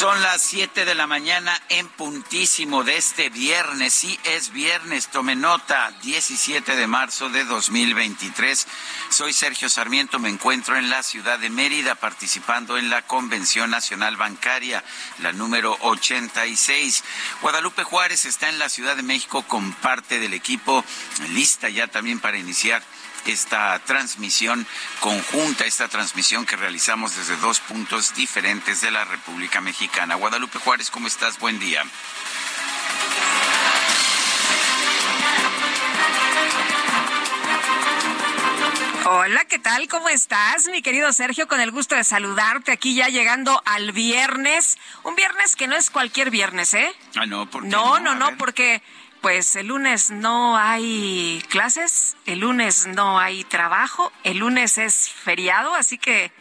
Son 0.00 0.22
las 0.22 0.40
7 0.40 0.86
de 0.86 0.94
la 0.94 1.06
mañana 1.06 1.60
en 1.68 1.86
puntísimo 1.86 2.84
de 2.84 2.96
este 2.96 3.28
viernes. 3.28 3.92
Sí, 3.92 4.18
es 4.24 4.50
viernes, 4.50 5.08
tome 5.08 5.36
nota, 5.36 5.92
17 6.00 6.74
de 6.74 6.86
marzo 6.86 7.28
de 7.28 7.44
2023. 7.44 8.66
Soy 9.10 9.34
Sergio 9.34 9.68
Sarmiento, 9.68 10.18
me 10.18 10.30
encuentro 10.30 10.78
en 10.78 10.88
la 10.88 11.02
ciudad 11.02 11.38
de 11.38 11.50
Mérida 11.50 11.96
participando 11.96 12.78
en 12.78 12.88
la 12.88 13.02
Convención 13.02 13.70
Nacional 13.70 14.16
Bancaria, 14.16 14.82
la 15.18 15.32
número 15.32 15.76
86. 15.82 17.04
Guadalupe 17.42 17.84
Juárez 17.84 18.24
está 18.24 18.48
en 18.48 18.58
la 18.58 18.70
Ciudad 18.70 18.96
de 18.96 19.02
México 19.02 19.42
con 19.42 19.70
parte 19.74 20.18
del 20.18 20.32
equipo, 20.32 20.82
lista 21.28 21.68
ya 21.68 21.88
también 21.88 22.20
para 22.20 22.38
iniciar 22.38 22.82
esta 23.26 23.78
transmisión 23.80 24.66
conjunta, 25.00 25.64
esta 25.64 25.88
transmisión 25.88 26.46
que 26.46 26.56
realizamos 26.56 27.16
desde 27.16 27.36
dos 27.36 27.60
puntos 27.60 28.14
diferentes 28.14 28.80
de 28.80 28.90
la 28.90 29.04
República 29.04 29.60
Mexicana. 29.60 30.14
Guadalupe 30.14 30.58
Juárez, 30.58 30.90
¿cómo 30.90 31.06
estás? 31.08 31.38
Buen 31.38 31.58
día. 31.58 31.84
Hola, 39.06 39.44
¿qué 39.46 39.58
tal? 39.58 39.88
¿Cómo 39.88 40.08
estás, 40.08 40.68
mi 40.68 40.82
querido 40.82 41.12
Sergio? 41.12 41.48
Con 41.48 41.58
el 41.60 41.70
gusto 41.72 41.96
de 41.96 42.04
saludarte 42.04 42.70
aquí 42.70 42.94
ya 42.94 43.08
llegando 43.08 43.60
al 43.64 43.92
viernes. 43.92 44.78
Un 45.04 45.16
viernes 45.16 45.56
que 45.56 45.66
no 45.66 45.74
es 45.74 45.90
cualquier 45.90 46.30
viernes, 46.30 46.74
¿eh? 46.74 46.94
Ah, 47.16 47.26
no, 47.26 47.48
¿por 47.50 47.62
qué 47.62 47.68
No, 47.70 47.98
no? 47.98 48.14
no, 48.14 48.30
no, 48.30 48.36
porque 48.36 48.82
pues 49.20 49.54
el 49.56 49.66
lunes 49.66 50.10
no 50.10 50.56
hay 50.56 51.42
clases, 51.48 52.16
el 52.26 52.40
lunes 52.40 52.86
no 52.86 53.18
hay 53.18 53.44
trabajo, 53.44 54.12
el 54.24 54.38
lunes 54.38 54.78
es 54.78 55.10
feriado, 55.10 55.74
así 55.74 55.98
que 55.98 56.32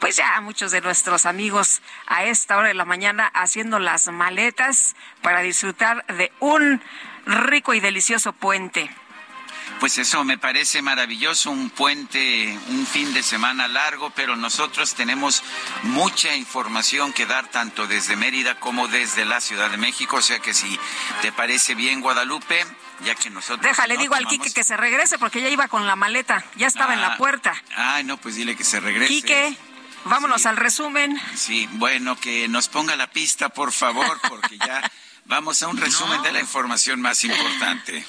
pues 0.00 0.16
ya 0.16 0.40
muchos 0.42 0.70
de 0.72 0.82
nuestros 0.82 1.24
amigos 1.24 1.80
a 2.06 2.24
esta 2.24 2.58
hora 2.58 2.68
de 2.68 2.74
la 2.74 2.84
mañana 2.84 3.30
haciendo 3.34 3.78
las 3.78 4.08
maletas 4.08 4.94
para 5.22 5.40
disfrutar 5.40 6.04
de 6.06 6.30
un 6.40 6.82
rico 7.24 7.72
y 7.72 7.80
delicioso 7.80 8.32
puente. 8.32 8.90
Pues 9.80 9.98
eso 9.98 10.24
me 10.24 10.38
parece 10.38 10.80
maravilloso, 10.80 11.50
un 11.50 11.68
puente, 11.70 12.58
un 12.68 12.86
fin 12.86 13.12
de 13.12 13.22
semana 13.22 13.68
largo, 13.68 14.10
pero 14.10 14.34
nosotros 14.34 14.94
tenemos 14.94 15.42
mucha 15.82 16.34
información 16.34 17.12
que 17.12 17.26
dar 17.26 17.46
tanto 17.48 17.86
desde 17.86 18.16
Mérida 18.16 18.58
como 18.58 18.88
desde 18.88 19.26
la 19.26 19.40
Ciudad 19.40 19.70
de 19.70 19.76
México, 19.76 20.16
o 20.16 20.22
sea 20.22 20.38
que 20.38 20.54
si 20.54 20.78
te 21.20 21.30
parece 21.30 21.74
bien 21.74 22.00
Guadalupe, 22.00 22.66
ya 23.04 23.14
que 23.14 23.28
nosotros... 23.28 23.60
Déjale, 23.60 23.94
no 23.94 24.00
digo 24.00 24.14
al 24.14 24.26
Quique 24.26 24.50
que 24.50 24.64
se 24.64 24.78
regrese 24.78 25.18
porque 25.18 25.42
ya 25.42 25.50
iba 25.50 25.68
con 25.68 25.86
la 25.86 25.94
maleta, 25.94 26.42
ya 26.56 26.66
estaba 26.68 26.94
en 26.94 27.02
la 27.02 27.08
Ah, 27.14 27.16
puerta. 27.18 27.54
Ay, 27.76 28.02
no, 28.02 28.16
pues 28.16 28.34
dile 28.36 28.56
que 28.56 28.64
se 28.64 28.80
regrese. 28.80 29.12
Quique, 29.12 29.56
vámonos 30.06 30.40
Sí. 30.42 30.48
al 30.48 30.56
resumen. 30.56 31.20
Sí, 31.34 31.68
bueno, 31.72 32.18
que 32.18 32.48
nos 32.48 32.68
ponga 32.68 32.96
la 32.96 33.10
pista, 33.10 33.50
por 33.50 33.72
favor, 33.72 34.18
porque 34.28 34.56
ya 34.56 34.90
vamos 35.26 35.62
a 35.62 35.68
un 35.68 35.76
resumen 35.76 36.22
de 36.22 36.32
la 36.32 36.40
información 36.40 37.02
más 37.02 37.22
importante. 37.24 38.04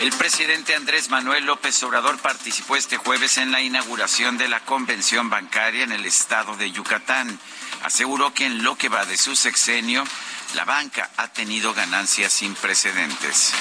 El 0.00 0.12
presidente 0.12 0.74
Andrés 0.74 1.08
Manuel 1.08 1.46
López 1.46 1.82
Obrador 1.82 2.18
participó 2.18 2.76
este 2.76 2.96
jueves 2.96 3.38
en 3.38 3.50
la 3.50 3.62
inauguración 3.62 4.38
de 4.38 4.48
la 4.48 4.60
convención 4.60 5.30
bancaria 5.30 5.84
en 5.84 5.92
el 5.92 6.04
estado 6.04 6.56
de 6.56 6.70
Yucatán. 6.70 7.38
Aseguró 7.82 8.32
que 8.34 8.46
en 8.46 8.62
lo 8.62 8.76
que 8.76 8.88
va 8.88 9.04
de 9.04 9.16
su 9.16 9.34
sexenio, 9.36 10.04
la 10.54 10.64
banca 10.64 11.10
ha 11.16 11.28
tenido 11.28 11.74
ganancias 11.74 12.32
sin 12.32 12.54
precedentes. 12.54 13.52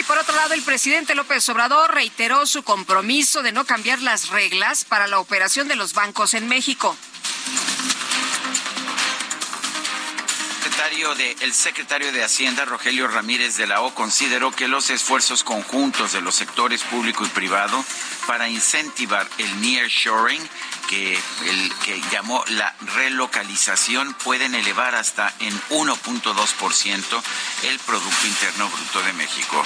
Y 0.00 0.02
por 0.02 0.16
otro 0.16 0.34
lado, 0.34 0.54
el 0.54 0.62
presidente 0.62 1.14
López 1.14 1.46
Obrador 1.50 1.92
reiteró 1.92 2.46
su 2.46 2.62
compromiso 2.62 3.42
de 3.42 3.52
no 3.52 3.66
cambiar 3.66 4.00
las 4.00 4.30
reglas 4.30 4.86
para 4.86 5.06
la 5.06 5.18
operación 5.18 5.68
de 5.68 5.76
los 5.76 5.92
bancos 5.92 6.32
en 6.32 6.48
México. 6.48 6.96
El 11.40 11.52
secretario 11.52 12.10
de 12.10 12.24
Hacienda, 12.24 12.64
Rogelio 12.64 13.06
Ramírez 13.06 13.56
de 13.56 13.66
la 13.66 13.82
O, 13.82 13.94
consideró 13.94 14.50
que 14.50 14.66
los 14.66 14.88
esfuerzos 14.88 15.44
conjuntos 15.44 16.12
de 16.12 16.22
los 16.22 16.34
sectores 16.34 16.82
público 16.84 17.24
y 17.24 17.28
privado 17.28 17.84
para 18.26 18.48
incentivar 18.48 19.28
el 19.38 19.60
nearshoring, 19.60 20.40
que, 20.90 21.14
el, 21.14 21.72
que 21.84 22.00
llamó 22.10 22.44
la 22.48 22.74
relocalización, 22.96 24.12
pueden 24.24 24.56
elevar 24.56 24.96
hasta 24.96 25.32
en 25.38 25.54
1.2% 25.70 27.22
el 27.62 27.78
Producto 27.78 28.26
Interno 28.26 28.68
Bruto 28.68 29.00
de 29.02 29.12
México. 29.12 29.62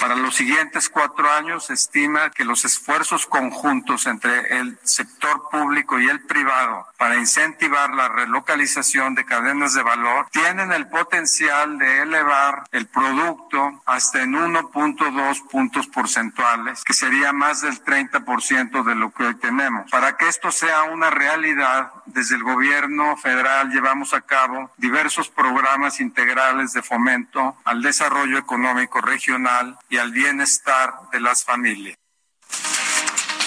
Para 0.00 0.16
los 0.16 0.34
siguientes 0.34 0.90
cuatro 0.90 1.30
años 1.32 1.66
se 1.66 1.72
estima 1.72 2.28
que 2.30 2.44
los 2.44 2.66
esfuerzos 2.66 3.26
conjuntos 3.26 4.06
entre 4.06 4.58
el 4.58 4.78
sector 4.82 5.48
público 5.50 5.98
y 5.98 6.08
el 6.08 6.20
privado 6.20 6.86
para 6.98 7.16
incentivar 7.16 7.94
la 7.94 8.08
relocalización 8.08 9.14
de 9.14 9.24
cadenas 9.24 9.72
de 9.72 9.82
valor 9.82 10.26
tienen 10.30 10.72
el 10.72 10.88
potencial 10.88 11.78
de 11.78 12.02
elevar 12.02 12.64
el 12.72 12.86
producto 12.86 13.82
hasta 13.86 14.22
en 14.22 14.34
1.2 14.34 15.48
puntos 15.48 15.86
porcentuales, 15.86 16.82
que 16.84 16.92
sería 16.92 17.32
más 17.32 17.62
del 17.62 17.82
30% 17.82 18.84
de 18.84 18.94
lo 18.94 19.10
que 19.10 19.24
hoy 19.24 19.34
tenemos. 19.36 19.90
Para 19.90 20.16
que 20.16 20.28
esto 20.34 20.50
sea 20.50 20.82
una 20.82 21.10
realidad, 21.10 21.92
desde 22.06 22.34
el 22.34 22.42
gobierno 22.42 23.16
federal 23.16 23.70
llevamos 23.70 24.12
a 24.14 24.22
cabo 24.22 24.72
diversos 24.76 25.28
programas 25.28 26.00
integrales 26.00 26.72
de 26.72 26.82
fomento 26.82 27.56
al 27.64 27.82
desarrollo 27.82 28.36
económico 28.36 29.00
regional 29.00 29.78
y 29.88 29.98
al 29.98 30.10
bienestar 30.10 30.92
de 31.12 31.20
las 31.20 31.44
familias. 31.44 31.96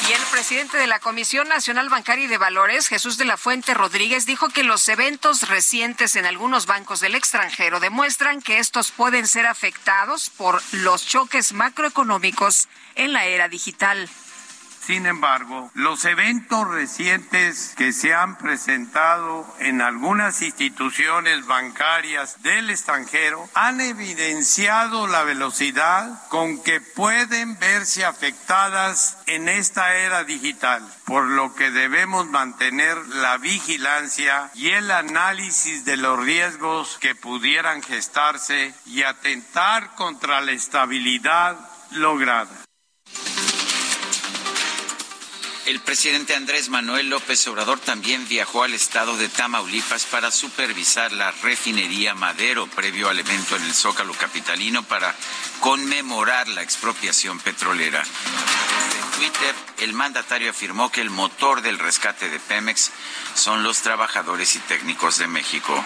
Y 0.08 0.14
el 0.14 0.22
presidente 0.32 0.78
de 0.78 0.88
la 0.88 1.00
Comisión 1.00 1.50
Nacional 1.50 1.90
Bancaria 1.90 2.24
y 2.24 2.30
de 2.30 2.38
Valores, 2.38 2.88
Jesús 2.88 3.18
de 3.18 3.26
la 3.26 3.36
Fuente 3.36 3.74
Rodríguez, 3.74 4.26
dijo 4.26 4.48
que 4.48 4.64
los 4.64 4.88
eventos 4.88 5.50
recientes 5.50 6.16
en 6.16 6.26
algunos 6.26 6.68
bancos 6.68 7.02
del 7.02 7.16
extranjero 7.16 7.82
demuestran 7.82 8.42
que 8.42 8.60
estos 8.60 8.92
pueden 8.92 9.28
ser 9.28 9.46
afectados 9.46 10.30
por 10.30 10.62
los 10.72 11.06
choques 11.06 11.52
macroeconómicos 11.52 12.70
en 12.96 13.12
la 13.12 13.26
era 13.26 13.50
digital. 13.50 14.10
Sin 14.88 15.06
embargo, 15.06 15.70
los 15.74 16.06
eventos 16.06 16.66
recientes 16.66 17.74
que 17.76 17.92
se 17.92 18.14
han 18.14 18.38
presentado 18.38 19.46
en 19.60 19.82
algunas 19.82 20.42
instituciones 20.42 21.46
bancarias 21.46 22.42
del 22.42 22.70
extranjero 22.70 23.50
han 23.54 23.82
evidenciado 23.82 25.08
la 25.08 25.24
velocidad 25.24 26.26
con 26.30 26.64
que 26.64 26.80
pueden 26.80 27.60
verse 27.60 28.06
afectadas 28.06 29.18
en 29.26 29.50
esta 29.50 29.94
era 29.98 30.24
digital, 30.24 30.82
por 31.04 31.26
lo 31.26 31.54
que 31.54 31.70
debemos 31.70 32.26
mantener 32.28 32.96
la 33.08 33.38
vigilancia 33.40 34.52
y 34.56 34.70
el 34.70 34.90
análisis 34.92 35.84
de 35.84 35.98
los 35.98 36.18
riesgos 36.18 36.98
que 37.02 37.14
pudieran 37.14 37.84
gestarse 37.84 38.74
y 38.86 39.04
atentar 39.04 39.96
contra 39.96 40.40
la 40.40 40.54
estabilidad 40.54 41.58
lograda. 41.92 42.67
El 45.68 45.82
presidente 45.82 46.34
Andrés 46.34 46.70
Manuel 46.70 47.10
López 47.10 47.46
Obrador 47.50 47.78
también 47.78 48.26
viajó 48.30 48.64
al 48.64 48.74
estado 48.74 49.18
de 49.18 49.28
Tamaulipas 49.28 50.06
para 50.06 50.32
supervisar 50.32 51.12
la 51.12 51.32
refinería 51.32 52.16
Madero 52.16 52.68
previo 52.68 53.10
al 53.10 53.20
evento 53.20 53.58
en 53.58 53.64
el 53.64 53.74
Zócalo 53.74 54.14
Capitalino 54.14 54.84
para 54.84 55.14
conmemorar 55.60 56.48
la 56.48 56.62
expropiación 56.62 57.42
petrolera. 57.42 58.02
En 58.02 59.20
Twitter, 59.20 59.56
el 59.80 59.92
mandatario 59.92 60.52
afirmó 60.52 60.90
que 60.90 61.02
el 61.02 61.10
motor 61.10 61.62
del 61.62 61.80
rescate 61.80 62.30
de 62.30 62.40
Pemex 62.40 62.92
son 63.36 63.62
los 63.62 63.82
trabajadores 63.82 64.56
y 64.56 64.60
técnicos 64.60 65.18
de 65.18 65.28
México. 65.28 65.84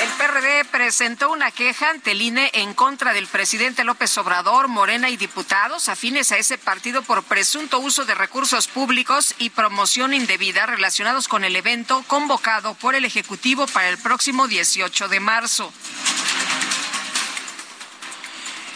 El 0.00 0.10
PRD 0.10 0.66
presentó 0.66 1.30
una 1.30 1.50
queja 1.50 1.88
ante 1.88 2.10
el 2.10 2.20
INE 2.20 2.50
en 2.52 2.74
contra 2.74 3.14
del 3.14 3.26
presidente 3.26 3.82
López 3.82 4.18
Obrador, 4.18 4.68
Morena 4.68 5.08
y 5.08 5.16
diputados 5.16 5.88
afines 5.88 6.32
a 6.32 6.36
ese 6.36 6.58
partido 6.58 7.00
por 7.02 7.22
presunto 7.22 7.78
uso 7.78 8.04
de 8.04 8.14
recursos 8.14 8.68
públicos 8.68 9.34
y 9.38 9.48
promoción 9.50 10.12
indebida 10.12 10.66
relacionados 10.66 11.28
con 11.28 11.44
el 11.44 11.56
evento 11.56 12.04
convocado 12.06 12.74
por 12.74 12.94
el 12.94 13.06
Ejecutivo 13.06 13.66
para 13.68 13.88
el 13.88 13.96
próximo 13.96 14.46
18 14.46 15.08
de 15.08 15.20
marzo. 15.20 15.72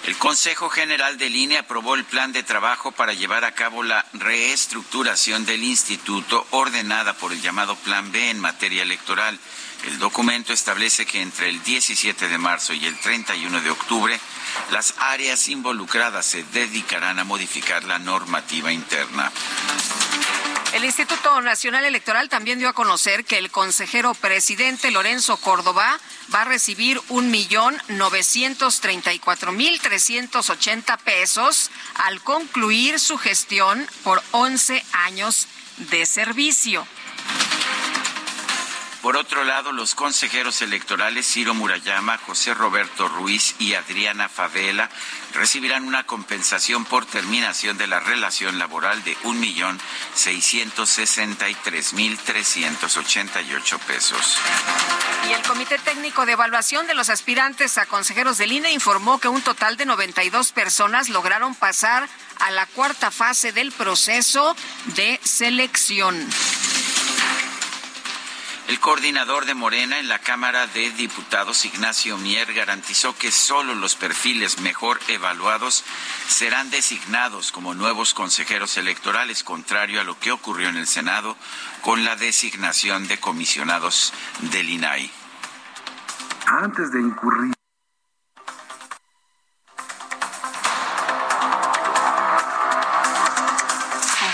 El 0.07 0.17
Consejo 0.17 0.71
General 0.71 1.19
del 1.19 1.37
INE 1.37 1.59
aprobó 1.59 1.95
el 1.95 2.05
plan 2.05 2.33
de 2.33 2.43
trabajo 2.43 2.93
para 2.93 3.13
llevar 3.13 3.45
a 3.45 3.53
cabo 3.53 3.83
la 3.83 4.07
reestructuración 4.15 5.45
del 5.45 5.63
instituto 5.63 6.47
ordenada 6.51 7.13
por 7.13 7.33
el 7.33 7.43
llamado 7.43 7.77
Plan 7.77 8.11
B 8.11 8.31
en 8.31 8.41
materia 8.41 8.83
electoral. 8.83 9.39
El 9.87 9.99
documento 9.99 10.53
establece 10.53 11.07
que 11.07 11.23
entre 11.23 11.49
el 11.49 11.63
17 11.63 12.29
de 12.29 12.39
marzo 12.39 12.73
y 12.75 12.85
el 12.85 12.99
31 12.99 13.61
de 13.63 13.71
octubre, 13.71 14.21
las 14.71 14.95
áreas 14.99 15.49
involucradas 15.49 16.27
se 16.27 16.45
dedicarán 16.45 17.19
a 17.19 17.25
modificar 17.25 17.85
la 17.85 17.99
normativa 17.99 18.73
interna. 18.73 19.33
El 20.75 20.85
Instituto 20.85 21.41
Nacional 21.41 21.85
Electoral 21.85 22.29
también 22.29 22.61
dio 22.61 22.69
a 22.69 22.75
conocer 22.75 23.25
que 23.25 23.39
el 23.39 23.51
consejero 23.51 24.15
presidente 24.15 24.93
Lorenzo 24.93 25.37
Córdoba 25.39 25.99
va 26.33 26.43
a 26.43 26.45
recibir 26.45 27.01
un 27.09 27.31
millón 27.31 27.77
novecientos 27.89 28.81
treinta 28.81 29.13
y 29.13 29.19
cuatro 29.19 29.51
mil 29.51 29.81
trescientos 29.81 30.49
ochenta 30.49 30.97
pesos 30.97 31.71
al 31.95 32.21
concluir 32.21 33.01
su 33.01 33.19
gestión 33.19 33.85
por 34.05 34.23
once 34.31 34.85
años 34.93 35.49
de 35.91 36.07
servicio. 36.07 36.87
Por 39.03 39.17
otro 39.17 39.45
lado, 39.45 39.73
los 39.73 39.95
consejeros 39.95 40.61
electorales 40.61 41.27
Ciro 41.27 41.55
Murayama, 41.55 42.19
José 42.19 42.53
Roberto 42.53 43.09
Ruiz 43.09 43.55
y 43.59 43.73
Adriana 43.73 44.29
Favela 44.29 44.91
recibirán 45.33 45.87
una 45.87 46.05
compensación 46.05 46.85
por 46.85 47.07
terminación 47.07 47.79
de 47.79 47.87
la 47.87 48.01
relación 48.01 48.59
laboral 48.59 49.03
de 49.03 49.17
un 49.25 49.41
millón 49.41 49.81
seiscientos 50.15 50.91
sesenta 50.91 51.49
y 51.49 51.55
tres 51.55 51.95
mil 51.95 52.19
trescientos 52.19 52.99
ochenta 52.99 53.41
y 53.41 53.55
ocho 53.55 53.79
pesos. 53.79 54.37
Y 55.31 55.33
el 55.33 55.43
Comité 55.43 55.79
Técnico 55.79 56.27
de 56.27 56.33
Evaluación 56.33 56.87
de 56.87 56.95
los 56.95 57.09
aspirantes 57.09 57.79
a 57.79 57.87
consejeros 57.87 58.37
del 58.37 58.53
INE 58.53 58.71
informó 58.71 59.19
que 59.19 59.29
un 59.29 59.41
total 59.41 59.79
de 59.79 59.87
92 59.87 60.53
personas 60.53 61.09
lograron 61.09 61.55
pasar 61.55 62.07
a 62.39 62.51
la 62.51 62.67
cuarta 62.67 63.11
fase 63.11 63.53
del 63.53 63.73
proceso 63.73 64.55
de 64.95 65.19
selección. 65.25 66.29
El 68.71 68.79
coordinador 68.79 69.47
de 69.47 69.55
Morena 69.55 69.99
en 69.99 70.09
la 70.09 70.21
Cámara 70.21 70.69
de 70.69 70.93
Diputados, 70.93 71.65
Ignacio 71.65 72.17
Mier, 72.19 72.55
garantizó 72.55 73.19
que 73.19 73.33
solo 73.33 73.75
los 73.75 73.97
perfiles 73.97 74.61
mejor 74.61 75.01
evaluados 75.09 75.85
serán 76.29 76.71
designados 76.71 77.51
como 77.51 77.75
nuevos 77.75 78.15
consejeros 78.15 78.77
electorales, 78.77 79.43
contrario 79.43 80.01
a 80.01 80.05
lo 80.05 80.17
que 80.21 80.31
ocurrió 80.31 80.69
en 80.69 80.77
el 80.77 80.87
Senado 80.87 81.37
con 81.81 82.05
la 82.05 82.15
designación 82.15 83.09
de 83.09 83.19
comisionados 83.19 84.13
del 84.53 84.71
INAI. 84.71 85.11
Antes 86.47 86.93
de 86.93 87.01
incurrir 87.01 87.53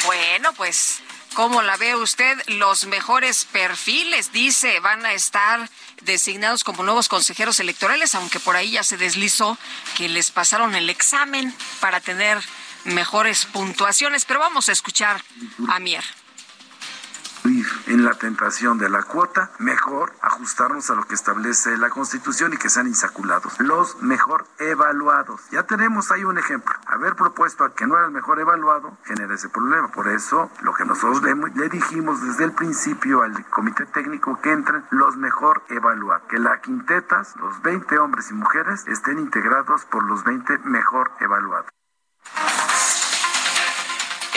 Bueno, 0.05 0.53
pues 0.53 1.03
¿Cómo 1.37 1.61
la 1.61 1.77
ve 1.77 1.95
usted? 1.95 2.35
Los 2.47 2.87
mejores 2.87 3.45
perfiles, 3.45 4.33
dice, 4.33 4.81
van 4.81 5.05
a 5.05 5.13
estar 5.13 5.69
designados 6.01 6.65
como 6.65 6.83
nuevos 6.83 7.11
consejeros 7.11 7.61
electorales, 7.61 8.15
aunque 8.15 8.41
por 8.41 8.57
ahí 8.57 8.71
ya 8.71 8.83
se 8.83 8.97
deslizó 8.97 9.59
que 9.99 10.09
les 10.09 10.31
pasaron 10.31 10.75
el 10.75 10.89
examen 10.89 11.55
para 11.79 12.01
tener 12.01 12.43
mejores 12.85 13.45
puntuaciones. 13.45 14.25
Pero 14.25 14.41
vamos 14.41 14.71
a 14.71 14.73
escuchar 14.73 15.23
a 15.69 15.79
Mier 15.79 16.05
en 17.87 18.05
la 18.05 18.15
tentación 18.15 18.79
de 18.79 18.89
la 18.89 19.03
cuota, 19.03 19.51
mejor 19.59 20.13
ajustarnos 20.21 20.91
a 20.91 20.95
lo 20.95 21.05
que 21.05 21.15
establece 21.15 21.77
la 21.77 21.91
Constitución 21.91 22.53
y 22.53 22.57
que 22.57 22.69
sean 22.69 22.89
insaculados. 22.89 23.59
Los 23.61 24.03
mejor 24.03 24.47
evaluados. 24.59 25.43
Ya 25.51 25.63
tenemos 25.63 26.11
ahí 26.11 26.25
un 26.25 26.39
ejemplo. 26.39 26.75
Haber 26.87 27.15
propuesto 27.15 27.65
a 27.65 27.75
que 27.75 27.87
no 27.87 27.97
era 27.97 28.07
el 28.07 28.13
mejor 28.13 28.41
evaluado 28.41 28.99
genera 29.05 29.35
ese 29.35 29.49
problema. 29.49 29.89
Por 29.89 30.09
eso, 30.09 30.51
lo 30.63 30.75
que 30.75 30.85
nosotros 30.85 31.23
le, 31.23 31.35
le 31.55 31.69
dijimos 31.69 32.21
desde 32.21 32.45
el 32.45 32.53
principio 32.53 33.23
al 33.23 33.45
comité 33.51 33.87
técnico 33.87 34.41
que 34.41 34.53
entren 34.53 34.85
los 34.91 35.17
mejor 35.17 35.63
evaluados. 35.69 36.27
Que 36.29 36.39
la 36.39 36.61
quintetas, 36.61 37.37
los 37.37 37.63
20 37.63 37.99
hombres 37.99 38.31
y 38.31 38.35
mujeres, 38.35 38.85
estén 38.89 39.19
integrados 39.19 39.85
por 39.85 40.05
los 40.05 40.25
20 40.25 40.59
mejor 40.65 41.13
evaluados. 41.21 41.71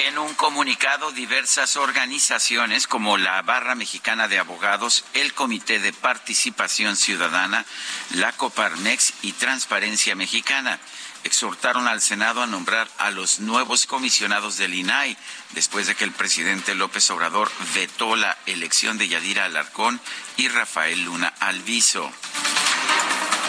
En 0.08 0.18
un 0.18 0.34
comunicado, 0.34 1.12
diversas 1.12 1.76
organizaciones 1.76 2.88
como 2.88 3.18
la 3.18 3.42
Barra 3.42 3.76
Mexicana 3.76 4.30
de 4.30 4.40
Abogados, 4.40 5.04
el 5.14 5.34
Comité 5.34 5.80
de 5.80 5.92
Participación 5.92 6.96
Ciudadana, 6.96 7.66
la 8.12 8.32
Coparmex 8.32 9.14
y 9.24 9.34
Transparencia 9.34 10.16
Mexicana 10.16 10.80
exhortaron 11.26 11.90
al 11.90 12.00
Senado 12.00 12.42
a 12.42 12.48
nombrar 12.48 12.88
a 12.98 13.12
los 13.12 13.42
nuevos 13.42 13.88
comisionados 13.88 14.56
del 14.58 14.74
INAI 14.74 15.18
después 15.52 15.88
de 15.88 15.96
que 15.96 16.06
el 16.06 16.14
presidente 16.14 16.76
López 16.76 17.10
Obrador 17.12 17.52
vetó 17.74 18.16
la 18.16 18.38
elección 18.46 18.98
de 18.98 19.10
Yadira 19.10 19.44
Alarcón 19.44 20.00
y 20.38 20.48
Rafael 20.48 21.04
Luna 21.04 21.34
Alviso. 21.42 22.10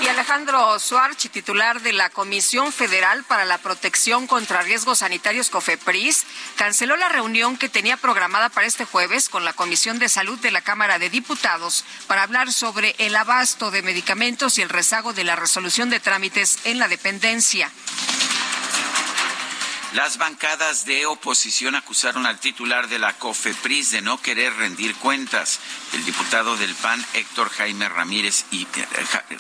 Y 0.01 0.09
Alejandro 0.09 0.79
Suarchi, 0.79 1.29
titular 1.29 1.83
de 1.83 1.93
la 1.93 2.09
Comisión 2.09 2.73
Federal 2.73 3.23
para 3.25 3.45
la 3.45 3.59
Protección 3.59 4.27
contra 4.27 4.63
Riesgos 4.63 5.01
Sanitarios 5.01 5.51
COFEPRIS, 5.51 6.25
canceló 6.57 6.97
la 6.97 7.11
reunión 7.11 7.59
que 7.59 7.69
tenía 7.69 7.99
programada 7.99 8.49
para 8.49 8.67
este 8.67 8.87
jueves 8.87 9.29
con 9.29 9.45
la 9.45 9.53
Comisión 9.53 9.99
de 9.99 10.09
Salud 10.09 10.39
de 10.39 10.53
la 10.53 10.63
Cámara 10.63 10.99
de 10.99 11.11
Diputados 11.11 11.85
para 12.07 12.23
hablar 12.23 12.51
sobre 12.51 12.95
el 12.97 13.15
abasto 13.15 13.71
de 13.71 13.83
medicamentos 13.83 14.57
y 14.57 14.63
el 14.63 14.71
rezago 14.71 15.13
de 15.13 15.25
la 15.25 15.37
resolución 15.37 15.91
de 15.91 16.01
trámites 16.01 16.61
en 16.65 16.79
la 16.79 16.89
dependencia. 16.89 17.71
Las 19.93 20.19
bancadas 20.19 20.85
de 20.85 21.05
oposición 21.07 21.75
acusaron 21.75 22.25
al 22.25 22.39
titular 22.39 22.89
de 22.89 23.01
la 23.01 23.13
COFEPRIS 23.19 23.91
de 23.91 24.03
no 24.03 24.23
querer 24.23 24.55
rendir 24.55 24.95
cuentas. 24.95 25.59
El 25.93 26.05
diputado 26.05 26.57
del 26.57 26.77
PAN, 26.77 27.05
Héctor 27.15 27.51
Jaime 27.51 27.89
Ramírez, 27.89 28.45
y, 28.53 28.63
eh, 28.63 28.87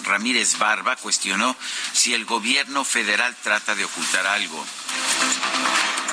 Ramírez 0.02 0.58
Barba, 0.58 0.96
cuestionó 0.96 1.54
si 1.92 2.14
el 2.14 2.24
gobierno 2.24 2.84
federal 2.84 3.36
trata 3.44 3.76
de 3.76 3.84
ocultar 3.84 4.26
algo. 4.26 4.66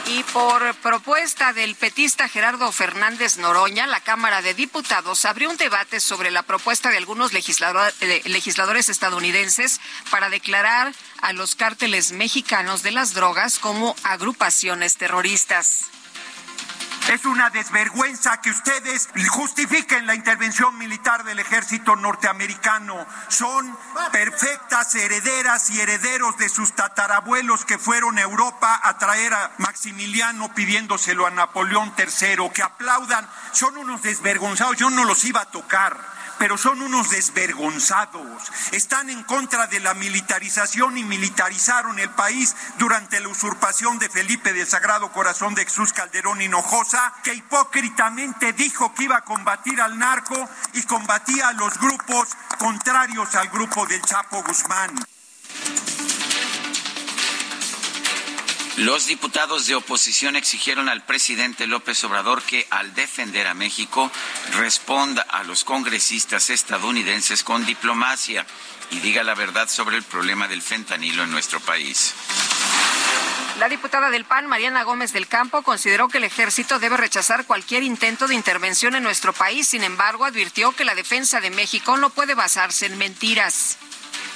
Y 0.10 0.24
por 0.24 0.74
propuesta 0.76 1.52
del 1.52 1.76
petista 1.76 2.30
Gerardo 2.30 2.72
Fernández 2.72 3.36
Noroña, 3.38 3.88
la 3.88 4.00
Cámara 4.00 4.42
de 4.42 4.54
Diputados 4.54 5.26
abrió 5.26 5.50
un 5.50 5.58
debate 5.58 6.00
sobre 6.00 6.32
la 6.32 6.44
propuesta 6.44 6.90
de 6.90 6.98
algunos 6.98 7.34
eh, 7.34 8.22
legisladores 8.24 8.88
estadounidenses 8.88 9.82
para 10.10 10.30
declarar 10.30 10.94
a 11.22 11.34
los 11.34 11.56
cárteles 11.56 12.14
mexicanos 12.14 12.84
de 12.84 12.92
las 12.92 13.16
drogas 13.16 13.60
como 13.60 13.98
agrupaciones 14.04 14.27
terroristas. 14.98 15.86
Es 17.10 17.24
una 17.24 17.50
desvergüenza 17.50 18.42
que 18.42 18.50
ustedes 18.50 19.08
justifiquen 19.30 20.06
la 20.06 20.16
intervención 20.16 20.78
militar 20.78 21.24
del 21.24 21.40
ejército 21.40 21.96
norteamericano. 21.96 23.06
Son 23.30 23.78
perfectas 24.12 24.94
herederas 24.96 25.70
y 25.70 25.80
herederos 25.80 26.38
de 26.38 26.50
sus 26.50 26.74
tatarabuelos 26.74 27.64
que 27.64 27.78
fueron 27.78 28.18
a 28.18 28.24
Europa 28.24 28.82
a 28.84 28.98
traer 28.98 29.34
a 29.34 29.52
Maximiliano 29.60 30.54
pidiéndoselo 30.54 31.26
a 31.26 31.32
Napoleón 31.32 31.94
III. 31.98 32.50
Que 32.54 32.64
aplaudan. 32.64 33.26
Son 33.54 33.78
unos 33.78 34.02
desvergonzados. 34.02 34.76
Yo 34.76 34.90
no 34.90 35.06
los 35.06 35.24
iba 35.24 35.42
a 35.42 35.52
tocar 35.52 36.17
pero 36.40 36.58
son 36.58 36.82
unos 36.82 37.10
desvergonzados. 37.10 38.52
Están 38.72 39.10
en 39.10 39.24
contra 39.24 39.68
de 39.68 39.80
la 39.80 39.94
militarización 39.94 40.98
y 40.98 41.04
militarizaron 41.04 42.00
el 42.00 42.10
país 42.12 42.56
durante 42.78 43.20
la 43.20 43.28
usurpación 43.28 44.00
de 44.00 44.10
Felipe 44.10 44.54
del 44.54 44.68
Sagrado 44.68 45.12
Corazón 45.12 45.56
de 45.56 45.64
Jesús 45.64 45.94
Calderón 45.94 46.42
Hinojosa, 46.42 47.14
que 47.24 47.34
hipócritamente 47.34 48.54
dijo 48.54 48.94
que 48.94 49.04
iba 49.04 49.18
a 49.18 49.22
combatir 49.22 49.82
al 49.82 49.98
narco 49.98 50.50
y 50.74 50.84
combatía 50.84 51.50
a 51.50 51.54
los 51.54 51.78
grupos 51.80 52.30
contrarios 52.58 53.36
al 53.36 53.50
grupo 53.50 53.86
del 53.86 54.02
Chapo 54.02 54.44
Guzmán. 54.44 54.96
Los 58.78 59.08
diputados 59.08 59.66
de 59.66 59.74
oposición 59.74 60.36
exigieron 60.36 60.88
al 60.88 61.04
presidente 61.04 61.66
López 61.66 62.04
Obrador 62.04 62.44
que 62.44 62.68
al 62.70 62.94
defender 62.94 63.48
a 63.48 63.56
México 63.56 64.12
responda 64.54 65.24
a 65.24 65.44
los 65.44 65.64
congresistas 65.64 66.52
estadounidenses 66.52 67.44
con 67.44 67.66
diplomacia 67.66 68.46
y 68.92 69.00
diga 69.00 69.24
la 69.24 69.34
verdad 69.34 69.68
sobre 69.68 69.98
el 69.98 70.04
problema 70.04 70.48
del 70.48 70.62
fentanilo 70.62 71.24
en 71.24 71.32
nuestro 71.32 71.60
país. 71.60 72.14
La 73.58 73.68
diputada 73.68 74.12
del 74.12 74.26
PAN, 74.26 74.46
Mariana 74.46 74.84
Gómez 74.84 75.12
del 75.12 75.28
Campo, 75.28 75.64
consideró 75.64 76.08
que 76.08 76.20
el 76.20 76.26
ejército 76.26 76.78
debe 76.78 76.98
rechazar 76.98 77.48
cualquier 77.48 77.82
intento 77.82 78.28
de 78.28 78.36
intervención 78.36 78.94
en 78.94 79.02
nuestro 79.02 79.34
país. 79.34 79.68
Sin 79.68 79.84
embargo, 79.84 80.26
advirtió 80.26 80.74
que 80.74 80.86
la 80.86 80.94
defensa 80.94 81.42
de 81.42 81.50
México 81.50 81.98
no 81.98 82.12
puede 82.12 82.36
basarse 82.36 82.86
en 82.86 83.00
mentiras. 83.00 83.80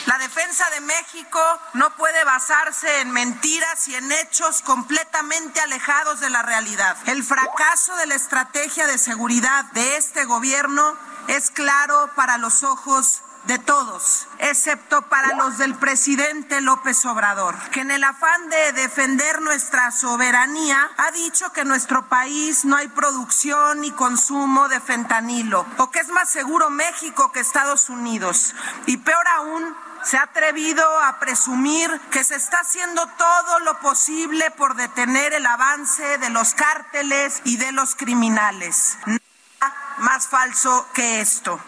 La 0.05 0.17
defensa 0.17 0.67
de 0.71 0.81
México 0.81 1.39
no 1.73 1.95
puede 1.95 2.23
basarse 2.23 3.01
en 3.01 3.11
mentiras 3.11 3.87
y 3.87 3.95
en 3.95 4.11
hechos 4.11 4.61
completamente 4.61 5.61
alejados 5.61 6.19
de 6.19 6.29
la 6.29 6.41
realidad. 6.41 6.97
El 7.05 7.23
fracaso 7.23 7.95
de 7.97 8.07
la 8.07 8.15
estrategia 8.15 8.87
de 8.87 8.97
seguridad 8.97 9.65
de 9.73 9.97
este 9.97 10.25
gobierno 10.25 10.95
es 11.27 11.51
claro 11.51 12.09
para 12.15 12.37
los 12.37 12.63
ojos 12.63 13.21
de 13.45 13.57
todos, 13.57 14.27
excepto 14.39 15.01
para 15.03 15.35
los 15.35 15.57
del 15.57 15.75
presidente 15.75 16.61
López 16.61 17.03
Obrador, 17.05 17.57
que 17.71 17.81
en 17.81 17.89
el 17.89 18.03
afán 18.03 18.49
de 18.49 18.73
defender 18.73 19.41
nuestra 19.41 19.91
soberanía 19.91 20.91
ha 20.97 21.11
dicho 21.11 21.51
que 21.51 21.61
en 21.61 21.67
nuestro 21.67 22.07
país 22.07 22.65
no 22.65 22.75
hay 22.75 22.87
producción 22.89 23.81
ni 23.81 23.91
consumo 23.91 24.67
de 24.69 24.79
fentanilo, 24.79 25.65
o 25.77 25.89
que 25.89 25.99
es 25.99 26.09
más 26.09 26.29
seguro 26.29 26.69
México 26.69 27.31
que 27.31 27.39
Estados 27.39 27.89
Unidos. 27.89 28.53
Y 28.85 28.97
peor 28.97 29.27
aún, 29.27 29.75
se 30.03 30.17
ha 30.17 30.23
atrevido 30.23 30.83
a 31.01 31.19
presumir 31.19 31.89
que 32.11 32.23
se 32.23 32.35
está 32.35 32.59
haciendo 32.59 33.05
todo 33.17 33.59
lo 33.61 33.79
posible 33.79 34.51
por 34.51 34.75
detener 34.75 35.33
el 35.33 35.45
avance 35.45 36.17
de 36.17 36.29
los 36.29 36.53
cárteles 36.53 37.41
y 37.45 37.57
de 37.57 37.71
los 37.71 37.95
criminales. 37.95 38.97
Nada 39.05 39.95
más 39.99 40.27
falso 40.27 40.87
que 40.93 41.21
esto. 41.21 41.59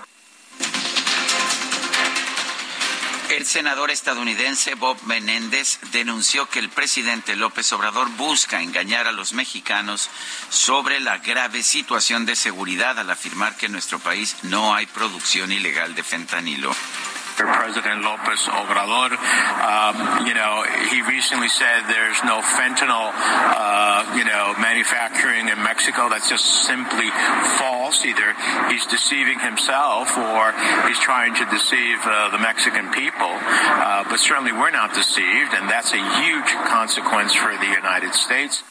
El 3.30 3.48
senador 3.48 3.90
estadounidense 3.90 4.76
Bob 4.76 4.96
Menéndez 5.06 5.80
denunció 5.92 6.48
que 6.50 6.60
el 6.60 6.70
presidente 6.70 7.36
López 7.36 7.74
Obrador 7.74 8.08
busca 8.12 8.62
engañar 8.62 9.08
a 9.08 9.12
los 9.12 9.34
mexicanos 9.34 10.12
sobre 10.50 11.00
la 11.00 11.18
grave 11.18 11.64
situación 11.64 12.28
de 12.28 12.36
seguridad 12.36 13.00
al 13.00 13.10
afirmar 13.10 13.58
que 13.58 13.66
en 13.66 13.72
nuestro 13.72 13.98
país 13.98 14.36
no 14.44 14.76
hay 14.76 14.86
producción 14.86 15.52
ilegal 15.52 15.96
de 15.96 16.04
fentanilo. 16.04 16.76
President 17.42 18.04
Lopez 18.04 18.46
Obrador, 18.46 19.18
um, 19.18 20.28
you 20.28 20.34
know, 20.34 20.64
he 20.90 21.02
recently 21.02 21.50
said 21.50 21.84
there's 21.90 22.22
no 22.24 22.42
fentanyl, 22.42 23.10
uh, 23.10 24.14
you 24.16 24.24
know, 24.26 24.54
manufacturing 24.62 25.50
in 25.50 25.58
Mexico. 25.64 26.10
That's 26.10 26.30
just 26.30 26.46
simply 26.70 27.10
false. 27.58 28.06
Either 28.06 28.34
he's 28.70 28.86
deceiving 28.86 29.40
himself 29.40 30.16
or 30.18 30.54
he's 30.88 31.00
trying 31.00 31.34
to 31.36 31.46
deceive 31.50 31.98
uh, 32.06 32.30
the 32.30 32.40
Mexican 32.40 32.92
people. 32.92 33.34
Uh, 33.34 34.06
but 34.10 34.20
certainly 34.20 34.52
we're 34.52 34.72
not 34.72 34.94
deceived, 34.94 35.54
and 35.54 35.70
that's 35.70 35.94
a 35.94 36.04
huge 36.22 36.50
consequence 36.70 37.34
for 37.34 37.52
the 37.58 37.66
United 37.66 38.14
States. 38.14 38.64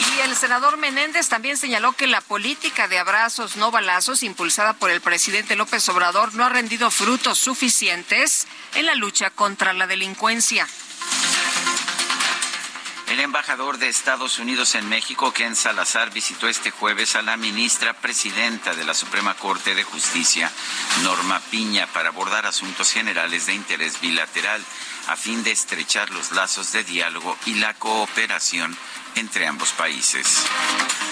Y 0.00 0.20
el 0.20 0.34
senador 0.36 0.76
Menéndez 0.78 1.28
también 1.28 1.56
señaló 1.56 1.92
que 1.92 2.06
la 2.06 2.20
política 2.20 2.88
de 2.88 2.98
abrazos 2.98 3.56
no 3.56 3.70
balazos 3.70 4.22
impulsada 4.22 4.72
por 4.74 4.90
el 4.90 5.00
presidente 5.00 5.56
López 5.56 5.88
Obrador 5.88 6.34
no 6.34 6.44
ha 6.44 6.48
rendido 6.48 6.90
frutos 6.90 7.38
suficientes 7.38 8.46
en 8.74 8.86
la 8.86 8.94
lucha 8.94 9.30
contra 9.30 9.72
la 9.72 9.86
delincuencia. 9.86 10.66
El 13.10 13.18
embajador 13.18 13.78
de 13.78 13.88
Estados 13.88 14.38
Unidos 14.38 14.76
en 14.76 14.88
México, 14.88 15.32
Ken 15.32 15.56
Salazar, 15.56 16.12
visitó 16.12 16.46
este 16.46 16.70
jueves 16.70 17.16
a 17.16 17.22
la 17.22 17.36
ministra 17.36 17.92
presidenta 17.92 18.72
de 18.72 18.84
la 18.84 18.94
Suprema 18.94 19.34
Corte 19.34 19.74
de 19.74 19.82
Justicia, 19.82 20.48
Norma 21.02 21.40
Piña, 21.50 21.88
para 21.88 22.10
abordar 22.10 22.46
asuntos 22.46 22.92
generales 22.92 23.46
de 23.46 23.54
interés 23.54 24.00
bilateral 24.00 24.64
a 25.10 25.16
fin 25.16 25.42
de 25.42 25.50
estrechar 25.50 26.10
los 26.10 26.30
lazos 26.30 26.70
de 26.70 26.84
diálogo 26.84 27.36
y 27.44 27.54
la 27.54 27.74
cooperación 27.74 28.76
entre 29.16 29.44
ambos 29.44 29.72
países. 29.72 30.44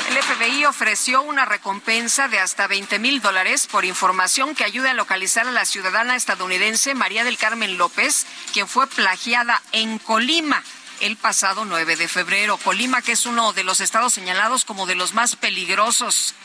El 0.09 0.23
FBI 0.23 0.67
ofreció 0.67 1.21
una 1.23 1.45
recompensa 1.45 2.28
de 2.28 2.38
hasta 2.38 2.69
20 2.69 3.00
mil 3.00 3.21
dólares 3.21 3.67
por 3.67 3.85
información 3.85 4.55
que 4.55 4.62
ayude 4.62 4.90
a 4.90 4.95
localizar 4.95 5.49
a 5.49 5.50
la 5.50 5.64
ciudadana 5.64 6.14
estadounidense 6.14 6.95
María 6.95 7.25
del 7.25 7.38
Carmen 7.38 7.76
López, 7.76 8.25
quien 8.52 8.69
fue 8.69 8.87
plagiada 8.87 9.61
en 9.73 9.99
Colima 9.99 10.62
el 11.00 11.17
pasado 11.17 11.64
9 11.64 11.97
de 11.97 12.07
febrero. 12.07 12.57
Colima, 12.57 13.02
que 13.02 13.12
es 13.12 13.26
uno 13.26 13.52
de 13.52 13.64
los 13.64 13.81
estados 13.81 14.14
señalados 14.14 14.64
como 14.64 14.87
de 14.87 14.95
los 14.95 15.12
más 15.12 15.35
peligrosos. 15.35 16.37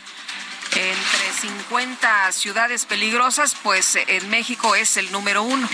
Entre 0.72 1.34
50 1.40 2.32
ciudades 2.32 2.86
peligrosas, 2.86 3.56
pues 3.62 3.96
en 3.96 4.28
México 4.32 4.74
es 4.74 4.98
el 4.98 5.12
número 5.12 5.44
uno. 5.44 5.70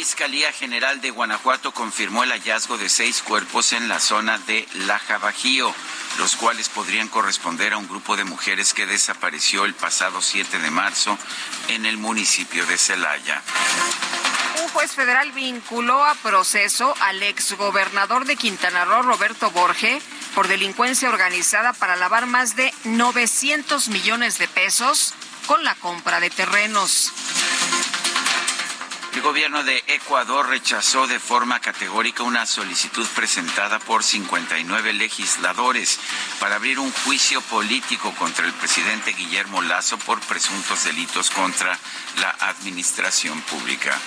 La 0.00 0.06
Fiscalía 0.06 0.50
General 0.50 0.98
de 1.02 1.10
Guanajuato 1.10 1.72
confirmó 1.72 2.24
el 2.24 2.30
hallazgo 2.30 2.78
de 2.78 2.88
seis 2.88 3.20
cuerpos 3.20 3.74
en 3.74 3.86
la 3.86 4.00
zona 4.00 4.38
de 4.38 4.66
Laja 4.86 5.18
Bajío, 5.18 5.74
los 6.16 6.36
cuales 6.36 6.70
podrían 6.70 7.08
corresponder 7.08 7.74
a 7.74 7.76
un 7.76 7.86
grupo 7.86 8.16
de 8.16 8.24
mujeres 8.24 8.72
que 8.72 8.86
desapareció 8.86 9.66
el 9.66 9.74
pasado 9.74 10.22
7 10.22 10.58
de 10.58 10.70
marzo 10.70 11.18
en 11.68 11.84
el 11.84 11.98
municipio 11.98 12.64
de 12.64 12.78
Celaya. 12.78 13.42
Un 14.62 14.68
juez 14.70 14.92
federal 14.92 15.32
vinculó 15.32 16.02
a 16.02 16.14
proceso 16.14 16.94
al 17.00 17.22
exgobernador 17.22 18.24
de 18.24 18.36
Quintana 18.36 18.86
Roo, 18.86 19.02
Roberto 19.02 19.50
Borge, 19.50 20.00
por 20.34 20.48
delincuencia 20.48 21.10
organizada 21.10 21.74
para 21.74 21.96
lavar 21.96 22.24
más 22.24 22.56
de 22.56 22.72
900 22.84 23.88
millones 23.88 24.38
de 24.38 24.48
pesos 24.48 25.12
con 25.46 25.62
la 25.62 25.74
compra 25.74 26.20
de 26.20 26.30
terrenos. 26.30 27.12
El 29.12 29.22
gobierno 29.22 29.64
de 29.64 29.82
Ecuador 29.88 30.48
rechazó 30.48 31.08
de 31.08 31.18
forma 31.18 31.58
categórica 31.58 32.22
una 32.22 32.46
solicitud 32.46 33.06
presentada 33.16 33.80
por 33.80 34.04
59 34.04 34.92
legisladores 34.92 35.98
para 36.38 36.56
abrir 36.56 36.78
un 36.78 36.92
juicio 36.92 37.40
político 37.42 38.14
contra 38.14 38.46
el 38.46 38.52
presidente 38.52 39.12
Guillermo 39.12 39.62
Lazo 39.62 39.98
por 39.98 40.20
presuntos 40.20 40.84
delitos 40.84 41.30
contra 41.30 41.76
la 42.20 42.30
administración 42.40 43.40
pública. 43.42 43.98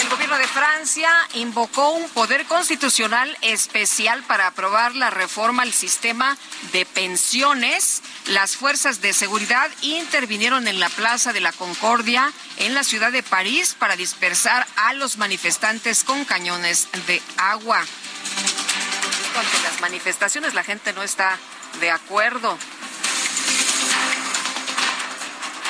El 0.00 0.08
gobierno 0.10 0.38
de 0.38 0.46
Francia 0.46 1.10
invocó 1.34 1.90
un 1.90 2.08
poder 2.10 2.44
constitucional 2.46 3.36
especial 3.42 4.22
para 4.22 4.46
aprobar 4.46 4.94
la 4.94 5.10
reforma 5.10 5.62
al 5.62 5.72
sistema 5.72 6.36
de 6.72 6.86
pensiones. 6.86 8.02
Las 8.26 8.56
fuerzas 8.56 9.00
de 9.00 9.12
seguridad 9.12 9.70
intervinieron 9.82 10.68
en 10.68 10.78
la 10.78 10.88
Plaza 10.88 11.32
de 11.32 11.40
la 11.40 11.52
Concordia 11.52 12.32
en 12.58 12.74
la 12.74 12.84
ciudad 12.84 13.10
de 13.10 13.22
París 13.22 13.76
para 13.78 13.96
dispersar 13.96 14.66
a 14.76 14.92
los 14.94 15.16
manifestantes 15.16 16.04
con 16.04 16.24
cañones 16.24 16.88
de 17.06 17.22
agua. 17.36 17.78
Ante 17.78 19.62
las 19.62 19.80
manifestaciones 19.80 20.54
la 20.54 20.64
gente 20.64 20.92
no 20.92 21.02
está 21.02 21.38
de 21.80 21.90
acuerdo. 21.90 22.58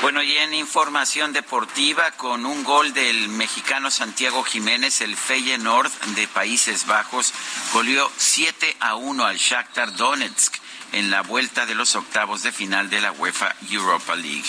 Bueno, 0.01 0.23
y 0.23 0.39
en 0.39 0.55
información 0.55 1.33
deportiva, 1.33 2.13
con 2.13 2.47
un 2.47 2.63
gol 2.63 2.95
del 2.95 3.29
mexicano 3.29 3.91
Santiago 3.91 4.45
Jiménez, 4.45 5.01
el 5.01 5.17
Feyenoord 5.17 5.91
de 6.15 6.29
Países 6.29 6.87
Bajos 6.87 7.35
goleó 7.73 8.09
7 8.17 8.77
a 8.79 8.95
1 8.95 9.25
al 9.25 9.39
Shakhtar 9.39 9.97
Donetsk 9.97 10.55
en 10.93 11.11
la 11.11 11.23
vuelta 11.23 11.67
de 11.67 11.75
los 11.75 11.97
octavos 11.97 12.45
de 12.45 12.53
final 12.53 12.89
de 12.89 13.01
la 13.01 13.11
UEFA 13.11 13.57
Europa 13.71 14.15
League. 14.15 14.47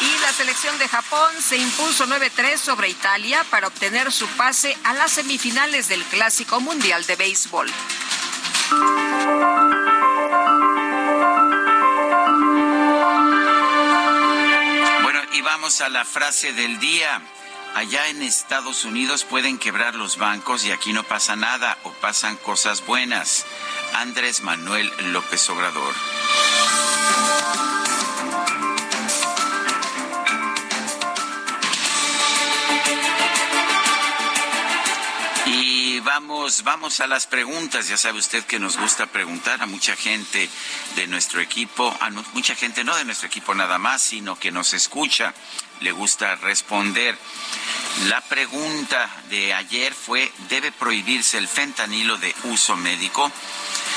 Y 0.00 0.18
la 0.20 0.32
selección 0.32 0.76
de 0.78 0.88
Japón 0.88 1.30
se 1.40 1.56
impuso 1.56 2.06
9-3 2.06 2.56
sobre 2.58 2.88
Italia 2.88 3.44
para 3.50 3.68
obtener 3.68 4.12
su 4.12 4.26
pase 4.28 4.76
a 4.84 4.94
las 4.94 5.12
semifinales 5.12 5.88
del 5.88 6.04
Clásico 6.04 6.60
Mundial 6.60 7.06
de 7.06 7.16
Béisbol. 7.16 7.70
Bueno, 15.02 15.20
y 15.32 15.40
vamos 15.42 15.80
a 15.80 15.88
la 15.88 16.04
frase 16.04 16.52
del 16.52 16.78
día. 16.78 17.22
Allá 17.74 18.08
en 18.08 18.22
Estados 18.22 18.84
Unidos 18.84 19.24
pueden 19.24 19.58
quebrar 19.58 19.96
los 19.96 20.16
bancos 20.16 20.64
y 20.64 20.70
aquí 20.70 20.92
no 20.92 21.02
pasa 21.02 21.34
nada 21.34 21.76
o 21.82 21.90
pasan 21.90 22.36
cosas 22.36 22.86
buenas. 22.86 23.44
Andrés 23.94 24.42
Manuel 24.42 24.92
López 25.12 25.50
Obrador. 25.50 25.94
Vamos, 36.14 36.62
vamos 36.62 37.00
a 37.00 37.08
las 37.08 37.26
preguntas. 37.26 37.88
Ya 37.88 37.96
sabe 37.96 38.20
usted 38.20 38.44
que 38.44 38.60
nos 38.60 38.76
gusta 38.76 39.06
preguntar 39.06 39.60
a 39.60 39.66
mucha 39.66 39.96
gente 39.96 40.48
de 40.94 41.08
nuestro 41.08 41.40
equipo, 41.40 41.92
a 42.00 42.08
mucha 42.10 42.54
gente 42.54 42.84
no 42.84 42.94
de 42.94 43.04
nuestro 43.04 43.26
equipo 43.26 43.52
nada 43.52 43.78
más, 43.78 44.00
sino 44.00 44.38
que 44.38 44.52
nos 44.52 44.74
escucha, 44.74 45.34
le 45.80 45.90
gusta 45.90 46.36
responder. 46.36 47.18
La 48.06 48.20
pregunta 48.20 49.10
de 49.28 49.54
ayer 49.54 49.92
fue, 49.92 50.30
¿debe 50.48 50.70
prohibirse 50.70 51.36
el 51.36 51.48
fentanilo 51.48 52.16
de 52.16 52.32
uso 52.44 52.76
médico? 52.76 53.32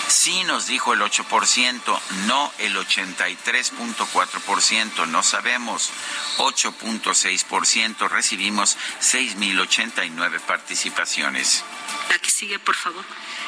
Sí 0.08 0.44
nos 0.46 0.68
dijo 0.68 0.94
el 0.94 1.02
8%, 1.02 2.00
no 2.26 2.54
el 2.60 2.76
83.4%, 2.76 5.06
no 5.08 5.22
sabemos 5.22 5.92
8.6%, 6.38 8.10
recibimos 8.10 8.78
6.089 9.02 10.40
participaciones. 10.42 11.64
La 12.10 12.20
que 12.20 12.30
sigue, 12.30 12.60
por 12.60 12.76
favor. 12.76 13.04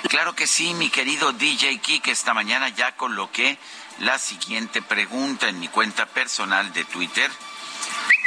Claro 0.10 0.36
que 0.36 0.48
sí, 0.48 0.74
mi 0.74 0.90
querido 0.90 1.32
DJ 1.32 1.80
Kik, 1.80 2.08
esta 2.08 2.34
mañana 2.34 2.68
ya 2.70 2.96
coloqué 2.96 3.58
la 4.00 4.20
siguiente 4.20 4.82
pregunta 4.82 5.48
en 5.48 5.60
mi 5.60 5.68
cuenta 5.68 6.06
personal 6.06 6.72
de 6.74 6.86
Twitter, 6.86 7.30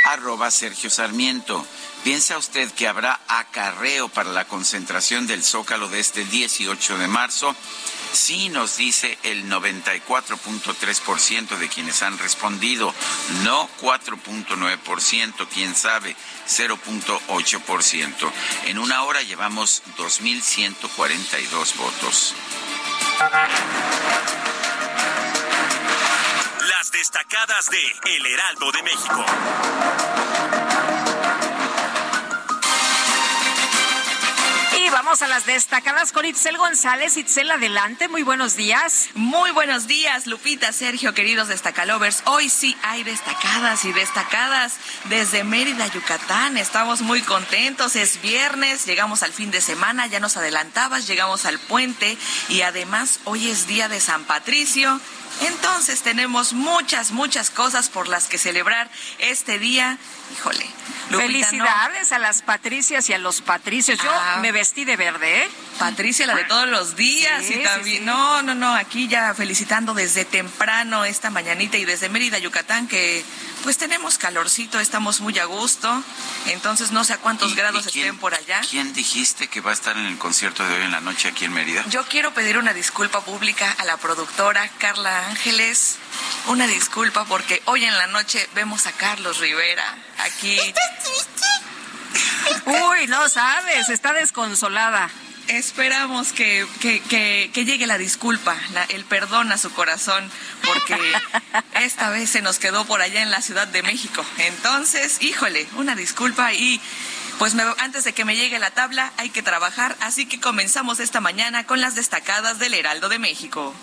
arroba 0.07 0.51
Sergio 0.51 0.91
Sarmiento. 0.91 1.67
¿Piensa 2.05 2.37
usted 2.37 2.71
que 2.73 2.89
habrá 2.89 3.21
acarreo 3.29 4.09
para 4.09 4.33
la 4.33 4.47
concentración 4.47 5.29
del 5.29 5.45
Zócalo 5.45 5.89
de 5.89 6.01
este 6.01 6.25
18 6.25 6.99
de 6.99 7.07
marzo? 7.07 7.55
Sí 8.13 8.49
nos 8.49 8.77
dice 8.77 9.17
el 9.23 9.49
94.3% 9.49 11.59
de 11.59 11.69
quienes 11.69 12.03
han 12.03 12.19
respondido, 12.19 12.93
no 13.45 13.69
4.9%, 13.81 15.47
quién 15.55 15.77
sabe, 15.77 16.17
0.8%. 16.49 18.33
En 18.67 18.79
una 18.79 19.05
hora 19.05 19.23
llevamos 19.23 19.85
2.142 19.97 21.77
votos. 21.77 22.35
Las 26.69 26.91
destacadas 26.91 27.71
de 27.71 27.81
El 28.17 28.27
Heraldo 28.27 28.73
de 28.73 28.83
México. 28.83 29.25
Vamos 34.93 35.23
a 35.23 35.29
las 35.29 35.47
destacadas 35.47 36.13
con 36.13 36.27
Itzel 36.27 36.59
González. 36.59 37.17
Itzel, 37.17 37.51
adelante, 37.51 38.09
muy 38.09 38.23
buenos 38.23 38.57
días. 38.57 39.09
Muy 39.15 39.51
buenos 39.51 39.87
días, 39.87 40.27
Lupita, 40.27 40.71
Sergio, 40.73 41.15
queridos 41.15 41.49
destacalovers. 41.49 42.23
Hoy 42.27 42.51
sí 42.51 42.77
hay 42.83 43.03
destacadas 43.03 43.87
y 43.87 43.93
destacadas 43.93 44.75
desde 45.05 45.45
Mérida, 45.45 45.87
Yucatán. 45.87 46.59
Estamos 46.59 47.01
muy 47.01 47.23
contentos, 47.23 47.97
es 47.97 48.21
viernes, 48.21 48.85
llegamos 48.85 49.23
al 49.23 49.33
fin 49.33 49.51
de 49.51 49.63
semana, 49.63 50.07
ya 50.07 50.21
nos 50.21 50.37
adelantabas, 50.37 51.07
llegamos 51.07 51.47
al 51.47 51.59
puente 51.59 52.19
y 52.51 52.61
además 52.61 53.21
hoy 53.25 53.49
es 53.49 53.67
día 53.67 53.89
de 53.89 53.99
San 53.99 54.25
Patricio. 54.25 55.01
Entonces 55.41 56.03
tenemos 56.03 56.53
muchas, 56.53 57.11
muchas 57.11 57.51
cosas 57.51 57.89
por 57.89 58.09
las 58.09 58.27
que 58.27 58.37
celebrar 58.37 58.91
este 59.19 59.59
día. 59.59 59.99
Híjole. 60.33 60.67
Felicidades 61.11 62.13
a 62.13 62.19
las 62.19 62.43
patricias 62.43 63.09
y 63.11 63.13
a 63.13 63.19
los 63.19 63.43
patricios. 63.43 63.99
Yo 63.99 64.11
ah. 64.11 64.39
me 64.41 64.53
vestí 64.53 64.85
de 64.85 64.97
verde, 64.97 65.45
¿eh? 65.45 65.51
Patricia, 65.79 66.27
la 66.27 66.35
de 66.35 66.45
todos 66.45 66.69
los 66.69 66.97
días 66.97 67.51
y 67.51 67.63
también. 67.63 68.05
No, 68.05 68.43
no, 68.43 68.55
no, 68.55 68.75
aquí 68.75 69.09
ya 69.09 69.35
felicitando 69.35 69.95
desde 69.95 70.25
temprano 70.25 71.05
esta 71.05 71.31
mañanita 71.31 71.77
y 71.77 71.85
desde 71.85 72.09
Mérida, 72.09 72.39
Yucatán, 72.39 72.87
que 72.87 73.25
pues 73.63 73.79
tenemos 73.79 74.19
calorcito, 74.19 74.81
estamos 74.81 75.21
muy 75.21 75.39
a 75.39 75.45
gusto. 75.45 76.03
Entonces 76.47 76.93
no 76.93 77.05
sé 77.05 77.15
a 77.15 77.19
cuántos 77.19 77.55
grados 77.55 77.87
estén 77.87 78.19
por 78.19 78.35
allá. 78.35 78.61
¿Quién 78.69 78.93
dijiste 78.93 79.49
que 79.49 79.61
va 79.61 79.71
a 79.71 79.75
estar 79.75 79.97
en 79.97 80.07
el 80.07 80.19
concierto 80.19 80.67
de 80.67 80.75
hoy 80.75 80.83
en 80.83 80.93
la 80.93 81.01
noche 81.01 81.29
aquí 81.29 81.45
en 81.45 81.53
Mérida? 81.53 81.85
Yo 81.89 82.05
quiero 82.05 82.33
pedir 82.33 82.59
una 82.59 82.73
disculpa 82.73 83.21
pública 83.21 83.75
a 83.79 83.85
la 83.85 83.97
productora 83.97 84.69
Carla 84.79 85.27
Ángeles. 85.29 85.99
Una 86.47 86.67
disculpa 86.67 87.25
porque 87.25 87.63
hoy 87.67 87.85
en 87.85 87.97
la 87.97 88.07
noche 88.09 88.49
vemos 88.55 88.87
a 88.87 88.93
Carlos 88.93 89.39
Rivera 89.39 89.97
aquí. 90.25 90.59
Uy, 92.67 93.07
no 93.09 93.29
sabes, 93.29 93.89
está 93.89 94.13
desconsolada. 94.13 95.11
Esperamos 95.49 96.33
que, 96.33 96.67
llegue 97.55 97.87
la 97.87 97.99
disculpa, 97.99 98.57
el 98.91 99.05
perdón 99.05 99.51
a 99.53 99.59
su 99.59 99.73
corazón, 99.73 100.31
porque 100.65 100.97
esta 101.81 102.11
vez 102.11 102.31
se 102.31 102.43
nos 102.43 102.59
quedó 102.59 102.85
por 102.85 103.03
allá 103.03 103.23
en 103.23 103.31
la 103.31 103.43
Ciudad 103.43 103.67
de 103.67 103.83
México. 103.83 104.25
Entonces, 104.39 105.21
híjole, 105.21 105.67
una 105.77 105.97
disculpa 105.97 106.53
y 106.53 106.81
pues 107.39 107.57
antes 107.79 108.05
de 108.05 108.13
que 108.13 108.25
me 108.25 108.37
llegue 108.37 108.59
la 108.61 108.71
tabla 108.71 109.13
hay 109.17 109.31
que 109.31 109.43
trabajar, 109.43 109.97
así 110.01 110.27
que 110.27 110.41
comenzamos 110.41 111.01
esta 111.01 111.21
mañana 111.21 111.65
con 111.65 111.81
las 111.81 111.97
destacadas 111.97 112.59
del 112.59 112.75
Heraldo 112.75 113.09
de 113.09 113.19
México. 113.19 113.75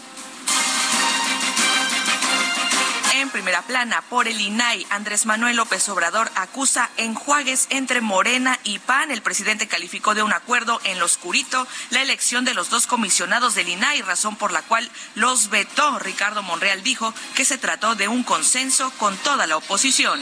En 3.20 3.30
primera 3.30 3.62
plana, 3.64 4.02
por 4.10 4.30
el 4.30 4.40
INAI, 4.40 4.88
Andrés 4.92 5.26
Manuel 5.26 5.58
López 5.58 5.90
Obrador 5.90 6.32
acusa 6.36 6.90
enjuagues 6.96 7.68
entre 7.70 8.00
Morena 8.00 8.58
y 8.64 8.80
PAN. 8.80 9.12
El 9.12 9.22
presidente 9.22 9.68
calificó 9.68 10.16
de 10.16 10.24
un 10.24 10.32
acuerdo 10.32 10.80
en 10.86 11.00
lo 11.00 11.06
oscurito 11.06 11.68
la 11.90 12.02
elección 12.02 12.46
de 12.46 12.54
los 12.54 12.70
dos 12.70 12.88
comisionados 12.88 13.56
del 13.56 13.68
INAI, 13.68 14.04
razón 14.04 14.38
por 14.38 14.54
la 14.54 14.62
cual 14.62 14.90
los 15.16 15.50
vetó. 15.50 16.00
Ricardo 16.00 16.44
Monreal 16.44 16.82
dijo 16.82 17.14
que 17.36 17.44
se 17.44 17.58
trató 17.58 17.96
de 17.96 18.08
un 18.08 18.24
consenso 18.24 18.90
con 18.92 19.18
toda 19.18 19.48
la 19.48 19.58
oposición 19.58 20.22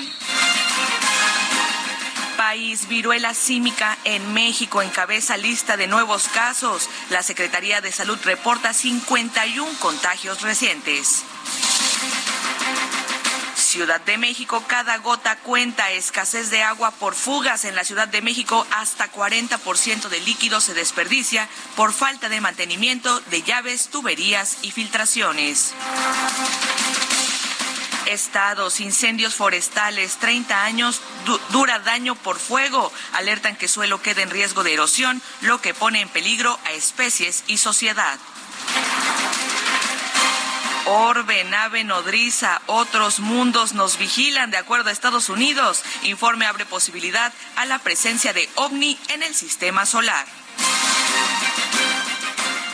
país, 2.48 2.88
viruela 2.88 3.34
símica 3.34 3.98
en 4.06 4.34
México 4.34 4.82
encabeza 4.82 5.36
lista 5.36 5.76
de 5.76 5.86
nuevos 5.86 6.30
casos. 6.30 6.90
La 7.10 7.22
Secretaría 7.22 7.82
de 7.82 7.92
Salud 7.92 8.18
reporta 8.24 8.74
51 8.74 9.70
contagios 9.80 10.42
recientes. 10.44 11.26
Ciudad 13.54 14.00
de 14.00 14.18
México, 14.18 14.64
cada 14.66 14.98
gota 15.00 15.36
cuenta. 15.40 15.92
Escasez 15.92 16.50
de 16.50 16.64
agua 16.64 16.92
por 16.92 17.16
fugas 17.16 17.66
en 17.66 17.76
la 17.76 17.84
Ciudad 17.84 18.08
de 18.08 18.22
México. 18.22 18.66
Hasta 18.72 19.12
40% 19.12 20.08
de 20.08 20.22
líquido 20.22 20.62
se 20.62 20.74
desperdicia 20.74 21.50
por 21.76 21.92
falta 21.92 22.30
de 22.30 22.40
mantenimiento 22.40 23.20
de 23.30 23.42
llaves, 23.42 23.90
tuberías 23.90 24.60
y 24.62 24.72
filtraciones. 24.72 25.74
Estados, 28.08 28.80
incendios 28.80 29.36
forestales, 29.36 30.18
30 30.18 30.64
años, 30.64 31.02
dura 31.50 31.80
daño 31.80 32.16
por 32.16 32.40
fuego. 32.40 32.92
Alertan 33.14 33.56
que 33.56 33.68
suelo 33.68 34.02
queda 34.02 34.22
en 34.22 34.30
riesgo 34.30 34.64
de 34.64 34.74
erosión, 34.74 35.22
lo 35.42 35.62
que 35.62 35.74
pone 35.74 36.02
en 36.02 36.10
peligro 36.10 36.60
a 36.66 36.72
especies 36.72 37.44
y 37.48 37.58
sociedad. 37.58 38.18
Orbe, 40.90 41.44
nave 41.44 41.84
nodriza, 41.84 42.62
otros 42.66 43.20
mundos 43.20 43.74
nos 43.74 43.98
vigilan, 43.98 44.52
de 44.52 44.58
acuerdo 44.58 44.90
a 44.90 44.94
Estados 44.94 45.28
Unidos. 45.28 45.84
Informe 46.04 46.46
abre 46.46 46.66
posibilidad 46.66 47.34
a 47.58 47.66
la 47.66 47.80
presencia 47.80 48.32
de 48.32 48.50
ovni 48.56 48.98
en 49.10 49.22
el 49.22 49.36
sistema 49.36 49.86
solar. 49.86 50.26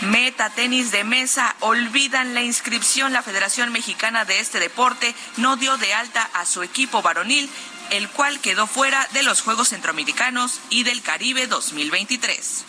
Meta 0.04 0.50
tenis 0.50 0.92
de 0.92 1.06
mesa, 1.06 1.56
olvidan 1.62 2.34
la 2.34 2.42
inscripción. 2.42 3.14
La 3.14 3.24
Federación 3.24 3.72
Mexicana 3.72 4.26
de 4.26 4.40
este 4.40 4.60
deporte 4.60 5.16
no 5.38 5.56
dio 5.56 5.78
de 5.78 5.94
alta 5.94 6.30
a 6.34 6.46
su 6.46 6.62
equipo 6.62 7.02
varonil, 7.02 7.50
el 7.90 8.10
cual 8.10 8.42
quedó 8.42 8.68
fuera 8.68 9.08
de 9.14 9.24
los 9.24 9.42
Juegos 9.42 9.70
Centroamericanos 9.70 10.60
y 10.70 10.84
del 10.84 11.02
Caribe 11.02 11.48
2023. 11.48 12.66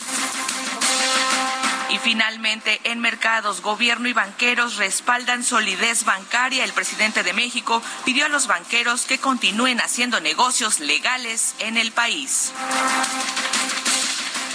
Y 1.89 1.97
finalmente, 1.99 2.79
en 2.85 2.99
mercados, 2.99 3.61
gobierno 3.61 4.07
y 4.07 4.13
banqueros 4.13 4.77
respaldan 4.77 5.43
solidez 5.43 6.05
bancaria. 6.05 6.63
El 6.63 6.73
presidente 6.73 7.23
de 7.23 7.33
México 7.33 7.81
pidió 8.05 8.25
a 8.25 8.29
los 8.29 8.47
banqueros 8.47 9.05
que 9.05 9.17
continúen 9.17 9.81
haciendo 9.81 10.21
negocios 10.21 10.79
legales 10.79 11.55
en 11.59 11.77
el 11.77 11.91
país. 11.91 12.53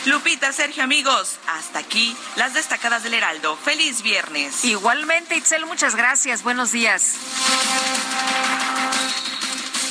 Lupita, 0.07 0.51
Sergio, 0.53 0.83
amigos, 0.83 1.39
hasta 1.47 1.79
aquí 1.79 2.17
las 2.37 2.55
destacadas 2.55 3.03
del 3.03 3.15
Heraldo. 3.15 3.57
Feliz 3.57 4.03
viernes. 4.03 4.65
Igualmente, 4.65 5.37
Itzel, 5.37 5.67
muchas 5.67 5.95
gracias. 5.95 6.43
Buenos 6.43 6.73
días. 6.73 7.17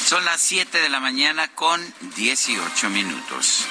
Son 0.05 0.25
las 0.25 0.41
7 0.41 0.81
de 0.81 0.89
la 0.89 0.99
mañana 0.99 1.47
con 1.53 1.79
18 2.15 2.89
minutos. 2.89 3.67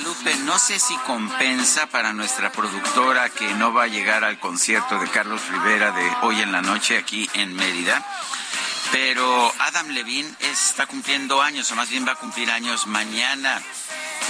Guadalupe, 0.00 0.34
no 0.44 0.58
sé 0.58 0.78
si 0.78 0.96
compensa 0.98 1.86
para 1.86 2.14
nuestra 2.14 2.50
productora 2.50 3.28
que 3.28 3.52
no 3.54 3.74
va 3.74 3.82
a 3.82 3.86
llegar 3.86 4.24
al 4.24 4.38
concierto 4.38 4.98
de 4.98 5.10
Carlos 5.10 5.46
Rivera 5.48 5.90
de 5.90 6.10
hoy 6.22 6.40
en 6.40 6.52
la 6.52 6.62
noche 6.62 6.96
aquí 6.96 7.28
en 7.34 7.54
Mérida. 7.54 8.02
Pero 8.92 9.52
Adam 9.58 9.88
Levine 9.88 10.32
está 10.40 10.86
cumpliendo 10.86 11.42
años, 11.42 11.70
o 11.70 11.76
más 11.76 11.90
bien 11.90 12.08
va 12.08 12.12
a 12.12 12.16
cumplir 12.16 12.50
años 12.50 12.86
mañana. 12.86 13.60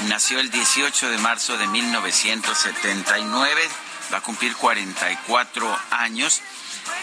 Nació 0.08 0.40
el 0.40 0.50
18 0.50 1.08
de 1.08 1.18
marzo 1.18 1.56
de 1.56 1.68
1979, 1.68 3.68
va 4.12 4.18
a 4.18 4.22
cumplir 4.22 4.56
44 4.56 5.78
años. 5.92 6.40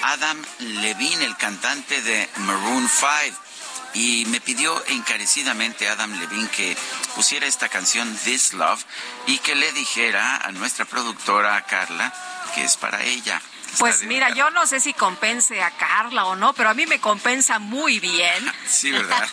Adam 0.04 0.44
Levine, 0.60 1.24
el 1.24 1.38
cantante 1.38 2.02
de 2.02 2.30
Maroon 2.40 2.90
5 2.90 3.47
y 3.94 4.26
me 4.28 4.42
pidió 4.42 4.84
encarecidamente 4.88 5.88
Adam 5.90 6.20
Levine 6.20 6.50
que 6.50 6.78
pusiera 7.16 7.48
esta 7.48 7.70
canción 7.70 8.16
This 8.24 8.54
Love 8.54 8.84
y 9.28 9.40
que 9.40 9.56
le 9.56 9.72
dijera 9.74 10.38
a 10.38 10.52
nuestra 10.52 10.86
productora 10.86 11.66
Carla 11.66 12.14
que 12.54 12.64
es 12.64 12.78
para 12.78 13.04
ella. 13.04 13.42
Pues 13.80 14.04
mira, 14.04 14.34
yo 14.34 14.50
no 14.52 14.66
sé 14.66 14.80
si 14.80 14.94
compense 14.94 15.62
a 15.62 15.72
Carla 15.72 16.26
o 16.26 16.36
no, 16.36 16.54
pero 16.54 16.70
a 16.70 16.74
mí 16.74 16.86
me 16.86 17.00
compensa 17.00 17.60
muy 17.60 18.00
bien. 18.00 18.52
Sí, 18.68 18.92
¿verdad? 18.92 19.28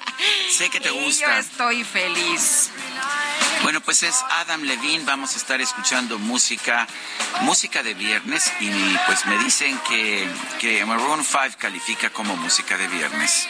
sé 0.50 0.68
que 0.68 0.80
te 0.80 0.90
gusta. 0.90 1.26
yo 1.26 1.32
estoy 1.32 1.84
feliz. 1.84 2.70
Bueno, 3.62 3.80
pues 3.80 4.02
es 4.02 4.16
Adam 4.40 4.62
Levine, 4.62 5.04
vamos 5.04 5.34
a 5.34 5.36
estar 5.36 5.60
escuchando 5.60 6.18
música, 6.18 6.86
música 7.42 7.82
de 7.82 7.94
viernes 7.94 8.50
y 8.60 8.70
pues 9.06 9.26
me 9.26 9.38
dicen 9.38 9.78
que, 9.88 10.28
que 10.58 10.84
Maroon 10.84 11.24
5 11.24 11.56
califica 11.58 12.10
como 12.10 12.36
música 12.36 12.76
de 12.76 12.88
viernes. 12.88 13.46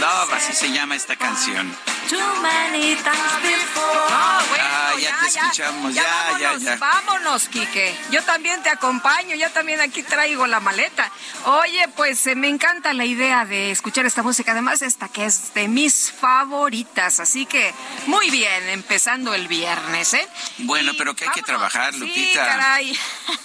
Love, 0.00 0.32
así 0.32 0.52
se 0.54 0.72
llama 0.72 0.96
esta 0.96 1.14
canción. 1.14 1.76
Too 2.08 2.18
many 2.40 2.96
times 2.96 3.42
before. 3.42 4.08
Ah, 4.10 4.42
bueno, 4.48 4.64
ah, 4.66 4.92
ya, 4.98 5.10
ya, 5.10 5.20
te 5.20 5.26
escuchamos, 5.26 5.94
ya, 5.94 6.02
ya, 6.02 6.48
vámonos, 6.48 6.62
ya, 6.62 6.76
Vámonos, 6.76 7.48
Quique. 7.48 7.94
Yo 8.10 8.22
también 8.22 8.62
te 8.62 8.70
acompaño, 8.70 9.36
yo 9.36 9.50
también 9.50 9.80
aquí 9.80 10.02
traigo 10.02 10.46
la 10.46 10.58
maleta. 10.58 11.10
Oye, 11.44 11.86
pues 11.94 12.26
eh, 12.26 12.34
me 12.34 12.48
encanta 12.48 12.92
la 12.94 13.04
idea 13.04 13.44
de 13.44 13.70
escuchar 13.70 14.06
esta 14.06 14.22
música, 14.22 14.52
además 14.52 14.82
esta 14.82 15.08
que 15.08 15.26
es 15.26 15.52
de 15.54 15.68
mis 15.68 16.10
favoritas, 16.10 17.20
así 17.20 17.46
que 17.46 17.72
muy 18.06 18.30
bien, 18.30 18.68
empezando 18.70 19.34
el 19.34 19.46
viernes, 19.46 20.14
¿eh? 20.14 20.26
Bueno, 20.58 20.92
pero 20.96 21.14
que 21.14 21.24
hay 21.24 21.30
que 21.30 21.42
trabajar, 21.42 21.94
Lupita. 21.94 22.14
Sí, 22.14 22.32
caray. 22.34 22.98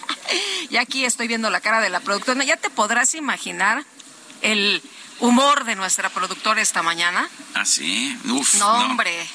y 0.70 0.78
aquí 0.78 1.06
estoy 1.06 1.28
viendo 1.28 1.50
la 1.50 1.60
cara 1.60 1.82
de 1.82 1.90
la 1.90 2.00
productora. 2.00 2.44
Ya 2.46 2.58
te 2.58 2.70
podrás 2.70 3.14
imaginar 3.14 3.84
el 4.42 4.82
humor 5.20 5.64
de 5.66 5.76
nuestra 5.76 6.10
productora 6.10 6.62
esta 6.62 6.82
mañana. 6.84 7.28
¿Ah, 7.54 7.66
sí? 7.66 8.18
Uf, 8.26 8.56
no, 8.56 8.72
hombre. 8.86 9.28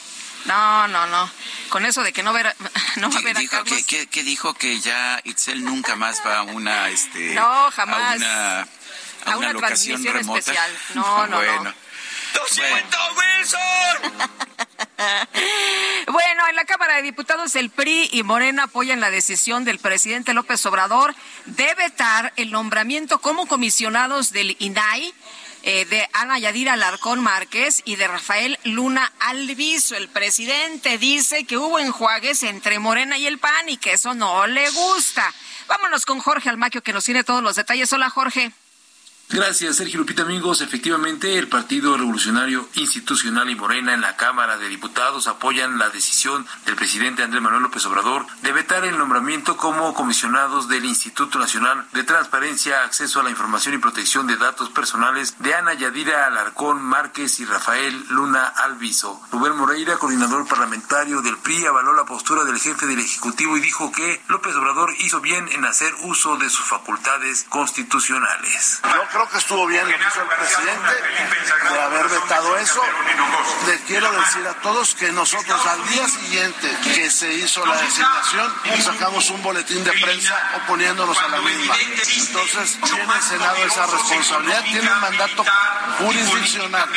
No, 0.46 0.88
no, 0.88 1.06
no. 1.06 1.30
Con 1.68 1.84
eso 1.84 2.02
de 2.02 2.12
que 2.12 2.22
no, 2.22 2.32
ver, 2.32 2.54
no 2.96 3.10
va 3.10 3.18
a 3.18 3.22
ver 3.22 3.36
a 3.36 3.48
Carlos. 3.48 3.84
Que, 3.86 4.06
que, 4.06 4.22
dijo 4.22 4.54
que 4.54 4.80
ya 4.80 5.20
Itzel 5.24 5.64
nunca 5.64 5.96
más 5.96 6.22
va 6.26 6.38
a 6.38 6.42
una... 6.42 6.88
Este, 6.88 7.34
no, 7.34 7.70
jamás. 7.70 8.14
A 8.14 8.16
una, 8.16 8.60
a 9.26 9.36
una, 9.36 9.52
locación 9.52 10.02
remota. 10.02 10.38
especial. 10.38 10.70
No, 10.94 11.26
no, 11.26 11.36
bueno. 11.36 11.64
no. 11.64 11.74
Wilson! 13.16 13.58
bueno, 16.12 16.48
en 16.48 16.56
la 16.56 16.64
Cámara 16.64 16.96
de 16.96 17.02
Diputados 17.02 17.54
el 17.56 17.70
PRI 17.70 18.08
y 18.12 18.22
Morena 18.22 18.64
apoyan 18.64 19.00
la 19.00 19.10
decisión 19.10 19.64
del 19.64 19.78
presidente 19.78 20.34
López 20.34 20.64
Obrador 20.66 21.14
de 21.46 21.74
vetar 21.74 22.32
el 22.36 22.50
nombramiento 22.50 23.20
como 23.20 23.46
comisionados 23.46 24.32
del 24.32 24.56
INAI 24.58 25.12
eh, 25.62 25.84
de 25.84 26.08
Ana 26.12 26.38
Yadira 26.38 26.74
Alarcón 26.74 27.20
Márquez 27.20 27.82
y 27.84 27.96
de 27.96 28.08
Rafael 28.08 28.58
Luna 28.64 29.12
Alviso. 29.20 29.96
El 29.96 30.08
presidente 30.08 30.98
dice 30.98 31.44
que 31.44 31.58
hubo 31.58 31.78
enjuagues 31.78 32.42
entre 32.42 32.78
Morena 32.78 33.18
y 33.18 33.26
el 33.26 33.38
PAN 33.38 33.68
y 33.68 33.76
que 33.76 33.92
eso 33.92 34.14
no 34.14 34.46
le 34.46 34.68
gusta. 34.70 35.32
Vámonos 35.68 36.06
con 36.06 36.20
Jorge 36.20 36.48
Almaquio 36.48 36.82
que 36.82 36.92
nos 36.92 37.04
tiene 37.04 37.24
todos 37.24 37.42
los 37.42 37.56
detalles. 37.56 37.92
Hola 37.92 38.10
Jorge. 38.10 38.52
Gracias, 39.32 39.76
Sergio 39.76 40.00
Lupita, 40.00 40.22
amigos. 40.22 40.60
Efectivamente, 40.60 41.38
el 41.38 41.46
Partido 41.46 41.96
Revolucionario 41.96 42.68
Institucional 42.74 43.48
y 43.48 43.54
Morena 43.54 43.94
en 43.94 44.00
la 44.00 44.16
Cámara 44.16 44.58
de 44.58 44.68
Diputados 44.68 45.28
apoyan 45.28 45.78
la 45.78 45.88
decisión 45.88 46.44
del 46.66 46.74
presidente 46.74 47.22
Andrés 47.22 47.40
Manuel 47.40 47.62
López 47.62 47.86
Obrador 47.86 48.26
de 48.42 48.50
vetar 48.50 48.84
el 48.84 48.98
nombramiento 48.98 49.56
como 49.56 49.94
comisionados 49.94 50.68
del 50.68 50.84
Instituto 50.84 51.38
Nacional 51.38 51.86
de 51.92 52.02
Transparencia, 52.02 52.82
Acceso 52.82 53.20
a 53.20 53.22
la 53.22 53.30
Información 53.30 53.76
y 53.76 53.78
Protección 53.78 54.26
de 54.26 54.36
Datos 54.36 54.68
Personales 54.70 55.36
de 55.38 55.54
Ana 55.54 55.74
Yadira 55.74 56.26
Alarcón 56.26 56.82
Márquez 56.82 57.38
y 57.38 57.44
Rafael 57.44 58.04
Luna 58.08 58.48
Alviso. 58.48 59.22
Rubén 59.30 59.56
Moreira, 59.56 59.96
coordinador 59.98 60.48
parlamentario 60.48 61.22
del 61.22 61.38
PRI, 61.38 61.66
avaló 61.66 61.94
la 61.94 62.04
postura 62.04 62.42
del 62.42 62.58
jefe 62.58 62.84
del 62.86 62.98
Ejecutivo 62.98 63.56
y 63.56 63.60
dijo 63.60 63.92
que 63.92 64.20
López 64.26 64.56
Obrador 64.56 64.92
hizo 64.98 65.20
bien 65.20 65.46
en 65.52 65.64
hacer 65.66 65.94
uso 66.02 66.36
de 66.36 66.50
sus 66.50 66.66
facultades 66.66 67.46
constitucionales 67.48 68.80
creo 69.20 69.32
que 69.32 69.38
estuvo 69.38 69.66
bien 69.66 69.84
lo 69.84 69.98
que 69.98 70.04
hizo 70.06 70.22
el 70.22 70.28
presidente 70.28 71.70
de 71.70 71.80
haber 71.80 72.08
vetado 72.08 72.56
eso. 72.56 72.82
Le 73.66 73.78
quiero 73.80 74.10
decir 74.12 74.46
a 74.46 74.54
todos 74.62 74.94
que 74.94 75.12
nosotros 75.12 75.66
al 75.66 75.88
día 75.88 76.08
siguiente 76.08 76.76
que 76.82 77.10
se 77.10 77.32
hizo 77.34 77.64
la 77.66 77.76
designación 77.76 78.52
sacamos 78.82 79.28
un 79.30 79.42
boletín 79.42 79.84
de 79.84 79.92
prensa 79.92 80.34
oponiéndonos 80.64 81.18
a 81.18 81.28
la 81.28 81.40
misma. 81.42 81.74
Entonces 81.76 82.78
tiene 82.82 83.14
el 83.14 83.22
Senado 83.22 83.56
esa 83.56 83.86
responsabilidad, 83.86 84.64
tiene 84.64 84.90
un 84.90 85.00
mandato 85.00 85.44
jurisdiccional. 85.98 86.88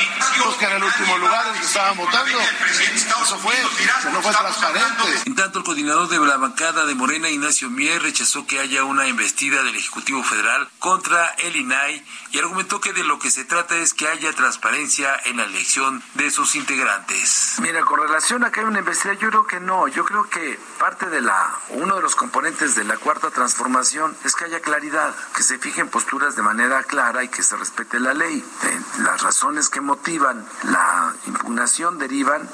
Pues 0.43 0.55
que 0.55 0.65
en 0.65 0.71
el 0.71 0.83
último 0.83 1.17
lugar 1.17 1.47
en 1.47 1.59
que 1.59 1.65
estaban 1.65 1.97
votando, 1.97 2.39
eso 2.39 3.37
fue, 3.39 3.55
que 4.01 4.09
no 4.11 4.21
fue 4.21 4.31
transparente. 4.31 5.03
En 5.25 5.35
tanto, 5.35 5.59
el 5.59 5.65
coordinador 5.65 6.07
de 6.07 6.19
la 6.19 6.37
bancada 6.37 6.85
de 6.85 6.95
Morena, 6.95 7.29
Ignacio 7.29 7.69
Mier, 7.69 8.01
rechazó 8.01 8.47
que 8.47 8.59
haya 8.59 8.83
una 8.83 9.07
investida 9.07 9.61
del 9.63 9.75
Ejecutivo 9.75 10.23
Federal 10.23 10.69
contra 10.79 11.27
el 11.39 11.55
INAI 11.55 12.03
y 12.31 12.39
argumentó 12.39 12.81
que 12.81 12.93
de 12.93 13.03
lo 13.03 13.19
que 13.19 13.29
se 13.29 13.45
trata 13.45 13.75
es 13.77 13.93
que 13.93 14.07
haya 14.07 14.33
transparencia 14.33 15.15
en 15.25 15.37
la 15.37 15.43
elección 15.43 16.01
de 16.15 16.31
sus 16.31 16.55
integrantes. 16.55 17.57
Mira, 17.61 17.81
con 17.81 17.99
relación 17.99 18.43
a 18.43 18.51
que 18.51 18.61
hay 18.61 18.65
una 18.65 18.79
investigación, 18.79 19.19
yo 19.19 19.29
creo 19.29 19.47
que 19.47 19.59
no. 19.59 19.87
Yo 19.87 20.03
creo 20.03 20.29
que 20.29 20.59
parte 20.79 21.09
de 21.09 21.21
la, 21.21 21.53
uno 21.69 21.95
de 21.95 22.01
los 22.01 22.15
componentes 22.15 22.75
de 22.75 22.83
la 22.83 22.97
cuarta 22.97 23.29
transformación 23.29 24.15
es 24.23 24.35
que 24.35 24.45
haya 24.45 24.61
claridad, 24.61 25.13
que 25.35 25.43
se 25.43 25.59
fijen 25.59 25.89
posturas 25.89 26.35
de 26.35 26.41
manera 26.41 26.83
clara 26.83 27.23
y 27.23 27.29
que 27.29 27.43
se 27.43 27.55
respete 27.55 27.99
la 27.99 28.13
ley. 28.13 28.43
Eh, 28.63 28.81
las 28.99 29.21
razones 29.21 29.69
que 29.69 29.81
motivan 29.81 30.45
la 30.63 31.13
impugnación 31.27 31.99
derivan 31.99 32.49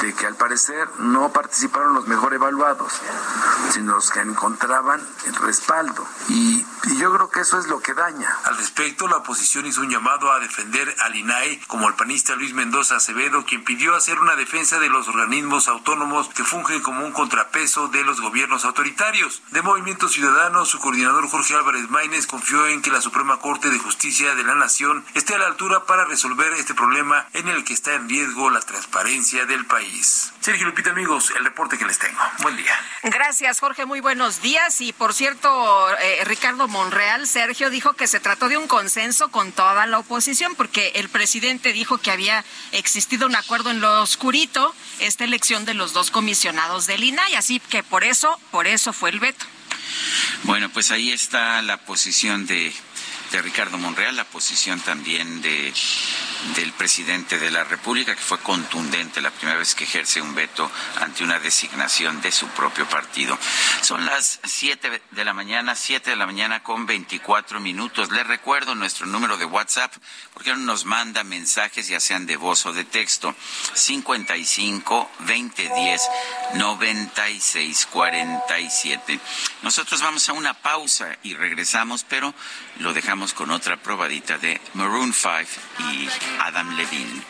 de 0.00 0.14
que 0.14 0.26
al 0.26 0.34
parecer 0.36 0.88
no 0.98 1.32
participaron 1.32 1.94
los 1.94 2.06
mejor 2.06 2.34
evaluados, 2.34 2.92
sino 3.72 3.94
los 3.94 4.10
que 4.10 4.20
encontraban 4.20 5.00
el 5.26 5.34
respaldo. 5.36 6.06
Y, 6.28 6.66
yo 6.98 7.12
creo 7.14 7.30
que 7.30 7.40
eso 7.40 7.58
es 7.58 7.66
lo 7.68 7.80
que 7.80 7.94
daña. 7.94 8.36
Al 8.44 8.56
respecto, 8.56 8.99
la 9.08 9.16
oposición 9.16 9.66
hizo 9.66 9.80
un 9.80 9.90
llamado 9.90 10.32
a 10.32 10.40
defender 10.40 10.94
al 11.00 11.16
INAI, 11.16 11.58
como 11.66 11.88
el 11.88 11.94
panista 11.94 12.34
Luis 12.34 12.52
Mendoza 12.52 12.96
Acevedo, 12.96 13.44
quien 13.44 13.64
pidió 13.64 13.94
hacer 13.94 14.18
una 14.18 14.36
defensa 14.36 14.78
de 14.78 14.88
los 14.88 15.08
organismos 15.08 15.68
autónomos 15.68 16.28
que 16.28 16.44
fungen 16.44 16.80
como 16.80 17.04
un 17.04 17.12
contrapeso 17.12 17.88
de 17.88 18.04
los 18.04 18.20
gobiernos 18.20 18.64
autoritarios. 18.64 19.42
De 19.50 19.62
Movimiento 19.62 20.08
Ciudadano, 20.08 20.64
su 20.64 20.78
coordinador 20.78 21.28
Jorge 21.28 21.54
Álvarez 21.54 21.88
Maínez 21.90 22.26
confió 22.26 22.66
en 22.66 22.82
que 22.82 22.90
la 22.90 23.00
Suprema 23.00 23.38
Corte 23.38 23.70
de 23.70 23.78
Justicia 23.78 24.34
de 24.34 24.44
la 24.44 24.54
Nación 24.54 25.04
esté 25.14 25.34
a 25.34 25.38
la 25.38 25.46
altura 25.46 25.84
para 25.84 26.04
resolver 26.04 26.52
este 26.54 26.74
problema 26.74 27.26
en 27.32 27.48
el 27.48 27.64
que 27.64 27.72
está 27.72 27.94
en 27.94 28.08
riesgo 28.08 28.50
la 28.50 28.60
transparencia 28.60 29.46
del 29.46 29.66
país. 29.66 30.32
Sergio 30.40 30.66
Lupita, 30.66 30.90
amigos, 30.90 31.32
el 31.36 31.44
reporte 31.44 31.78
que 31.78 31.84
les 31.84 31.98
tengo. 31.98 32.20
Buen 32.42 32.56
día. 32.56 32.74
Gracias, 33.02 33.60
Jorge. 33.60 33.86
Muy 33.86 34.00
buenos 34.00 34.42
días. 34.42 34.80
Y 34.80 34.92
por 34.92 35.14
cierto, 35.14 35.90
eh, 35.98 36.24
Ricardo 36.24 36.68
Monreal, 36.68 37.26
Sergio, 37.26 37.70
dijo 37.70 37.94
que 37.94 38.06
se 38.06 38.20
trató 38.20 38.48
de 38.48 38.56
un 38.56 38.66
con 39.30 39.52
toda 39.52 39.86
la 39.86 39.98
oposición, 39.98 40.54
porque 40.56 40.92
el 40.96 41.08
presidente 41.08 41.72
dijo 41.72 41.98
que 41.98 42.10
había 42.10 42.44
existido 42.72 43.26
un 43.26 43.36
acuerdo 43.36 43.70
en 43.70 43.80
lo 43.80 44.02
oscurito, 44.02 44.74
esta 44.98 45.24
elección 45.24 45.64
de 45.64 45.74
los 45.74 45.92
dos 45.92 46.10
comisionados 46.10 46.86
del 46.86 47.04
INAI. 47.04 47.36
Así 47.36 47.60
que 47.60 47.82
por 47.82 48.02
eso, 48.02 48.38
por 48.50 48.66
eso 48.66 48.92
fue 48.92 49.10
el 49.10 49.20
veto. 49.20 49.46
Bueno, 50.44 50.68
pues 50.70 50.90
ahí 50.90 51.12
está 51.12 51.62
la 51.62 51.76
posición 51.78 52.46
de 52.46 52.72
de 53.30 53.42
Ricardo 53.42 53.78
Monreal, 53.78 54.16
la 54.16 54.24
posición 54.24 54.80
también 54.80 55.40
de 55.42 55.72
del 56.56 56.72
presidente 56.72 57.38
de 57.38 57.50
la 57.50 57.64
República, 57.64 58.14
que 58.14 58.22
fue 58.22 58.38
contundente 58.38 59.20
la 59.20 59.30
primera 59.30 59.58
vez 59.58 59.74
que 59.74 59.84
ejerce 59.84 60.20
un 60.20 60.34
veto 60.34 60.70
ante 61.00 61.22
una 61.22 61.38
designación 61.38 62.20
de 62.22 62.32
su 62.32 62.48
propio 62.48 62.88
partido. 62.88 63.38
Son 63.82 64.04
las 64.06 64.40
7 64.44 65.02
de 65.10 65.24
la 65.24 65.34
mañana, 65.34 65.74
7 65.74 66.10
de 66.10 66.16
la 66.16 66.26
mañana 66.26 66.62
con 66.62 66.86
24 66.86 67.60
minutos. 67.60 68.10
Les 68.10 68.26
recuerdo 68.26 68.74
nuestro 68.74 69.06
número 69.06 69.36
de 69.36 69.44
WhatsApp, 69.44 69.92
porque 70.34 70.54
nos 70.56 70.84
manda 70.84 71.24
mensajes, 71.24 71.88
ya 71.88 72.00
sean 72.00 72.26
de 72.26 72.36
voz 72.36 72.66
o 72.66 72.72
de 72.72 72.84
texto, 72.84 73.34
55 73.74 75.10
2010 75.20 76.02
96 76.54 77.86
47. 77.92 79.20
Nosotros 79.62 80.00
vamos 80.00 80.28
a 80.28 80.32
una 80.32 80.54
pausa 80.54 81.16
y 81.22 81.34
regresamos, 81.34 82.04
pero 82.08 82.34
lo 82.80 82.92
dejamos 82.92 83.34
con 83.34 83.50
otra 83.50 83.76
probadita 83.76 84.38
de 84.38 84.60
Maroon 84.74 85.12
5 85.12 85.30
y 85.92 86.08
Adam 86.40 86.76
Levine. 86.76 87.22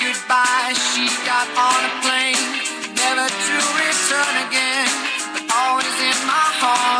Goodbye, 0.00 0.74
she 0.74 1.06
got 1.24 1.46
on 1.56 1.84
a 1.84 1.92
plane, 2.02 2.48
never 2.96 3.28
to 3.28 3.56
return 3.78 4.34
again, 4.48 4.90
but 5.32 5.44
always 5.54 5.96
in 6.00 6.26
my 6.26 6.48
heart. 6.58 6.99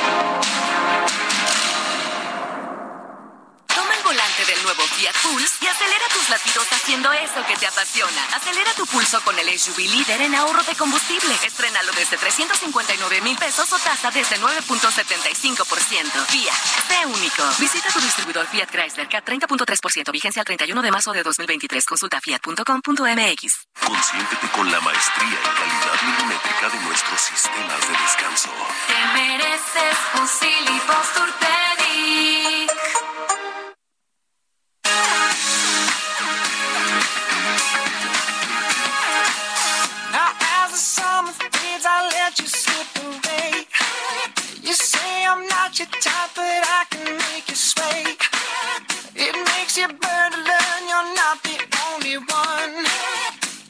Nuevo 4.75 4.87
Fiat 4.95 5.15
Pulse 5.23 5.55
y 5.61 5.67
acelera 5.67 6.05
tus 6.13 6.29
latidos 6.29 6.67
haciendo 6.71 7.11
eso 7.11 7.45
que 7.45 7.55
te 7.57 7.67
apasiona. 7.67 8.23
Acelera 8.35 8.73
tu 8.73 8.85
pulso 8.85 9.21
con 9.21 9.37
el 9.37 9.59
SUV 9.59 9.79
líder 9.79 10.21
en 10.21 10.35
ahorro 10.35 10.63
de 10.63 10.75
combustible. 10.75 11.33
Estrenalo 11.45 11.91
desde 11.93 12.17
359 12.17 13.21
mil 13.21 13.37
pesos 13.37 13.71
o 13.73 13.79
tasa 13.79 14.11
desde 14.11 14.39
9.75%. 14.39 16.25
Fiat, 16.25 16.55
sé 16.87 17.05
único. 17.05 17.43
Visita 17.59 17.89
tu 17.91 17.99
distribuidor 17.99 18.47
Fiat 18.47 18.69
Chrysler 18.69 19.09
CAT 19.09 19.27
30.3%, 19.27 20.11
vigencia 20.11 20.41
al 20.41 20.45
31 20.45 20.81
de 20.81 20.91
marzo 20.91 21.11
de 21.11 21.23
2023. 21.23 21.85
Consulta 21.85 22.21
fiat.com.mx. 22.21 23.67
Consiéntete 23.85 24.47
con 24.55 24.71
la 24.71 24.79
maestría 24.79 25.27
y 25.27 25.49
calidad 25.59 26.01
milimétrica 26.03 26.69
de 26.69 26.79
nuestros 26.85 27.19
sistemas 27.19 27.81
de 27.81 27.97
descanso. 27.97 28.49
Te 28.87 29.19
mereces 29.19 29.97
un 30.19 30.27
Silly 44.81 45.21
your 45.79 45.87
type, 46.01 46.31
but 46.35 46.43
I 46.43 46.83
can 46.89 47.17
make 47.17 47.47
you 47.47 47.55
sway. 47.55 48.03
It 49.15 49.35
makes 49.55 49.77
you 49.77 49.87
burn 49.87 50.31
to 50.31 50.37
learn 50.37 50.81
you're 50.91 51.15
not 51.15 51.41
the 51.43 51.57
only 51.87 52.17
one. 52.17 52.85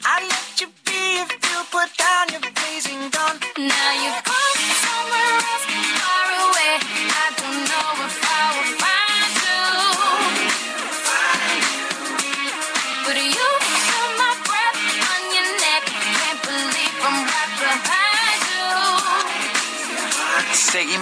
I 0.04 0.26
let 0.28 0.60
you 0.60 0.66
be 0.84 1.22
if 1.22 1.30
you 1.30 1.58
put 1.70 1.88
down 1.96 2.28
your 2.32 2.52
blazing 2.52 3.08
gun. 3.10 3.38
Now 3.56 3.92
you're 4.02 4.51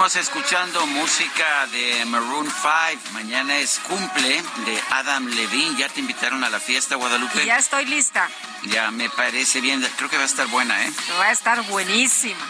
Seguimos 0.01 0.29
escuchando 0.29 0.87
música 0.87 1.67
de 1.67 2.07
Maroon 2.07 2.47
5. 2.51 3.13
Mañana 3.13 3.59
es 3.59 3.79
cumple 3.81 4.43
de 4.65 4.83
Adam 4.93 5.27
Levine. 5.27 5.77
¿Ya 5.77 5.91
te 5.91 6.01
invitaron 6.01 6.43
a 6.43 6.49
la 6.49 6.59
fiesta, 6.59 6.97
Guadalupe? 6.97 7.45
Ya 7.45 7.59
estoy 7.59 7.85
lista. 7.85 8.27
Ya 8.63 8.91
me 8.93 9.11
parece 9.11 9.61
bien. 9.61 9.87
Creo 9.99 10.09
que 10.09 10.17
va 10.17 10.23
a 10.23 10.27
estar 10.27 10.47
buena, 10.47 10.83
¿eh? 10.87 10.91
Va 11.19 11.27
a 11.27 11.33
estar 11.33 11.61
buenísima. 11.65 12.41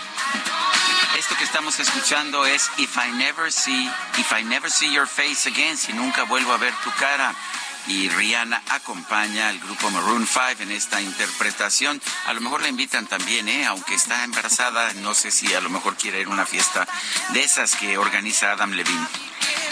Esto 1.18 1.34
que 1.36 1.42
estamos 1.42 1.80
escuchando 1.80 2.46
es 2.46 2.70
If 2.76 2.96
I 2.96 3.10
Never 3.14 3.50
See, 3.50 3.90
If 4.16 4.30
I 4.30 4.44
Never 4.44 4.70
See 4.70 4.92
Your 4.92 5.08
Face 5.08 5.48
Again, 5.48 5.76
si 5.76 5.92
nunca 5.92 6.22
vuelvo 6.22 6.52
a 6.52 6.56
ver 6.56 6.72
tu 6.84 6.92
cara 7.00 7.34
y 7.86 8.08
Rihanna 8.08 8.62
acompaña 8.70 9.48
al 9.48 9.58
grupo 9.58 9.90
Maroon 9.90 10.26
5 10.26 10.62
en 10.62 10.72
esta 10.72 11.00
interpretación. 11.00 12.00
A 12.26 12.32
lo 12.32 12.40
mejor 12.40 12.62
la 12.62 12.68
invitan 12.68 13.06
también, 13.06 13.48
¿eh? 13.48 13.66
aunque 13.66 13.94
está 13.94 14.24
embarazada, 14.24 14.92
no 14.94 15.14
sé 15.14 15.30
si 15.30 15.52
a 15.54 15.60
lo 15.60 15.70
mejor 15.70 15.96
quiere 15.96 16.20
ir 16.20 16.26
a 16.26 16.30
una 16.30 16.46
fiesta 16.46 16.86
de 17.30 17.42
esas 17.42 17.76
que 17.76 17.98
organiza 17.98 18.52
Adam 18.52 18.72
Levine. 18.72 19.06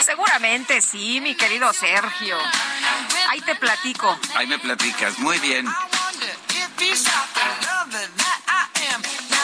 Seguramente 0.04 0.80
sí, 0.80 1.20
mi 1.20 1.34
querido 1.34 1.72
Sergio. 1.72 2.38
Ahí 3.30 3.40
te 3.42 3.54
platico. 3.56 4.18
Ahí 4.34 4.46
me 4.46 4.58
platicas, 4.58 5.18
muy 5.18 5.38
bien. 5.38 5.66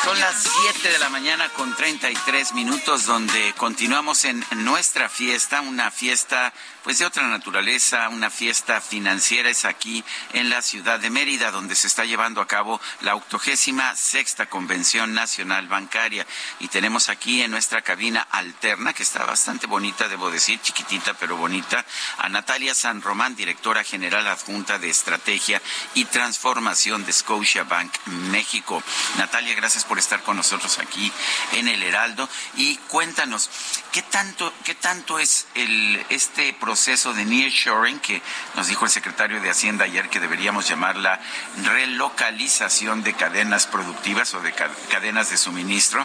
Son 0.05 0.21
las 0.21 0.45
7 0.73 0.91
de 0.91 0.99
la 0.99 1.09
mañana 1.09 1.49
con 1.51 1.75
33 1.75 2.53
minutos 2.53 3.07
donde 3.07 3.55
continuamos 3.57 4.25
en 4.25 4.45
nuestra 4.53 5.09
fiesta, 5.09 5.61
una 5.61 5.91
fiesta 5.91 6.53
pues 6.85 6.99
de 6.99 7.07
otra 7.07 7.27
naturaleza, 7.27 8.11
una 8.11 8.29
fiesta 8.29 8.79
financiera 8.79 9.49
es 9.49 9.65
aquí 9.65 10.05
en 10.35 10.51
la 10.51 10.61
ciudad 10.61 11.01
de 11.01 11.09
Mérida 11.09 11.51
donde 11.51 11.75
se 11.75 11.87
está 11.87 12.05
llevando 12.05 12.43
a 12.43 12.47
cabo 12.47 12.79
la 13.01 13.15
octogésima 13.15 13.97
sexta 13.97 14.51
convención 14.51 15.15
nacional 15.15 15.67
bancaria. 15.67 16.27
Y 16.61 16.69
tenemos 16.69 17.09
aquí 17.09 17.41
en 17.41 17.51
nuestra 17.51 17.81
cabina 17.81 18.29
alterna 18.31 18.93
que 18.93 19.03
está 19.03 19.25
bastante 19.25 19.67
bonita, 19.67 20.09
debo 20.09 20.31
decir, 20.31 20.61
chiquitita 20.61 21.15
pero 21.15 21.39
bonita, 21.39 21.87
a 22.19 22.29
Natalia 22.29 22.75
San 22.75 23.01
Román, 23.01 23.35
directora 23.35 23.83
general 23.83 24.29
adjunta 24.29 24.79
de 24.79 24.91
estrategia 24.91 25.63
y 25.95 26.05
transformación 26.05 27.07
de 27.07 27.15
Scotia 27.15 27.65
Bank 27.65 27.95
México. 28.31 28.83
Natalia, 29.17 29.55
gracias 29.55 29.85
por 29.85 29.99
estar 29.99 30.23
con 30.23 30.37
nosotros 30.37 30.79
aquí 30.79 31.11
en 31.53 31.67
el 31.67 31.83
Heraldo. 31.83 32.29
Y 32.57 32.77
cuéntanos 32.89 33.49
qué 33.91 34.03
tanto 34.03 34.53
qué 34.65 34.75
tanto 34.75 35.19
es 35.19 35.47
el 35.55 36.05
este 36.11 36.53
proceso 36.53 36.74
de 36.75 37.25
nearshoring 37.25 38.01
que 38.01 38.21
nos 38.57 38.67
dijo 38.67 38.85
el 38.85 38.91
secretario 38.91 39.41
de 39.41 39.49
Hacienda 39.49 39.85
ayer 39.85 40.09
que 40.09 40.19
deberíamos 40.19 40.69
llamar 40.69 40.97
la 40.97 41.21
relocalización 41.63 43.05
de 43.05 43.15
cadenas 43.15 43.69
productivas 43.69 44.35
o 44.35 44.41
de 44.41 44.53
cadenas 44.91 45.31
de 45.31 45.37
suministro. 45.37 46.05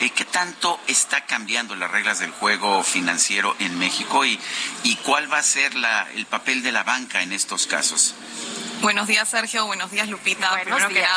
Eh, 0.00 0.10
¿Qué 0.10 0.26
tanto 0.26 0.78
está 0.86 1.24
cambiando 1.24 1.74
las 1.76 1.90
reglas 1.90 2.18
del 2.18 2.30
juego 2.30 2.82
financiero 2.82 3.56
en 3.58 3.78
México 3.78 4.24
y, 4.26 4.38
y 4.82 4.96
cuál 4.96 5.32
va 5.32 5.38
a 5.38 5.42
ser 5.42 5.74
la, 5.74 6.06
el 6.14 6.26
papel 6.26 6.62
de 6.62 6.72
la 6.72 6.82
banca 6.82 7.22
en 7.22 7.32
estos 7.32 7.66
casos? 7.66 8.14
Buenos 8.82 9.06
días, 9.06 9.28
Sergio. 9.28 9.64
Buenos 9.64 9.90
días, 9.90 10.08
Lupita. 10.08 10.50
Buenos 10.50 10.88
días 10.90 11.08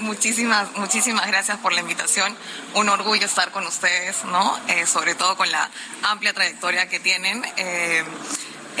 muchísimas, 0.00 0.74
muchísimas 0.76 1.26
gracias 1.26 1.58
por 1.58 1.72
la 1.72 1.80
invitación. 1.80 2.36
Un 2.74 2.88
orgullo 2.88 3.26
estar 3.26 3.50
con 3.50 3.66
ustedes, 3.66 4.24
¿no? 4.24 4.58
Eh, 4.68 4.86
sobre 4.86 5.14
todo 5.14 5.36
con 5.36 5.50
la 5.50 5.70
amplia 6.02 6.32
trayectoria 6.32 6.88
que 6.88 7.00
tienen. 7.00 7.44
Eh, 7.56 8.04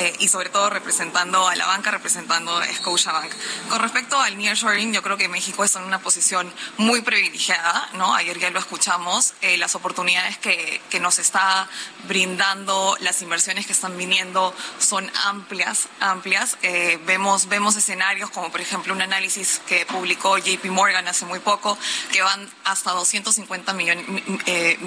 eh, 0.00 0.14
y 0.18 0.28
sobre 0.28 0.48
todo 0.48 0.70
representando 0.70 1.46
a 1.46 1.54
la 1.56 1.66
banca, 1.66 1.90
representando 1.90 2.56
a 2.56 2.66
Scotiabank. 2.66 3.30
Con 3.68 3.80
respecto 3.80 4.18
al 4.18 4.38
nearshoring, 4.38 4.94
yo 4.94 5.02
creo 5.02 5.18
que 5.18 5.28
México 5.28 5.62
está 5.62 5.78
en 5.78 5.84
una 5.84 5.98
posición 5.98 6.50
muy 6.78 7.02
privilegiada, 7.02 7.86
¿no? 7.92 8.14
Ayer 8.14 8.38
ya 8.38 8.48
lo 8.48 8.60
escuchamos, 8.60 9.34
eh, 9.42 9.58
las 9.58 9.74
oportunidades 9.74 10.38
que, 10.38 10.80
que 10.88 11.00
nos 11.00 11.18
está 11.18 11.68
brindando, 12.08 12.96
las 13.00 13.20
inversiones 13.20 13.66
que 13.66 13.72
están 13.72 13.94
viniendo 13.98 14.54
son 14.78 15.12
amplias, 15.26 15.88
amplias. 16.00 16.56
Eh, 16.62 16.98
vemos, 17.04 17.48
vemos 17.48 17.76
escenarios 17.76 18.30
como 18.30 18.50
por 18.50 18.62
ejemplo 18.62 18.94
un 18.94 19.02
análisis 19.02 19.60
que 19.66 19.84
publicó 19.84 20.38
JP 20.38 20.64
Morgan 20.70 21.06
hace 21.08 21.26
muy 21.26 21.40
poco, 21.40 21.76
que 22.10 22.22
van 22.22 22.48
hasta 22.64 22.92
250 22.92 23.74
millones, 23.74 24.06
eh, 24.46 24.78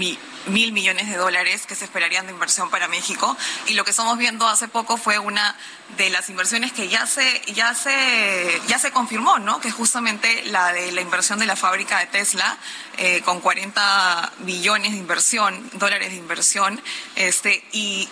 mil 0.47 0.71
millones 0.71 1.08
de 1.08 1.17
dólares 1.17 1.67
que 1.67 1.76
se 1.76 1.86
esperarían 1.86 2.26
de 2.26 2.34
inversión 2.34 2.71
para 2.71 2.88
México. 2.88 3.38
Y 3.67 3.76
lo 3.76 3.84
que 3.84 3.91
estamos 3.91 4.17
viendo 4.17 4.47
hace 4.47 4.67
poco 4.67 4.97
fue 5.04 5.20
una 5.20 5.56
de 5.98 6.10
las 6.10 6.30
inversiones 6.30 6.72
que 6.72 6.88
ya 6.88 7.06
se, 7.06 7.42
ya 7.54 7.76
se, 7.76 8.62
ya 8.68 8.80
se 8.80 8.92
confirmó, 8.92 9.38
¿no? 9.38 9.60
Que 9.60 9.68
es 9.68 9.74
justamente 9.74 10.44
la 10.46 10.72
de 10.72 10.92
la 10.92 11.02
inversión 11.02 11.39
de 11.39 11.46
la 11.46 11.56
fábrica 11.56 12.00
de 12.00 12.08
Tesla, 12.08 12.58
eh, 12.98 13.22
con 13.22 13.42
40 13.42 14.32
billones 14.39 14.94
de 14.94 14.98
inversión, 14.98 15.70
dólares 15.74 16.10
de 16.10 16.16
inversión, 16.16 16.82
este, 17.16 17.63
y 17.74 18.08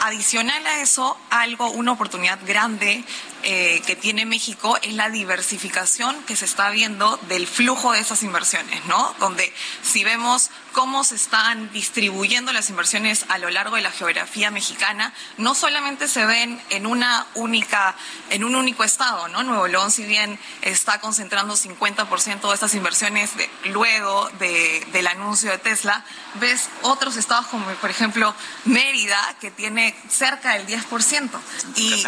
adicional 0.00 0.66
a 0.66 0.80
eso, 0.80 1.18
algo, 1.28 1.70
una 1.70 1.92
oportunidad 1.92 2.38
grande 2.46 3.04
eh, 3.42 3.82
que 3.86 3.96
tiene 3.96 4.26
México 4.26 4.78
es 4.82 4.92
la 4.94 5.08
diversificación 5.08 6.22
que 6.24 6.36
se 6.36 6.44
está 6.44 6.70
viendo 6.70 7.18
del 7.28 7.46
flujo 7.46 7.92
de 7.92 8.00
esas 8.00 8.22
inversiones, 8.22 8.84
¿no? 8.86 9.14
Donde 9.18 9.52
si 9.82 10.04
vemos 10.04 10.50
cómo 10.72 11.04
se 11.04 11.16
están 11.16 11.72
distribuyendo 11.72 12.52
las 12.52 12.70
inversiones 12.70 13.24
a 13.28 13.38
lo 13.38 13.50
largo 13.50 13.76
de 13.76 13.82
la 13.82 13.90
geografía 13.90 14.50
mexicana, 14.50 15.12
no 15.38 15.54
solamente 15.54 16.06
se 16.06 16.24
ven 16.26 16.60
en 16.70 16.86
una 16.86 17.26
única, 17.34 17.94
en 18.28 18.44
un 18.44 18.54
único 18.54 18.84
estado, 18.84 19.28
¿no? 19.28 19.42
Nuevo 19.42 19.66
León, 19.66 19.90
si 19.90 20.04
bien 20.04 20.38
está 20.62 21.00
concentrando 21.00 21.54
50% 21.56 22.48
de 22.48 22.54
estas 22.54 22.74
inversiones 22.74 23.30
luego 23.64 24.28
del 24.38 25.06
anuncio 25.06 25.50
de 25.50 25.58
Tesla, 25.58 26.04
ves 26.34 26.68
otros 26.82 27.16
estados 27.16 27.46
como, 27.46 27.66
por 27.76 27.90
ejemplo, 27.90 28.34
Mérida, 28.64 29.18
que 29.40 29.50
tiene 29.50 29.94
cerca 30.08 30.54
del 30.54 30.66
10%. 30.66 31.30
Y, 31.76 32.04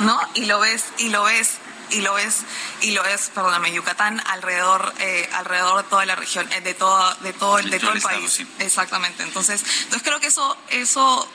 ¿no? 0.00 0.18
y 0.34 0.45
lo 0.46 0.60
ves, 0.60 0.84
y 0.98 1.10
lo 1.10 1.24
ves 1.24 1.58
y 1.90 2.00
lo 2.00 2.14
ves 2.14 2.42
y 2.80 2.90
lo 2.92 3.02
ves 3.02 3.30
perdóname 3.34 3.72
Yucatán 3.72 4.20
alrededor 4.26 4.92
eh, 4.98 5.28
alrededor 5.34 5.84
de 5.84 5.88
toda 5.88 6.04
la 6.04 6.16
región 6.16 6.50
eh, 6.52 6.60
de 6.60 6.74
todo 6.74 7.14
de 7.20 7.32
todo 7.32 7.58
el 7.58 7.70
de 7.70 7.78
todo 7.78 7.92
el, 7.92 8.02
país. 8.02 8.42
exactamente. 8.58 9.22
Entonces 9.22 9.62
entonces 9.84 10.02
creo 10.02 10.20
que 10.20 10.26
eso 10.28 10.56
eso 10.70 11.28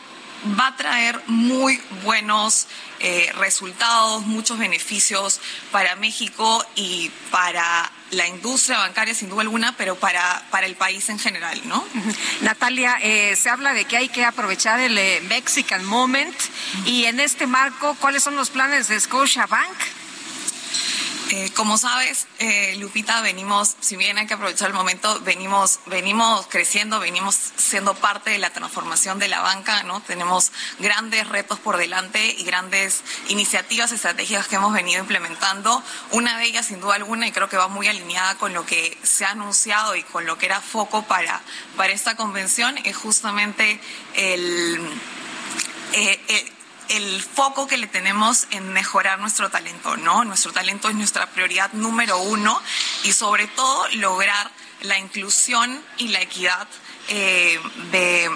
va 0.60 0.68
a 0.68 0.76
traer 0.76 1.22
muy 1.28 1.82
buenos 2.04 2.68
eh, 3.00 3.32
resultados, 3.36 4.24
muchos 4.26 4.58
beneficios 4.58 5.40
para 5.72 5.96
México 5.96 6.66
y 6.76 7.10
para 7.30 7.92
la 8.12 8.28
industria 8.28 8.78
bancaria 8.78 9.14
sin 9.14 9.30
duda 9.30 9.42
alguna, 9.42 9.76
pero 9.78 9.96
para, 9.96 10.44
para 10.52 10.66
el 10.66 10.76
país 10.76 11.10
en 11.10 11.20
general, 11.20 11.60
¿no? 11.66 11.84
Natalia, 12.42 12.98
eh, 13.02 13.36
se 13.36 13.50
habla 13.50 13.74
de 13.74 13.86
que 13.86 13.98
hay 13.98 14.10
que 14.10 14.26
aprovechar 14.26 14.80
el 14.80 14.98
eh, 14.98 15.22
Mexican 15.28 15.84
Moment 15.86 16.36
y 16.86 17.06
en 17.06 17.20
este 17.20 17.48
marco, 17.48 17.96
¿cuáles 18.00 18.24
son 18.24 18.36
los 18.36 18.50
planes 18.50 18.88
de 18.88 19.00
Scotiabank? 19.00 20.01
Eh, 21.34 21.50
como 21.56 21.78
sabes, 21.78 22.28
eh, 22.40 22.76
Lupita, 22.78 23.22
venimos, 23.22 23.78
si 23.80 23.96
bien 23.96 24.18
hay 24.18 24.28
que 24.28 24.34
aprovechar 24.34 24.68
el 24.68 24.74
momento, 24.74 25.18
venimos, 25.22 25.80
venimos 25.86 26.46
creciendo, 26.48 27.00
venimos 27.00 27.38
siendo 27.56 27.96
parte 27.96 28.32
de 28.32 28.38
la 28.38 28.50
transformación 28.50 29.18
de 29.18 29.30
la 29.30 29.40
banca, 29.40 29.84
¿no? 29.84 30.02
Tenemos 30.02 30.52
grandes 30.80 31.26
retos 31.30 31.58
por 31.58 31.78
delante 31.78 32.36
y 32.38 32.44
grandes 32.44 33.02
iniciativas 33.30 33.94
estratégicas 33.94 34.50
que 34.50 34.58
hemos 34.58 34.74
venido 34.74 35.00
implementando. 35.00 35.82
Una 36.12 36.38
de 36.38 36.44
ellas, 36.44 36.66
sin 36.66 36.82
duda 36.82 36.96
alguna, 36.96 37.26
y 37.28 37.32
creo 37.32 37.48
que 37.48 37.56
va 37.56 37.70
muy 37.70 37.88
alineada 37.88 38.36
con 38.38 38.54
lo 38.54 38.66
que 38.66 38.98
se 39.02 39.24
ha 39.24 39.30
anunciado 39.30 39.96
y 39.96 40.04
con 40.04 40.26
lo 40.26 40.38
que 40.38 40.48
era 40.48 40.60
foco 40.60 41.04
para, 41.04 41.42
para 41.78 41.94
esta 41.94 42.18
convención, 42.18 42.78
es 42.84 42.98
justamente 42.98 43.80
el, 44.16 44.82
eh, 45.94 46.20
el 46.28 46.61
el 46.92 47.22
foco 47.22 47.68
que 47.68 47.78
le 47.78 47.88
tenemos 47.88 48.48
en 48.52 48.74
mejorar 48.74 49.20
nuestro 49.20 49.50
talento, 49.50 49.98
¿no? 49.98 50.26
Nuestro 50.26 50.52
talento 50.52 50.90
es 50.90 50.96
nuestra 50.96 51.28
prioridad 51.28 51.72
número 51.74 52.20
uno 52.20 52.62
y 53.04 53.14
sobre 53.14 53.48
todo 53.48 53.88
lograr 53.94 54.52
la 54.82 54.98
inclusión 54.98 55.82
y 55.98 56.10
la 56.10 56.22
equidad 56.22 56.68
eh, 57.08 57.60
de 57.92 58.30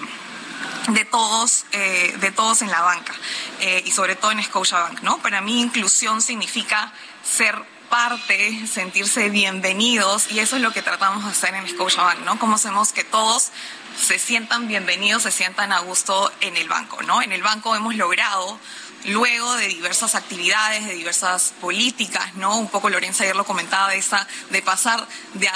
de 0.87 1.03
todos, 1.03 1.65
eh, 1.71 2.15
de 2.19 2.31
todos 2.31 2.61
en 2.61 2.69
la 2.69 2.81
banca 2.81 3.13
eh, 3.59 3.83
y 3.85 3.91
sobre 3.91 4.15
todo 4.15 4.31
en 4.31 4.43
Scotiabank, 4.43 5.01
¿no? 5.01 5.17
Para 5.17 5.41
mí 5.41 5.61
inclusión 5.61 6.21
significa 6.21 6.93
ser 7.23 7.55
parte, 7.89 8.67
sentirse 8.67 9.29
bienvenidos 9.29 10.31
y 10.31 10.39
eso 10.39 10.55
es 10.55 10.61
lo 10.61 10.71
que 10.71 10.81
tratamos 10.81 11.23
de 11.23 11.31
hacer 11.31 11.55
en 11.55 11.67
Scotiabank, 11.67 12.19
¿no? 12.19 12.39
Como 12.39 12.55
hacemos 12.55 12.93
que 12.93 13.03
todos 13.03 13.51
se 13.99 14.19
sientan 14.19 14.67
bienvenidos, 14.67 15.23
se 15.23 15.31
sientan 15.31 15.71
a 15.71 15.79
gusto 15.79 16.31
en 16.41 16.57
el 16.57 16.67
banco, 16.67 17.01
¿no? 17.03 17.21
En 17.21 17.31
el 17.31 17.41
banco 17.41 17.75
hemos 17.75 17.95
logrado 17.95 18.59
luego 19.05 19.55
de 19.55 19.67
diversas 19.67 20.15
actividades, 20.15 20.85
de 20.85 20.93
diversas 20.93 21.53
políticas, 21.61 22.35
¿no? 22.35 22.57
Un 22.57 22.67
poco 22.67 22.89
Lorenza 22.89 23.23
ayer 23.23 23.35
lo 23.35 23.45
comentaba 23.45 23.89
de 23.89 23.97
esa, 23.97 24.27
de 24.49 24.61
pasar 24.61 25.07
de, 25.33 25.49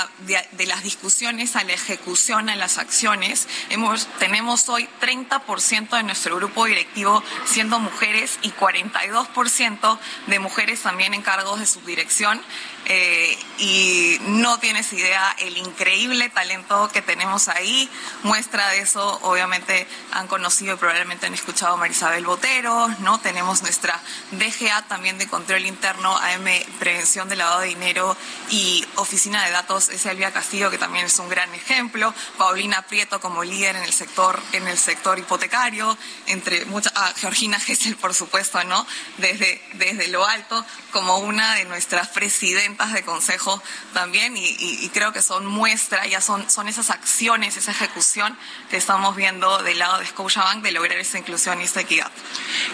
de, 0.51 0.65
las 0.65 0.83
discusiones 0.83 1.55
a 1.55 1.63
la 1.63 1.73
ejecución, 1.73 2.49
a 2.49 2.55
las 2.55 2.77
acciones. 2.77 3.47
Hemos, 3.69 4.07
tenemos 4.19 4.69
hoy 4.69 4.87
30% 5.01 5.89
de 5.89 6.03
nuestro 6.03 6.35
grupo 6.35 6.65
directivo 6.65 7.23
siendo 7.45 7.79
mujeres 7.79 8.37
y 8.41 8.51
42% 8.51 9.99
de 10.27 10.39
mujeres 10.39 10.81
también 10.81 11.13
en 11.13 11.21
cargos 11.21 11.59
de 11.59 11.65
subdirección. 11.65 12.41
Eh, 12.85 13.37
y 13.59 14.17
no 14.21 14.57
tienes 14.59 14.91
idea 14.93 15.35
el 15.39 15.57
increíble 15.57 16.29
talento 16.29 16.89
que 16.91 17.01
tenemos 17.01 17.47
ahí. 17.47 17.89
Muestra 18.23 18.69
de 18.69 18.79
eso, 18.79 19.19
obviamente, 19.23 19.85
han 20.11 20.27
conocido 20.27 20.75
y 20.75 20.77
probablemente 20.77 21.27
han 21.27 21.33
escuchado 21.33 21.73
a 21.73 21.77
Marisabel 21.77 22.25
Botero, 22.25 22.87
¿no? 22.99 23.19
Tenemos 23.19 23.61
nuestra 23.61 23.99
DGA 24.31 24.87
también 24.87 25.17
de 25.17 25.27
control 25.27 25.65
interno, 25.65 26.17
AM 26.17 26.47
Prevención 26.79 27.29
de 27.29 27.35
Lavado 27.35 27.61
de 27.61 27.67
Dinero 27.67 28.15
y 28.49 28.85
Oficina 28.95 29.45
de 29.45 29.51
Datos, 29.51 29.89
es 29.89 30.05
Elvia 30.05 30.31
Castillo, 30.31 30.71
que 30.71 30.77
también 30.77 31.05
es 31.05 31.19
un 31.19 31.29
gran 31.29 31.53
ejemplo. 31.53 32.13
Paulina 32.37 32.81
Prieto 32.83 33.19
como 33.19 33.43
líder 33.43 33.75
en 33.75 33.83
el 33.83 33.93
sector, 33.93 34.41
en 34.53 34.67
el 34.67 34.77
sector 34.77 35.19
hipotecario, 35.19 35.97
entre 36.27 36.65
muchas, 36.65 36.93
ah, 36.95 37.13
Georgina 37.17 37.59
Gessel, 37.59 37.97
por 37.97 38.13
supuesto, 38.13 38.63
¿no? 38.63 38.87
Desde, 39.17 39.61
desde 39.73 40.07
lo 40.07 40.25
alto, 40.25 40.65
como 40.91 41.17
una 41.17 41.55
de 41.55 41.65
nuestras 41.65 42.07
presidentas 42.07 42.68
de 42.77 43.03
consejo 43.03 43.61
también 43.93 44.35
y, 44.37 44.89
creo 44.89 45.13
que 45.13 45.21
son 45.21 45.45
muestra, 45.45 46.05
ya 46.07 46.21
son, 46.21 46.49
son 46.49 46.67
esas 46.67 46.89
acciones, 46.89 47.57
esa 47.57 47.71
ejecución 47.71 48.37
que 48.69 48.77
estamos 48.77 49.15
viendo 49.15 49.61
del 49.63 49.79
lado 49.79 49.99
de 49.99 50.05
Scotiabank 50.05 50.63
de 50.63 50.71
lograr 50.71 50.97
esa 50.97 51.17
inclusión 51.17 51.61
y 51.61 51.63
esta 51.63 51.81
equidad. 51.81 52.11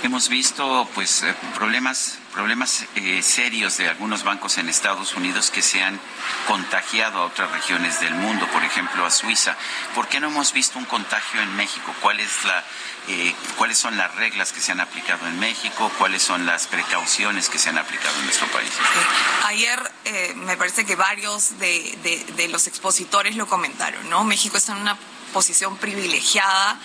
Hemos 0.04 0.30
visto 0.30 0.88
pues 0.94 1.24
eh, 1.24 1.36
problemas 1.56 2.20
problemas 2.36 2.86
eh, 2.98 3.22
serios 3.22 3.78
de 3.78 3.88
algunos 3.88 4.26
bancos 4.26 4.58
en 4.58 4.68
Estados 4.68 5.16
Unidos 5.16 5.52
que 5.52 5.62
se 5.62 5.82
han 5.82 5.98
contagiado 6.50 7.20
a 7.20 7.26
otras 7.28 7.50
regiones 7.52 8.02
del 8.02 8.14
mundo, 8.14 8.46
por 8.52 8.62
ejemplo 8.62 9.06
a 9.06 9.10
Suiza. 9.10 9.56
¿Por 9.96 10.10
qué 10.10 10.20
no 10.20 10.28
hemos 10.28 10.52
visto 10.52 10.78
un 10.78 10.84
contagio 10.84 11.42
en 11.42 11.56
México? 11.56 11.96
¿Cuál 12.02 12.20
es 12.20 12.44
la 12.44 12.62
eh, 13.08 13.36
cuáles 13.58 13.78
son 13.78 13.98
las 13.98 14.14
reglas 14.16 14.52
que 14.52 14.62
se 14.62 14.72
han 14.72 14.80
aplicado 14.80 15.28
en 15.28 15.40
México, 15.40 15.92
cuáles 15.98 16.24
son 16.24 16.46
las 16.46 16.68
precauciones 16.68 17.50
que 17.50 17.58
se 17.58 17.70
han 17.70 17.78
aplicado 17.78 18.18
en 18.20 18.26
nuestro 18.26 18.48
país. 18.48 18.72
Ayer 19.46 19.92
eh, 20.06 20.34
me 20.36 20.58
parece 20.58 20.86
que 20.86 20.96
varios 20.96 21.60
de, 21.60 22.26
de, 22.36 22.48
los 22.48 22.68
expositores 22.68 23.36
lo 23.36 23.48
comentaron, 23.48 24.10
¿no? 24.10 24.24
México 24.24 24.58
está 24.58 24.74
en 24.74 24.80
una 24.80 24.98
posición 25.34 25.78
privilegiada 25.78 26.80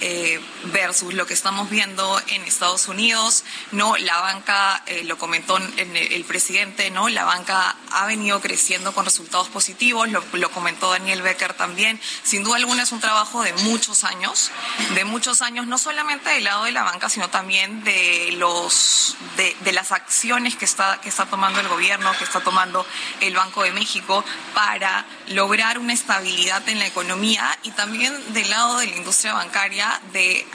eh, 0.00 0.40
versus 0.66 1.12
lo 1.12 1.26
que 1.26 1.34
estamos 1.34 1.68
viendo 1.70 2.22
en 2.28 2.42
Estados 2.44 2.86
Unidos, 2.86 3.42
no 3.72 3.96
la 3.96 4.20
banca 4.20 4.80
eh, 4.86 5.02
lo 5.02 5.18
comentó 5.18 5.56
el, 5.56 6.24
presidente, 6.24 6.90
no 6.90 7.08
la 7.08 7.24
banca 7.24 7.74
ha 7.92 8.06
venido 8.06 8.40
creciendo 8.40 8.92
con 8.92 9.04
resultados 9.04 9.48
positivos, 9.48 10.08
lo, 10.08 10.50
comentó 10.50 10.90
Daniel 10.90 11.22
Becker 11.22 11.54
también. 11.54 12.00
Sin 12.22 12.42
duda 12.42 12.56
alguna 12.56 12.82
es 12.82 12.92
un 12.92 13.00
trabajo 13.00 13.42
de 13.42 13.52
muchos 13.54 14.04
años, 14.04 14.50
de 14.94 15.04
muchos 15.04 15.42
años, 15.42 15.66
no 15.66 15.78
solamente 15.78 16.30
del 16.30 16.44
lado 16.44 16.64
de 16.64 16.72
la 16.72 16.82
banca, 16.82 17.08
sino 17.08 17.28
también 17.30 17.84
de 17.84 18.34
los 18.36 19.16
de, 19.36 19.72
las 19.72 19.92
acciones 19.92 20.56
que 20.56 20.64
está 20.64 21.00
que 21.00 21.08
está 21.08 21.26
tomando 21.26 21.60
el 21.60 21.68
gobierno, 21.68 22.10
que 22.18 22.24
está 22.24 22.40
tomando 22.40 22.86
el 23.20 23.34
Banco 23.34 23.62
de 23.62 23.72
México 23.72 24.24
para 24.54 25.06
lograr 25.28 25.78
una 25.78 25.92
estabilidad 25.92 26.66
en 26.68 26.78
la 26.78 26.86
economía 26.86 27.58
y 27.62 27.70
también 27.72 28.32
del 28.32 28.50
lado 28.50 28.78
de 28.78 28.86
la 28.86 28.96
industria 28.96 29.34
bancaria 29.34 30.00
de 30.12 30.46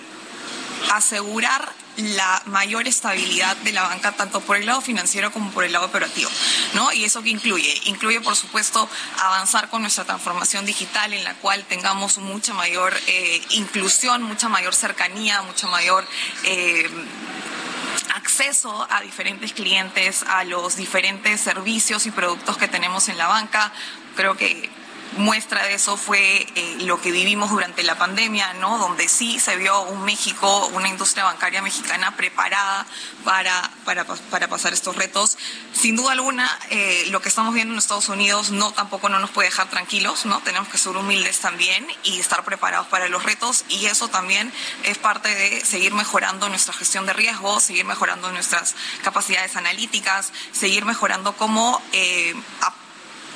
asegurar 0.92 1.72
la 1.98 2.42
mayor 2.46 2.88
estabilidad 2.88 3.56
de 3.58 3.72
la 3.72 3.84
banca 3.84 4.14
tanto 4.14 4.42
por 4.42 4.58
el 4.58 4.66
lado 4.66 4.82
financiero 4.82 5.32
como 5.32 5.52
por 5.52 5.64
el 5.64 5.72
lado 5.72 5.86
operativo, 5.86 6.30
¿no? 6.74 6.92
Y 6.92 7.04
eso 7.04 7.22
que 7.22 7.30
incluye, 7.30 7.82
incluye 7.86 8.20
por 8.22 8.36
supuesto 8.36 8.90
avanzar 9.22 9.70
con 9.70 9.82
nuestra 9.82 10.04
transformación 10.04 10.66
digital 10.66 11.14
en 11.14 11.24
la 11.24 11.36
cual 11.36 11.64
tengamos 11.66 12.18
mucha 12.18 12.54
mayor 12.54 12.94
eh, 13.08 13.42
inclusión, 13.52 14.24
mucha 14.24 14.50
mayor 14.50 14.74
cercanía, 14.74 15.42
mucha 15.44 15.68
mayor 15.68 16.08
eh, 16.46 16.90
acceso 18.16 18.88
a 18.90 19.02
diferentes 19.02 19.54
clientes, 19.54 20.24
a 20.24 20.44
los 20.44 20.76
diferentes 20.76 21.42
servicios 21.42 22.06
y 22.08 22.12
productos 22.12 22.58
que 22.58 22.68
tenemos 22.68 23.08
en 23.10 23.18
la 23.18 23.28
banca. 23.28 23.72
Creo 24.16 24.36
que 24.36 24.70
muestra 25.18 25.64
de 25.64 25.76
eso 25.76 25.98
fue 25.98 26.48
eh, 26.56 26.78
lo 26.82 27.02
que 27.02 27.12
vivimos 27.12 27.50
durante 27.50 27.84
la 27.84 27.98
pandemia, 27.98 28.54
¿no? 28.56 28.78
Donde 28.78 29.08
sí 29.08 29.40
se 29.40 29.56
vio 29.56 29.82
un 29.82 30.04
México, 30.06 30.68
una 30.74 30.88
industria 30.88 31.24
bancaria 31.24 31.62
mexicana 31.62 32.16
preparada 32.16 32.86
para, 33.24 33.72
para, 33.86 34.06
para 34.06 34.48
pasar 34.48 34.74
estos 34.74 34.96
retos. 34.96 35.38
Sin 35.74 35.96
duda 35.96 36.12
alguna, 36.12 36.50
eh, 36.70 37.06
lo 37.10 37.22
que 37.22 37.30
estamos 37.30 37.54
viendo 37.54 37.74
en 37.74 37.80
Estados 37.80 38.10
Unidos 38.10 38.52
no 38.52 38.72
tampoco 38.72 39.10
no 39.10 39.20
nos 39.20 39.30
puede 39.32 39.50
dejar 39.50 39.70
tranquilos, 39.70 40.26
¿no? 40.26 40.40
Tenemos 40.42 40.70
que 40.70 40.78
ser 40.78 40.96
humildes 40.96 41.40
también 41.40 41.88
y 42.04 42.20
estar 42.20 42.44
preparados 42.44 42.88
para 42.88 43.08
los 43.08 43.24
retos 43.24 43.66
y 43.70 43.86
eso 43.86 44.08
también 44.08 44.52
es 44.84 44.98
parte 44.98 45.34
de 45.34 45.64
seguir 45.66 45.94
mejorando 45.94 46.50
nuestra 46.50 46.74
gestión 46.74 47.06
de 47.06 47.14
riesgo, 47.14 47.60
seguir 47.60 47.86
mejorando 47.86 48.32
nuestras 48.32 48.76
capacidades 49.04 49.56
analíticas, 49.56 50.32
seguir 50.52 50.86
mejorando 50.86 51.34
cómo 51.34 51.82
eh, 51.92 52.34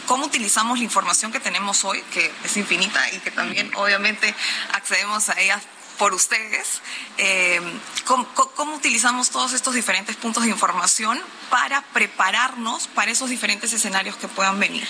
cómo 0.08 0.26
utilizamos 0.26 0.80
la 0.80 0.86
información 0.86 1.32
que 1.32 1.40
tenemos 1.40 1.86
hoy, 1.86 2.02
que 2.12 2.32
es 2.44 2.58
infinita 2.58 3.00
y 3.12 3.20
que 3.20 3.30
también 3.30 3.70
obviamente 3.76 4.34
accedemos 4.74 5.30
a 5.30 5.40
ella 5.40 5.62
por 5.98 6.14
ustedes, 6.14 6.82
eh, 7.18 7.62
¿cómo, 8.06 8.28
utilizamos 8.76 9.30
todos 9.30 9.54
estos 9.54 9.74
diferentes 9.74 10.16
puntos 10.16 10.44
de 10.44 10.50
información 10.50 11.20
para 11.50 11.82
prepararnos 11.82 12.88
para 12.88 13.12
esos 13.12 13.30
diferentes 13.30 13.72
escenarios 13.74 14.16
que 14.18 14.28
puedan 14.28 14.60
venir. 14.60 14.88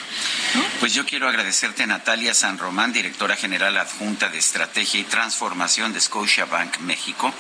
Pues 0.79 0.93
yo 0.93 1.05
quiero 1.05 1.27
agradecerte 1.27 1.83
a 1.83 1.87
Natalia 1.87 2.33
San 2.33 2.57
Román, 2.57 2.93
directora 2.93 3.35
general 3.35 3.77
adjunta 3.77 4.29
de 4.29 4.37
Estrategia 4.37 4.99
y 4.99 5.03
Transformación 5.03 5.93
de 5.93 6.01
Scotiabank 6.01 6.79
México, 6.79 7.33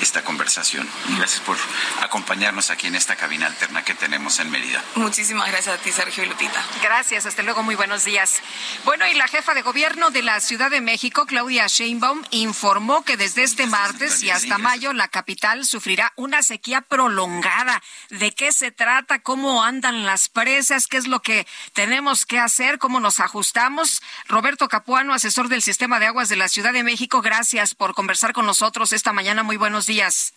esta 0.00 0.22
conversación. 0.22 0.88
Gracias 1.16 1.40
por 1.40 1.56
acompañarnos 2.02 2.70
aquí 2.70 2.86
en 2.86 2.94
esta 2.94 3.16
cabina 3.16 3.46
alterna 3.46 3.84
que 3.84 3.94
tenemos 3.94 4.38
en 4.38 4.50
Mérida. 4.50 4.82
Muchísimas 4.94 5.48
gracias 5.50 5.78
a 5.78 5.82
ti, 5.82 5.92
Sergio 5.92 6.24
y 6.24 6.28
Lupita. 6.28 6.64
Gracias, 6.82 7.26
hasta 7.26 7.42
luego, 7.42 7.62
muy 7.62 7.74
buenos 7.74 8.04
días. 8.04 8.40
Bueno, 8.84 9.06
y 9.06 9.14
la 9.14 9.28
jefa 9.28 9.54
de 9.54 9.62
gobierno 9.62 10.10
de 10.10 10.22
la 10.22 10.40
Ciudad 10.40 10.70
de 10.70 10.80
México, 10.80 11.26
Claudia 11.26 11.66
Sheinbaum, 11.66 12.22
informó 12.30 13.02
que 13.04 13.09
desde 13.16 13.42
este 13.42 13.66
martes 13.66 14.22
y 14.22 14.30
hasta 14.30 14.58
mayo 14.58 14.92
la 14.92 15.08
capital 15.08 15.64
sufrirá 15.64 16.12
una 16.16 16.42
sequía 16.42 16.80
prolongada. 16.80 17.82
¿De 18.10 18.32
qué 18.32 18.52
se 18.52 18.70
trata? 18.70 19.20
¿Cómo 19.20 19.62
andan 19.62 20.04
las 20.04 20.28
presas? 20.28 20.86
¿Qué 20.86 20.96
es 20.96 21.06
lo 21.06 21.20
que 21.20 21.46
tenemos 21.72 22.26
que 22.26 22.38
hacer? 22.38 22.78
¿Cómo 22.78 23.00
nos 23.00 23.20
ajustamos? 23.20 24.02
Roberto 24.28 24.68
Capuano, 24.68 25.14
asesor 25.14 25.48
del 25.48 25.62
Sistema 25.62 26.00
de 26.00 26.06
Aguas 26.06 26.28
de 26.28 26.36
la 26.36 26.48
Ciudad 26.48 26.72
de 26.72 26.84
México, 26.84 27.22
gracias 27.22 27.74
por 27.74 27.94
conversar 27.94 28.32
con 28.32 28.46
nosotros 28.46 28.92
esta 28.92 29.12
mañana. 29.12 29.42
Muy 29.42 29.56
buenos 29.56 29.86
días. 29.86 30.32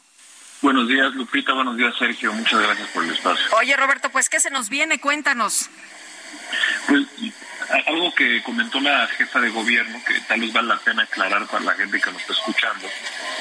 Buenos 0.62 0.88
días, 0.88 1.14
Lupita. 1.14 1.54
Buenos 1.54 1.76
días, 1.76 1.94
Sergio. 2.00 2.32
Muchas 2.32 2.62
gracias 2.62 2.88
por 2.90 3.04
el 3.04 3.12
espacio. 3.12 3.46
Oye, 3.58 3.76
Roberto, 3.76 4.10
pues, 4.12 4.30
¿qué 4.30 4.40
se 4.40 4.50
nos 4.50 4.70
viene? 4.70 5.00
Cuéntanos. 5.00 5.70
Pues 6.88 7.06
algo 7.86 8.14
que 8.14 8.42
comentó 8.44 8.80
la 8.80 9.08
jefa 9.08 9.40
de 9.40 9.50
gobierno, 9.50 10.02
que 10.06 10.20
tal 10.22 10.42
vez 10.42 10.54
vale 10.54 10.70
la 10.70 10.78
pena 10.78 11.04
aclarar 11.04 11.48
para 11.48 11.64
la 11.64 11.74
gente 11.74 12.00
que 12.00 12.12
nos 12.12 12.22
está 12.22 12.34
escuchando, 12.34 12.88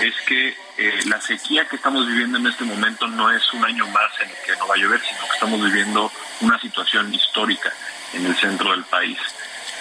es 0.01 0.15
que 0.27 0.57
eh, 0.79 1.01
la 1.07 1.21
sequía 1.21 1.67
que 1.67 1.77
estamos 1.77 2.07
viviendo 2.07 2.39
en 2.39 2.47
este 2.47 2.65
momento 2.65 3.07
no 3.07 3.31
es 3.31 3.53
un 3.53 3.65
año 3.65 3.87
más 3.89 4.11
en 4.21 4.31
el 4.31 4.37
que 4.45 4.57
no 4.57 4.67
va 4.67 4.75
a 4.75 4.79
llover, 4.79 5.01
sino 5.01 5.27
que 5.27 5.35
estamos 5.35 5.65
viviendo 5.65 6.13
una 6.41 6.59
situación 6.59 7.13
histórica 7.15 7.73
en 8.13 8.27
el 8.27 8.37
centro 8.37 8.71
del 8.73 8.85
país, 8.85 9.19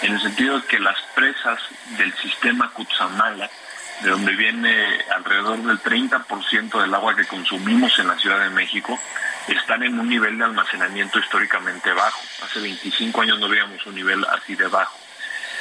en 0.02 0.14
el 0.14 0.20
sentido 0.20 0.58
de 0.60 0.66
que 0.66 0.78
las 0.78 0.98
presas 1.14 1.60
del 1.98 2.12
sistema 2.16 2.70
Cutzamala, 2.70 3.50
de 4.00 4.10
donde 4.10 4.32
viene 4.34 5.00
alrededor 5.14 5.58
del 5.62 5.80
30% 5.80 6.80
del 6.80 6.94
agua 6.94 7.14
que 7.14 7.26
consumimos 7.26 7.98
en 7.98 8.08
la 8.08 8.18
Ciudad 8.18 8.40
de 8.40 8.50
México, 8.50 8.98
están 9.48 9.82
en 9.82 9.98
un 9.98 10.08
nivel 10.08 10.38
de 10.38 10.44
almacenamiento 10.44 11.18
históricamente 11.18 11.92
bajo. 11.92 12.20
Hace 12.44 12.60
25 12.60 13.20
años 13.20 13.38
no 13.38 13.48
veíamos 13.48 13.84
un 13.86 13.94
nivel 13.94 14.24
así 14.24 14.54
de 14.54 14.66
bajo. 14.68 14.98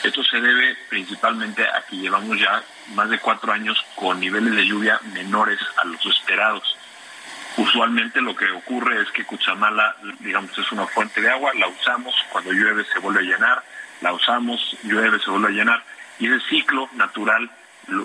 Esto 0.03 0.23
se 0.23 0.41
debe 0.41 0.75
principalmente 0.89 1.63
a 1.63 1.83
que 1.87 1.97
llevamos 1.97 2.39
ya 2.39 2.63
más 2.95 3.09
de 3.09 3.19
cuatro 3.19 3.53
años 3.53 3.83
con 3.95 4.19
niveles 4.19 4.55
de 4.55 4.65
lluvia 4.65 4.99
menores 5.13 5.59
a 5.77 5.85
los 5.85 6.03
esperados. 6.07 6.75
Usualmente 7.57 8.21
lo 8.21 8.35
que 8.35 8.49
ocurre 8.49 9.01
es 9.01 9.11
que 9.11 9.25
Cuchamala, 9.25 9.95
digamos, 10.19 10.57
es 10.57 10.71
una 10.71 10.87
fuente 10.87 11.21
de 11.21 11.29
agua, 11.29 11.51
la 11.53 11.67
usamos, 11.67 12.15
cuando 12.31 12.51
llueve 12.51 12.83
se 12.91 12.99
vuelve 12.99 13.19
a 13.19 13.23
llenar, 13.23 13.63
la 14.01 14.13
usamos, 14.13 14.75
llueve, 14.83 15.19
se 15.19 15.29
vuelve 15.29 15.49
a 15.49 15.51
llenar, 15.51 15.83
y 16.17 16.27
ese 16.27 16.39
ciclo 16.47 16.89
natural 16.93 17.51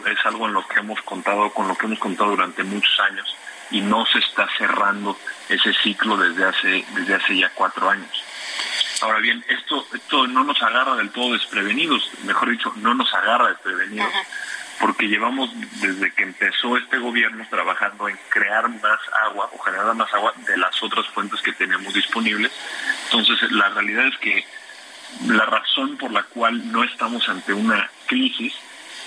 es 0.07 0.27
algo 0.27 0.47
en 0.47 0.55
lo 0.55 0.67
que 0.67 0.81
hemos 0.81 1.01
contado, 1.03 1.51
con 1.53 1.69
lo 1.69 1.77
que 1.77 1.87
hemos 1.87 1.99
contado 1.99 2.31
durante 2.31 2.63
muchos 2.65 2.99
años, 3.01 3.35
y 3.71 3.81
no 3.81 4.07
se 4.07 4.19
está 4.19 4.49
cerrando 4.59 5.19
ese 5.49 5.73
ciclo 5.83 6.17
desde 6.17 6.45
hace, 6.45 6.85
desde 6.95 7.15
hace 7.15 7.37
ya 7.39 7.51
cuatro 7.55 7.89
años. 7.89 8.25
Ahora 9.03 9.19
bien, 9.19 9.45
esto, 9.49 9.87
esto 9.93 10.27
no 10.27 10.45
nos 10.45 10.61
agarra 10.63 10.97
del 10.97 11.11
todo 11.11 11.33
desprevenidos, 11.33 12.11
mejor 12.25 12.51
dicho, 12.51 12.73
no 12.77 12.95
nos 12.95 13.13
agarra 13.13 13.49
desprevenidos, 13.49 14.13
porque 14.81 15.09
llevamos 15.09 15.51
desde 15.81 16.13
que 16.13 16.23
empezó 16.23 16.77
este 16.77 16.99
gobierno 16.99 17.47
trabajando 17.51 18.09
en 18.09 18.19
crear 18.29 18.69
más 18.69 19.01
agua 19.27 19.51
o 19.53 19.59
generar 19.59 19.95
más 19.95 20.13
agua 20.13 20.33
de 20.47 20.57
las 20.57 20.83
otras 20.83 21.07
fuentes 21.09 21.41
que 21.41 21.53
tenemos 21.53 21.93
disponibles. 21.95 22.53
Entonces, 23.05 23.51
la 23.53 23.69
realidad 23.71 24.07
es 24.07 24.19
que 24.19 24.47
la 25.27 25.47
razón 25.47 25.97
por 25.97 26.13
la 26.13 26.23
cual 26.25 26.73
no 26.73 26.85
estamos 26.85 27.29
ante 27.29 27.53
una 27.53 27.91
crisis 28.07 28.55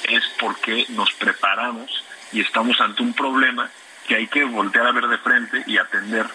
es 0.03 0.23
porque 0.39 0.85
nos 0.89 1.11
preparamos 1.13 2.03
y 2.31 2.41
estamos 2.41 2.79
ante 2.81 3.01
un 3.01 3.13
problema 3.13 3.69
que 4.07 4.15
hay 4.15 4.27
que 4.27 4.43
voltear 4.43 4.87
a 4.87 4.91
ver 4.91 5.07
de 5.07 5.17
frente 5.19 5.63
y 5.67 5.77
atender. 5.77 6.25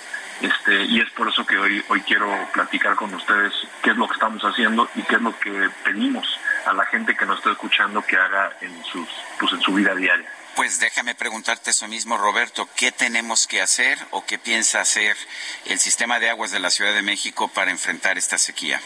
Este, 0.40 0.84
y 0.84 1.00
es 1.00 1.10
por 1.10 1.28
eso 1.28 1.46
que 1.46 1.56
hoy, 1.56 1.84
hoy 1.88 2.00
quiero 2.02 2.28
platicar 2.52 2.96
con 2.96 3.12
ustedes 3.14 3.52
qué 3.82 3.90
es 3.90 3.96
lo 3.96 4.06
que 4.06 4.14
estamos 4.14 4.42
haciendo 4.42 4.88
y 4.94 5.02
qué 5.02 5.16
es 5.16 5.20
lo 5.20 5.38
que 5.38 5.70
pedimos 5.84 6.26
a 6.66 6.72
la 6.72 6.84
gente 6.86 7.16
que 7.16 7.26
nos 7.26 7.38
está 7.38 7.52
escuchando 7.52 8.02
que 8.02 8.16
haga 8.16 8.52
en, 8.60 8.84
sus, 8.84 9.08
pues 9.38 9.52
en 9.52 9.60
su 9.60 9.74
vida 9.74 9.94
diaria. 9.94 10.28
Pues 10.56 10.78
déjame 10.78 11.14
preguntarte 11.14 11.70
eso 11.70 11.88
mismo, 11.88 12.16
Roberto. 12.16 12.68
¿Qué 12.76 12.92
tenemos 12.92 13.46
que 13.46 13.60
hacer 13.60 13.98
o 14.10 14.24
qué 14.24 14.38
piensa 14.38 14.80
hacer 14.80 15.16
el 15.64 15.78
sistema 15.78 16.20
de 16.20 16.30
aguas 16.30 16.52
de 16.52 16.60
la 16.60 16.70
Ciudad 16.70 16.94
de 16.94 17.02
México 17.02 17.48
para 17.48 17.72
enfrentar 17.72 18.18
esta 18.18 18.38
sequía? 18.38 18.80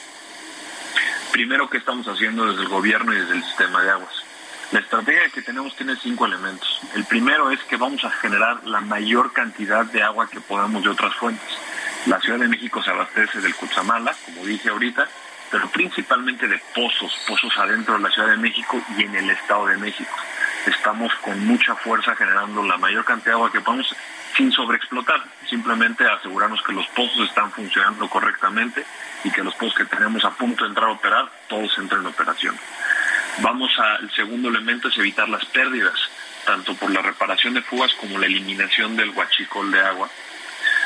Primero, 1.30 1.68
¿qué 1.68 1.76
estamos 1.78 2.06
haciendo 2.08 2.46
desde 2.46 2.62
el 2.62 2.68
gobierno 2.68 3.12
y 3.12 3.20
desde 3.20 3.34
el 3.34 3.44
sistema 3.44 3.82
de 3.82 3.90
aguas? 3.90 4.27
La 4.70 4.80
estrategia 4.80 5.30
que 5.30 5.40
tenemos 5.40 5.74
tiene 5.76 5.96
cinco 5.96 6.26
elementos. 6.26 6.80
El 6.94 7.04
primero 7.04 7.50
es 7.50 7.58
que 7.64 7.78
vamos 7.78 8.04
a 8.04 8.10
generar 8.10 8.66
la 8.66 8.82
mayor 8.82 9.32
cantidad 9.32 9.86
de 9.86 10.02
agua 10.02 10.28
que 10.28 10.42
podamos 10.42 10.82
de 10.82 10.90
otras 10.90 11.14
fuentes. 11.14 11.48
La 12.04 12.20
Ciudad 12.20 12.38
de 12.38 12.48
México 12.48 12.82
se 12.82 12.90
abastece 12.90 13.40
del 13.40 13.54
Cuchamala, 13.54 14.14
como 14.26 14.44
dije 14.44 14.68
ahorita, 14.68 15.08
pero 15.50 15.70
principalmente 15.70 16.46
de 16.46 16.60
pozos, 16.74 17.18
pozos 17.26 17.56
adentro 17.56 17.94
de 17.94 18.00
la 18.00 18.10
Ciudad 18.10 18.28
de 18.28 18.36
México 18.36 18.78
y 18.98 19.04
en 19.04 19.14
el 19.14 19.30
Estado 19.30 19.68
de 19.68 19.78
México. 19.78 20.14
Estamos 20.66 21.14
con 21.22 21.46
mucha 21.46 21.74
fuerza 21.74 22.14
generando 22.14 22.62
la 22.62 22.76
mayor 22.76 23.06
cantidad 23.06 23.32
de 23.32 23.38
agua 23.38 23.52
que 23.52 23.62
podamos 23.62 23.96
sin 24.36 24.52
sobreexplotar, 24.52 25.22
simplemente 25.48 26.04
asegurarnos 26.06 26.62
que 26.62 26.74
los 26.74 26.86
pozos 26.88 27.26
están 27.26 27.50
funcionando 27.52 28.06
correctamente 28.08 28.84
y 29.24 29.30
que 29.30 29.42
los 29.42 29.54
pozos 29.54 29.74
que 29.74 29.86
tenemos 29.86 30.24
a 30.26 30.30
punto 30.30 30.64
de 30.64 30.68
entrar 30.68 30.90
a 30.90 30.92
operar, 30.92 31.30
todos 31.48 31.76
entren 31.78 32.02
en 32.02 32.08
operación. 32.08 32.54
Vamos 33.40 33.70
al 33.78 34.10
segundo 34.12 34.48
elemento, 34.48 34.88
es 34.88 34.98
evitar 34.98 35.28
las 35.28 35.44
pérdidas, 35.46 35.98
tanto 36.44 36.74
por 36.74 36.90
la 36.90 37.02
reparación 37.02 37.54
de 37.54 37.62
fugas 37.62 37.92
como 37.94 38.18
la 38.18 38.26
eliminación 38.26 38.96
del 38.96 39.10
huachicol 39.10 39.70
de 39.70 39.80
agua. 39.80 40.08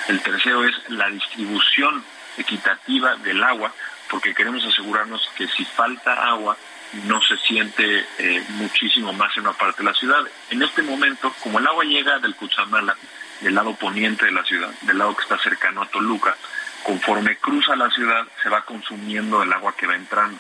El 0.09 0.21
tercero 0.21 0.65
es 0.65 0.75
la 0.89 1.09
distribución 1.09 2.05
equitativa 2.37 3.17
del 3.17 3.43
agua, 3.43 3.73
porque 4.11 4.35
queremos 4.35 4.65
asegurarnos 4.67 5.27
que 5.37 5.49
si 5.49 5.65
falta 5.65 6.29
agua, 6.29 6.57
no 7.05 7.23
se 7.23 7.39
siente 7.39 8.05
eh, 8.19 8.45
muchísimo 8.51 9.13
más 9.15 9.35
en 9.37 9.45
una 9.45 9.55
parte 9.55 9.83
de 9.83 9.91
la 9.91 9.95
ciudad. 9.95 10.21
En 10.51 10.63
este 10.63 10.83
momento, 10.83 11.35
como 11.43 11.59
el 11.59 11.67
agua 11.67 11.85
llega 11.85 12.19
del 12.19 12.35
Cuchamala, 12.35 12.95
del 13.41 13.55
lado 13.55 13.75
poniente 13.75 14.27
de 14.27 14.33
la 14.33 14.45
ciudad, 14.45 14.71
del 14.83 14.99
lado 14.99 15.17
que 15.17 15.23
está 15.23 15.39
cercano 15.39 15.83
a 15.83 15.89
Toluca, 15.89 16.37
conforme 16.83 17.37
cruza 17.37 17.75
la 17.77 17.91
ciudad 17.91 18.27
se 18.43 18.49
va 18.49 18.63
consumiendo 18.65 19.43
el 19.43 19.53
agua 19.53 19.75
que 19.77 19.87
va 19.87 19.95
entrando. 19.95 20.39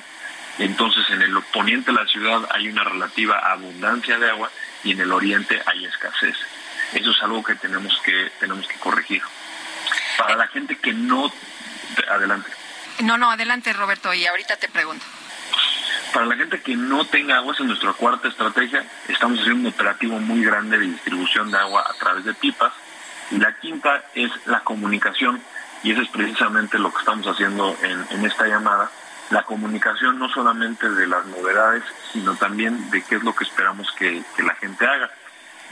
Entonces 0.58 1.04
en 1.10 1.22
el 1.22 1.40
poniente 1.52 1.90
de 1.92 1.98
la 1.98 2.06
ciudad 2.06 2.48
hay 2.50 2.68
una 2.68 2.84
relativa 2.84 3.38
abundancia 3.38 4.18
de 4.18 4.30
agua 4.30 4.50
y 4.84 4.92
en 4.92 5.00
el 5.00 5.12
oriente 5.12 5.60
hay 5.66 5.84
escasez. 5.86 6.36
Eso 6.92 7.10
es 7.10 7.22
algo 7.22 7.42
que 7.42 7.54
tenemos 7.54 7.98
que, 8.04 8.30
tenemos 8.38 8.66
que 8.66 8.78
corregir. 8.78 9.22
Para 10.18 10.36
la 10.36 10.46
gente 10.48 10.76
que 10.76 10.92
no... 10.92 11.32
Adelante. 12.08 12.50
No, 13.00 13.16
no, 13.16 13.30
adelante 13.30 13.72
Roberto 13.72 14.12
y 14.12 14.26
ahorita 14.26 14.56
te 14.56 14.68
pregunto. 14.68 15.04
Para 16.12 16.26
la 16.26 16.36
gente 16.36 16.60
que 16.60 16.76
no 16.76 17.06
tenga 17.06 17.36
agua, 17.36 17.54
en 17.58 17.68
nuestra 17.68 17.92
cuarta 17.94 18.28
estrategia. 18.28 18.84
Estamos 19.08 19.40
haciendo 19.40 19.68
un 19.68 19.74
operativo 19.74 20.18
muy 20.18 20.44
grande 20.44 20.78
de 20.78 20.86
distribución 20.86 21.50
de 21.50 21.58
agua 21.58 21.86
a 21.88 21.94
través 21.94 22.24
de 22.24 22.34
pipas. 22.34 22.72
Y 23.30 23.38
la 23.38 23.56
quinta 23.58 24.04
es 24.14 24.30
la 24.44 24.60
comunicación, 24.60 25.42
y 25.82 25.92
eso 25.92 26.02
es 26.02 26.08
precisamente 26.10 26.78
lo 26.78 26.92
que 26.92 26.98
estamos 26.98 27.26
haciendo 27.26 27.74
en, 27.82 28.06
en 28.10 28.26
esta 28.26 28.46
llamada, 28.46 28.90
la 29.32 29.42
comunicación 29.44 30.18
no 30.18 30.28
solamente 30.28 30.88
de 30.90 31.06
las 31.06 31.24
novedades, 31.24 31.82
sino 32.12 32.36
también 32.36 32.90
de 32.90 33.02
qué 33.02 33.16
es 33.16 33.22
lo 33.22 33.34
que 33.34 33.44
esperamos 33.44 33.90
que, 33.92 34.22
la 34.44 34.54
gente 34.56 34.86
haga. 34.86 35.10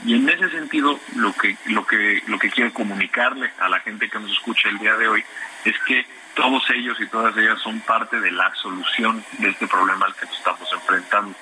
Y 0.03 0.15
en 0.15 0.27
ese 0.27 0.49
sentido, 0.49 0.99
lo 1.15 1.31
que, 1.33 1.55
lo 1.65 1.85
que, 1.85 2.23
lo 2.25 2.39
que 2.39 2.49
quiero 2.49 2.73
comunicarle 2.73 3.51
a 3.59 3.69
la 3.69 3.79
gente 3.81 4.09
que 4.09 4.19
nos 4.19 4.31
escucha 4.31 4.67
el 4.69 4.79
día 4.79 4.97
de 4.97 5.07
hoy 5.07 5.23
es 5.63 5.75
que 5.85 6.07
todos 6.33 6.63
ellos 6.71 6.99
y 6.99 7.05
todas 7.05 7.37
ellas 7.37 7.59
son 7.61 7.79
parte 7.81 8.19
de 8.19 8.31
la 8.31 8.51
solución 8.55 9.23
de 9.37 9.49
este 9.49 9.67
problema 9.67 10.07
al 10.07 10.15
que 10.15 10.25
nos 10.25 10.37
estamos 10.37 10.67
enfrentando. 10.73 11.35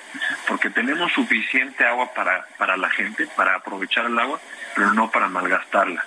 Porque 0.46 0.68
tenemos 0.68 1.10
suficiente 1.12 1.86
agua 1.86 2.12
para, 2.12 2.46
para 2.58 2.76
la 2.76 2.90
gente, 2.90 3.26
para 3.28 3.54
aprovechar 3.54 4.04
el 4.04 4.18
agua, 4.18 4.38
pero 4.74 4.92
no 4.92 5.10
para 5.10 5.28
malgastarla. 5.28 6.04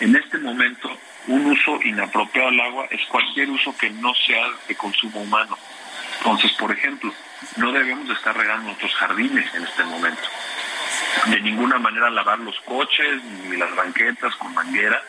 En 0.00 0.16
este 0.16 0.38
momento, 0.38 0.88
un 1.28 1.46
uso 1.46 1.80
inapropiado 1.82 2.50
del 2.50 2.60
agua 2.60 2.86
es 2.90 3.00
cualquier 3.06 3.50
uso 3.50 3.76
que 3.76 3.90
no 3.90 4.14
sea 4.14 4.46
de 4.66 4.74
consumo 4.74 5.20
humano. 5.20 5.56
Entonces, 6.18 6.52
por 6.52 6.70
ejemplo, 6.72 7.12
no 7.56 7.72
debemos 7.72 8.06
de 8.08 8.14
estar 8.14 8.36
regando 8.36 8.64
nuestros 8.64 8.94
jardines 8.94 9.54
en 9.54 9.64
este 9.64 9.84
momento. 9.84 10.22
De 11.26 11.40
ninguna 11.40 11.78
manera 11.78 12.10
lavar 12.10 12.38
los 12.38 12.58
coches 12.60 13.22
ni 13.24 13.56
las 13.56 13.74
banquetas 13.74 14.34
con 14.36 14.54
manguera 14.54 15.02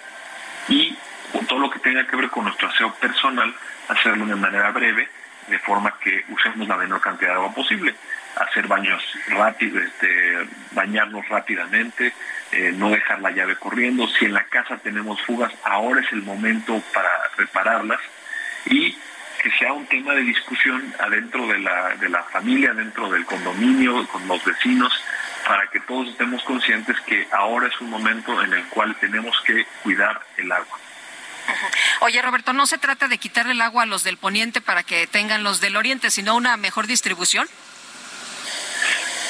y 0.68 0.96
con 1.32 1.46
todo 1.46 1.60
lo 1.60 1.70
que 1.70 1.80
tenga 1.80 2.06
que 2.08 2.16
ver 2.16 2.30
con 2.30 2.46
nuestro 2.46 2.68
aseo 2.68 2.94
personal, 2.96 3.54
hacerlo 3.88 4.26
de 4.26 4.36
manera 4.36 4.72
breve, 4.72 5.10
de 5.48 5.60
forma 5.60 5.94
que 6.00 6.24
usemos 6.30 6.68
la 6.68 6.78
menor 6.78 7.02
cantidad 7.02 7.32
de 7.32 7.36
agua 7.36 7.54
posible. 7.54 7.96
Hacer 8.36 8.68
baños 8.68 9.04
rápidos, 9.28 9.84
este, 9.84 10.48
bañarnos 10.72 11.28
rápidamente, 11.28 12.14
eh, 12.52 12.74
no 12.76 12.90
dejar 12.90 13.22
la 13.22 13.32
llave 13.32 13.56
corriendo. 13.56 14.08
Si 14.08 14.26
en 14.26 14.34
la 14.34 14.44
casa 14.46 14.78
tenemos 14.78 15.22
fugas, 15.22 15.52
ahora 15.64 16.02
es 16.02 16.12
el 16.12 16.22
momento 16.22 16.82
para 16.94 17.10
repararlas 17.38 18.00
y 18.66 18.98
que 19.42 19.52
sea 19.58 19.74
un 19.74 19.88
tema 19.88 20.14
de 20.14 20.22
discusión 20.22 20.94
adentro 21.00 21.48
de 21.48 21.60
la, 21.60 21.96
de 21.96 22.10
la 22.10 22.24
familia, 22.24 22.74
dentro 22.74 23.10
del 23.10 23.26
condominio, 23.26 24.08
con 24.10 24.28
los 24.28 24.44
vecinos, 24.46 24.94
para 25.48 25.68
que 25.68 25.80
todos 25.80 26.10
estemos 26.10 26.44
conscientes 26.44 26.96
que 27.02 27.28
ahora 27.32 27.68
es 27.68 27.82
un 27.82 27.90
momento 27.90 28.42
en 28.44 28.54
el 28.54 28.64
cual 28.66 28.96
tenemos 29.00 29.36
que 29.42 29.66
cuidar 29.84 30.22
el 30.38 30.52
agua. 30.52 30.78
Oye, 32.02 32.22
Roberto, 32.22 32.54
¿no 32.54 32.68
se 32.68 32.78
trata 32.78 33.08
de 33.08 33.18
quitarle 33.18 33.54
el 33.54 33.62
agua 33.62 33.84
a 33.84 33.86
los 33.88 34.04
del 34.04 34.18
poniente 34.18 34.62
para 34.62 34.84
que 34.84 35.08
tengan 35.08 35.44
los 35.44 35.60
del 35.60 35.76
oriente, 35.76 36.12
sino 36.12 36.36
una 36.36 36.56
mejor 36.58 36.86
distribución? 36.86 37.48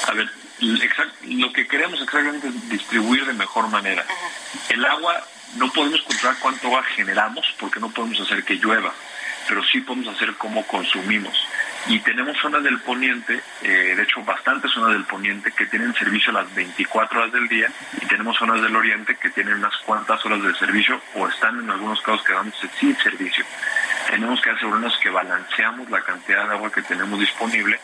A 0.08 0.12
ver, 0.12 0.28
lo 0.60 1.52
que 1.52 1.66
queremos 1.66 2.00
exactamente 2.00 2.48
es 2.48 2.68
distribuir 2.68 3.24
de 3.26 3.32
mejor 3.32 3.68
manera. 3.68 4.04
El 4.68 4.84
agua, 4.84 5.26
no 5.56 5.70
podemos 5.72 6.02
controlar 6.02 6.38
cuánto 6.40 6.66
agua 6.68 6.82
generamos 6.94 7.46
porque 7.58 7.80
no 7.80 7.90
podemos 7.90 8.20
hacer 8.20 8.44
que 8.44 8.54
llueva, 8.54 8.92
pero 9.48 9.62
sí 9.64 9.80
podemos 9.80 10.14
hacer 10.14 10.34
cómo 10.34 10.66
consumimos. 10.66 11.34
Y 11.88 11.98
tenemos 12.00 12.38
zonas 12.38 12.62
del 12.62 12.78
poniente, 12.80 13.42
eh, 13.62 13.94
de 13.96 14.02
hecho 14.02 14.22
bastantes 14.22 14.70
zonas 14.70 14.92
del 14.92 15.04
poniente 15.04 15.50
que 15.50 15.66
tienen 15.66 15.92
servicio 15.94 16.32
las 16.32 16.52
24 16.54 17.20
horas 17.20 17.32
del 17.32 17.48
día 17.48 17.68
y 18.00 18.06
tenemos 18.06 18.36
zonas 18.36 18.62
del 18.62 18.76
oriente 18.76 19.16
que 19.16 19.30
tienen 19.30 19.54
unas 19.54 19.76
cuantas 19.78 20.24
horas 20.24 20.42
de 20.42 20.54
servicio 20.54 21.00
o 21.14 21.26
están 21.26 21.58
en 21.58 21.70
algunos 21.70 22.00
casos 22.00 22.22
quedándose 22.22 22.68
sin 22.78 22.96
servicio. 22.98 23.44
Tenemos 24.08 24.40
que 24.40 24.50
asegurarnos 24.50 24.96
que 24.98 25.10
balanceamos 25.10 25.90
la 25.90 26.02
cantidad 26.02 26.46
de 26.46 26.54
agua 26.54 26.70
que 26.70 26.82
tenemos 26.82 27.18
disponible 27.18 27.80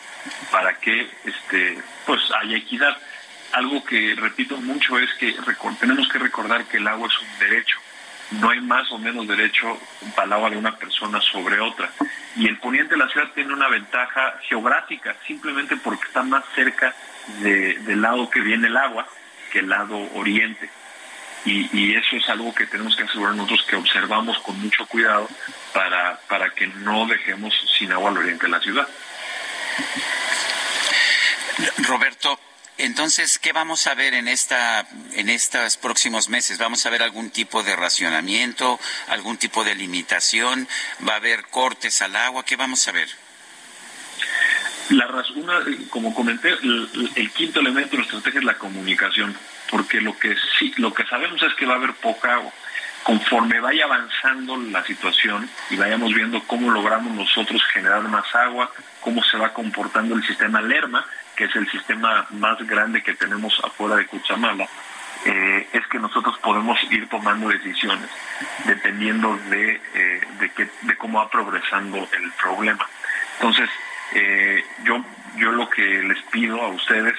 para 0.49 0.73
que 0.75 1.09
este, 1.25 1.81
pues 2.05 2.21
haya 2.41 2.55
equidad. 2.55 2.95
Algo 3.51 3.83
que 3.83 4.15
repito 4.15 4.55
mucho 4.57 4.97
es 4.97 5.13
que 5.15 5.35
tenemos 5.79 6.07
que 6.07 6.19
recordar 6.19 6.65
que 6.65 6.77
el 6.77 6.87
agua 6.87 7.07
es 7.07 7.19
un 7.19 7.39
derecho 7.39 7.79
no 8.31 8.49
hay 8.49 8.61
más 8.61 8.91
o 8.91 8.97
menos 8.97 9.27
derecho 9.27 9.77
agua 10.15 10.49
de 10.49 10.57
una 10.57 10.75
persona 10.77 11.19
sobre 11.21 11.59
otra. 11.59 11.89
Y 12.35 12.47
el 12.47 12.57
poniente 12.57 12.95
de 12.95 13.03
la 13.03 13.09
ciudad 13.09 13.31
tiene 13.33 13.53
una 13.53 13.67
ventaja 13.67 14.39
geográfica, 14.47 15.15
simplemente 15.25 15.75
porque 15.77 16.05
está 16.07 16.23
más 16.23 16.43
cerca 16.53 16.93
del 17.41 18.01
lado 18.01 18.29
que 18.29 18.41
viene 18.41 18.67
el 18.67 18.77
agua 18.77 19.07
que 19.51 19.59
el 19.59 19.69
lado 19.69 19.97
oriente. 20.13 20.69
Y, 21.45 21.95
eso 21.95 22.17
es 22.17 22.29
algo 22.29 22.53
que 22.53 22.67
tenemos 22.67 22.95
que 22.95 23.03
asegurar 23.03 23.33
nosotros 23.33 23.65
que 23.67 23.75
observamos 23.75 24.37
con 24.39 24.59
mucho 24.59 24.85
cuidado 24.85 25.27
para, 25.73 26.19
para 26.27 26.49
que 26.51 26.67
no 26.67 27.07
dejemos 27.07 27.53
sin 27.77 27.91
agua 27.91 28.11
al 28.11 28.17
oriente 28.17 28.45
de 28.45 28.51
la 28.51 28.59
ciudad. 28.59 28.87
Roberto, 31.87 32.39
entonces, 32.79 33.37
¿qué 33.39 33.51
vamos 33.51 33.87
a 33.87 33.93
ver 33.93 34.13
en 34.13 34.27
esta 34.27 34.87
en 35.13 35.29
estos 35.29 35.77
próximos 35.77 36.29
meses? 36.29 36.57
¿Vamos 36.57 36.85
a 36.85 36.89
ver 36.89 37.03
algún 37.03 37.29
tipo 37.29 37.61
de 37.61 37.75
racionamiento, 37.75 38.79
algún 39.07 39.37
tipo 39.37 39.63
de 39.63 39.75
limitación? 39.75 40.67
¿Va 41.07 41.13
a 41.13 41.17
haber 41.17 41.45
cortes 41.47 42.01
al 42.01 42.15
agua? 42.15 42.45
¿Qué 42.45 42.55
vamos 42.55 42.87
a 42.87 42.91
ver? 42.91 43.09
La 44.89 45.05
razón, 45.05 45.45
como 45.89 46.15
comenté, 46.15 46.49
el, 46.49 47.31
quinto 47.35 47.59
elemento 47.59 47.91
de 47.91 47.97
la 47.97 48.03
estrategia 48.03 48.39
es 48.39 48.45
la 48.45 48.57
comunicación, 48.57 49.35
porque 49.69 50.01
lo 50.01 50.17
que 50.17 50.35
sí, 50.57 50.73
lo 50.77 50.93
que 50.93 51.05
sabemos 51.05 51.41
es 51.43 51.53
que 51.53 51.65
va 51.65 51.73
a 51.73 51.77
haber 51.77 51.93
poca 51.93 52.35
agua. 52.35 52.51
Conforme 53.03 53.59
vaya 53.59 53.85
avanzando 53.85 54.57
la 54.57 54.83
situación 54.83 55.49
y 55.69 55.75
vayamos 55.75 56.13
viendo 56.13 56.41
cómo 56.43 56.71
logramos 56.71 57.13
nosotros 57.13 57.61
generar 57.71 58.01
más 58.03 58.33
agua, 58.33 58.71
cómo 59.01 59.23
se 59.23 59.37
va 59.37 59.53
comportando 59.53 60.15
el 60.15 60.23
sistema 60.25 60.61
Lerma, 60.61 61.05
que 61.35 61.45
es 61.45 61.55
el 61.55 61.69
sistema 61.69 62.27
más 62.31 62.57
grande 62.67 63.01
que 63.01 63.13
tenemos 63.13 63.59
afuera 63.63 63.95
de 63.95 64.05
Cuchamala, 64.07 64.67
eh, 65.25 65.67
es 65.73 65.85
que 65.87 65.99
nosotros 65.99 66.37
podemos 66.39 66.79
ir 66.91 67.09
tomando 67.09 67.49
decisiones 67.49 68.09
dependiendo 68.65 69.37
de, 69.49 69.81
eh, 69.93 70.21
de, 70.83 70.97
cómo 70.97 71.19
va 71.19 71.29
progresando 71.29 71.97
el 71.97 72.31
problema. 72.41 72.87
Entonces, 73.35 73.69
eh, 74.13 74.63
yo, 74.83 75.03
yo 75.35 75.51
lo 75.51 75.69
que 75.69 75.81
les 75.81 76.21
pido 76.23 76.61
a 76.61 76.69
ustedes, 76.69 77.15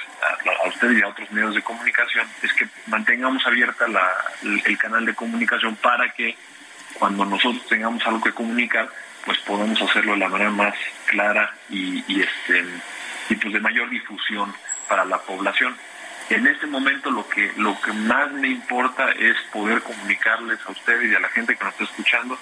a, 0.64 0.68
ustedes 0.68 0.98
y 0.98 1.02
a 1.02 1.08
otros 1.08 1.30
medios 1.30 1.54
de 1.54 1.62
comunicación, 1.62 2.26
es 2.42 2.52
que 2.54 2.66
mantengamos 2.86 3.46
abierta 3.46 3.84
el, 4.42 4.78
canal 4.78 5.04
de 5.04 5.14
comunicación 5.14 5.76
para 5.76 6.10
que 6.12 6.36
cuando 6.98 7.24
nosotros 7.24 7.66
tengamos 7.68 8.04
algo 8.06 8.22
que 8.22 8.32
comunicar, 8.32 8.88
pues 9.24 9.38
podamos 9.38 9.80
hacerlo 9.82 10.12
de 10.12 10.18
la 10.18 10.28
manera 10.28 10.50
más 10.50 10.74
clara 11.06 11.54
y, 11.68 12.04
y 12.06 12.22
este 12.22 12.64
y 13.30 13.36
pues 13.36 13.54
de 13.54 13.60
mayor 13.60 13.88
difusión 13.88 14.52
para 14.88 15.04
la 15.04 15.18
población. 15.18 15.74
En 16.30 16.46
este 16.46 16.68
momento 16.68 17.10
lo 17.10 17.28
que, 17.28 17.52
lo 17.56 17.80
que 17.80 17.92
más 17.92 18.30
me 18.30 18.48
importa 18.48 19.10
es 19.10 19.36
poder 19.52 19.82
comunicarles 19.82 20.60
a 20.64 20.70
ustedes 20.70 21.10
y 21.10 21.14
a 21.16 21.18
la 21.18 21.28
gente 21.28 21.56
que 21.56 21.64
nos 21.64 21.72
está 21.72 21.84
escuchando 21.84 22.38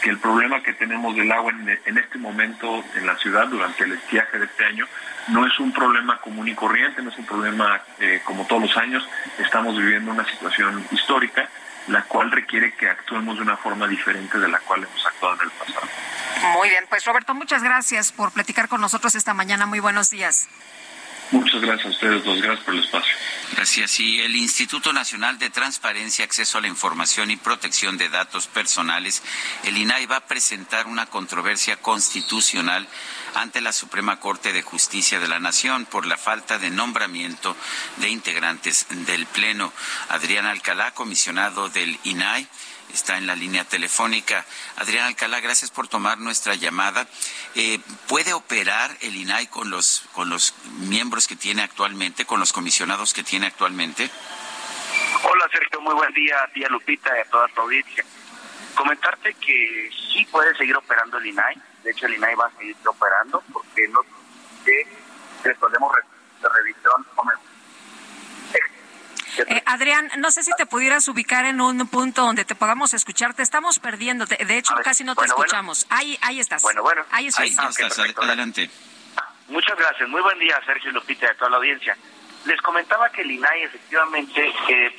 que 0.00 0.10
el 0.10 0.18
problema 0.18 0.62
que 0.62 0.72
tenemos 0.74 1.16
del 1.16 1.30
agua 1.32 1.52
en, 1.52 1.98
este 1.98 2.18
momento 2.18 2.84
en 2.94 3.04
la 3.04 3.16
ciudad 3.18 3.48
durante 3.48 3.82
el 3.82 3.92
estiaje 3.92 4.38
de 4.38 4.44
este 4.44 4.64
año 4.64 4.86
no 5.28 5.44
es 5.44 5.58
un 5.58 5.72
problema 5.72 6.20
común 6.20 6.46
y 6.46 6.54
corriente, 6.54 7.02
no 7.02 7.10
es 7.10 7.18
un 7.18 7.26
problema 7.26 7.80
eh, 7.98 8.20
como 8.24 8.46
todos 8.46 8.62
los 8.62 8.76
años, 8.76 9.08
estamos 9.38 9.76
viviendo 9.76 10.12
una 10.12 10.24
situación 10.24 10.84
histórica 10.92 11.48
la 11.88 12.02
cual 12.04 12.30
requiere 12.30 12.72
que 12.74 12.88
actuemos 12.88 13.36
de 13.36 13.42
una 13.42 13.56
forma 13.56 13.86
diferente 13.86 14.38
de 14.38 14.48
la 14.48 14.60
cual 14.60 14.84
hemos 14.84 15.06
actuado 15.06 15.34
en 15.34 15.40
el 15.42 15.50
pasado. 15.50 15.88
Muy 16.54 16.68
bien, 16.68 16.84
pues 16.88 17.04
Roberto, 17.04 17.34
muchas 17.34 17.62
gracias 17.62 18.12
por 18.12 18.32
platicar 18.32 18.68
con 18.68 18.80
nosotros 18.80 19.14
esta 19.14 19.34
mañana. 19.34 19.66
Muy 19.66 19.80
buenos 19.80 20.10
días. 20.10 20.48
Muchas 21.32 21.62
gracias 21.62 21.86
a 21.86 21.90
ustedes 21.90 22.24
dos, 22.24 22.42
gracias 22.42 22.64
por 22.64 22.74
el 22.74 22.84
espacio. 22.84 23.12
Gracias. 23.54 24.00
Y 24.00 24.20
el 24.20 24.36
Instituto 24.36 24.92
Nacional 24.92 25.38
de 25.38 25.48
Transparencia, 25.48 26.26
Acceso 26.26 26.58
a 26.58 26.60
la 26.60 26.68
Información 26.68 27.30
y 27.30 27.36
Protección 27.36 27.96
de 27.96 28.10
Datos 28.10 28.46
Personales, 28.46 29.22
el 29.64 29.78
INAI, 29.78 30.04
va 30.04 30.16
a 30.16 30.26
presentar 30.26 30.86
una 30.86 31.06
controversia 31.06 31.76
constitucional 31.78 32.86
ante 33.34 33.62
la 33.62 33.72
Suprema 33.72 34.20
Corte 34.20 34.52
de 34.52 34.62
Justicia 34.62 35.20
de 35.20 35.28
la 35.28 35.40
Nación 35.40 35.86
por 35.86 36.06
la 36.06 36.18
falta 36.18 36.58
de 36.58 36.70
nombramiento 36.70 37.56
de 37.96 38.10
integrantes 38.10 38.86
del 38.90 39.24
Pleno. 39.26 39.72
Adrián 40.10 40.44
Alcalá, 40.44 40.92
comisionado 40.92 41.70
del 41.70 41.98
INAI, 42.04 42.46
está 42.92 43.18
en 43.18 43.26
la 43.26 43.36
línea 43.36 43.64
telefónica. 43.64 44.44
Adrián 44.76 45.06
Alcalá, 45.06 45.40
gracias 45.40 45.70
por 45.70 45.88
tomar 45.88 46.18
nuestra 46.18 46.54
llamada. 46.54 47.06
Eh, 47.54 47.80
¿Puede 48.08 48.32
operar 48.32 48.96
el 49.00 49.16
INAI 49.16 49.46
con 49.48 49.70
los, 49.70 50.04
con 50.12 50.30
los 50.30 50.54
miembros 50.80 51.26
que 51.26 51.36
tiene 51.36 51.62
actualmente, 51.62 52.24
con 52.24 52.40
los 52.40 52.52
comisionados 52.52 53.12
que 53.12 53.22
tiene 53.22 53.46
actualmente? 53.46 54.10
Hola 55.24 55.48
Sergio, 55.52 55.80
muy 55.80 55.94
buen 55.94 56.12
día 56.14 56.42
a 56.42 56.48
ti, 56.52 56.62
Lupita 56.68 57.16
y 57.16 57.20
a 57.20 57.30
toda 57.30 57.48
tu 57.48 57.60
audiencia. 57.62 58.04
Comentarte 58.74 59.34
que 59.34 59.90
sí 60.12 60.24
puede 60.26 60.56
seguir 60.56 60.76
operando 60.76 61.18
el 61.18 61.26
INAI, 61.26 61.56
de 61.84 61.90
hecho 61.90 62.06
el 62.06 62.14
INAI 62.14 62.34
va 62.34 62.46
a 62.46 62.58
seguir 62.58 62.76
operando 62.86 63.42
porque 63.52 63.86
no 63.88 64.00
que 64.64 64.86
resolvemos 65.42 65.92
de 66.40 66.48
revisión 66.48 67.04
eh, 69.38 69.62
Adrián, 69.66 70.10
no 70.18 70.30
sé 70.30 70.42
si 70.42 70.52
te 70.56 70.66
pudieras 70.66 71.06
ubicar 71.08 71.44
en 71.44 71.60
un 71.60 71.86
punto 71.88 72.22
donde 72.22 72.44
te 72.44 72.54
podamos 72.54 72.94
escuchar. 72.94 73.34
Te 73.34 73.42
estamos 73.42 73.78
perdiendo. 73.78 74.26
De 74.26 74.58
hecho, 74.58 74.74
casi 74.82 75.04
no 75.04 75.14
te 75.14 75.26
escuchamos. 75.26 75.86
Ahí, 75.90 76.18
ahí 76.22 76.40
estás. 76.40 76.62
Bueno, 76.62 76.82
bueno. 76.82 77.04
Ahí, 77.10 77.28
estás. 77.28 77.56
Adelante. 78.16 78.70
Muchas 79.48 79.76
gracias. 79.76 80.08
Muy 80.08 80.22
buen 80.22 80.38
día, 80.38 80.60
Sergio 80.64 80.90
Lupita 80.92 81.26
y 81.26 81.28
a 81.28 81.34
toda 81.36 81.50
la 81.50 81.56
audiencia. 81.58 81.96
Les 82.44 82.60
comentaba 82.60 83.10
que 83.10 83.22
el 83.22 83.30
INAI 83.30 83.62
efectivamente 83.64 84.52
eh, 84.68 84.96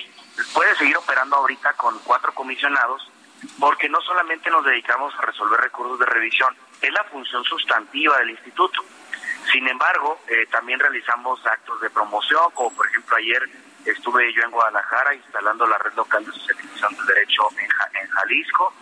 puede 0.53 0.75
seguir 0.75 0.95
operando 0.97 1.35
ahorita 1.37 1.73
con 1.73 1.97
cuatro 1.99 2.33
comisionados 2.33 3.09
porque 3.59 3.89
no 3.89 3.99
solamente 4.01 4.49
nos 4.49 4.63
dedicamos 4.65 5.13
a 5.15 5.21
resolver 5.21 5.59
recursos 5.59 5.99
de 5.99 6.05
revisión, 6.05 6.55
es 6.81 6.91
la 6.91 7.03
función 7.05 7.43
sustantiva 7.43 8.17
del 8.19 8.31
instituto. 8.31 8.81
Sin 9.51 9.67
embargo, 9.67 10.21
eh, 10.27 10.45
también 10.49 10.79
realizamos 10.79 11.45
actos 11.45 11.81
de 11.81 11.89
promoción, 11.89 12.51
como 12.53 12.71
por 12.71 12.87
ejemplo 12.87 13.17
ayer 13.17 13.49
Estuve 13.85 14.33
yo 14.33 14.43
en 14.43 14.51
Guadalajara 14.51 15.15
instalando 15.15 15.67
la 15.67 15.77
red 15.77 15.93
local 15.93 16.25
de 16.25 16.31
socialización 16.31 16.95
del 16.95 17.05
derecho 17.07 17.43
en, 17.57 18.01
en 18.01 18.09
Jalisco, 18.09 18.73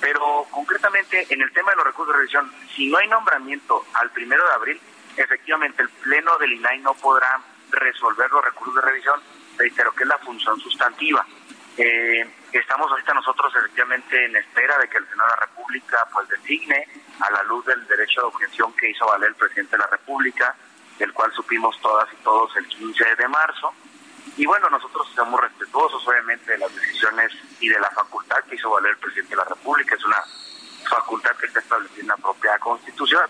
pero 0.00 0.46
concretamente 0.50 1.26
en 1.28 1.42
el 1.42 1.52
tema 1.52 1.70
de 1.70 1.76
los 1.76 1.86
recursos 1.86 2.14
de 2.14 2.18
revisión, 2.18 2.52
si 2.74 2.90
no 2.90 2.98
hay 2.98 3.08
nombramiento 3.08 3.84
al 3.94 4.10
primero 4.10 4.46
de 4.46 4.52
abril, 4.52 4.80
efectivamente 5.16 5.82
el 5.82 5.88
Pleno 5.88 6.36
del 6.38 6.52
INAI 6.52 6.78
no 6.80 6.94
podrá 6.94 7.40
resolver 7.70 8.30
los 8.30 8.44
recursos 8.44 8.74
de 8.76 8.80
revisión, 8.80 9.20
reitero 9.58 9.92
que 9.92 10.04
es 10.04 10.08
la 10.08 10.18
función 10.18 10.58
sustantiva. 10.60 11.24
Eh, 11.76 12.28
estamos 12.52 12.90
ahorita 12.90 13.14
nosotros 13.14 13.52
efectivamente 13.56 14.24
en 14.24 14.36
espera 14.36 14.76
de 14.78 14.88
que 14.88 14.98
el 14.98 15.08
Senado 15.08 15.30
de 15.30 15.36
la 15.36 15.46
República 15.46 15.96
pues 16.12 16.28
designe 16.28 16.86
a 17.20 17.30
la 17.30 17.42
luz 17.44 17.64
del 17.66 17.86
derecho 17.86 18.22
de 18.22 18.26
objeción 18.26 18.72
que 18.74 18.90
hizo 18.90 19.06
valer 19.06 19.28
el 19.30 19.34
presidente 19.34 19.76
de 19.76 19.78
la 19.78 19.86
República, 19.86 20.54
del 20.98 21.12
cual 21.12 21.32
supimos 21.32 21.80
todas 21.80 22.12
y 22.12 22.16
todos 22.22 22.54
el 22.56 22.66
15 22.66 23.14
de 23.16 23.28
marzo. 23.28 23.72
Y 24.36 24.46
bueno, 24.46 24.70
nosotros 24.70 25.08
estamos 25.10 25.40
respetuosos 25.40 26.06
obviamente 26.06 26.52
de 26.52 26.58
las 26.58 26.74
decisiones 26.74 27.32
y 27.60 27.68
de 27.68 27.78
la 27.78 27.90
facultad 27.90 28.38
que 28.48 28.54
hizo 28.54 28.70
valer 28.70 28.92
el 28.92 28.98
presidente 28.98 29.30
de 29.30 29.36
la 29.36 29.44
República. 29.44 29.94
Es 29.94 30.04
una 30.04 30.22
facultad 30.88 31.36
que 31.36 31.46
está 31.46 31.60
establecida 31.60 32.00
en 32.02 32.08
la 32.08 32.16
propia 32.16 32.58
Constitución 32.58 33.26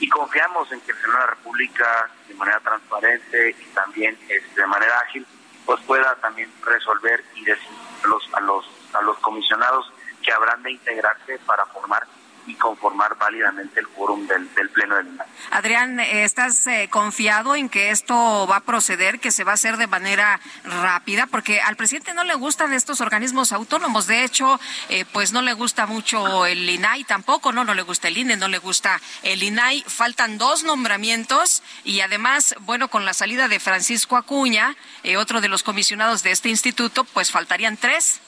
y 0.00 0.08
confiamos 0.08 0.70
en 0.72 0.80
que 0.80 0.92
el 0.92 0.98
Senado 0.98 1.18
de 1.18 1.24
la 1.24 1.30
República 1.30 2.10
de 2.28 2.34
manera 2.34 2.60
transparente 2.60 3.50
y 3.50 3.64
también 3.74 4.18
este, 4.28 4.60
de 4.60 4.66
manera 4.66 4.98
ágil 5.00 5.26
pues 5.64 5.80
pueda 5.82 6.14
también 6.16 6.52
resolver 6.64 7.24
y 7.34 7.44
decir 7.44 7.68
a 8.04 8.08
los 8.08 8.34
a 8.34 8.40
los 8.40 8.64
a 8.92 9.02
los 9.02 9.18
comisionados 9.18 9.90
que 10.22 10.32
habrán 10.32 10.62
de 10.62 10.72
integrarse 10.72 11.38
para 11.46 11.64
formar 11.66 12.06
y 12.46 12.54
conformar 12.54 13.16
válidamente 13.16 13.80
el 13.80 13.88
quórum 13.88 14.26
del, 14.26 14.52
del 14.54 14.70
Pleno 14.70 14.96
del 14.96 15.08
INAI. 15.08 15.26
Adrián, 15.50 16.00
¿estás 16.00 16.66
eh, 16.66 16.88
confiado 16.90 17.54
en 17.54 17.68
que 17.68 17.90
esto 17.90 18.46
va 18.46 18.56
a 18.56 18.60
proceder, 18.60 19.20
que 19.20 19.30
se 19.30 19.44
va 19.44 19.52
a 19.52 19.54
hacer 19.54 19.76
de 19.76 19.86
manera 19.86 20.40
rápida? 20.64 21.26
Porque 21.26 21.60
al 21.60 21.76
presidente 21.76 22.14
no 22.14 22.24
le 22.24 22.34
gustan 22.34 22.72
estos 22.72 23.00
organismos 23.00 23.52
autónomos. 23.52 24.06
De 24.06 24.24
hecho, 24.24 24.60
eh, 24.88 25.04
pues 25.12 25.32
no 25.32 25.42
le 25.42 25.52
gusta 25.52 25.86
mucho 25.86 26.46
el 26.46 26.68
INAI 26.68 27.04
tampoco, 27.04 27.52
¿no? 27.52 27.64
No 27.64 27.74
le 27.74 27.82
gusta 27.82 28.08
el 28.08 28.18
INE, 28.18 28.36
no 28.36 28.48
le 28.48 28.58
gusta 28.58 29.00
el 29.22 29.42
INAI. 29.42 29.84
Faltan 29.86 30.38
dos 30.38 30.64
nombramientos 30.64 31.62
y 31.84 32.00
además, 32.00 32.54
bueno, 32.60 32.88
con 32.88 33.04
la 33.04 33.14
salida 33.14 33.48
de 33.48 33.60
Francisco 33.60 34.16
Acuña, 34.16 34.76
eh, 35.02 35.16
otro 35.16 35.40
de 35.40 35.48
los 35.48 35.62
comisionados 35.62 36.22
de 36.22 36.30
este 36.30 36.48
instituto, 36.48 37.04
pues 37.04 37.30
faltarían 37.30 37.76
tres. 37.76 38.20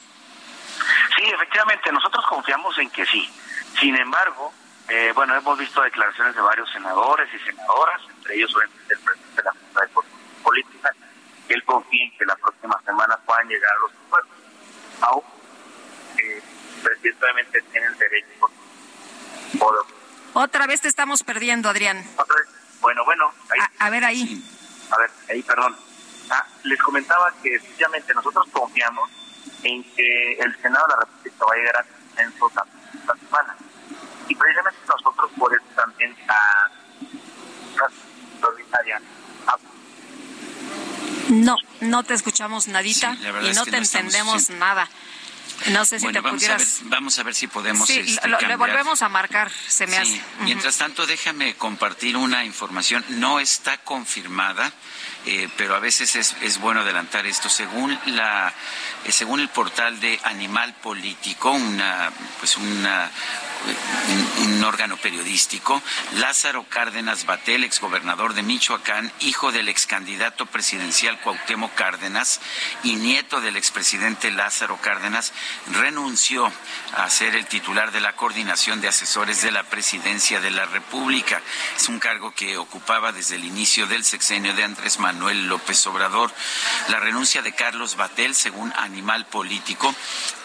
Sí, 1.15 1.23
efectivamente, 1.23 1.91
nosotros 1.91 2.25
confiamos 2.29 2.77
en 2.77 2.89
que 2.89 3.05
sí. 3.05 3.29
Sin 3.79 3.95
embargo, 3.95 4.51
eh, 4.89 5.11
bueno, 5.13 5.35
hemos 5.35 5.57
visto 5.57 5.81
declaraciones 5.81 6.33
de 6.35 6.41
varios 6.41 6.71
senadores 6.71 7.27
y 7.33 7.39
senadoras, 7.45 8.01
entre 8.15 8.35
ellos 8.35 8.55
obviamente 8.55 8.93
el 8.93 8.99
presidente 8.99 9.35
de 9.35 9.43
la 9.43 9.51
Junta 9.51 9.81
de 9.81 10.43
Política, 10.43 10.89
que 11.47 11.53
él 11.53 11.63
confía 11.63 12.05
en 12.05 12.17
que 12.17 12.25
la 12.25 12.35
próxima 12.37 12.81
semana 12.83 13.17
puedan 13.25 13.47
llegar 13.47 13.71
a 13.71 13.79
los 13.81 13.91
acuerdos. 14.05 14.31
Aún 15.01 15.23
eh, 16.17 16.41
el 16.75 16.81
presidente 16.81 17.23
obviamente 17.23 17.61
tiene 17.71 17.87
el 17.87 17.97
derecho 17.97 18.49
por, 19.59 19.85
Otra 20.33 20.67
vez 20.67 20.81
te 20.81 20.87
estamos 20.87 21.23
perdiendo, 21.23 21.69
Adrián. 21.69 22.03
Bueno, 22.81 23.05
bueno. 23.05 23.31
Ahí, 23.49 23.59
a, 23.59 23.85
a, 23.85 23.89
ver 23.89 24.05
ahí. 24.05 24.43
A 24.91 24.97
ver, 24.97 25.11
ahí, 25.29 25.43
perdón. 25.43 25.75
Ah, 26.29 26.45
les 26.63 26.81
comentaba 26.81 27.33
que 27.43 27.55
efectivamente 27.55 28.13
nosotros 28.13 28.47
confiamos 28.51 29.09
en 29.63 29.83
que 29.95 30.33
el 30.33 30.61
Senado 30.61 30.87
de 30.87 30.93
la 30.93 30.99
República 31.01 31.45
va 31.45 31.53
a 31.53 31.57
llegar 31.57 31.77
a 31.77 31.83
consenso 31.83 32.47
esta 32.93 33.15
semana 33.15 33.57
y 34.29 34.35
precisamente 34.35 34.79
nosotros 34.87 35.31
por 35.37 35.53
eso 35.53 35.65
también 35.75 36.15
a, 36.27 36.69
no, 41.29 41.57
no 41.81 42.03
te 42.03 42.13
escuchamos 42.13 42.67
nadita 42.67 43.13
Sí, 43.15 43.19
y 43.21 43.23
la 43.23 43.31
no 43.31 43.49
es 43.49 43.59
que 43.59 43.71
te 43.71 43.77
no 43.77 43.83
entendemos 43.83 44.49
nada. 44.51 44.89
No 45.71 45.85
sé 45.85 45.99
si 45.99 46.05
Bueno, 46.05 46.19
te 46.19 46.21
vamos, 46.21 46.43
a 46.43 46.47
ver, 46.49 46.57
pudieras... 46.57 46.79
vamos 46.83 47.19
a 47.19 47.23
ver 47.23 47.33
si 47.35 47.47
podemos 47.47 47.87
Sí, 47.87 47.99
este, 47.99 48.27
lo- 48.27 48.39
le 48.39 48.55
volvemos 48.55 49.01
a 49.01 49.09
marcar, 49.09 49.49
se 49.67 49.87
me 49.87 49.93
Sí, 50.05 50.13
hace. 50.19 50.43
Mientras 50.43 50.77
tanto, 50.77 51.05
déjame 51.07 51.55
compartir 51.55 52.15
una 52.15 52.45
información. 52.45 53.03
No 53.09 53.39
está 53.39 53.77
confirmada, 53.79 54.71
eh, 55.29 55.49
pero 55.57 55.75
a 55.75 55.79
veces 55.79 56.15
es, 56.15 56.57
bueno 56.59 56.79
adelantar 56.79 57.25
esto. 57.25 57.49
Según 57.49 57.99
la, 58.05 58.53
eh, 59.03 59.11
según 59.11 59.41
el 59.41 59.49
portal 59.49 59.99
de 59.99 60.17
Animal 60.23 60.73
Político, 60.75 61.51
una, 61.51 62.09
pues 62.39 62.55
un, 62.55 62.87
un 64.45 64.63
órgano 64.63 64.95
periodístico, 64.95 65.81
Lázaro 66.15 66.63
Cárdenas 66.69 67.25
Batel, 67.25 67.65
exgobernador 67.65 68.35
de 68.35 68.43
Michoacán, 68.43 69.11
hijo 69.19 69.51
del 69.51 69.67
excandidato 69.67 70.45
presidencial 70.45 71.19
Cuauhtémoc 71.19 71.75
Cárdenas 71.75 72.39
y 72.83 72.95
nieto 72.95 73.41
del 73.41 73.57
expresidente 73.57 74.31
Lázaro 74.31 74.77
Cárdenas, 74.77 75.33
renunció 75.73 76.49
a 76.95 77.09
ser 77.09 77.35
el 77.35 77.47
titular 77.47 77.91
de 77.91 77.99
la 77.99 78.15
coordinación 78.15 78.79
de 78.79 78.87
asesores 78.87 79.41
de 79.41 79.51
la 79.51 79.63
presidencia 79.63 80.39
de 80.39 80.51
la 80.51 80.65
República. 80.65 81.41
Es 81.75 81.89
un 81.89 81.99
cargo 81.99 82.33
que 82.33 82.55
ocupaba 82.55 83.11
desde 83.11 83.35
el 83.35 83.43
inicio 83.43 83.87
del 83.87 84.05
sexenio 84.05 84.55
de 84.55 84.63
Andrés 84.63 84.99
Manuel 84.99 85.16
López 85.19 85.85
Obrador. 85.87 86.31
La 86.89 86.99
renuncia 86.99 87.41
de 87.41 87.53
Carlos 87.53 87.95
Batel, 87.95 88.35
según 88.35 88.73
Animal 88.77 89.25
Político, 89.25 89.93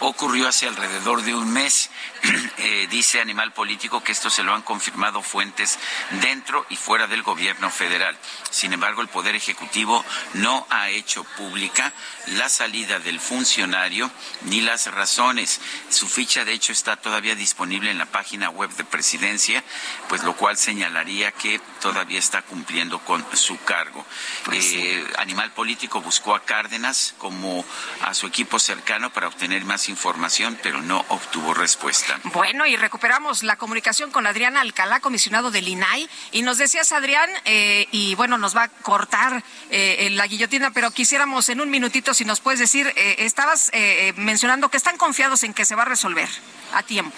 ocurrió 0.00 0.48
hace 0.48 0.66
alrededor 0.66 1.22
de 1.22 1.34
un 1.34 1.52
mes. 1.52 1.90
Eh, 2.64 2.86
dice 2.90 3.20
Animal 3.20 3.52
Político 3.52 4.04
que 4.04 4.12
esto 4.12 4.30
se 4.30 4.44
lo 4.44 4.54
han 4.54 4.62
confirmado 4.62 5.20
fuentes 5.20 5.80
dentro 6.20 6.64
y 6.68 6.76
fuera 6.76 7.08
del 7.08 7.24
gobierno 7.24 7.70
federal. 7.70 8.16
Sin 8.50 8.72
embargo, 8.72 9.02
el 9.02 9.08
Poder 9.08 9.34
Ejecutivo 9.34 10.04
no 10.34 10.64
ha 10.70 10.88
hecho 10.88 11.24
pública 11.36 11.92
la 12.28 12.48
salida 12.48 13.00
del 13.00 13.18
funcionario 13.18 14.10
ni 14.42 14.60
las 14.60 14.86
razones. 14.92 15.60
Su 15.88 16.08
ficha, 16.08 16.44
de 16.44 16.52
hecho, 16.52 16.72
está 16.72 16.96
todavía 16.96 17.34
disponible 17.34 17.90
en 17.90 17.98
la 17.98 18.06
página 18.06 18.48
web 18.50 18.70
de 18.76 18.84
Presidencia, 18.84 19.64
pues 20.08 20.22
lo 20.22 20.36
cual 20.36 20.56
señalaría 20.56 21.32
que 21.32 21.60
todavía 21.80 22.20
está 22.20 22.42
cumpliendo 22.42 23.00
con 23.00 23.24
su 23.36 23.60
cargo. 23.64 24.06
Eh, 24.52 25.04
Animal 25.18 25.50
Político 25.52 26.00
buscó 26.00 26.36
a 26.36 26.44
Cárdenas 26.44 27.14
como 27.18 27.64
a 28.02 28.14
su 28.14 28.28
equipo 28.28 28.60
cercano 28.60 29.12
para 29.12 29.28
obtener 29.28 29.64
más 29.64 29.88
información, 29.88 30.58
pero 30.62 30.80
no 30.80 31.04
obtuvo 31.08 31.54
respuesta. 31.54 32.11
Bueno, 32.32 32.66
y 32.66 32.76
recuperamos 32.76 33.42
la 33.42 33.56
comunicación 33.56 34.10
con 34.10 34.26
Adrián 34.26 34.56
Alcalá, 34.56 35.00
comisionado 35.00 35.50
del 35.50 35.68
INAI. 35.68 36.08
Y 36.32 36.42
nos 36.42 36.58
decías, 36.58 36.92
Adrián, 36.92 37.30
eh, 37.44 37.86
y 37.90 38.14
bueno, 38.14 38.38
nos 38.38 38.56
va 38.56 38.64
a 38.64 38.68
cortar 38.68 39.42
eh, 39.70 40.08
la 40.12 40.26
guillotina, 40.26 40.70
pero 40.70 40.90
quisiéramos 40.90 41.48
en 41.48 41.60
un 41.60 41.70
minutito, 41.70 42.14
si 42.14 42.24
nos 42.24 42.40
puedes 42.40 42.60
decir, 42.60 42.92
eh, 42.96 43.16
estabas 43.18 43.68
eh, 43.70 44.08
eh, 44.08 44.12
mencionando 44.16 44.68
que 44.68 44.76
están 44.76 44.96
confiados 44.96 45.42
en 45.42 45.54
que 45.54 45.64
se 45.64 45.74
va 45.74 45.82
a 45.82 45.86
resolver 45.86 46.28
a 46.72 46.82
tiempo. 46.82 47.16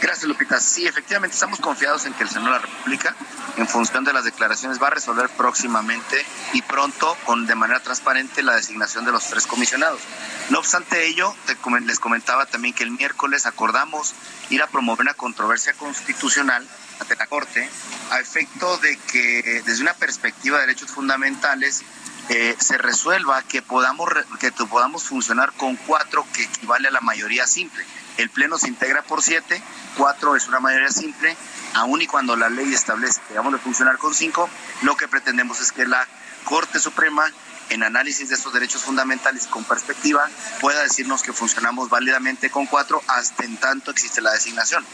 Gracias, 0.00 0.24
Lupita. 0.24 0.58
Sí, 0.60 0.86
efectivamente, 0.86 1.34
estamos 1.34 1.60
confiados 1.60 2.06
en 2.06 2.14
que 2.14 2.22
el 2.22 2.30
Senado 2.30 2.54
de 2.54 2.60
la 2.60 2.66
República, 2.66 3.14
en 3.58 3.68
función 3.68 4.02
de 4.02 4.14
las 4.14 4.24
declaraciones, 4.24 4.82
va 4.82 4.86
a 4.86 4.90
resolver 4.90 5.28
próximamente 5.28 6.24
y 6.54 6.62
pronto, 6.62 7.16
con 7.26 7.46
de 7.46 7.54
manera 7.54 7.80
transparente, 7.80 8.42
la 8.42 8.56
designación 8.56 9.04
de 9.04 9.12
los 9.12 9.24
tres 9.26 9.46
comisionados. 9.46 10.00
No 10.48 10.58
obstante 10.58 11.06
ello, 11.06 11.34
te 11.44 11.56
les 11.82 11.98
comentaba 11.98 12.46
también 12.46 12.72
que 12.72 12.82
el 12.82 12.92
miércoles 12.92 13.44
acordamos 13.44 14.14
ir 14.48 14.62
a 14.62 14.66
promover 14.68 15.02
una 15.02 15.14
controversia 15.14 15.74
constitucional 15.74 16.66
ante 16.98 17.16
la 17.16 17.26
Corte 17.26 17.68
a 18.10 18.20
efecto 18.20 18.78
de 18.78 18.96
que, 18.96 19.62
desde 19.66 19.82
una 19.82 19.94
perspectiva 19.94 20.58
de 20.58 20.66
derechos 20.66 20.90
fundamentales, 20.90 21.82
eh, 22.30 22.56
se 22.58 22.78
resuelva 22.78 23.42
que 23.42 23.60
podamos, 23.60 24.08
que 24.38 24.50
podamos 24.52 25.04
funcionar 25.04 25.52
con 25.52 25.76
cuatro, 25.76 26.26
que 26.32 26.44
equivale 26.44 26.88
a 26.88 26.90
la 26.90 27.00
mayoría 27.00 27.46
simple. 27.46 27.84
El 28.20 28.28
Pleno 28.28 28.58
se 28.58 28.68
integra 28.68 29.02
por 29.02 29.22
siete, 29.22 29.62
cuatro 29.96 30.36
es 30.36 30.46
una 30.46 30.60
mayoría 30.60 30.90
simple, 30.90 31.34
aun 31.74 32.02
y 32.02 32.06
cuando 32.06 32.36
la 32.36 32.50
ley 32.50 32.74
establece 32.74 33.20
que 33.26 33.34
vamos 33.34 33.54
a 33.54 33.58
funcionar 33.58 33.96
con 33.96 34.12
cinco, 34.12 34.48
lo 34.82 34.94
que 34.96 35.08
pretendemos 35.08 35.58
es 35.60 35.72
que 35.72 35.86
la 35.86 36.06
Corte 36.44 36.78
Suprema, 36.78 37.24
en 37.70 37.82
análisis 37.82 38.28
de 38.28 38.34
estos 38.34 38.52
derechos 38.52 38.82
fundamentales 38.82 39.46
con 39.46 39.64
perspectiva, 39.64 40.28
pueda 40.60 40.82
decirnos 40.82 41.22
que 41.22 41.32
funcionamos 41.32 41.88
válidamente 41.88 42.50
con 42.50 42.66
cuatro 42.66 43.02
hasta 43.06 43.44
en 43.44 43.56
tanto 43.56 43.90
existe 43.90 44.20
la 44.20 44.32
designación. 44.32 44.84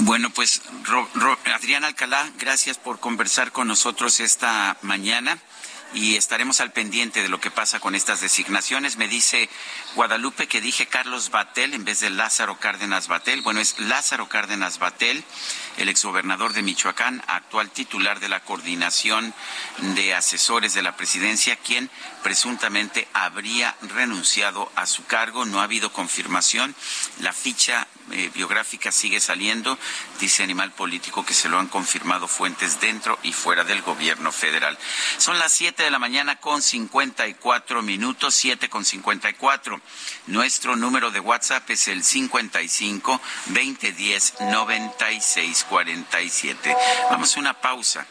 Bueno, 0.00 0.30
pues 0.30 0.60
Adrián 1.54 1.84
Alcalá, 1.84 2.28
gracias 2.38 2.78
por 2.78 2.98
conversar 2.98 3.52
con 3.52 3.68
nosotros 3.68 4.18
esta 4.18 4.76
mañana 4.82 5.38
y 5.94 6.16
estaremos 6.16 6.60
al 6.60 6.72
pendiente 6.72 7.22
de 7.22 7.28
lo 7.28 7.40
que 7.40 7.50
pasa 7.50 7.80
con 7.80 7.94
estas 7.94 8.20
designaciones. 8.20 8.96
Me 8.96 9.08
dice 9.08 9.48
Guadalupe 9.94 10.46
que 10.46 10.60
dije 10.60 10.86
Carlos 10.86 11.30
Batel 11.30 11.74
en 11.74 11.84
vez 11.84 12.00
de 12.00 12.10
Lázaro 12.10 12.58
Cárdenas 12.58 13.08
Batel. 13.08 13.42
Bueno, 13.42 13.60
es 13.60 13.78
Lázaro 13.78 14.28
Cárdenas 14.28 14.78
Batel, 14.78 15.24
el 15.78 15.88
exgobernador 15.88 16.52
de 16.52 16.62
Michoacán, 16.62 17.22
actual 17.26 17.70
titular 17.70 18.20
de 18.20 18.28
la 18.28 18.40
coordinación 18.40 19.34
de 19.94 20.14
asesores 20.14 20.74
de 20.74 20.82
la 20.82 20.96
presidencia, 20.96 21.56
quien 21.56 21.90
presuntamente 22.22 23.08
habría 23.12 23.76
renunciado 23.82 24.70
a 24.76 24.86
su 24.86 25.04
cargo. 25.06 25.44
No 25.44 25.60
ha 25.60 25.64
habido 25.64 25.92
confirmación. 25.92 26.74
La 27.20 27.32
ficha 27.32 27.86
eh, 28.12 28.30
biográfica 28.34 28.92
sigue 28.92 29.20
saliendo, 29.20 29.78
dice 30.18 30.42
Animal 30.42 30.72
Político 30.72 31.24
que 31.24 31.32
se 31.34 31.48
lo 31.48 31.58
han 31.58 31.68
confirmado 31.68 32.28
fuentes 32.28 32.80
dentro 32.80 33.18
y 33.22 33.32
fuera 33.32 33.64
del 33.64 33.80
gobierno 33.82 34.32
federal. 34.32 34.76
Son 35.18 35.38
las 35.38 35.52
7 35.52 35.82
de 35.82 35.90
la 35.90 35.98
mañana 35.98 36.36
con 36.36 36.62
54 36.62 37.82
minutos, 37.82 38.34
7 38.34 38.68
con 38.68 38.84
54. 38.84 39.80
Nuestro 40.26 40.76
número 40.76 41.10
de 41.10 41.20
WhatsApp 41.20 41.70
es 41.70 41.88
el 41.88 42.04
55 42.04 43.20
2010 43.46 44.34
9647. 44.40 46.76
Vamos 47.10 47.36
a 47.36 47.40
una 47.40 47.54
pausa 47.54 48.06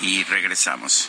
y 0.00 0.22
regresamos. 0.24 1.08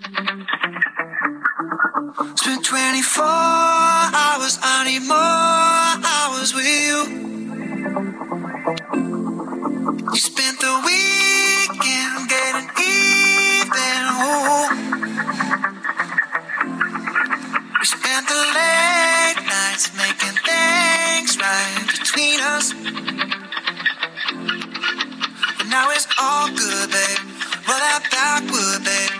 Spent 0.00 0.48
24 2.64 3.22
hours, 3.22 4.58
I 4.62 4.84
need 4.86 5.02
more 5.04 6.00
hours 6.08 6.54
with 6.54 6.64
you. 6.64 7.04
You 10.10 10.16
spent 10.16 10.58
the 10.60 10.80
weekend 10.86 12.28
getting 12.32 12.70
even. 12.80 14.02
Ooh. 14.24 14.68
We 17.78 17.84
spent 17.84 18.24
the 18.26 18.40
late 18.56 19.36
nights 19.44 19.92
making 20.00 20.36
things 20.48 21.36
right 21.36 21.84
between 21.92 22.40
us. 22.40 22.72
But 25.58 25.66
now 25.68 25.90
it's 25.90 26.06
all 26.18 26.48
good, 26.48 26.90
babe. 26.90 27.18
Roll 27.68 27.78
that 27.78 28.02
backward, 28.10 28.82
babe. 28.84 29.19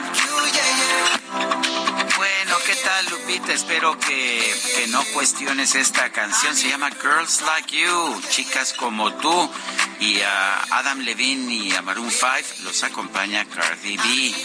Lupita? 3.31 3.53
Espero 3.53 3.97
que, 3.99 4.61
que 4.75 4.87
no 4.87 5.03
cuestiones 5.13 5.75
esta 5.75 6.11
canción. 6.11 6.55
Se 6.55 6.69
llama 6.69 6.89
Girls 6.91 7.41
Like 7.41 7.77
You, 7.77 8.21
chicas 8.29 8.73
como 8.73 9.13
tú. 9.13 9.51
Y 9.99 10.21
a 10.21 10.63
Adam 10.71 10.99
Levine 10.99 11.53
y 11.53 11.73
a 11.73 11.81
Maroon 11.81 12.09
5 12.09 12.63
los 12.63 12.83
acompaña 12.83 13.45
Cardi 13.45 13.97
B, 13.97 14.35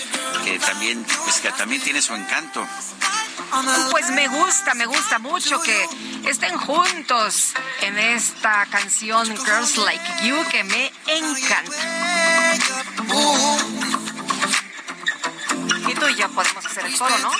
que 0.44 0.58
también, 0.58 1.04
pues, 1.24 1.40
que 1.40 1.50
también 1.52 1.82
tiene 1.82 2.02
su 2.02 2.14
encanto. 2.14 2.66
Pues 3.90 4.10
me 4.10 4.28
gusta, 4.28 4.74
me 4.74 4.86
gusta 4.86 5.18
mucho 5.18 5.60
que 5.62 5.86
estén 6.28 6.56
juntos 6.58 7.54
en 7.80 7.98
esta 7.98 8.66
canción 8.66 9.26
Girls 9.26 9.78
Like 9.78 10.26
You 10.26 10.36
que 10.50 10.64
me 10.64 10.92
encanta. 11.06 12.56
Y 15.88 15.94
tú 15.94 16.08
y 16.08 16.14
yo 16.16 16.28
podemos 16.30 16.66
hacer 16.66 16.84
el 16.84 16.98
coro, 16.98 17.16
¿no? 17.18 17.30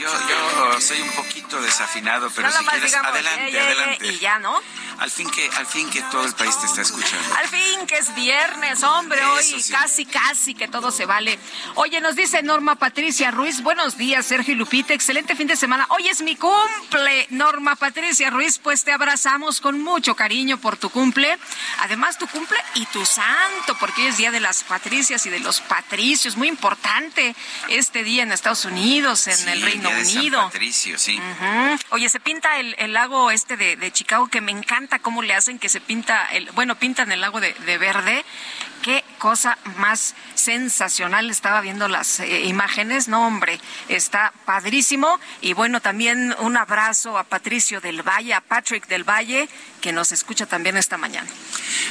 Yo, 0.00 0.08
yo 0.08 0.80
soy 0.80 1.00
un 1.00 1.10
poquito 1.12 1.60
desafinado, 1.60 2.30
pero 2.34 2.50
si 2.50 2.64
quieres, 2.64 2.90
digamos, 2.90 3.12
adelante, 3.12 3.60
adelante. 3.60 4.06
Y 4.06 4.18
ya, 4.18 4.38
¿no? 4.38 4.60
Al 4.98 5.10
fin 5.10 5.28
que, 5.30 5.48
al 5.56 5.66
fin 5.66 5.88
que 5.90 6.00
todo 6.02 6.24
el 6.24 6.34
país 6.34 6.58
te 6.58 6.66
está 6.66 6.82
escuchando. 6.82 7.34
Al 7.36 7.48
fin 7.48 7.86
que 7.86 7.98
es 7.98 8.14
viernes, 8.14 8.82
hombre, 8.82 9.20
Eso 9.20 9.32
hoy 9.32 9.62
sí. 9.62 9.72
casi, 9.72 10.06
casi 10.06 10.54
que 10.54 10.68
todo 10.68 10.90
se 10.90 11.04
vale. 11.06 11.38
Oye, 11.74 12.00
nos 12.00 12.16
dice 12.16 12.42
Norma 12.42 12.76
Patricia 12.76 13.30
Ruiz, 13.30 13.62
buenos 13.62 13.96
días, 13.98 14.24
Sergio 14.26 14.54
y 14.54 14.56
Lupita, 14.56 14.94
excelente 14.94 15.34
fin 15.36 15.46
de 15.46 15.56
semana. 15.56 15.86
Hoy 15.90 16.08
es 16.08 16.22
mi 16.22 16.36
cumple, 16.36 17.26
Norma 17.30 17.76
Patricia 17.76 18.30
Ruiz, 18.30 18.58
pues 18.58 18.84
te 18.84 18.92
abrazamos 18.92 19.60
con 19.60 19.80
mucho 19.82 20.14
cariño 20.14 20.58
por 20.58 20.76
tu 20.76 20.90
cumple. 20.90 21.38
Además, 21.80 22.18
tu 22.18 22.26
cumple 22.28 22.58
y 22.74 22.86
tu 22.86 23.04
santo, 23.04 23.76
porque 23.80 24.02
hoy 24.02 24.08
es 24.08 24.16
Día 24.16 24.30
de 24.30 24.40
las 24.40 24.62
Patricias 24.64 25.26
y 25.26 25.30
de 25.30 25.40
los 25.40 25.60
Patricios, 25.60 26.36
muy 26.36 26.48
importante 26.48 27.34
este 27.68 28.04
día 28.04 28.22
en 28.22 28.32
Estados 28.32 28.64
Unidos, 28.64 29.26
en 29.26 29.36
Sí, 29.36 29.48
el 29.48 29.62
Reino 29.62 29.90
Unido. 29.90 30.40
Patricio, 30.42 30.98
sí. 30.98 31.20
Oye, 31.90 32.08
se 32.08 32.20
pinta 32.20 32.58
el, 32.58 32.74
el 32.78 32.92
lago 32.92 33.30
este 33.30 33.56
de, 33.56 33.76
de 33.76 33.92
Chicago, 33.92 34.28
que 34.28 34.40
me 34.40 34.52
encanta 34.52 34.83
cómo 35.00 35.22
le 35.22 35.34
hacen 35.34 35.58
que 35.58 35.68
se 35.68 35.80
pinta, 35.80 36.26
el, 36.26 36.50
bueno, 36.52 36.76
pintan 36.76 37.10
el 37.12 37.20
lago 37.20 37.40
de, 37.40 37.52
de 37.52 37.78
verde. 37.78 38.24
Qué 38.84 39.02
cosa 39.16 39.56
más 39.78 40.14
sensacional. 40.34 41.30
Estaba 41.30 41.62
viendo 41.62 41.88
las 41.88 42.20
eh, 42.20 42.42
imágenes. 42.42 43.08
No, 43.08 43.26
hombre, 43.26 43.58
está 43.88 44.30
padrísimo. 44.44 45.18
Y 45.40 45.54
bueno, 45.54 45.80
también 45.80 46.36
un 46.40 46.58
abrazo 46.58 47.16
a 47.16 47.24
Patricio 47.24 47.80
del 47.80 48.06
Valle, 48.06 48.34
a 48.34 48.42
Patrick 48.42 48.86
del 48.86 49.02
Valle, 49.02 49.48
que 49.80 49.90
nos 49.90 50.12
escucha 50.12 50.44
también 50.44 50.76
esta 50.76 50.98
mañana. 50.98 51.30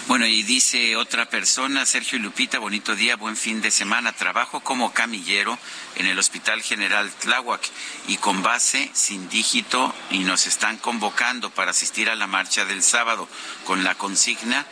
Bueno, 0.06 0.28
y 0.28 0.44
dice 0.44 0.96
otra 0.96 1.28
persona, 1.28 1.84
Sergio 1.88 2.20
y 2.20 2.22
Lupita, 2.22 2.60
bonito 2.60 2.96
día, 2.96 3.16
buen 3.16 3.38
fin 3.38 3.60
de 3.64 3.72
semana. 3.72 4.12
Trabajo 4.12 4.60
como 4.60 4.94
camillero 4.94 5.58
en 5.96 6.06
el 6.06 6.20
Hospital 6.20 6.62
General 6.62 7.10
Tláhuac 7.10 7.62
y 8.08 8.18
con 8.18 8.44
base 8.44 8.92
sin 8.94 9.30
dígito 9.30 9.96
y 10.12 10.20
nos 10.20 10.46
están 10.46 10.78
convocando 10.78 11.50
para 11.50 11.72
asistir 11.72 12.12
a 12.12 12.16
la 12.16 12.28
marcha 12.28 12.66
del 12.66 12.84
sábado 12.84 13.28
con 13.66 13.84
la 13.84 13.96
consigna 13.96 14.68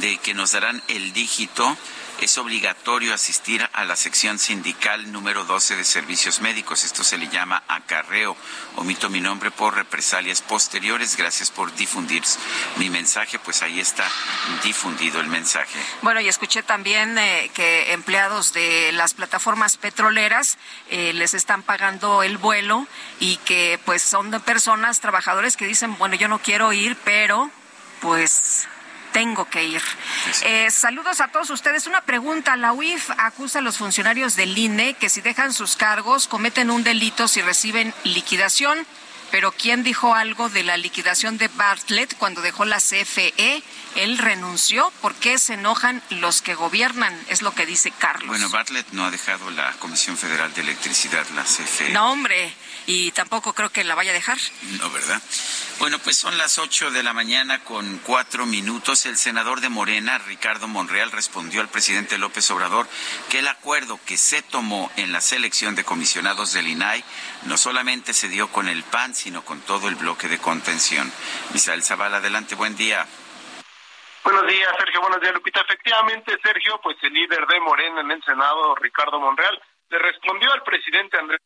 de 0.00 0.18
que 0.18 0.34
nos 0.34 0.52
darán 0.52 0.82
el 0.88 1.12
dígito. 1.12 1.76
Es 2.20 2.38
obligatorio 2.38 3.14
asistir 3.14 3.68
a 3.72 3.84
la 3.84 3.96
sección 3.96 4.38
sindical 4.38 5.10
número 5.10 5.44
12 5.44 5.74
de 5.74 5.82
servicios 5.82 6.40
médicos. 6.40 6.84
Esto 6.84 7.02
se 7.02 7.18
le 7.18 7.28
llama 7.28 7.64
acarreo. 7.66 8.36
Omito 8.76 9.10
mi 9.10 9.20
nombre 9.20 9.50
por 9.50 9.74
represalias 9.74 10.40
posteriores. 10.40 11.16
Gracias 11.16 11.50
por 11.50 11.74
difundir 11.74 12.22
mi 12.76 12.90
mensaje. 12.90 13.40
Pues 13.40 13.62
ahí 13.62 13.80
está 13.80 14.08
difundido 14.62 15.20
el 15.20 15.26
mensaje. 15.26 15.80
Bueno, 16.02 16.20
y 16.20 16.28
escuché 16.28 16.62
también 16.62 17.18
eh, 17.18 17.50
que 17.54 17.92
empleados 17.92 18.52
de 18.52 18.92
las 18.92 19.14
plataformas 19.14 19.76
petroleras 19.76 20.58
eh, 20.90 21.12
les 21.14 21.34
están 21.34 21.64
pagando 21.64 22.22
el 22.22 22.38
vuelo 22.38 22.86
y 23.18 23.38
que 23.38 23.80
pues 23.84 24.00
son 24.00 24.30
de 24.30 24.38
personas, 24.38 25.00
trabajadores 25.00 25.56
que 25.56 25.66
dicen, 25.66 25.98
bueno, 25.98 26.14
yo 26.14 26.28
no 26.28 26.38
quiero 26.38 26.72
ir, 26.72 26.96
pero 27.04 27.50
pues 28.00 28.68
tengo 29.12 29.48
que 29.48 29.64
ir. 29.64 29.82
Eh, 30.44 30.70
saludos 30.70 31.20
a 31.20 31.28
todos 31.28 31.50
ustedes. 31.50 31.86
Una 31.86 32.00
pregunta. 32.02 32.56
La 32.56 32.72
UIF 32.72 33.10
acusa 33.18 33.58
a 33.60 33.62
los 33.62 33.76
funcionarios 33.78 34.36
del 34.36 34.56
INE 34.56 34.94
que 34.94 35.08
si 35.08 35.20
dejan 35.20 35.52
sus 35.52 35.76
cargos 35.76 36.28
cometen 36.28 36.70
un 36.70 36.82
delito 36.84 37.28
si 37.28 37.42
reciben 37.42 37.94
liquidación. 38.04 38.86
pero 39.30 39.50
¿quién 39.50 39.82
dijo 39.82 40.14
algo 40.14 40.50
de 40.50 40.62
la 40.62 40.76
liquidación 40.76 41.38
de 41.38 41.48
Bartlett 41.48 42.14
cuando 42.18 42.42
dejó 42.42 42.66
la 42.66 42.76
CFE? 42.76 43.62
Él 43.96 44.18
renunció. 44.18 44.92
¿Por 45.00 45.14
qué 45.14 45.38
se 45.38 45.54
enojan 45.54 46.02
los 46.10 46.42
que 46.42 46.54
gobiernan? 46.54 47.18
Es 47.28 47.40
lo 47.40 47.54
que 47.54 47.64
dice 47.64 47.90
Carlos. 47.92 48.28
Bueno, 48.28 48.50
Bartlett 48.50 48.86
no 48.92 49.06
ha 49.06 49.10
dejado 49.10 49.50
la 49.50 49.72
Comisión 49.78 50.18
Federal 50.18 50.52
de 50.52 50.60
Electricidad, 50.60 51.26
la 51.34 51.44
CFE. 51.44 51.90
No, 51.90 52.12
hombre, 52.12 52.54
y 52.86 53.10
tampoco 53.12 53.54
creo 53.54 53.70
que 53.70 53.84
la 53.84 53.94
vaya 53.94 54.10
a 54.10 54.14
dejar. 54.14 54.38
No, 54.78 54.90
¿verdad? 54.90 55.22
Bueno, 55.82 55.98
pues 55.98 56.16
son 56.16 56.38
las 56.38 56.60
ocho 56.60 56.92
de 56.92 57.02
la 57.02 57.12
mañana 57.12 57.64
con 57.64 57.98
cuatro 58.06 58.46
minutos. 58.46 59.04
El 59.04 59.16
senador 59.16 59.60
de 59.60 59.68
Morena, 59.68 60.16
Ricardo 60.18 60.68
Monreal, 60.68 61.10
respondió 61.10 61.60
al 61.60 61.70
presidente 61.70 62.18
López 62.18 62.48
Obrador 62.52 62.86
que 63.28 63.40
el 63.40 63.48
acuerdo 63.48 63.98
que 64.06 64.16
se 64.16 64.42
tomó 64.42 64.92
en 64.96 65.10
la 65.10 65.20
selección 65.20 65.74
de 65.74 65.82
comisionados 65.82 66.52
del 66.52 66.68
INAI 66.68 67.02
no 67.46 67.56
solamente 67.56 68.12
se 68.12 68.28
dio 68.28 68.46
con 68.52 68.68
el 68.68 68.84
PAN, 68.84 69.12
sino 69.16 69.44
con 69.44 69.60
todo 69.60 69.88
el 69.88 69.96
bloque 69.96 70.28
de 70.28 70.38
contención. 70.38 71.12
Misael 71.52 71.82
Zavala, 71.82 72.18
adelante, 72.18 72.54
buen 72.54 72.76
día. 72.76 73.04
Buenos 74.22 74.46
días, 74.46 74.70
Sergio. 74.78 75.00
Buenos 75.00 75.20
días, 75.20 75.34
Lupita. 75.34 75.62
Efectivamente, 75.62 76.38
Sergio, 76.44 76.80
pues 76.80 76.96
el 77.02 77.12
líder 77.12 77.44
de 77.44 77.58
Morena 77.58 78.02
en 78.02 78.10
el 78.12 78.22
Senado, 78.22 78.76
Ricardo 78.76 79.18
Monreal, 79.18 79.60
le 79.90 79.98
respondió 79.98 80.52
al 80.52 80.62
presidente 80.62 81.18
Andrés 81.18 81.40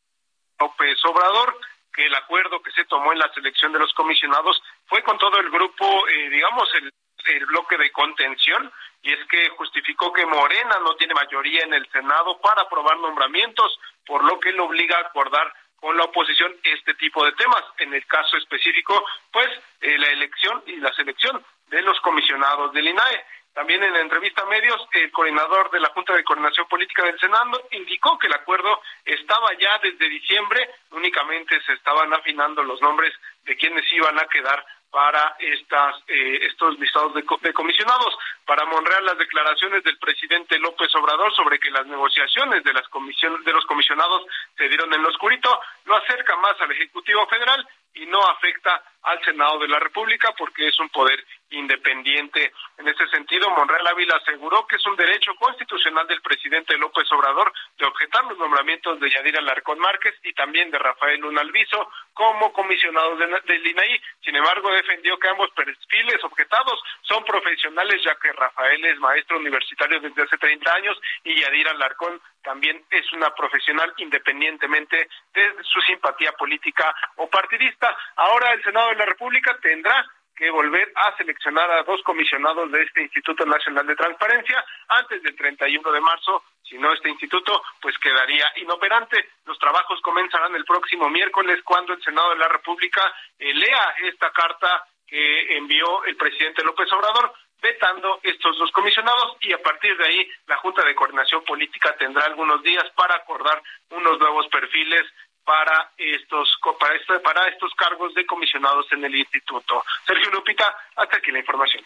López 0.61 0.99
Obrador 1.07 1.59
que 1.97 2.05
el 2.05 2.15
acuerdo 2.15 2.63
que 2.63 2.71
se 2.73 2.85
tomó 2.85 3.13
en 3.13 3.19
la 3.19 3.33
selección 3.33 3.73
de 3.73 3.79
los 3.79 3.93
comisionados 3.95 4.63
fue 4.87 5.03
con 5.03 5.17
todo 5.19 5.39
el 5.41 5.51
grupo, 5.51 6.07
eh, 6.09 6.29
digamos, 6.29 6.69
el, 6.75 6.93
el 7.35 7.47
bloque 7.47 7.79
de 7.79 7.91
contención, 7.91 8.71
y 9.03 9.13
es 9.13 9.27
que 9.29 9.49
justificó 9.51 10.13
que 10.13 10.27
Morena 10.27 10.79
no 10.81 10.95
tiene 10.97 11.15
mayoría 11.15 11.63
en 11.65 11.73
el 11.73 11.89
Senado 11.91 12.39
para 12.41 12.63
aprobar 12.63 12.99
nombramientos, 12.99 13.79
por 14.05 14.23
lo 14.25 14.39
que 14.39 14.53
le 14.53 14.61
obliga 14.61 14.99
a 14.99 15.09
acordar 15.09 15.53
con 15.81 15.97
la 15.97 16.05
oposición 16.05 16.55
este 16.63 16.95
tipo 16.95 17.25
de 17.25 17.33
temas. 17.33 17.63
En 17.79 17.95
el 17.95 18.05
caso 18.07 18.37
específico, 18.37 19.05
pues 19.33 19.49
eh, 19.81 19.97
la 19.99 20.09
elección 20.09 20.63
y 20.67 20.77
la 20.77 20.93
selección 20.93 21.45
de 21.69 21.83
los 21.83 21.99
comisionados 22.01 22.73
del 22.73 22.89
INAE. 22.89 23.25
También 23.57 23.83
en 23.83 23.95
la 23.95 24.01
entrevista 24.01 24.43
a 24.43 24.45
medios, 24.45 24.87
el 24.93 25.11
coordinador 25.11 25.71
de 25.71 25.81
la 25.81 25.89
Junta 25.89 26.13
de 26.13 26.23
Coordinación 26.25 26.69
Política 26.69 27.07
del 27.07 27.19
Senado 27.19 27.59
indicó 27.71 28.19
que 28.19 28.27
el 28.27 28.35
acuerdo 28.35 28.83
estaba 29.03 29.49
ya 29.55 29.79
desde 29.83 30.11
diciembre, 30.11 30.69
únicamente 30.91 31.59
se 31.63 31.73
estaban 31.73 32.13
afinando 32.13 32.63
los 32.63 32.83
nombres 32.83 33.15
de 33.45 33.57
quienes 33.57 33.91
iban 33.95 34.19
a 34.19 34.27
quedar 34.27 34.63
para 34.91 35.37
estas, 35.39 35.97
eh, 36.09 36.41
estos 36.43 36.79
listados 36.79 37.15
de, 37.15 37.25
de, 37.41 37.53
comisionados. 37.55 38.15
Para 38.45 38.67
Monreal, 38.67 39.07
las 39.07 39.17
declaraciones 39.17 39.83
del 39.85 39.97
presidente 39.97 40.59
López 40.59 40.95
Obrador 40.95 41.35
sobre 41.35 41.59
que 41.59 41.71
las 41.71 41.87
negociaciones 41.87 42.63
de, 42.63 42.75
las 42.75 42.87
comisiones, 42.89 43.43
de 43.43 43.53
los 43.55 43.65
comisionados 43.65 44.27
se 44.59 44.69
dieron 44.69 44.93
en 44.93 45.03
lo 45.03 45.09
oscurito 45.09 45.49
lo 45.87 45.97
acerca 45.97 46.37
más 46.37 46.61
al 46.61 46.73
Ejecutivo 46.73 47.27
Federal 47.27 47.67
y 47.95 48.05
no 48.05 48.23
afecta 48.23 48.83
al 49.03 49.25
Senado 49.25 49.59
de 49.61 49.69
la 49.69 49.79
República 49.79 50.35
porque 50.37 50.69
es 50.69 50.79
un 50.79 50.91
poder 50.91 51.25
independiente. 51.51 52.53
En 52.79 52.89
ese 52.89 53.07
sentido, 53.09 53.51
Monreal 53.51 53.87
Ávila 53.87 54.17
aseguró 54.17 54.67
que 54.67 54.77
es 54.77 54.87
un 54.87 54.97
derecho 54.97 55.35
constitucional 55.37 56.07
del 56.07 56.21
presidente 56.21 56.77
López 56.77 57.11
Obrador 57.13 57.53
de 57.79 57.87
objetar 57.87 58.25
los 58.25 58.39
nombramientos 58.39 58.99
de 59.01 59.11
Yadira 59.11 59.41
Larcón 59.41 59.79
Márquez 59.79 60.15
y 60.25 60.33
también 60.33 60.71
de 60.71 60.79
Rafael 60.79 61.21
Luna 61.21 61.43
Alviso 61.43 61.89
como 62.13 62.53
comisionados 62.53 63.19
del 63.19 63.31
de 63.45 63.71
INAI. 63.71 64.01
Sin 64.23 64.35
embargo, 64.37 64.71
defendió 64.73 65.19
que 65.19 65.29
ambos 65.29 65.51
perfiles 65.51 66.23
objetados 66.25 66.81
son 67.03 67.25
profesionales, 67.25 68.03
ya 68.05 68.15
que 68.17 68.33
Rafael 68.33 68.85
es 68.85 68.99
maestro 68.99 69.39
universitario 69.39 70.01
desde 70.01 70.23
hace 70.23 70.39
30 70.39 70.75
años 70.75 71.01
y 71.25 71.41
Yadira 71.41 71.75
Larcón 71.75 72.21
también 72.43 72.85
es 72.91 73.13
una 73.13 73.35
profesional 73.35 73.93
independientemente 73.99 75.09
de 75.35 75.55
su 75.63 75.81
simpatía 75.83 76.33
política 76.33 76.95
o 77.17 77.29
partidista. 77.29 77.97
Ahora 78.17 78.53
el 78.53 78.63
Senado 78.63 78.89
de 78.91 78.97
la 78.97 79.07
República 79.07 79.57
tendrá 79.61 80.07
que 80.37 80.51
volver 80.51 80.93
a 80.95 81.17
seleccionar 81.17 81.71
a 81.71 81.83
dos 81.83 82.03
comisionados 82.03 82.71
de 82.71 82.83
este 82.83 83.03
Instituto 83.03 83.47
Nacional 83.47 83.87
de 83.87 83.97
Transparencia 83.97 84.65
antes 84.89 85.23
del 85.23 85.35
31 85.35 85.93
de 85.93 86.01
marzo. 86.01 86.45
Si 86.63 86.77
no, 86.77 86.93
este 86.93 87.09
instituto 87.09 87.63
pues 87.81 87.97
quedaría 87.99 88.53
inoperante. 88.57 89.31
Los 89.47 89.59
trabajos 89.59 90.01
comenzarán 90.03 90.55
el 90.55 90.65
próximo 90.65 91.09
miércoles 91.09 91.63
cuando 91.65 91.95
el 91.95 92.03
Senado 92.03 92.31
de 92.31 92.39
la 92.39 92.49
República 92.49 93.03
eh, 93.39 93.55
lea 93.55 93.95
esta 94.05 94.31
carta 94.31 94.85
que 95.07 95.57
envió 95.57 96.05
el 96.05 96.17
presidente 96.17 96.65
López 96.65 96.93
Obrador 96.93 97.33
vetando 97.63 98.21
estos 98.23 98.59
dos 98.59 98.71
comisionados 98.73 99.37
y 99.41 99.53
a 99.53 99.63
partir 99.63 99.97
de 99.97 100.05
ahí 100.05 100.31
la 100.47 100.57
Junta 100.59 100.85
de 100.85 100.95
Coordinación 100.95 101.43
Política 101.45 101.97
tendrá 101.97 102.27
algunos 102.27 102.63
días 102.63 102.85
para 102.95 103.17
acordar 103.17 103.63
unos 103.91 104.19
nuevos 104.19 104.47
perfiles 104.49 105.03
para 105.47 105.93
estos 105.97 106.59
para, 106.79 106.97
este, 106.97 107.19
para 107.21 107.47
estos 107.49 107.73
cargos 107.75 108.13
de 108.15 108.27
comisionados 108.27 108.87
en 108.91 109.05
el 109.05 109.15
instituto. 109.15 109.83
Sergio 110.05 110.31
Lupita, 110.33 110.77
hasta 110.97 111.17
aquí 111.17 111.31
la 111.31 111.39
información. 111.39 111.85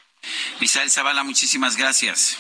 Misael 0.60 0.90
Zavala, 0.90 1.22
muchísimas 1.22 1.76
gracias. 1.76 2.38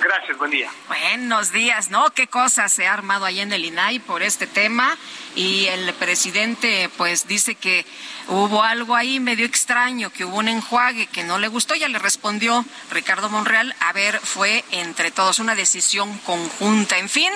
Gracias, 0.00 0.36
buen 0.38 0.50
día. 0.50 0.70
Buenos 0.88 1.52
días, 1.52 1.90
¿no? 1.90 2.10
¿Qué 2.10 2.26
cosa 2.26 2.68
se 2.68 2.86
ha 2.86 2.92
armado 2.92 3.24
ahí 3.24 3.40
en 3.40 3.52
el 3.52 3.64
INAI 3.64 3.98
por 3.98 4.22
este 4.22 4.46
tema? 4.46 4.96
Y 5.34 5.66
el 5.66 5.92
presidente, 5.94 6.90
pues, 6.96 7.26
dice 7.26 7.54
que 7.54 7.84
hubo 8.28 8.62
algo 8.62 8.94
ahí 8.94 9.20
medio 9.20 9.46
extraño, 9.46 10.10
que 10.10 10.24
hubo 10.24 10.38
un 10.38 10.48
enjuague 10.48 11.06
que 11.06 11.24
no 11.24 11.38
le 11.38 11.48
gustó. 11.48 11.74
Ya 11.74 11.88
le 11.88 11.98
respondió 11.98 12.64
Ricardo 12.90 13.28
Monreal, 13.28 13.74
a 13.80 13.92
ver, 13.92 14.20
fue 14.20 14.64
entre 14.70 15.10
todos 15.10 15.38
una 15.38 15.54
decisión 15.54 16.16
conjunta. 16.18 16.98
En 16.98 17.08
fin, 17.08 17.32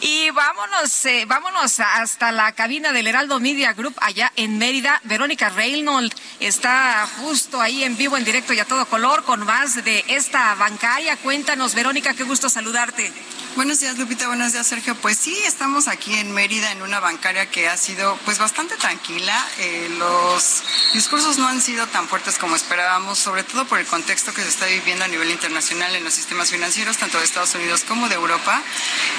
y 0.00 0.30
vámonos, 0.30 1.04
eh, 1.06 1.24
vámonos 1.26 1.80
hasta 1.80 2.32
la 2.32 2.52
cabina 2.52 2.92
del 2.92 3.06
Heraldo 3.06 3.40
Media 3.40 3.72
Group 3.72 3.94
allá 4.00 4.32
en 4.36 4.58
Mérida. 4.58 5.00
Verónica 5.04 5.50
Reynolds 5.50 6.16
está 6.40 7.08
justo 7.18 7.60
ahí 7.60 7.84
en 7.84 7.96
vivo, 7.96 8.16
en 8.16 8.24
directo 8.24 8.52
y 8.52 8.60
a 8.60 8.64
todo 8.64 8.86
color 8.86 9.24
con 9.24 9.44
más 9.44 9.84
de 9.84 10.04
esta 10.08 10.54
bancaria. 10.54 11.16
Cuéntanos, 11.18 11.74
Verónica, 11.74 12.14
qué 12.14 12.24
gusto 12.24 12.48
saludarte. 12.48 13.12
Buenos 13.54 13.80
días, 13.80 13.98
Lupita. 13.98 14.28
Buenos 14.28 14.54
días, 14.54 14.66
Sergio. 14.66 14.94
Pues 14.94 15.18
sí, 15.18 15.36
estamos 15.44 15.86
aquí 15.86 16.14
en 16.14 16.32
Mérida 16.32 16.72
en 16.72 16.80
una 16.80 17.00
bancaria 17.00 17.50
que 17.50 17.68
ha 17.68 17.76
sido 17.76 18.18
pues 18.24 18.38
bastante 18.38 18.78
tranquila. 18.78 19.46
Eh, 19.58 19.90
los 19.98 20.62
discursos 20.94 21.36
no 21.36 21.46
han 21.46 21.60
sido 21.60 21.86
tan 21.88 22.08
fuertes 22.08 22.38
como 22.38 22.56
esperábamos, 22.56 23.18
sobre 23.18 23.44
todo 23.44 23.66
por 23.66 23.78
el 23.78 23.84
contexto 23.84 24.32
que 24.32 24.40
se 24.40 24.48
está 24.48 24.64
viviendo 24.64 25.04
a 25.04 25.08
nivel 25.08 25.30
internacional 25.30 25.94
en 25.94 26.02
los 26.02 26.14
sistemas 26.14 26.48
financieros, 26.50 26.96
tanto 26.96 27.18
de 27.18 27.24
Estados 27.24 27.54
Unidos 27.54 27.84
como 27.86 28.08
de 28.08 28.14
Europa. 28.14 28.62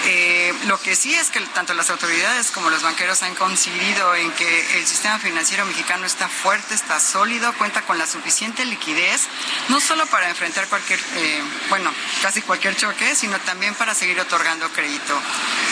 Eh, 0.05 0.51
lo 0.65 0.81
que 0.81 0.95
sí 0.95 1.13
es 1.13 1.29
que 1.29 1.39
tanto 1.53 1.75
las 1.75 1.91
autoridades 1.91 2.49
como 2.49 2.71
los 2.71 2.81
banqueros 2.81 3.21
han 3.21 3.35
coincidido 3.35 4.15
en 4.15 4.31
que 4.31 4.79
el 4.79 4.87
sistema 4.87 5.19
financiero 5.19 5.63
mexicano 5.67 6.07
está 6.07 6.27
fuerte, 6.27 6.73
está 6.73 6.99
sólido, 6.99 7.53
cuenta 7.59 7.83
con 7.83 7.99
la 7.99 8.07
suficiente 8.07 8.65
liquidez, 8.65 9.27
no 9.69 9.79
solo 9.79 10.07
para 10.07 10.27
enfrentar 10.27 10.67
cualquier, 10.69 10.99
eh, 11.17 11.43
bueno, 11.69 11.93
casi 12.23 12.41
cualquier 12.41 12.75
choque, 12.75 13.15
sino 13.15 13.39
también 13.41 13.75
para 13.75 13.93
seguir 13.93 14.22
otorgando 14.23 14.67
crédito. 14.69 15.19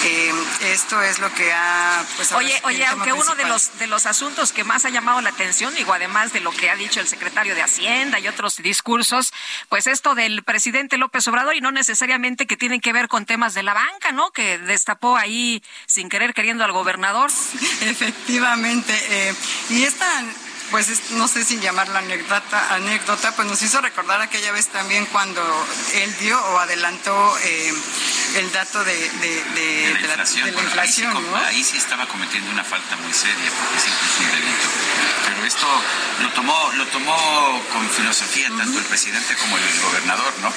Eh, 0.05 0.33
esto 0.71 1.01
es 1.01 1.19
lo 1.19 1.33
que 1.33 1.51
ha... 1.51 2.03
Pues, 2.15 2.31
oye, 2.31 2.59
oye, 2.63 2.85
aunque 2.85 3.13
uno 3.13 3.35
de 3.35 3.45
los, 3.45 3.77
de 3.79 3.87
los 3.87 4.05
asuntos 4.05 4.51
que 4.51 4.63
más 4.63 4.85
ha 4.85 4.89
llamado 4.89 5.21
la 5.21 5.29
atención, 5.29 5.73
digo, 5.75 5.93
además 5.93 6.33
de 6.33 6.39
lo 6.39 6.51
que 6.51 6.69
ha 6.69 6.75
dicho 6.75 6.99
el 6.99 7.07
secretario 7.07 7.55
de 7.55 7.61
Hacienda 7.61 8.19
y 8.19 8.27
otros 8.27 8.57
discursos, 8.57 9.33
pues 9.69 9.87
esto 9.87 10.15
del 10.15 10.43
presidente 10.43 10.97
López 10.97 11.27
Obrador 11.27 11.55
y 11.55 11.61
no 11.61 11.71
necesariamente 11.71 12.47
que 12.47 12.57
tienen 12.57 12.81
que 12.81 12.93
ver 12.93 13.07
con 13.07 13.25
temas 13.25 13.53
de 13.53 13.63
la 13.63 13.73
banca, 13.73 14.11
¿no? 14.11 14.31
Que 14.31 14.57
destapó 14.59 15.17
ahí 15.17 15.63
sin 15.85 16.09
querer 16.09 16.33
queriendo 16.33 16.63
al 16.63 16.71
gobernador. 16.71 17.31
Efectivamente. 17.81 18.93
Eh, 19.09 19.35
y 19.69 19.83
esta 19.83 20.07
pues 20.71 21.11
no 21.11 21.27
sé 21.27 21.43
si 21.43 21.59
llamarla 21.59 21.99
anécdota, 21.99 22.73
anécdota, 22.73 23.35
pues 23.35 23.47
nos 23.47 23.61
hizo 23.61 23.81
recordar 23.81 24.21
aquella 24.21 24.51
vez 24.53 24.67
también 24.67 25.05
cuando 25.07 25.41
él 25.93 26.15
dio 26.19 26.39
o 26.39 26.59
adelantó 26.59 27.37
eh, 27.43 27.73
el 28.37 28.51
dato 28.53 28.83
de, 28.83 28.93
de, 28.93 29.43
de, 29.43 29.87
de 29.87 29.93
la 29.93 29.99
inflación. 29.99 30.55
La, 30.55 30.61
inflación 30.61 31.11
ahí, 31.11 31.23
sí, 31.23 31.29
¿no? 31.29 31.37
ahí, 31.37 31.63
sí, 31.63 31.77
estaba 31.77 32.07
cometiendo 32.07 32.49
una 32.51 32.63
falta 32.63 32.95
muy 32.97 33.13
seria, 33.13 33.51
porque 33.51 33.77
es 33.77 33.87
incluso 33.87 34.23
un 34.23 34.31
delito. 34.31 34.67
Pero 35.27 35.45
esto 35.45 35.67
lo 36.21 36.29
tomó, 36.29 36.71
lo 36.73 36.87
tomó 36.87 37.61
con 37.73 37.89
filosofía 37.89 38.49
uh 38.49 38.53
-huh. 38.53 38.57
tanto 38.57 38.79
el 38.79 38.85
presidente 38.85 39.35
como 39.35 39.57
el 39.57 39.81
gobernador, 39.81 40.33
¿no? 40.41 40.53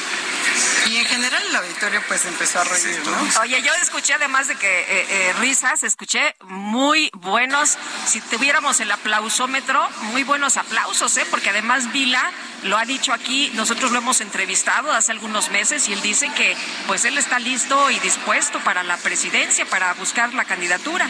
Y 0.87 0.97
en 0.99 1.07
general 1.07 1.43
el 1.49 1.57
auditorio 1.57 2.03
pues 2.07 2.25
empezó 2.27 2.61
a 2.61 2.65
reír, 2.65 3.03
¿no? 3.07 3.41
Oye, 3.41 3.63
yo 3.63 3.73
escuché 3.83 4.15
además 4.15 4.49
de 4.49 4.55
que 4.57 4.81
eh, 4.81 5.07
eh, 5.09 5.33
risas, 5.41 5.83
escuché 5.83 6.37
muy 6.45 7.11
buenos, 7.15 7.77
si 8.07 8.21
tuviéramos 8.21 8.79
el 8.81 8.93
aplausómetro, 8.93 9.89
muy 10.05 10.23
buenos 10.23 10.57
aplausos, 10.57 11.17
¿eh? 11.17 11.27
Porque 11.31 11.51
además 11.51 11.93
Vila 11.93 12.31
lo 12.65 12.79
ha 12.79 12.85
dicho 12.85 13.13
aquí, 13.13 13.51
nosotros 13.55 13.93
lo 13.93 13.99
hemos 13.99 14.21
entrevistado 14.21 14.91
hace 14.93 15.13
algunos 15.13 15.51
meses 15.51 15.89
y 15.89 15.93
él 15.93 16.01
dice 16.01 16.31
que 16.35 16.57
pues 16.87 17.05
él 17.05 17.19
está 17.19 17.39
listo 17.39 17.91
y 17.91 17.99
dispuesto 17.99 18.59
para 18.61 18.83
la 18.83 18.97
presidencia, 18.97 19.67
para 19.67 19.93
buscar 19.95 20.33
la 20.33 20.45
candidatura. 20.45 21.09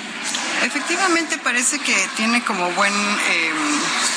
Efectivamente 0.62 1.38
parece 1.38 1.78
que 1.78 2.08
tiene 2.16 2.42
como 2.42 2.70
buen, 2.72 2.92
eh, 2.92 3.52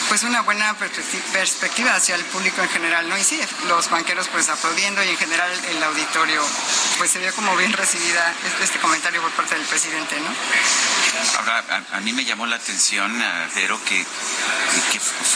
pues 0.09 0.23
una 0.23 0.41
buena 0.41 0.75
perspectiva 0.75 1.93
hacia 1.93 2.15
el 2.15 2.23
público 2.25 2.61
en 2.61 2.69
general, 2.69 3.07
¿no? 3.09 3.17
Y 3.17 3.23
sí, 3.23 3.39
los 3.67 3.89
banqueros 3.89 4.28
pues 4.30 4.49
aplaudiendo 4.49 5.03
y 5.03 5.09
en 5.09 5.17
general 5.17 5.51
el 5.69 5.84
auditorio 5.84 6.41
pues 6.97 7.11
se 7.11 7.19
vio 7.19 7.34
como 7.36 7.55
bien 7.55 7.73
recibida 7.73 8.34
este, 8.45 8.63
este 8.63 8.80
comentario 8.80 9.21
por 9.21 9.32
parte 9.32 9.55
del 9.55 9.65
presidente, 9.65 10.19
¿no? 10.19 10.30
Ahora, 11.39 11.84
a, 11.93 11.99
mí 12.01 12.13
me 12.13 12.25
llamó 12.25 12.45
la 12.45 12.55
atención, 12.55 13.23
pero 13.53 13.84
que, 13.86 14.05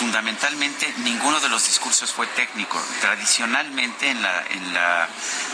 fundamentalmente 0.02 0.94
ninguno 1.00 1.40
de 1.40 1.50
los 1.50 1.66
discursos 1.66 2.12
fue 2.12 2.28
técnico. 2.28 2.82
Tradicionalmente 3.02 4.10
en 4.10 4.22
la, 4.22 4.44
en 4.50 4.74
la 4.74 5.08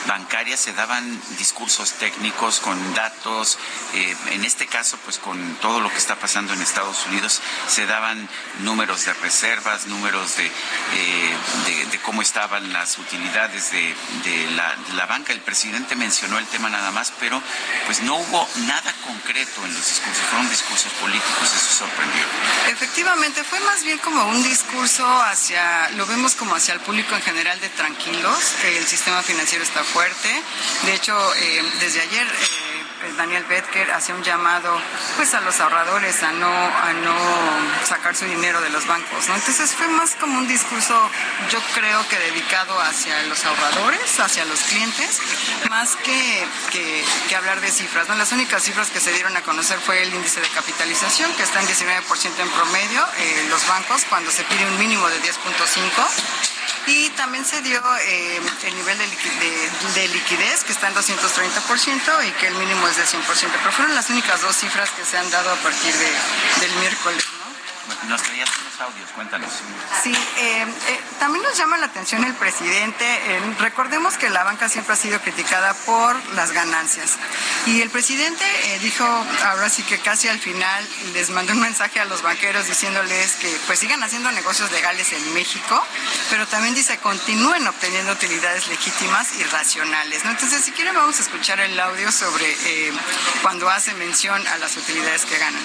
bancaria 0.07 0.57
se 0.57 0.73
daban 0.73 1.21
discursos 1.37 1.93
técnicos 1.93 2.59
con 2.59 2.93
datos, 2.93 3.57
eh, 3.93 4.15
en 4.31 4.45
este 4.45 4.67
caso 4.67 4.97
pues 5.03 5.17
con 5.17 5.55
todo 5.55 5.81
lo 5.81 5.89
que 5.89 5.97
está 5.97 6.15
pasando 6.15 6.53
en 6.53 6.61
Estados 6.61 7.05
Unidos 7.07 7.41
se 7.67 7.85
daban 7.85 8.29
números 8.59 9.05
de 9.05 9.13
reservas, 9.15 9.87
números 9.87 10.37
de, 10.37 10.45
eh, 10.45 11.37
de, 11.91 11.99
cómo 11.99 12.21
estaban 12.21 12.71
las 12.71 12.97
utilidades 12.97 13.71
de, 13.71 13.95
de 14.23 14.51
la, 14.51 14.75
la 14.95 15.05
banca. 15.07 15.33
El 15.33 15.41
presidente 15.41 15.95
mencionó 15.95 16.37
el 16.37 16.45
tema 16.47 16.69
nada 16.69 16.91
más, 16.91 17.11
pero 17.19 17.41
pues 17.85 18.01
no 18.01 18.15
hubo 18.15 18.47
nada 18.67 18.93
concreto 19.05 19.65
en 19.65 19.73
los 19.73 19.85
discursos, 19.85 20.23
fueron 20.29 20.49
discursos 20.49 20.91
políticos, 20.93 21.53
eso 21.53 21.85
sorprendió. 21.85 22.23
Efectivamente, 22.69 23.43
fue 23.43 23.59
más 23.67 23.83
bien 23.83 23.97
como 23.99 24.25
un 24.29 24.41
discurso 24.43 25.05
hacia, 25.23 25.89
lo 25.91 26.05
vemos 26.05 26.35
como 26.35 26.55
hacia 26.55 26.73
el 26.73 26.79
público 26.79 27.15
en 27.15 27.21
general 27.21 27.59
de 27.59 27.69
tranquilos, 27.69 28.55
el 28.63 28.85
sistema 28.87 29.21
financiero 29.21 29.63
está 29.63 29.83
fuerte, 29.83 30.29
de 30.85 30.93
hecho, 30.93 31.15
eh, 31.35 31.61
desde 31.79 32.01
ayer... 32.01 32.25
Eh, 32.25 32.76
Daniel 33.17 33.43
Betker 33.45 33.91
hacía 33.91 34.15
un 34.15 34.23
llamado 34.23 34.79
pues 35.15 35.33
a 35.33 35.41
los 35.41 35.59
ahorradores 35.59 36.23
a 36.23 36.31
no 36.31 36.47
a 36.47 36.93
no 36.93 37.15
sacar 37.85 38.15
su 38.15 38.25
dinero 38.25 38.59
de 38.61 38.69
los 38.69 38.87
bancos, 38.87 39.27
¿no? 39.27 39.35
Entonces 39.35 39.73
fue 39.75 39.87
más 39.87 40.15
como 40.15 40.37
un 40.37 40.47
discurso, 40.47 41.09
yo 41.49 41.59
creo 41.73 42.07
que 42.09 42.17
dedicado 42.17 42.79
hacia 42.81 43.21
los 43.23 43.43
ahorradores, 43.45 44.19
hacia 44.19 44.45
los 44.45 44.59
clientes, 44.61 45.19
más 45.69 45.95
que, 45.97 46.45
que, 46.71 47.35
hablar 47.35 47.61
de 47.61 47.71
cifras. 47.71 48.09
Las 48.09 48.31
únicas 48.31 48.63
cifras 48.63 48.89
que 48.89 48.99
se 48.99 49.11
dieron 49.13 49.35
a 49.37 49.41
conocer 49.41 49.79
fue 49.79 50.01
el 50.01 50.13
índice 50.13 50.41
de 50.41 50.47
capitalización, 50.49 51.31
que 51.35 51.43
está 51.43 51.59
en 51.61 51.67
19% 51.67 52.39
en 52.39 52.49
promedio, 52.49 53.05
en 53.17 53.49
los 53.49 53.67
bancos, 53.67 54.05
cuando 54.09 54.31
se 54.31 54.43
pide 54.43 54.65
un 54.65 54.77
mínimo 54.79 55.07
de 55.07 55.21
10.5 55.21 56.47
y 56.87 57.09
también 57.11 57.43
se 57.45 57.61
dio 57.61 57.81
eh, 57.97 58.39
el 58.63 58.75
nivel 58.75 58.97
de, 58.97 60.07
liquidez, 60.07 60.63
que 60.63 60.71
está 60.71 60.87
en 60.87 60.95
230% 60.95 62.27
y 62.27 62.31
que 62.31 62.47
el 62.47 62.55
mínimo 62.55 62.86
es 62.89 62.97
de 62.97 63.03
100%, 63.03 63.23
pero 63.51 63.71
fueron 63.71 63.95
las 63.95 64.09
únicas 64.09 64.41
dos 64.41 64.55
cifras 64.55 64.89
que 64.91 65.03
se 65.03 65.17
han 65.17 65.29
dado 65.29 65.51
a 65.51 65.55
partir 65.55 65.93
del 65.93 66.71
miércoles. 66.79 67.36
Nos 68.07 68.21
traías 68.21 68.49
unos 68.61 68.81
audios, 68.81 69.09
cuéntanos. 69.11 69.51
Sí, 70.03 70.11
eh, 70.11 70.65
eh, 70.87 71.01
también 71.19 71.43
nos 71.43 71.57
llama 71.57 71.77
la 71.77 71.87
atención 71.87 72.23
el 72.23 72.33
presidente. 72.33 73.05
Eh, 73.05 73.39
recordemos 73.59 74.15
que 74.17 74.29
la 74.29 74.43
banca 74.43 74.69
siempre 74.69 74.93
ha 74.93 74.97
sido 74.97 75.19
criticada 75.21 75.73
por 75.73 76.15
las 76.33 76.51
ganancias. 76.51 77.17
Y 77.65 77.81
el 77.81 77.89
presidente 77.89 78.45
dijo, 78.81 79.05
ahora 79.45 79.69
sí 79.69 79.83
que 79.83 79.99
casi 79.99 80.27
al 80.27 80.39
final, 80.39 80.87
les 81.13 81.29
mandó 81.29 81.53
un 81.53 81.61
mensaje 81.61 81.99
a 81.99 82.05
los 82.05 82.21
banqueros 82.21 82.67
diciéndoles 82.67 83.33
que 83.35 83.49
pues 83.67 83.79
sigan 83.79 84.03
haciendo 84.03 84.31
negocios 84.31 84.71
legales 84.71 85.11
en 85.13 85.33
México, 85.33 85.83
pero 86.29 86.47
también 86.47 86.75
dice 86.75 86.97
continúen 86.99 87.67
obteniendo 87.67 88.13
utilidades 88.13 88.67
legítimas 88.67 89.33
y 89.39 89.43
racionales. 89.43 90.23
¿no? 90.23 90.31
Entonces, 90.31 90.63
si 90.63 90.71
quieren, 90.71 90.95
vamos 90.95 91.19
a 91.19 91.23
escuchar 91.23 91.59
el 91.59 91.79
audio 91.79 92.11
sobre 92.11 92.47
cuando 93.41 93.69
hace 93.69 93.93
mención 93.95 94.45
a 94.47 94.57
las 94.57 94.77
utilidades 94.77 95.25
que 95.25 95.37
ganan 95.37 95.63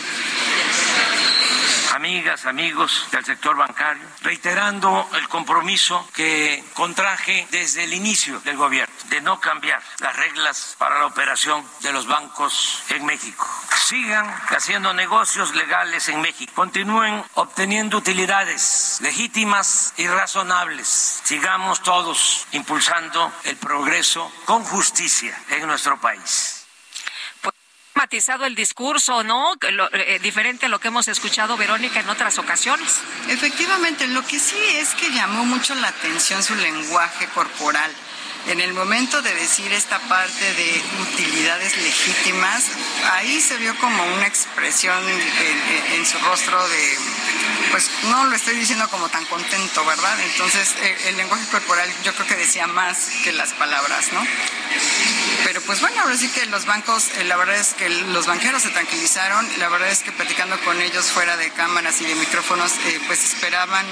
amigas, 2.13 2.45
amigos 2.45 3.07
del 3.11 3.25
sector 3.25 3.57
bancario, 3.57 4.07
reiterando 4.21 5.09
el 5.15 5.27
compromiso 5.31 6.07
que 6.13 6.63
contraje 6.75 7.47
desde 7.51 7.85
el 7.85 7.95
inicio 7.95 8.39
del 8.41 8.59
gobierno 8.59 8.95
de 9.09 9.23
no 9.23 9.41
cambiar 9.41 9.83
las 9.99 10.15
reglas 10.15 10.77
para 10.79 10.99
la 10.99 11.07
operación 11.07 11.65
de 11.81 11.91
los 11.91 12.07
bancos 12.07 12.83
en 12.91 13.07
México. 13.07 13.49
Sigan 13.87 14.31
haciendo 14.51 14.93
negocios 14.93 15.55
legales 15.55 16.11
en 16.11 16.21
México. 16.21 16.53
Continúen 16.55 17.25
obteniendo 17.33 17.97
utilidades 17.97 18.99
legítimas 19.01 19.95
y 19.97 20.07
razonables. 20.07 21.23
Sigamos 21.25 21.83
todos 21.83 22.47
impulsando 22.53 23.33
el 23.45 23.57
progreso 23.57 24.31
con 24.45 24.63
justicia 24.65 25.35
en 25.49 25.67
nuestro 25.67 25.99
país 25.99 26.51
matizado 27.95 28.47
el 28.47 28.55
discurso, 28.55 29.22
¿no? 29.24 29.53
Eh, 29.93 30.18
diferente 30.22 30.66
a 30.66 30.68
lo 30.68 30.78
que 30.80 30.88
hemos 30.88 31.09
escuchado, 31.09 31.57
Verónica, 31.57 32.01
en 32.01 32.09
otras 32.09 32.38
ocasiones. 32.38 33.01
Efectivamente, 33.28 34.07
lo 34.09 34.24
que 34.26 34.38
sí 34.38 34.57
es 34.74 34.95
que 34.95 35.11
llamó 35.11 35.45
mucho 35.45 35.74
la 35.74 35.88
atención 35.88 36.43
su 36.43 36.55
lenguaje 36.55 37.26
corporal. 37.28 37.90
En 38.49 38.61
el 38.61 38.74
momento 38.74 39.22
de 39.22 39.34
decir 39.34 39.72
esta 39.72 39.99
parte 40.01 40.53
de 40.55 40.82
utilidades 41.01 41.76
legítimas, 41.76 42.64
ahí 43.12 43.40
se 43.40 43.57
vio 43.57 43.76
como 43.78 44.03
una 44.14 44.26
expresión 44.26 44.99
en, 45.95 46.05
su 46.05 46.18
rostro 46.18 46.68
de, 46.68 46.99
pues 47.70 47.88
no 48.11 48.26
lo 48.26 48.34
estoy 48.34 48.57
diciendo 48.57 48.88
como 48.90 49.09
tan 49.09 49.24
contento, 49.26 49.84
¿verdad? 49.84 50.20
Entonces 50.20 50.74
eh, 50.82 50.97
el 51.07 51.16
lenguaje 51.16 51.47
corporal 51.47 51.88
yo 52.05 52.12
creo 52.14 52.26
que 52.26 52.36
decía 52.36 52.66
más 52.66 53.11
que 53.22 53.32
las 53.32 53.53
palabras, 53.53 54.12
¿no? 54.12 54.26
Pero 55.45 55.61
pues 55.62 55.80
bueno, 55.80 56.01
ahora 56.03 56.16
sí 56.16 56.28
que 56.28 56.45
los 56.47 56.66
bancos, 56.66 57.11
eh, 57.18 57.24
la 57.24 57.36
verdad 57.36 57.57
es 57.57 57.74
que 57.74 57.88
los 57.88 58.26
banqueros 58.26 58.62
se 58.62 58.70
tranquilizaron, 58.70 59.49
la 59.59 59.68
verdad 59.68 59.90
es 59.90 60.01
que 60.01 60.11
platicando 60.11 60.59
con 60.61 60.80
ellos 60.82 61.07
fuera 61.07 61.36
de 61.36 61.51
cámaras 61.51 62.01
y 62.01 62.07
de 62.07 62.14
micrófonos, 62.16 62.72
eh, 62.86 63.01
pues 63.07 63.24
esperaban 63.24 63.86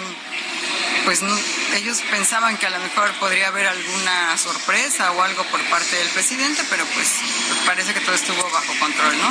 pues 1.05 1.23
ellos 1.75 2.03
pensaban 2.11 2.57
que 2.59 2.67
a 2.67 2.71
lo 2.71 2.79
mejor 2.79 3.11
podría 3.15 3.49
haber 3.49 3.67
alguna 3.67 4.37
sorpresa 4.37 5.13
o 5.13 5.23
algo 5.23 5.45
por 5.45 5.61
parte 5.65 5.97
del 5.97 6.09
presidente, 6.09 6.63
pero 6.71 6.85
pues 6.95 7.09
parece 7.67 7.95
que 7.95 8.01
todo 8.01 8.15
estuvo 8.15 8.43
bajo 8.51 8.73
control, 8.79 9.19
¿no? 9.19 9.29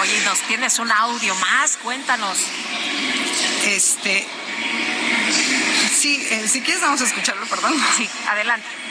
Oye, 0.00 0.20
¿nos 0.24 0.40
tienes 0.42 0.78
un 0.78 0.90
audio 0.90 1.34
más? 1.36 1.76
Cuéntanos. 1.78 2.38
Este. 3.66 4.26
Sí, 5.98 6.26
eh, 6.30 6.48
si 6.48 6.60
quieres 6.60 6.82
vamos 6.82 7.00
a 7.00 7.04
escucharlo, 7.04 7.46
perdón. 7.46 7.74
Sí, 7.96 8.08
adelante 8.28 8.85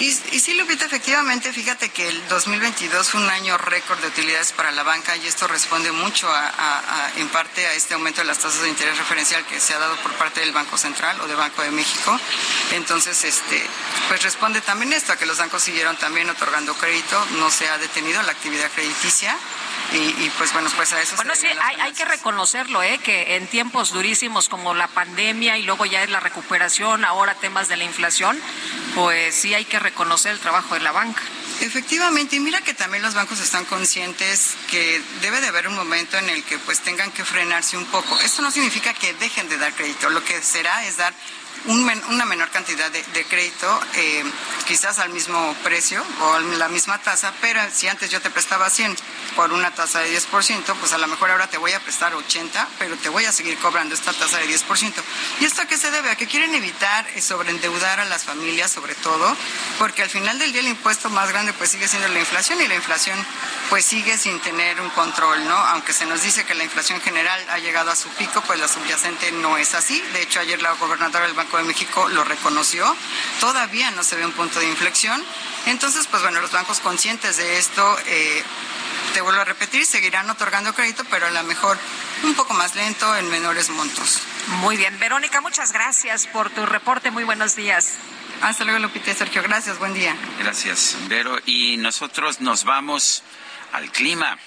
Y, 0.00 0.12
sí, 0.12 0.54
Lupita, 0.54 0.86
efectivamente, 0.86 1.52
fíjate 1.52 1.90
que 1.90 2.08
el 2.08 2.26
2022 2.28 3.10
fue 3.10 3.20
un 3.20 3.28
año 3.28 3.58
récord 3.58 4.00
de 4.00 4.08
utilidades 4.08 4.50
para 4.52 4.70
la 4.70 4.82
banca 4.82 5.14
y 5.14 5.26
esto 5.26 5.46
responde 5.46 5.92
mucho 5.92 6.26
a, 6.32 7.10
en 7.16 7.28
parte 7.28 7.66
a 7.66 7.74
este 7.74 7.92
aumento 7.92 8.22
de 8.22 8.26
las 8.26 8.38
tasas 8.38 8.62
de 8.62 8.70
interés 8.70 8.96
referencial 8.96 9.44
que 9.44 9.60
se 9.60 9.74
ha 9.74 9.78
dado 9.78 9.94
por 9.96 10.12
parte 10.12 10.40
del 10.40 10.52
Banco 10.52 10.78
Central 10.78 11.20
o 11.20 11.26
del 11.26 11.36
Banco 11.36 11.60
de 11.60 11.70
México. 11.70 12.18
Entonces, 12.72 13.24
este, 13.24 13.62
pues 14.08 14.22
responde 14.22 14.62
también 14.62 14.94
esto, 14.94 15.12
a 15.12 15.16
que 15.16 15.26
los 15.26 15.36
bancos 15.36 15.62
siguieron 15.62 15.94
también 15.96 16.30
otorgando 16.30 16.72
crédito, 16.72 17.22
no 17.40 17.50
se 17.50 17.68
ha 17.68 17.78
detenido 17.78 18.22
la 18.22 18.32
actividad 18.32 18.70
crediticia 18.70 19.36
y, 19.92 20.30
pues 20.38 20.52
bueno, 20.52 20.70
pues 20.76 20.92
a 20.92 21.02
eso 21.02 21.16
Bueno, 21.16 21.34
sí, 21.34 21.48
hay, 21.48 21.80
hay, 21.80 21.92
que 21.92 22.04
reconocerlo, 22.04 22.80
¿eh? 22.80 23.00
que 23.02 23.34
en 23.34 23.48
tiempos 23.48 23.92
durísimos 23.92 24.48
como 24.48 24.72
la 24.72 24.86
pandemia 24.86 25.58
y 25.58 25.64
luego 25.64 25.84
ya 25.84 26.04
es 26.04 26.10
la 26.10 26.20
recuperación, 26.20 27.04
ahora 27.04 27.34
temas 27.34 27.66
de 27.68 27.76
la 27.76 27.82
inflación, 27.82 28.40
pues 28.94 29.34
sí 29.34 29.52
hay 29.52 29.64
que 29.64 29.80
reconocer 29.80 30.30
el 30.30 30.38
trabajo 30.38 30.74
de 30.74 30.80
la 30.80 30.92
banca. 30.92 31.20
Efectivamente, 31.60 32.36
y 32.36 32.40
mira 32.40 32.60
que 32.60 32.72
también 32.72 33.02
los 33.02 33.14
bancos 33.14 33.40
están 33.40 33.64
conscientes 33.64 34.54
que 34.70 35.02
debe 35.20 35.40
de 35.40 35.48
haber 35.48 35.66
un 35.66 35.74
momento 35.74 36.16
en 36.18 36.30
el 36.30 36.44
que 36.44 36.58
pues 36.58 36.80
tengan 36.80 37.10
que 37.10 37.24
frenarse 37.24 37.76
un 37.76 37.86
poco. 37.86 38.18
Esto 38.20 38.42
no 38.42 38.50
significa 38.50 38.94
que 38.94 39.12
dejen 39.14 39.48
de 39.48 39.58
dar 39.58 39.72
crédito, 39.74 40.08
lo 40.08 40.22
que 40.24 40.40
será 40.40 40.86
es 40.86 40.98
dar 40.98 41.12
una 41.66 42.24
menor 42.24 42.50
cantidad 42.50 42.90
de, 42.90 43.24
crédito, 43.24 43.80
eh, 43.94 44.24
quizás 44.66 44.98
al 44.98 45.10
mismo 45.10 45.54
precio 45.62 46.02
o 46.20 46.34
a 46.34 46.40
la 46.40 46.68
misma 46.68 46.98
tasa, 46.98 47.32
pero 47.40 47.60
si 47.72 47.86
antes 47.88 48.10
yo 48.10 48.20
te 48.20 48.30
prestaba 48.30 48.70
100 48.70 48.96
por 49.36 49.52
una 49.52 49.70
tasa 49.70 50.00
de 50.00 50.16
10%, 50.16 50.74
pues 50.76 50.92
a 50.92 50.98
lo 50.98 51.06
mejor 51.06 51.30
ahora 51.30 51.48
te 51.48 51.58
voy 51.58 51.72
a 51.72 51.80
prestar 51.80 52.14
80, 52.14 52.68
pero 52.78 52.96
te 52.96 53.08
voy 53.08 53.24
a 53.24 53.32
seguir 53.32 53.56
cobrando 53.58 53.94
esta 53.94 54.12
tasa 54.12 54.38
de 54.38 54.48
10%. 54.48 54.92
¿Y 55.40 55.44
esto 55.44 55.62
a 55.62 55.66
qué 55.66 55.76
se 55.76 55.90
debe? 55.90 56.10
A 56.10 56.16
que 56.16 56.26
quieren 56.26 56.54
evitar 56.54 57.06
eh, 57.14 57.20
sobreendeudar 57.20 58.00
a 58.00 58.04
las 58.06 58.24
familias, 58.24 58.70
sobre 58.70 58.94
todo, 58.96 59.36
porque 59.78 60.02
al 60.02 60.10
final 60.10 60.38
del 60.38 60.52
día 60.52 60.60
el 60.60 60.68
impuesto 60.68 61.10
más 61.10 61.28
grande 61.28 61.52
pues 61.52 61.70
sigue 61.70 61.88
siendo 61.88 62.08
la 62.08 62.18
inflación 62.18 62.60
y 62.60 62.68
la 62.68 62.74
inflación 62.74 63.18
pues 63.68 63.84
sigue 63.84 64.18
sin 64.18 64.40
tener 64.40 64.80
un 64.80 64.90
control, 64.90 65.46
¿no? 65.46 65.54
Aunque 65.54 65.92
se 65.92 66.06
nos 66.06 66.22
dice 66.22 66.44
que 66.44 66.54
la 66.54 66.64
inflación 66.64 67.00
general 67.00 67.40
ha 67.50 67.58
llegado 67.58 67.90
a 67.90 67.96
su 67.96 68.08
pico, 68.10 68.42
pues 68.46 68.58
la 68.58 68.68
subyacente 68.68 69.30
no 69.32 69.56
es 69.56 69.74
así. 69.74 70.00
De 70.12 70.22
hecho, 70.22 70.40
ayer 70.40 70.60
la 70.60 70.72
gobernadora 70.72 71.26
del 71.26 71.34
Banco 71.40 71.56
de 71.56 71.64
México 71.64 72.08
lo 72.10 72.22
reconoció. 72.24 72.84
Todavía 73.40 73.90
no 73.92 74.02
se 74.02 74.16
ve 74.16 74.26
un 74.26 74.32
punto 74.32 74.60
de 74.60 74.68
inflexión. 74.68 75.22
Entonces, 75.66 76.06
pues 76.06 76.22
bueno, 76.22 76.40
los 76.40 76.52
bancos 76.52 76.80
conscientes 76.80 77.38
de 77.38 77.58
esto, 77.58 77.98
eh, 78.06 78.42
te 79.14 79.22
vuelvo 79.22 79.40
a 79.40 79.44
repetir, 79.44 79.86
seguirán 79.86 80.28
otorgando 80.28 80.74
crédito, 80.74 81.02
pero 81.10 81.26
a 81.26 81.30
lo 81.30 81.42
mejor 81.44 81.78
un 82.24 82.34
poco 82.34 82.52
más 82.52 82.74
lento, 82.74 83.16
en 83.16 83.30
menores 83.30 83.70
montos. 83.70 84.20
Muy 84.60 84.76
bien. 84.76 84.98
Verónica, 84.98 85.40
muchas 85.40 85.72
gracias 85.72 86.26
por 86.26 86.50
tu 86.50 86.66
reporte. 86.66 87.10
Muy 87.10 87.24
buenos 87.24 87.56
días. 87.56 87.94
Hasta 88.42 88.64
luego, 88.64 88.78
Lupita 88.78 89.10
y 89.10 89.14
Sergio. 89.14 89.42
Gracias, 89.42 89.78
buen 89.78 89.94
día. 89.94 90.14
Gracias, 90.38 90.96
Vero. 91.08 91.38
Y 91.46 91.78
nosotros 91.78 92.40
nos 92.40 92.64
vamos 92.64 93.22
al 93.72 93.90
clima. 93.90 94.38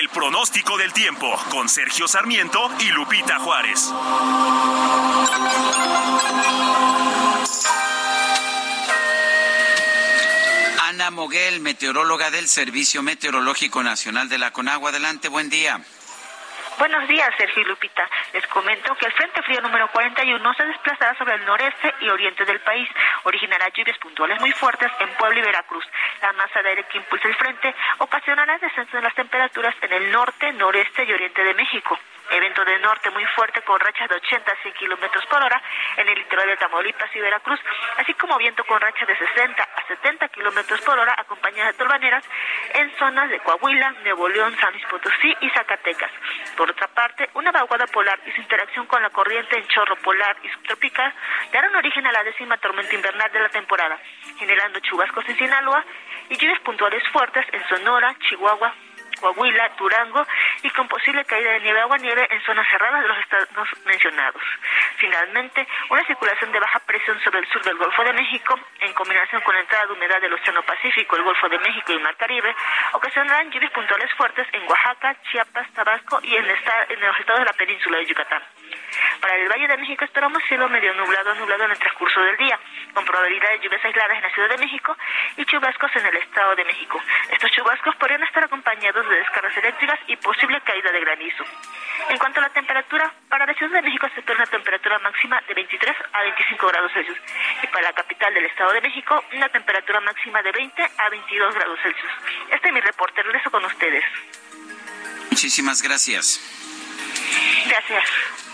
El 0.00 0.08
pronóstico 0.08 0.78
del 0.78 0.94
tiempo 0.94 1.30
con 1.50 1.68
Sergio 1.68 2.08
Sarmiento 2.08 2.70
y 2.80 2.86
Lupita 2.86 3.38
Juárez. 3.38 3.92
Ana 10.80 11.10
Moguel, 11.10 11.60
meteoróloga 11.60 12.30
del 12.30 12.48
Servicio 12.48 13.02
Meteorológico 13.02 13.82
Nacional 13.82 14.30
de 14.30 14.38
la 14.38 14.54
Conagua. 14.54 14.88
Adelante, 14.88 15.28
buen 15.28 15.50
día. 15.50 15.84
Buenos 16.78 17.08
días, 17.08 17.28
Sergio 17.36 17.62
y 17.62 17.66
Lupita. 17.66 18.08
Les 18.32 18.46
comento 18.46 18.94
que 18.96 19.06
el 19.06 19.12
Frente 19.12 19.42
Frío 19.42 19.60
número 19.60 19.88
41 19.88 20.54
se 20.54 20.64
desplazará 20.64 21.16
sobre 21.18 21.34
el 21.34 21.44
noreste 21.44 21.94
y 22.00 22.08
oriente 22.08 22.44
del 22.44 22.60
país. 22.60 22.88
Originará 23.24 23.68
lluvias 23.68 23.98
puntuales 23.98 24.40
muy 24.40 24.52
fuertes 24.52 24.90
en 25.00 25.08
Puebla 25.10 25.40
y 25.40 25.42
Veracruz. 25.42 25.84
La 26.22 26.32
masa 26.32 26.62
de 26.62 26.70
aire 26.70 26.84
que 26.84 26.98
impulsa 26.98 27.28
el 27.28 27.34
frente 27.36 27.74
ocasionará 27.98 28.58
descenso 28.58 28.96
de 28.96 29.02
las 29.02 29.14
temperaturas 29.14 29.74
en 29.82 29.92
el 29.92 30.10
norte, 30.10 30.52
noreste 30.52 31.04
y 31.04 31.12
oriente 31.12 31.44
de 31.44 31.54
México 31.54 31.98
evento 32.30 32.64
de 32.64 32.78
norte 32.78 33.10
muy 33.10 33.24
fuerte 33.36 33.62
con 33.62 33.78
rachas 33.80 34.08
de 34.08 34.16
80 34.16 34.52
a 34.52 34.62
100 34.62 34.74
kilómetros 34.74 35.26
por 35.26 35.42
hora 35.42 35.60
en 35.96 36.08
el 36.08 36.18
litoral 36.18 36.48
de 36.48 36.56
Tamaulipas 36.56 37.14
y 37.14 37.20
Veracruz, 37.20 37.60
así 37.98 38.14
como 38.14 38.36
viento 38.38 38.64
con 38.64 38.80
rachas 38.80 39.08
de 39.08 39.16
60 39.16 39.62
a 39.62 39.86
70 39.88 40.28
kilómetros 40.28 40.80
por 40.82 40.98
hora 40.98 41.14
acompañadas 41.18 41.72
de 41.72 41.78
torbaneras 41.78 42.24
en 42.74 42.90
zonas 42.96 43.28
de 43.30 43.40
Coahuila, 43.40 43.90
Nuevo 44.02 44.28
León, 44.28 44.56
San 44.60 44.72
Luis 44.72 44.84
Potosí 44.86 45.36
y 45.40 45.50
Zacatecas. 45.50 46.10
Por 46.56 46.70
otra 46.70 46.88
parte, 46.88 47.28
una 47.34 47.50
vaguada 47.50 47.86
polar 47.86 48.18
y 48.26 48.32
su 48.32 48.40
interacción 48.40 48.86
con 48.86 49.02
la 49.02 49.10
corriente 49.10 49.58
en 49.58 49.66
chorro 49.68 49.96
polar 49.96 50.36
y 50.42 50.48
subtropical 50.48 51.12
darán 51.52 51.74
origen 51.74 52.06
a 52.06 52.12
la 52.12 52.22
décima 52.22 52.56
tormenta 52.58 52.94
invernal 52.94 53.30
de 53.32 53.40
la 53.40 53.48
temporada, 53.48 53.98
generando 54.38 54.80
chubascos 54.80 55.28
en 55.28 55.36
Sinaloa 55.36 55.84
y 56.28 56.36
lluvias 56.36 56.60
puntuales 56.60 57.02
fuertes 57.08 57.44
en 57.52 57.68
Sonora, 57.68 58.14
Chihuahua, 58.28 58.74
Coahuila, 59.20 59.68
Durango 59.78 60.26
y 60.62 60.70
con 60.70 60.88
posible 60.88 61.24
caída 61.24 61.52
de 61.52 61.60
nieve 61.60 61.80
agua 61.80 61.98
nieve 61.98 62.26
en 62.30 62.42
zonas 62.42 62.66
cerradas 62.68 63.02
de 63.02 63.08
los 63.08 63.18
estados 63.18 63.68
mencionados. 63.84 64.42
Finalmente, 64.96 65.66
una 65.90 66.04
circulación 66.06 66.52
de 66.52 66.60
baja 66.60 66.78
presión 66.80 67.20
sobre 67.20 67.40
el 67.40 67.48
sur 67.48 67.62
del 67.62 67.76
Golfo 67.76 68.02
de 68.04 68.12
México, 68.12 68.58
en 68.80 68.92
combinación 68.94 69.40
con 69.42 69.54
la 69.54 69.60
entrada 69.60 69.86
de 69.86 69.92
humedad 69.92 70.20
del 70.20 70.32
Océano 70.32 70.62
Pacífico, 70.62 71.16
el 71.16 71.22
Golfo 71.22 71.48
de 71.48 71.58
México 71.58 71.92
y 71.92 71.96
el 71.96 72.02
Mar 72.02 72.16
Caribe, 72.16 72.54
ocasionarán 72.92 73.50
lluvias 73.50 73.72
puntuales 73.72 74.12
fuertes 74.14 74.46
en 74.52 74.68
Oaxaca, 74.68 75.16
Chiapas, 75.30 75.70
Tabasco 75.72 76.20
y 76.22 76.34
en, 76.36 76.44
en 76.44 77.00
los 77.00 77.20
estados 77.20 77.40
de 77.40 77.46
la 77.46 77.52
península 77.52 77.98
de 77.98 78.06
Yucatán. 78.06 78.42
Para 79.20 79.36
el 79.36 79.48
Valle 79.48 79.68
de 79.68 79.76
México 79.76 80.04
esperamos 80.04 80.42
cielo 80.48 80.68
medio 80.68 80.94
nublado, 80.94 81.34
nublado 81.34 81.64
en 81.64 81.70
el 81.72 81.78
transcurso 81.78 82.20
del 82.20 82.36
día, 82.36 82.58
con 82.94 83.04
probabilidad 83.04 83.50
de 83.50 83.60
lluvias 83.60 83.84
aisladas 83.84 84.16
en 84.16 84.22
la 84.22 84.30
Ciudad 84.30 84.48
de 84.48 84.58
México 84.58 84.96
y 85.36 85.44
chubascos 85.44 85.90
en 85.96 86.06
el 86.06 86.16
Estado 86.16 86.56
de 86.56 86.64
México. 86.64 87.00
Estos 87.30 87.50
chubascos 87.52 87.96
podrían 87.96 88.22
estar 88.22 88.44
acompañados 88.44 89.08
de 89.08 89.16
descargas 89.16 89.56
eléctricas 89.56 89.98
y 90.06 90.16
posible 90.16 90.60
caída 90.62 90.90
de 90.92 91.00
granizo. 91.00 91.44
En 92.08 92.18
cuanto 92.18 92.40
a 92.40 92.42
la 92.44 92.50
temperatura, 92.50 93.12
para 93.28 93.46
la 93.46 93.54
Ciudad 93.54 93.72
de 93.72 93.82
México 93.82 94.08
se 94.14 94.20
espera 94.20 94.36
una 94.36 94.46
temperatura 94.46 94.98
máxima 94.98 95.40
de 95.46 95.54
23 95.54 95.96
a 96.12 96.22
25 96.22 96.66
grados 96.68 96.92
Celsius 96.92 97.18
y 97.62 97.66
para 97.68 97.82
la 97.82 97.92
capital 97.92 98.34
del 98.34 98.44
Estado 98.46 98.72
de 98.72 98.80
México 98.80 99.24
una 99.32 99.48
temperatura 99.48 100.00
máxima 100.00 100.42
de 100.42 100.52
20 100.52 100.82
a 100.98 101.08
22 101.08 101.54
grados 101.54 101.78
Celsius. 101.82 102.12
Este 102.50 102.68
es 102.68 102.74
mi 102.74 102.80
reporte, 102.80 103.22
regreso 103.22 103.50
con 103.50 103.64
ustedes. 103.64 104.04
Muchísimas 105.30 105.82
gracias. 105.82 106.40
Gracias. 107.66 108.49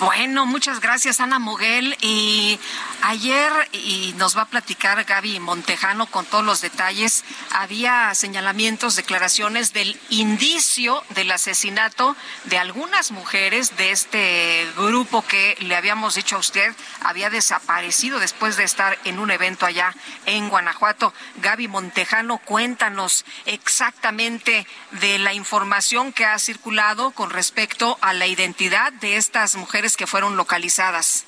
Bueno, 0.00 0.44
muchas 0.44 0.80
gracias 0.80 1.18
Ana 1.18 1.38
Moguel. 1.38 1.96
Y 2.02 2.60
ayer, 3.00 3.50
y 3.72 4.12
nos 4.18 4.36
va 4.36 4.42
a 4.42 4.48
platicar 4.48 5.02
Gaby 5.04 5.40
Montejano 5.40 6.04
con 6.06 6.26
todos 6.26 6.44
los 6.44 6.60
detalles, 6.60 7.24
había 7.52 8.14
señalamientos, 8.14 8.96
declaraciones 8.96 9.72
del 9.72 9.98
indicio 10.10 11.02
del 11.10 11.30
asesinato 11.30 12.16
de 12.44 12.58
algunas 12.58 13.12
mujeres 13.12 13.78
de 13.78 13.92
este 13.92 14.66
grupo 14.76 15.24
que 15.26 15.56
le 15.60 15.74
habíamos 15.74 16.16
dicho 16.16 16.36
a 16.36 16.40
usted 16.40 16.74
había 17.00 17.30
desaparecido 17.30 18.20
después 18.20 18.58
de 18.58 18.64
estar 18.64 18.98
en 19.04 19.18
un 19.18 19.30
evento 19.30 19.64
allá 19.64 19.94
en 20.26 20.50
Guanajuato. 20.50 21.14
Gaby 21.36 21.68
Montejano, 21.68 22.38
cuéntanos 22.38 23.24
exactamente 23.46 24.66
de 25.00 25.18
la 25.18 25.32
información 25.32 26.12
que 26.12 26.26
ha 26.26 26.38
circulado 26.38 27.12
con 27.12 27.30
respecto 27.30 27.96
a 28.02 28.12
la 28.12 28.26
identidad 28.26 28.92
de 28.94 29.16
estas 29.38 29.54
mujeres 29.54 29.96
que 29.96 30.08
fueron 30.08 30.36
localizadas. 30.36 31.24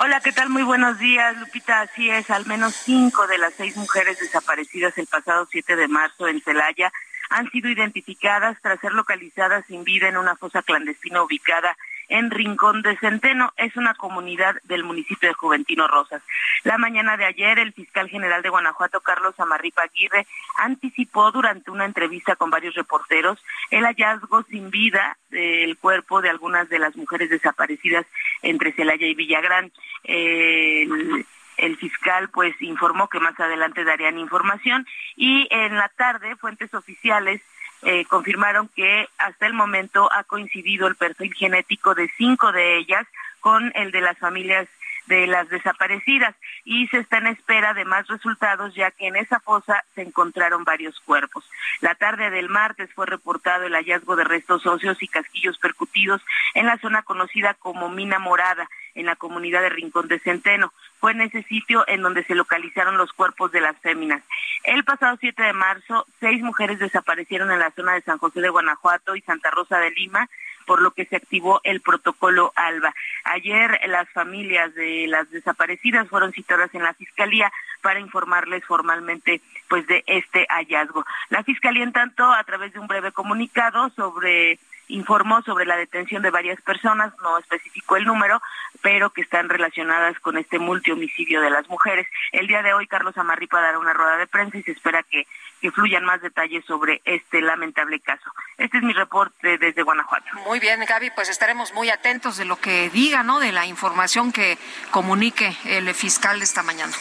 Hola, 0.00 0.20
¿qué 0.20 0.32
tal? 0.32 0.48
Muy 0.48 0.64
buenos 0.64 0.98
días, 0.98 1.36
Lupita. 1.36 1.82
Así 1.82 2.10
es, 2.10 2.28
al 2.28 2.44
menos 2.46 2.74
cinco 2.74 3.28
de 3.28 3.38
las 3.38 3.54
seis 3.54 3.76
mujeres 3.76 4.18
desaparecidas 4.18 4.98
el 4.98 5.06
pasado 5.06 5.46
7 5.48 5.76
de 5.76 5.86
marzo 5.86 6.26
en 6.26 6.42
Celaya 6.42 6.92
han 7.30 7.48
sido 7.52 7.68
identificadas 7.68 8.58
tras 8.62 8.80
ser 8.80 8.94
localizadas 8.94 9.64
sin 9.68 9.84
vida 9.84 10.08
en 10.08 10.16
una 10.16 10.34
fosa 10.34 10.62
clandestina 10.62 11.22
ubicada 11.22 11.76
en 12.08 12.30
Rincón 12.30 12.82
de 12.82 12.96
Centeno. 12.96 13.52
Es 13.56 13.76
una 13.76 13.94
comunidad 13.94 14.56
del 14.64 14.84
municipio 14.84 15.28
de 15.28 15.34
Juventino 15.34 15.86
Rosas. 15.86 16.22
La 16.64 16.78
mañana 16.78 17.16
de 17.16 17.24
ayer, 17.24 17.58
el 17.58 17.72
fiscal 17.72 18.08
general 18.08 18.42
de 18.42 18.48
Guanajuato, 18.48 19.00
Carlos 19.00 19.38
Amarripa 19.38 19.82
Aguirre, 19.82 20.26
anticipó 20.56 21.30
durante 21.30 21.70
una 21.70 21.84
entrevista 21.84 22.36
con 22.36 22.50
varios 22.50 22.74
reporteros 22.74 23.42
el 23.70 23.84
hallazgo 23.84 24.42
sin 24.44 24.70
vida 24.70 25.16
del 25.30 25.76
cuerpo 25.76 26.20
de 26.20 26.30
algunas 26.30 26.68
de 26.68 26.78
las 26.78 26.96
mujeres 26.96 27.30
desaparecidas 27.30 28.06
entre 28.42 28.72
Celaya 28.72 29.06
y 29.06 29.14
Villagrán. 29.14 29.70
El, 30.04 31.26
el 31.58 31.76
fiscal 31.76 32.30
pues 32.30 32.54
informó 32.60 33.08
que 33.08 33.20
más 33.20 33.38
adelante 33.38 33.84
darían 33.84 34.18
información 34.18 34.86
y 35.16 35.46
en 35.50 35.76
la 35.76 35.88
tarde 35.88 36.36
fuentes 36.36 36.72
oficiales 36.72 37.42
eh, 37.82 38.04
confirmaron 38.06 38.68
que 38.68 39.08
hasta 39.18 39.46
el 39.46 39.54
momento 39.54 40.10
ha 40.12 40.24
coincidido 40.24 40.86
el 40.86 40.96
perfil 40.96 41.32
genético 41.34 41.94
de 41.94 42.10
cinco 42.16 42.52
de 42.52 42.78
ellas 42.78 43.06
con 43.40 43.72
el 43.74 43.90
de 43.92 44.00
las 44.00 44.18
familias 44.18 44.68
de 45.08 45.26
las 45.26 45.48
desaparecidas 45.48 46.34
y 46.64 46.86
se 46.88 46.98
está 46.98 47.18
en 47.18 47.28
espera 47.28 47.74
de 47.74 47.84
más 47.84 48.06
resultados 48.06 48.74
ya 48.74 48.90
que 48.90 49.08
en 49.08 49.16
esa 49.16 49.40
fosa 49.40 49.82
se 49.94 50.02
encontraron 50.02 50.64
varios 50.64 51.00
cuerpos. 51.00 51.48
La 51.80 51.94
tarde 51.94 52.30
del 52.30 52.48
martes 52.48 52.92
fue 52.94 53.06
reportado 53.06 53.64
el 53.64 53.74
hallazgo 53.74 54.16
de 54.16 54.24
restos 54.24 54.66
óseos 54.66 55.02
y 55.02 55.08
casquillos 55.08 55.58
percutidos 55.58 56.22
en 56.54 56.66
la 56.66 56.78
zona 56.78 57.02
conocida 57.02 57.54
como 57.54 57.88
Mina 57.88 58.18
Morada 58.18 58.68
en 58.94 59.06
la 59.06 59.16
comunidad 59.16 59.62
de 59.62 59.70
Rincón 59.70 60.08
de 60.08 60.18
Centeno. 60.18 60.72
Fue 61.00 61.12
en 61.12 61.22
ese 61.22 61.42
sitio 61.44 61.84
en 61.86 62.02
donde 62.02 62.24
se 62.24 62.34
localizaron 62.34 62.98
los 62.98 63.12
cuerpos 63.12 63.52
de 63.52 63.60
las 63.60 63.78
féminas. 63.78 64.22
El 64.64 64.84
pasado 64.84 65.16
7 65.20 65.42
de 65.42 65.52
marzo, 65.52 66.04
seis 66.20 66.42
mujeres 66.42 66.78
desaparecieron 66.78 67.50
en 67.50 67.60
la 67.60 67.70
zona 67.70 67.94
de 67.94 68.02
San 68.02 68.18
José 68.18 68.40
de 68.40 68.48
Guanajuato 68.48 69.14
y 69.16 69.20
Santa 69.22 69.50
Rosa 69.50 69.78
de 69.78 69.90
Lima, 69.92 70.28
por 70.68 70.82
lo 70.82 70.90
que 70.90 71.06
se 71.06 71.16
activó 71.16 71.62
el 71.64 71.80
protocolo 71.80 72.52
ALBA. 72.54 72.94
Ayer 73.24 73.80
las 73.86 74.06
familias 74.10 74.74
de 74.74 75.06
las 75.08 75.30
desaparecidas 75.30 76.06
fueron 76.08 76.32
citadas 76.32 76.68
en 76.74 76.82
la 76.82 76.92
Fiscalía 76.92 77.50
para 77.80 78.00
informarles 78.00 78.62
formalmente 78.66 79.40
pues 79.70 79.86
de 79.86 80.04
este 80.06 80.46
hallazgo. 80.50 81.06
La 81.30 81.42
Fiscalía, 81.42 81.84
en 81.84 81.92
tanto, 81.92 82.22
a 82.22 82.44
través 82.44 82.74
de 82.74 82.80
un 82.80 82.86
breve 82.86 83.12
comunicado 83.12 83.88
sobre 83.96 84.58
informó 84.88 85.42
sobre 85.42 85.66
la 85.66 85.76
detención 85.76 86.22
de 86.22 86.30
varias 86.30 86.60
personas, 86.62 87.12
no 87.22 87.38
especificó 87.38 87.96
el 87.96 88.04
número, 88.04 88.40
pero 88.82 89.10
que 89.10 89.22
están 89.22 89.48
relacionadas 89.48 90.18
con 90.20 90.38
este 90.38 90.58
multihomicidio 90.58 91.40
de 91.40 91.50
las 91.50 91.68
mujeres. 91.68 92.06
El 92.32 92.46
día 92.46 92.62
de 92.62 92.74
hoy 92.74 92.86
Carlos 92.86 93.16
Amarripa 93.16 93.60
dará 93.60 93.78
una 93.78 93.92
rueda 93.92 94.16
de 94.16 94.26
prensa 94.26 94.58
y 94.58 94.62
se 94.62 94.72
espera 94.72 95.02
que, 95.02 95.26
que 95.60 95.70
fluyan 95.70 96.04
más 96.04 96.20
detalles 96.22 96.64
sobre 96.64 97.02
este 97.04 97.40
lamentable 97.40 98.00
caso. 98.00 98.30
Este 98.56 98.78
es 98.78 98.82
mi 98.82 98.92
reporte 98.92 99.58
desde 99.58 99.82
Guanajuato. 99.82 100.26
Muy 100.46 100.60
bien, 100.60 100.84
Gaby, 100.86 101.10
pues 101.14 101.28
estaremos 101.28 101.72
muy 101.74 101.90
atentos 101.90 102.36
de 102.36 102.44
lo 102.44 102.60
que 102.60 102.90
diga, 102.90 103.22
¿no? 103.22 103.40
De 103.40 103.52
la 103.52 103.66
información 103.66 104.32
que 104.32 104.58
comunique 104.90 105.56
el 105.64 105.92
fiscal 105.94 106.38
de 106.38 106.44
esta 106.44 106.62
mañana. 106.62 106.92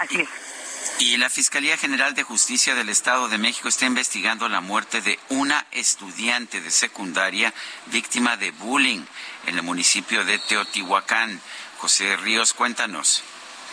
Así 0.00 0.20
es. 0.20 0.47
Y 1.00 1.16
la 1.16 1.30
Fiscalía 1.30 1.76
General 1.76 2.14
de 2.14 2.24
Justicia 2.24 2.74
del 2.74 2.88
Estado 2.88 3.28
de 3.28 3.38
México 3.38 3.68
está 3.68 3.86
investigando 3.86 4.48
la 4.48 4.60
muerte 4.60 5.00
de 5.00 5.16
una 5.28 5.64
estudiante 5.70 6.60
de 6.60 6.72
secundaria 6.72 7.54
víctima 7.86 8.36
de 8.36 8.50
bullying 8.50 9.04
en 9.46 9.56
el 9.56 9.62
municipio 9.62 10.24
de 10.24 10.40
Teotihuacán. 10.40 11.40
José 11.78 12.16
Ríos, 12.16 12.52
cuéntanos. 12.52 13.22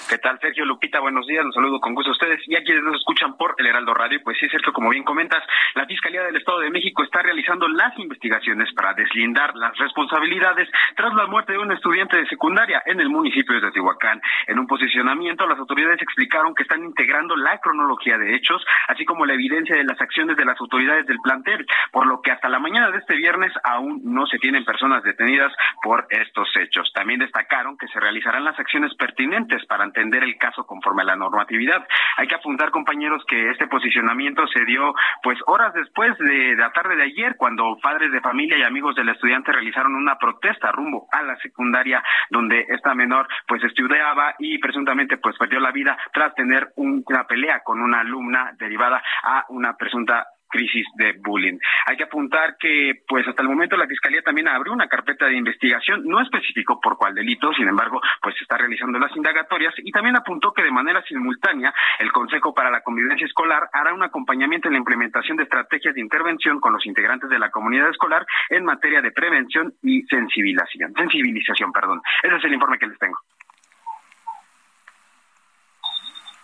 ¿Qué 0.07 0.19
tal, 0.19 0.40
Sergio 0.40 0.65
Lupita? 0.65 0.99
Buenos 0.99 1.26
días, 1.26 1.44
los 1.44 1.56
saludo 1.56 1.80
con 1.80 1.95
gusto 1.95 2.11
a 2.11 2.14
ustedes 2.14 2.40
y 2.48 2.56
a 2.56 2.64
quienes 2.64 2.84
nos 2.84 2.98
escuchan 2.98 3.36
por 3.38 3.56
el 3.57 3.65
Heraldo 3.65 3.91
Radio. 3.95 4.22
Pues 4.23 4.38
sí, 4.40 4.48
Sergio, 4.49 4.72
como 4.72 4.91
bien 4.91 5.03
comentas, 5.03 5.44
la 5.73 5.88
Fiscalía 5.88 6.22
del 6.22 6.36
Estado 6.36 6.60
de 6.60 6.69
México 6.69 7.02
está 7.02 7.23
realizando 7.23 7.68
las 7.68 7.98
investigaciones 7.98 8.72
para 8.73 8.94
deslindar 8.94 9.56
las 9.56 9.76
responsabilidades 9.80 10.69
tras 10.95 11.11
la 11.15 11.26
muerte 11.26 11.53
de 11.53 11.57
un 11.57 11.72
estudiante 11.72 12.18
de 12.18 12.27
secundaria 12.27 12.84
en 12.86 12.99
el 12.99 13.10
municipio 13.10 13.56
de 13.56 13.61
Teotihuacán. 13.61 14.22
En 14.45 14.60
un 14.60 14.68
posicionamiento, 14.68 15.48
las 15.48 15.57
autoridades 15.57 15.99
explicaron 16.03 16.53
que 16.53 16.64
están 16.64 16.84
integrando 16.84 17.36
la 17.36 17.57
cronología 17.57 18.19
de 18.19 18.36
hechos, 18.36 18.64
así 18.88 19.06
como 19.06 19.26
la 19.26 19.34
evidencia 19.34 19.76
de 19.76 19.86
las 19.86 19.99
acciones 19.99 20.38
de 20.38 20.45
las 20.45 20.60
autoridades 20.61 21.07
del 21.07 21.18
plantel, 21.23 21.65
por 21.91 22.06
lo 22.06 22.22
que 22.22 22.30
hasta 22.30 22.48
la 22.48 22.60
mañana 22.60 22.91
de 22.91 22.99
este 22.99 23.15
viernes 23.15 23.52
aún 23.64 24.02
no 24.03 24.27
se 24.27 24.38
tienen 24.38 24.65
personas 24.65 25.02
detenidas 25.02 25.52
por 25.82 26.06
estos 26.11 26.48
hechos. 26.57 26.91
También 26.94 27.22
destacaron 27.22 27.76
que 27.76 27.88
se 27.88 27.99
realizarán 27.99 28.44
las 28.44 28.60
acciones 28.60 28.94
pertinentes 28.94 29.65
para 29.65 29.84
entender 29.95 30.23
el 30.23 30.38
caso 30.38 30.65
conforme 30.65 31.03
a 31.03 31.05
la 31.05 31.15
normatividad. 31.15 31.88
Hay 32.17 32.27
que 32.27 32.35
apuntar, 32.35 32.72
compañeros, 32.72 33.23
que 33.27 33.49
este 33.49 33.67
posicionamiento 33.67 34.45
se 34.47 34.65
dio 34.65 34.93
pues 35.23 35.39
horas 35.47 35.73
después 35.73 36.17
de, 36.17 36.55
la 36.55 36.72
tarde 36.72 36.95
de 36.95 37.03
ayer, 37.03 37.35
cuando 37.38 37.77
padres 37.81 38.11
de 38.11 38.22
familia 38.22 38.57
y 38.57 38.63
amigos 38.63 38.95
del 38.95 39.09
estudiante 39.09 39.51
realizaron 39.51 39.95
una 39.95 40.17
protesta 40.17 40.72
rumbo 40.72 41.07
a 41.11 41.23
la 41.23 41.35
secundaria 41.38 42.03
donde 42.30 42.65
esta 42.69 42.93
menor 42.93 43.27
pues 43.47 43.63
estudiaba 43.63 44.35
y 44.39 44.57
presuntamente 44.57 45.17
pues 45.17 45.38
perdió 45.38 45.59
la 45.59 45.72
vida 45.72 45.97
tras 46.13 46.34
tener 46.35 46.69
una 46.76 47.23
pelea 47.26 47.61
con 47.63 47.81
una 47.81 48.01
alumna 48.01 48.51
derivada 48.57 49.01
a 49.23 49.45
una 49.49 49.76
presunta 49.77 50.26
crisis 50.56 50.88
de 50.95 51.14
bullying. 51.19 51.57
Hay 51.86 51.98
que 51.98 52.03
apuntar 52.03 52.56
que, 52.57 53.03
pues 53.07 53.27
hasta 53.27 53.41
el 53.41 53.49
momento 53.49 53.76
la 53.76 53.88
Fiscalía 53.88 54.22
también 54.22 54.48
abrió 54.48 54.72
una 54.72 54.88
carpeta 54.88 55.26
de 55.26 55.36
investigación, 55.36 56.03
no 56.06 56.22
especificó 56.22 56.80
por 56.80 56.98
cuál 56.98 57.14
delito, 57.14 57.52
sin 57.53 57.68
embargo, 57.68 57.99
pues 58.22 58.36
está 58.41 58.57
realizando 58.57 58.98
las 58.99 59.15
indagatorias 59.15 59.73
y 59.77 59.91
también 59.91 60.15
apuntó 60.15 60.53
que 60.53 60.64
de 60.64 60.72
manera 60.72 61.03
simultánea 61.03 61.73
el 61.99 62.11
Consejo 62.11 62.53
para 62.53 62.72
la 62.72 62.82
Convivencia 62.82 63.27
Escolar 63.27 63.68
hará 63.73 63.94
un 63.94 64.03
acompañamiento 64.03 64.69
en 64.69 64.73
la 64.73 64.80
implementación 64.80 65.36
de 65.38 65.44
estrategias 65.44 65.94
de 65.94 66.02
intervención 66.02 66.60
con 66.60 66.73
los 66.73 66.86
integrantes 66.86 67.30
de 67.30 67.40
la 67.40 67.49
comunidad 67.49 67.90
escolar 67.90 68.26
en 68.49 68.64
materia 68.64 69.02
de 69.02 69.11
prevención 69.11 69.73
y 69.82 70.03
sensibilización. 70.03 70.94
Sensibilización, 70.94 71.72
perdón. 71.72 72.02
Ese 72.23 72.36
es 72.36 72.44
el 72.45 72.53
informe 72.53 72.77
que 72.77 72.88
les 72.88 72.98
tengo. 72.99 73.18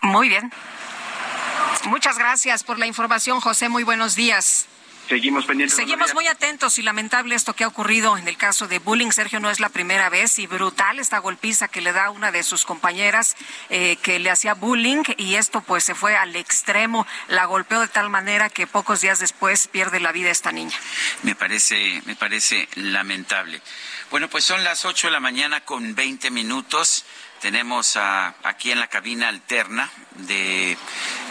Muy 0.01 0.29
bien. 0.29 0.49
Muchas 1.85 2.17
gracias 2.17 2.63
por 2.63 2.79
la 2.79 2.87
información, 2.87 3.39
José. 3.39 3.69
Muy 3.69 3.83
buenos 3.83 4.15
días. 4.15 4.67
Seguimos 5.11 5.45
pendientes. 5.45 5.75
Seguimos 5.75 6.13
muy 6.13 6.27
atentos 6.27 6.77
y 6.77 6.83
lamentable 6.83 7.35
esto 7.35 7.53
que 7.53 7.65
ha 7.65 7.67
ocurrido 7.67 8.17
en 8.17 8.29
el 8.29 8.37
caso 8.37 8.69
de 8.69 8.79
bullying. 8.79 9.11
Sergio 9.11 9.41
no 9.41 9.49
es 9.49 9.59
la 9.59 9.67
primera 9.67 10.09
vez 10.09 10.39
y 10.39 10.47
brutal 10.47 10.99
esta 10.99 11.17
golpiza 11.17 11.67
que 11.67 11.81
le 11.81 11.91
da 11.91 12.11
una 12.11 12.31
de 12.31 12.43
sus 12.43 12.63
compañeras 12.63 13.35
eh, 13.69 13.97
que 13.97 14.19
le 14.19 14.29
hacía 14.29 14.53
bullying 14.53 15.03
y 15.17 15.35
esto 15.35 15.59
pues 15.59 15.83
se 15.83 15.95
fue 15.95 16.15
al 16.15 16.37
extremo. 16.37 17.05
La 17.27 17.43
golpeó 17.43 17.81
de 17.81 17.89
tal 17.89 18.09
manera 18.09 18.49
que 18.49 18.67
pocos 18.67 19.01
días 19.01 19.19
después 19.19 19.67
pierde 19.67 19.99
la 19.99 20.13
vida 20.13 20.29
esta 20.29 20.53
niña. 20.53 20.77
Me 21.23 21.35
parece, 21.35 22.01
me 22.05 22.15
parece 22.15 22.69
lamentable. 22.75 23.61
Bueno, 24.11 24.29
pues 24.29 24.45
son 24.45 24.63
las 24.63 24.85
8 24.85 25.07
de 25.07 25.11
la 25.11 25.19
mañana 25.19 25.65
con 25.65 25.93
20 25.93 26.31
minutos. 26.31 27.03
Tenemos 27.41 27.97
aquí 28.43 28.69
en 28.69 28.79
la 28.79 28.85
cabina 28.85 29.27
alterna 29.27 29.89
de 30.27 30.77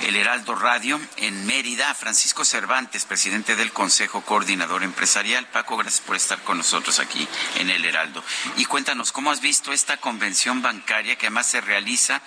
El 0.02 0.16
Heraldo 0.16 0.56
Radio 0.56 1.00
en 1.18 1.46
Mérida 1.46 1.88
a 1.88 1.94
Francisco 1.94 2.44
Cervantes, 2.44 3.04
presidente 3.04 3.54
del 3.54 3.72
Consejo 3.72 4.20
Coordinador 4.22 4.82
Empresarial. 4.82 5.46
Paco, 5.46 5.76
gracias 5.76 6.00
por 6.00 6.16
estar 6.16 6.42
con 6.42 6.58
nosotros 6.58 6.98
aquí 6.98 7.28
en 7.60 7.70
El 7.70 7.84
Heraldo. 7.84 8.24
Y 8.56 8.64
cuéntanos, 8.64 9.12
¿cómo 9.12 9.30
has 9.30 9.40
visto 9.40 9.72
esta 9.72 9.98
convención 9.98 10.62
bancaria 10.62 11.14
que 11.14 11.26
además 11.26 11.46
se 11.46 11.60
realiza 11.60 12.20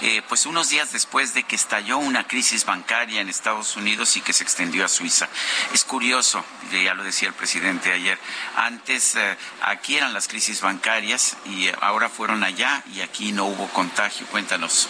eh, 0.00 0.20
pues 0.28 0.44
unos 0.44 0.70
días 0.70 0.90
después 0.92 1.32
de 1.32 1.44
que 1.44 1.54
estalló 1.54 1.98
una 1.98 2.26
crisis 2.26 2.64
bancaria 2.64 3.20
en 3.20 3.28
Estados 3.28 3.76
Unidos 3.76 4.16
y 4.16 4.20
que 4.20 4.32
se 4.32 4.42
extendió 4.42 4.84
a 4.84 4.88
Suiza? 4.88 5.28
Es 5.72 5.84
curioso, 5.84 6.44
ya 6.72 6.94
lo 6.94 7.04
decía 7.04 7.28
el 7.28 7.34
presidente 7.34 7.92
ayer, 7.92 8.18
antes 8.56 9.14
eh, 9.14 9.36
aquí 9.60 9.96
eran 9.96 10.12
las 10.12 10.26
crisis 10.26 10.60
bancarias 10.60 11.36
y 11.46 11.68
ahora 11.80 12.08
fueron 12.08 12.42
allá 12.42 12.82
y 12.92 13.00
aquí 13.00 13.11
aquí 13.12 13.30
no 13.30 13.44
hubo 13.44 13.68
contagio. 13.68 14.26
Cuéntanos. 14.28 14.88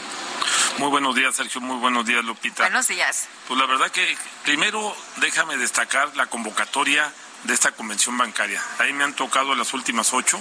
Muy 0.79 0.89
buenos 0.91 1.17
días, 1.17 1.35
Sergio. 1.35 1.61
Muy 1.61 1.79
buenos 1.79 2.07
días, 2.07 2.25
Lupita. 2.25 2.63
Buenos 2.63 2.87
días. 2.87 3.27
Pues 3.49 3.59
la 3.59 3.67
verdad 3.67 3.91
que 3.91 4.17
primero 4.45 4.97
déjame 5.17 5.57
destacar 5.57 6.15
la 6.15 6.27
convocatoria 6.27 7.13
de 7.43 7.53
esta 7.53 7.73
convención 7.73 8.17
bancaria. 8.17 8.63
Ahí 8.79 8.93
me 8.93 9.03
han 9.03 9.15
tocado 9.15 9.57
las 9.57 9.75
últimas 9.75 10.13
ocho 10.13 10.39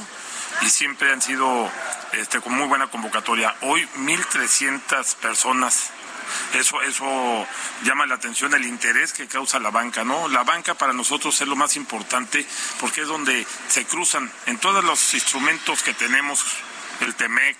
y 0.61 0.69
siempre 0.69 1.11
han 1.11 1.23
sido 1.23 1.71
este, 2.11 2.39
con 2.39 2.53
muy 2.53 2.67
buena 2.67 2.85
convocatoria. 2.85 3.55
Hoy 3.61 3.87
1.300 3.97 5.15
personas 5.15 5.89
eso, 6.53 6.81
eso 6.83 7.47
llama 7.83 8.05
la 8.05 8.15
atención 8.15 8.53
el 8.53 8.65
interés 8.65 9.11
que 9.11 9.27
causa 9.27 9.59
la 9.59 9.71
banca, 9.71 10.03
¿no? 10.03 10.29
La 10.29 10.43
banca 10.43 10.75
para 10.75 10.93
nosotros 10.93 11.41
es 11.41 11.47
lo 11.47 11.57
más 11.57 11.75
importante 11.75 12.45
porque 12.79 13.01
es 13.01 13.07
donde 13.07 13.45
se 13.67 13.85
cruzan 13.85 14.31
en 14.45 14.57
todos 14.59 14.83
los 14.83 15.13
instrumentos 15.13 15.81
que 15.83 15.93
tenemos 15.93 16.45
el 16.99 17.15
TEMEC 17.15 17.57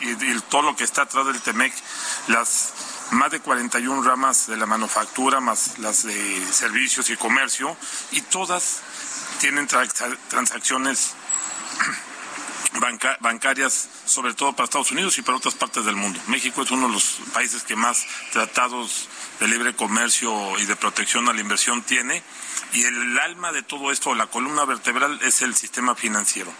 y, 0.00 0.40
todo 0.48 0.62
lo 0.62 0.76
que 0.76 0.84
está 0.84 1.02
atrás 1.02 1.26
del 1.26 1.40
TEMEC, 1.40 1.72
las 2.28 2.72
más 3.12 3.30
de 3.30 3.40
41 3.40 4.02
ramas 4.02 4.46
de 4.46 4.56
la 4.56 4.66
manufactura, 4.66 5.40
más 5.40 5.78
las 5.78 6.04
de 6.04 6.46
servicios 6.52 7.10
y 7.10 7.16
comercio, 7.16 7.76
y 8.10 8.22
todas 8.22 8.80
tienen 9.38 9.66
transacciones 9.66 11.14
bancarias, 13.20 13.88
sobre 14.06 14.34
todo 14.34 14.54
para 14.54 14.64
Estados 14.64 14.90
Unidos 14.92 15.18
y 15.18 15.22
para 15.22 15.36
otras 15.36 15.54
partes 15.54 15.84
del 15.84 15.96
mundo. 15.96 16.20
México 16.26 16.62
es 16.62 16.70
uno 16.70 16.86
de 16.86 16.94
los 16.94 17.20
países 17.32 17.62
que 17.62 17.76
más 17.76 18.06
tratados 18.32 19.08
de 19.40 19.48
libre 19.48 19.76
comercio 19.76 20.58
y 20.58 20.64
de 20.64 20.76
protección 20.76 21.28
a 21.28 21.32
la 21.32 21.40
inversión 21.40 21.82
tiene, 21.82 22.22
y 22.72 22.84
el 22.84 23.18
alma 23.18 23.52
de 23.52 23.62
todo 23.62 23.92
esto, 23.92 24.14
la 24.14 24.26
columna 24.26 24.64
vertebral, 24.64 25.20
es 25.22 25.42
el 25.42 25.54
sistema 25.54 25.94
financiero. 25.94 26.52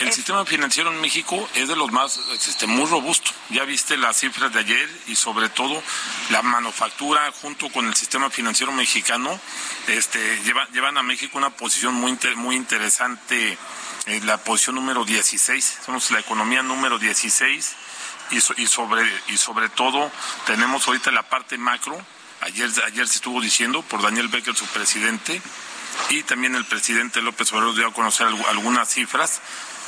El 0.00 0.12
sistema 0.12 0.44
financiero 0.44 0.90
en 0.90 1.00
México 1.00 1.48
es 1.54 1.68
de 1.68 1.76
los 1.76 1.92
más, 1.92 2.18
este, 2.32 2.66
muy 2.66 2.86
robusto. 2.86 3.30
Ya 3.50 3.64
viste 3.64 3.96
las 3.96 4.18
cifras 4.18 4.52
de 4.52 4.60
ayer 4.60 4.90
y 5.06 5.14
sobre 5.14 5.48
todo 5.48 5.80
la 6.30 6.42
manufactura 6.42 7.32
junto 7.40 7.68
con 7.70 7.86
el 7.86 7.94
sistema 7.94 8.28
financiero 8.28 8.72
mexicano, 8.72 9.38
este, 9.86 10.42
llevan 10.72 10.98
a 10.98 11.02
México 11.02 11.38
una 11.38 11.50
posición 11.50 11.94
muy, 11.94 12.18
muy 12.36 12.56
interesante, 12.56 13.56
en 14.06 14.22
eh, 14.22 14.26
la 14.26 14.38
posición 14.38 14.74
número 14.74 15.04
16. 15.04 15.78
Somos 15.86 16.10
la 16.10 16.18
economía 16.18 16.62
número 16.62 16.98
16 16.98 17.76
y, 18.32 18.36
y, 18.36 18.66
sobre, 18.66 19.02
y 19.28 19.36
sobre 19.36 19.68
todo 19.68 20.10
tenemos 20.46 20.86
ahorita 20.88 21.12
la 21.12 21.22
parte 21.22 21.56
macro. 21.56 21.96
Ayer, 22.40 22.68
ayer 22.86 23.06
se 23.06 23.16
estuvo 23.16 23.40
diciendo 23.40 23.82
por 23.82 24.02
Daniel 24.02 24.28
Becker, 24.28 24.54
su 24.54 24.66
presidente, 24.66 25.40
y 26.10 26.22
también 26.24 26.54
el 26.56 26.64
presidente 26.64 27.22
López 27.22 27.52
Obrador 27.52 27.76
dio 27.76 27.86
a 27.86 27.92
conocer 27.92 28.26
algunas 28.48 28.92
cifras 28.92 29.40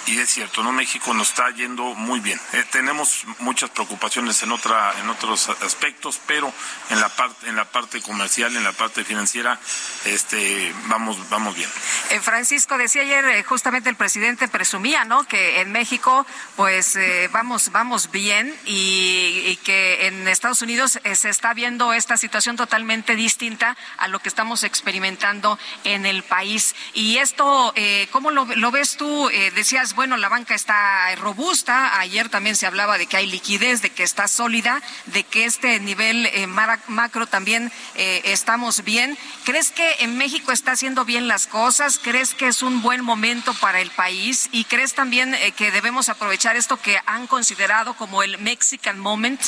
y 0.07 0.21
es 0.21 0.31
cierto, 0.31 0.63
¿no? 0.63 0.71
México 0.71 1.13
nos 1.15 1.31
está 1.31 1.51
yendo 1.51 1.83
muy 1.95 2.21
bien. 2.21 2.41
Eh, 2.53 2.65
tenemos 2.71 3.25
muchas 3.41 3.71
preocupaciones 3.71 4.41
en 4.45 4.53
otra, 4.53 4.95
en 5.01 5.09
otros 5.09 5.49
aspectos, 5.49 6.21
pero 6.27 6.53
en 6.91 7.01
la 7.01 7.09
parte, 7.09 7.49
en 7.49 7.57
la 7.57 7.65
parte 7.65 8.01
comercial, 8.01 8.57
en 8.57 8.63
la 8.63 8.73
parte 8.73 9.05
financiera, 9.05 9.59
este, 10.05 10.73
vamos, 10.87 11.29
vamos 11.29 11.57
bien. 11.57 11.69
Eh, 12.11 12.21
Francisco 12.21 12.79
decía 12.79 13.03
ayer, 13.03 13.25
eh, 13.25 13.43
justamente 13.43 13.91
el 13.91 13.97
presidente 13.97 14.47
presumía, 14.47 15.05
¿no? 15.05 15.25
Que 15.25 15.61
en 15.61 15.73
México, 15.73 16.25
pues, 16.55 16.97
vamos, 17.33 17.73
vamos 17.73 18.11
bien 18.13 18.55
y, 18.65 19.43
y, 19.47 19.57
que 19.57 20.07
en 20.07 20.29
Estados 20.29 20.63
Unidos 20.63 21.01
se 21.15 21.29
está 21.29 21.53
viendo 21.53 21.93
esta 21.93 22.17
situación 22.17 22.57
totalmente 22.57 23.17
distinta 23.17 23.77
a 23.99 24.07
lo 24.07 24.21
que 24.21 24.29
estamos 24.29 24.63
experimentando 24.63 25.59
en 25.83 26.07
el 26.07 26.23
país. 26.23 26.77
Y 26.95 27.19
esto, 27.19 27.75
¿cómo 28.13 28.31
lo, 28.31 28.45
lo 28.45 28.71
ves 28.71 28.97
tú? 28.97 29.29
decías 29.55 29.96
bueno, 29.97 30.19
la 30.19 30.29
banca 30.29 30.55
está 30.55 31.13
robusta. 31.17 31.99
Ayer 31.99 32.29
también 32.29 32.55
se 32.55 32.67
hablaba 32.67 32.99
de 32.99 33.07
que 33.07 33.17
hay 33.17 33.27
liquidez, 33.27 33.81
de 33.81 33.91
que 33.91 34.03
está 34.03 34.29
sólida, 34.29 34.83
de 35.07 35.25
que 35.25 35.47
este 35.47 35.81
nivel 35.81 36.27
eh, 36.27 36.47
macro 36.47 37.27
también 37.27 37.73
eh, 37.95 38.21
estamos 38.25 38.85
bien. 38.85 39.17
¿Crees 39.45 39.73
que 39.73 39.97
en 40.01 40.19
México 40.19 40.53
está 40.53 40.73
haciendo 40.73 41.07
bien 41.07 41.29
las 41.29 41.47
cosas? 41.47 41.99
¿Crees 41.99 42.35
que 42.35 42.47
es 42.47 42.63
un 42.63 42.83
buen 42.83 43.03
momento 43.03 43.55
para 43.55 43.81
el 43.81 43.91
país? 43.91 44.51
¿Y 44.53 44.65
crees 44.65 44.95
también 44.95 45.35
eh, 45.35 45.53
que 45.53 45.73
debemos 45.73 46.11
aprovechar 46.11 46.57
esto 46.57 46.77
que 46.77 47.01
han 47.07 47.27
considerado 47.27 47.95
como 47.95 48.23
el 48.23 48.37
Mexican 48.39 48.99
Moment? 49.01 49.41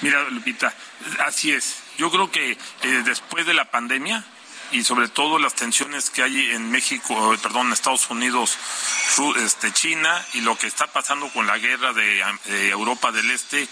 Mira, 0.00 0.22
Lupita, 0.30 0.72
así 1.26 1.52
es. 1.52 1.76
Yo 1.98 2.10
creo 2.10 2.30
que 2.30 2.56
después 3.04 3.44
de 3.44 3.52
la 3.52 3.70
pandemia, 3.70 4.24
y 4.72 4.84
sobre 4.84 5.08
todo 5.08 5.38
las 5.38 5.54
tensiones 5.54 6.10
que 6.10 6.22
hay 6.22 6.50
en 6.52 6.70
México, 6.70 7.36
perdón, 7.42 7.72
Estados 7.72 8.08
Unidos, 8.10 8.56
este, 9.36 9.72
China 9.72 10.24
y 10.34 10.40
lo 10.40 10.56
que 10.56 10.66
está 10.66 10.86
pasando 10.86 11.28
con 11.30 11.46
la 11.46 11.58
guerra 11.58 11.92
de, 11.92 12.22
Europa 12.70 13.12
del 13.12 13.30
Este 13.30 13.68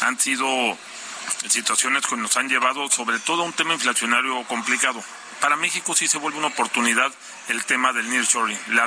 han 0.00 0.18
sido 0.18 0.46
situaciones 1.48 2.06
que 2.06 2.16
nos 2.16 2.36
han 2.36 2.48
llevado 2.48 2.88
sobre 2.90 3.18
todo 3.20 3.42
a 3.42 3.46
un 3.46 3.52
tema 3.52 3.74
inflacionario 3.74 4.42
complicado. 4.44 5.02
Para 5.40 5.56
México 5.56 5.94
sí 5.94 6.08
se 6.08 6.18
vuelve 6.18 6.38
una 6.38 6.48
oportunidad 6.48 7.12
el 7.48 7.64
tema 7.64 7.92
del 7.92 8.08
nearshoring, 8.08 8.58
la 8.68 8.86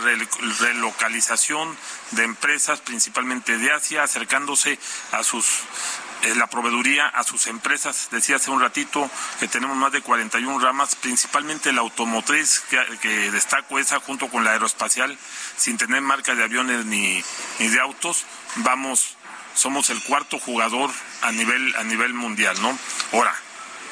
relocalización 0.59 1.75
de 2.11 2.23
empresas 2.23 2.79
principalmente 2.81 3.57
de 3.57 3.71
Asia 3.71 4.03
acercándose 4.03 4.79
a 5.11 5.23
sus 5.23 5.45
eh, 5.45 6.06
la 6.35 6.47
proveeduría 6.47 7.07
a 7.07 7.23
sus 7.23 7.47
empresas. 7.47 8.09
Decía 8.11 8.37
hace 8.37 8.51
un 8.51 8.61
ratito 8.61 9.09
que 9.39 9.47
tenemos 9.47 9.77
más 9.77 9.91
de 9.91 10.01
41 10.01 10.59
ramas, 10.59 10.95
principalmente 10.95 11.71
la 11.71 11.81
automotriz, 11.81 12.61
que, 12.69 12.79
que 13.01 13.31
destaco 13.31 13.79
esa 13.79 13.99
junto 13.99 14.27
con 14.29 14.43
la 14.43 14.51
aeroespacial, 14.51 15.17
sin 15.57 15.77
tener 15.77 16.01
marca 16.01 16.35
de 16.35 16.43
aviones 16.43 16.85
ni, 16.85 17.23
ni 17.59 17.67
de 17.67 17.79
autos. 17.79 18.25
Vamos, 18.57 19.17
somos 19.53 19.89
el 19.89 20.01
cuarto 20.03 20.39
jugador 20.39 20.91
a 21.21 21.31
nivel, 21.31 21.75
a 21.75 21.83
nivel 21.83 22.13
mundial, 22.13 22.61
¿no? 22.61 22.77
Ahora, 23.13 23.35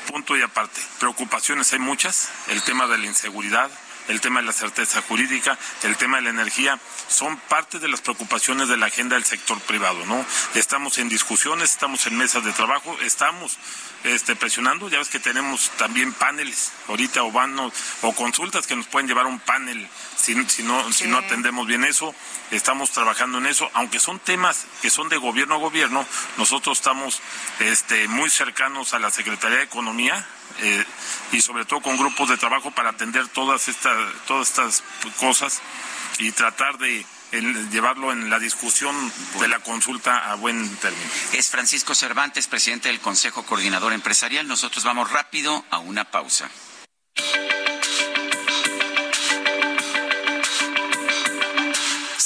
punto 0.06 0.38
y 0.38 0.42
aparte, 0.42 0.82
preocupaciones 1.00 1.74
hay 1.74 1.80
muchas, 1.80 2.30
el 2.50 2.62
tema 2.64 2.88
de 2.88 2.98
la 2.98 3.06
inseguridad, 3.06 3.70
el 4.08 4.22
tema 4.22 4.40
de 4.40 4.48
la 4.48 4.54
certeza 4.54 5.02
jurídica, 5.02 5.58
el 5.84 5.98
tema 5.98 6.18
de 6.18 6.24
la 6.24 6.30
energía, 6.30 6.80
son 7.08 7.38
parte 7.38 7.80
de 7.80 7.88
las 7.88 8.02
preocupaciones 8.02 8.68
de 8.68 8.78
la 8.78 8.88
agenda 8.88 9.16
del 9.16 9.26
sector 9.26 9.60
privado, 9.62 10.06
¿no? 10.06 10.26
Estamos 10.56 10.98
en 10.98 11.10
discusiones, 11.10 11.72
estamos 11.72 12.06
en 12.08 12.18
mesas 12.18 12.44
de 12.44 12.52
trabajo, 12.54 12.98
estamos 13.02 13.58
este, 14.04 14.36
presionando, 14.36 14.90
ya 14.90 15.00
ves 15.00 15.10
que 15.10 15.20
tenemos 15.20 15.72
también 15.78 16.14
paneles 16.14 16.72
ahorita 16.88 17.24
o 17.24 17.32
van 17.32 17.58
o, 17.60 17.72
consultas 18.16 18.68
que 18.68 18.76
nos 18.76 18.88
pueden 18.88 19.08
llevar 19.08 19.26
a 19.26 19.30
un 19.30 19.40
panel 19.40 19.88
si, 20.26 20.34
si 20.50 20.64
no 20.64 20.92
si 20.92 21.08
no 21.08 21.18
atendemos 21.20 21.68
bien 21.68 21.84
eso, 21.84 22.14
estamos 22.50 22.90
trabajando 22.90 23.38
en 23.38 23.46
eso, 23.46 23.70
aunque 23.74 24.00
son 24.00 24.20
temas 24.20 24.66
que 24.82 24.90
son 24.90 25.08
de 25.08 25.18
gobierno 25.18 25.56
a 25.56 25.60
gobierno, 25.60 26.06
nosotros 26.38 26.80
estamos 26.80 27.22
este, 27.60 28.08
muy 28.08 28.30
cercanos 28.32 28.96
a 28.96 29.00
la 29.00 29.12
Secretaría 29.12 29.58
de 29.58 29.64
Economía, 29.64 30.26
eh, 30.62 30.86
y 31.32 31.42
sobre 31.42 31.66
todo 31.66 31.82
con 31.82 31.98
grupos 31.98 32.30
de 32.30 32.38
trabajo 32.38 32.72
para 32.72 32.90
atender 32.90 33.28
todas 33.28 33.68
estas, 33.68 33.96
todas 34.26 34.48
estas 34.50 34.84
cosas 35.20 35.62
y 36.18 36.32
tratar 36.32 36.78
de 36.78 37.06
llevarlo 37.72 38.12
en 38.12 38.30
la 38.30 38.40
discusión 38.40 38.96
de 39.40 39.48
la 39.48 39.60
consulta 39.60 40.32
a 40.32 40.36
buen 40.36 40.76
término. 40.78 41.10
Es 41.34 41.50
Francisco 41.50 41.94
Cervantes, 41.94 42.48
presidente 42.48 42.88
del 42.88 43.02
Consejo 43.02 43.44
Coordinador 43.44 43.92
Empresarial. 43.92 44.48
Nosotros 44.48 44.86
vamos 44.86 45.12
rápido 45.12 45.66
a 45.70 45.80
una 45.80 46.06
pausa. 46.06 46.50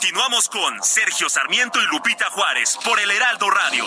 Continuamos 0.00 0.48
con 0.48 0.80
Sergio 0.84 1.28
Sarmiento 1.28 1.80
y 1.80 1.86
Lupita 1.92 2.26
Juárez 2.30 2.78
por 2.84 3.00
el 3.00 3.10
Heraldo 3.10 3.50
Radio. 3.50 3.84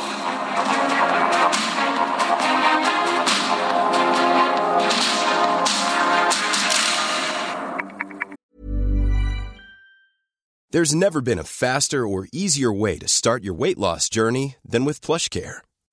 There's 10.71 10.93
never 10.93 11.21
been 11.21 11.39
a 11.39 11.45
faster 11.45 12.05
or 12.05 12.27
easier 12.33 12.73
way 12.73 12.97
to 12.97 13.07
start 13.07 13.45
your 13.45 13.53
weight 13.53 13.77
loss 13.77 14.09
journey 14.09 14.57
than 14.65 14.83
with 14.83 14.99
PlushCare. 14.99 15.61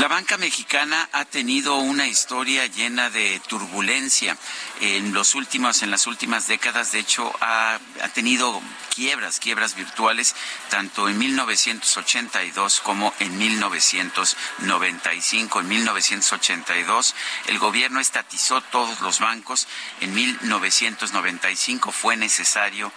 La 0.00 0.08
banca 0.08 0.36
mexicana 0.38 1.08
ha 1.12 1.24
tenido 1.24 1.76
una 1.76 2.08
historia 2.08 2.66
llena 2.66 3.10
de 3.10 3.40
turbulencia 3.46 4.36
en 4.80 5.14
los 5.14 5.36
últimos, 5.36 5.84
en 5.84 5.92
las 5.92 6.08
últimas 6.08 6.48
décadas. 6.48 6.90
De 6.90 6.98
hecho, 6.98 7.32
ha, 7.40 7.78
ha 8.02 8.08
tenido 8.08 8.60
quiebras, 8.94 9.40
quiebras 9.40 9.74
virtuales, 9.74 10.36
tanto 10.70 11.08
en 11.08 11.18
1982 11.18 12.80
como 12.80 13.12
en 13.18 13.36
1995. 13.38 15.60
En 15.60 15.68
1982 15.68 17.14
el 17.46 17.58
gobierno 17.58 17.98
estatizó 18.00 18.60
todos 18.60 19.00
los 19.00 19.20
bancos. 19.20 19.66
En 20.00 20.12
1995 20.14 21.92
fue 21.92 22.16
necesario 22.16 22.92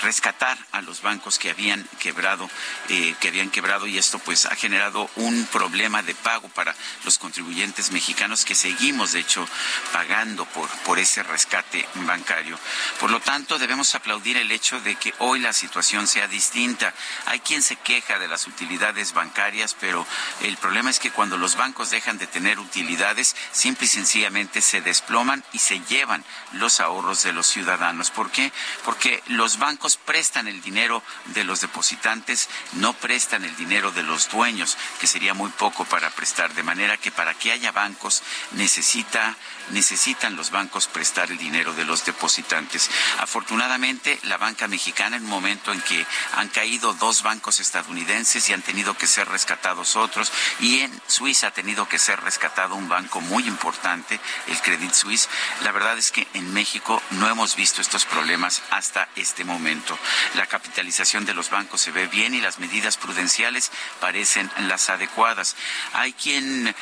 rescatar 0.00 0.58
a 0.72 0.82
los 0.82 1.02
bancos 1.02 1.38
que 1.38 1.50
habían 1.50 1.88
quebrado, 1.98 2.50
eh, 2.88 3.14
que 3.20 3.28
habían 3.28 3.50
quebrado 3.50 3.86
y 3.86 3.98
esto 3.98 4.18
pues 4.18 4.46
ha 4.46 4.56
generado 4.56 5.08
un 5.16 5.44
problema 5.46 5.99
de 6.02 6.14
pago 6.14 6.48
para 6.48 6.74
los 7.04 7.18
contribuyentes 7.18 7.90
mexicanos 7.90 8.44
que 8.44 8.54
seguimos 8.54 9.12
de 9.12 9.20
hecho 9.20 9.46
pagando 9.92 10.44
por, 10.46 10.68
por 10.84 10.98
ese 10.98 11.22
rescate 11.22 11.88
bancario. 11.94 12.58
Por 12.98 13.10
lo 13.10 13.20
tanto, 13.20 13.58
debemos 13.58 13.94
aplaudir 13.94 14.36
el 14.36 14.50
hecho 14.50 14.80
de 14.80 14.96
que 14.96 15.14
hoy 15.18 15.40
la 15.40 15.52
situación 15.52 16.06
sea 16.06 16.28
distinta. 16.28 16.94
Hay 17.26 17.40
quien 17.40 17.62
se 17.62 17.76
queja 17.76 18.18
de 18.18 18.28
las 18.28 18.46
utilidades 18.46 19.12
bancarias, 19.12 19.76
pero 19.78 20.06
el 20.42 20.56
problema 20.56 20.90
es 20.90 20.98
que 20.98 21.10
cuando 21.10 21.36
los 21.36 21.56
bancos 21.56 21.90
dejan 21.90 22.18
de 22.18 22.26
tener 22.26 22.58
utilidades, 22.58 23.36
simple 23.52 23.86
y 23.86 23.88
sencillamente 23.88 24.60
se 24.60 24.80
desploman 24.80 25.44
y 25.52 25.58
se 25.58 25.80
llevan 25.80 26.24
los 26.52 26.80
ahorros 26.80 27.22
de 27.22 27.32
los 27.32 27.46
ciudadanos. 27.46 28.10
¿Por 28.10 28.30
qué? 28.30 28.52
Porque 28.84 29.22
los 29.26 29.58
bancos 29.58 29.96
prestan 29.96 30.48
el 30.48 30.60
dinero 30.62 31.02
de 31.26 31.44
los 31.44 31.60
depositantes, 31.60 32.48
no 32.72 32.92
prestan 32.92 33.44
el 33.44 33.56
dinero 33.56 33.90
de 33.92 34.02
los 34.02 34.28
dueños, 34.30 34.76
que 35.00 35.06
sería 35.06 35.34
muy 35.34 35.50
poco 35.50 35.84
para 35.90 36.08
prestar. 36.10 36.54
De 36.54 36.62
manera 36.62 36.96
que 36.96 37.10
para 37.10 37.34
que 37.34 37.52
haya 37.52 37.72
bancos 37.72 38.22
necesita, 38.52 39.36
necesitan 39.70 40.36
los 40.36 40.50
bancos 40.50 40.86
prestar 40.86 41.30
el 41.30 41.36
dinero 41.36 41.74
de 41.74 41.84
los 41.84 42.04
depositantes. 42.04 42.88
Afortunadamente, 43.18 44.18
la 44.22 44.38
banca 44.38 44.68
mexicana, 44.68 45.16
en 45.16 45.24
un 45.24 45.30
momento 45.30 45.72
en 45.72 45.82
que 45.82 46.06
han 46.36 46.48
caído 46.48 46.94
dos 46.94 47.22
bancos 47.22 47.60
estadounidenses 47.60 48.48
y 48.48 48.52
han 48.52 48.62
tenido 48.62 48.96
que 48.96 49.06
ser 49.06 49.28
rescatados 49.28 49.96
otros, 49.96 50.32
y 50.60 50.80
en 50.80 51.02
Suiza 51.06 51.48
ha 51.48 51.50
tenido 51.50 51.88
que 51.88 51.98
ser 51.98 52.20
rescatado 52.20 52.74
un 52.74 52.88
banco 52.88 53.20
muy 53.20 53.46
importante, 53.46 54.18
el 54.46 54.60
Credit 54.60 54.92
Suisse, 54.94 55.28
la 55.62 55.72
verdad 55.72 55.98
es 55.98 56.12
que 56.12 56.26
en 56.34 56.52
México 56.52 57.02
no 57.10 57.28
hemos 57.28 57.56
visto 57.56 57.80
estos 57.80 58.04
problemas 58.04 58.62
hasta 58.70 59.08
este 59.16 59.44
momento. 59.44 59.98
La 60.34 60.46
capitalización 60.46 61.24
de 61.24 61.34
los 61.34 61.50
bancos 61.50 61.80
se 61.80 61.90
ve 61.90 62.06
bien 62.06 62.34
y 62.34 62.40
las 62.40 62.58
medidas 62.58 62.96
prudenciales 62.96 63.72
parecen 64.00 64.50
las 64.68 64.88
adecuadas. 64.90 65.56
Hay 65.92 66.12
quien 66.12 66.74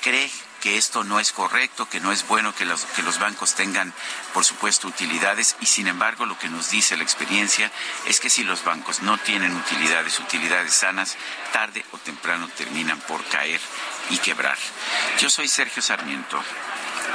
cree 0.00 0.30
que 0.64 0.78
esto 0.78 1.04
no 1.04 1.20
es 1.20 1.30
correcto, 1.32 1.88
que 1.90 2.00
no 2.00 2.10
es 2.10 2.26
bueno 2.26 2.54
que 2.54 2.64
los, 2.64 2.86
que 2.86 3.02
los 3.02 3.18
bancos 3.18 3.54
tengan, 3.54 3.92
por 4.32 4.46
supuesto, 4.46 4.88
utilidades 4.88 5.56
y 5.60 5.66
sin 5.66 5.88
embargo 5.88 6.24
lo 6.24 6.38
que 6.38 6.48
nos 6.48 6.70
dice 6.70 6.96
la 6.96 7.02
experiencia 7.02 7.70
es 8.06 8.18
que 8.18 8.30
si 8.30 8.44
los 8.44 8.64
bancos 8.64 9.02
no 9.02 9.18
tienen 9.18 9.54
utilidades, 9.54 10.18
utilidades 10.18 10.72
sanas, 10.72 11.18
tarde 11.52 11.84
o 11.92 11.98
temprano 11.98 12.48
terminan 12.56 12.98
por 13.00 13.22
caer 13.26 13.60
y 14.08 14.16
quebrar. 14.16 14.56
Yo 15.18 15.28
soy 15.28 15.48
Sergio 15.48 15.82
Sarmiento 15.82 16.42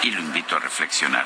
y 0.04 0.12
lo 0.12 0.22
invito 0.22 0.56
a 0.56 0.60
reflexionar. 0.60 1.26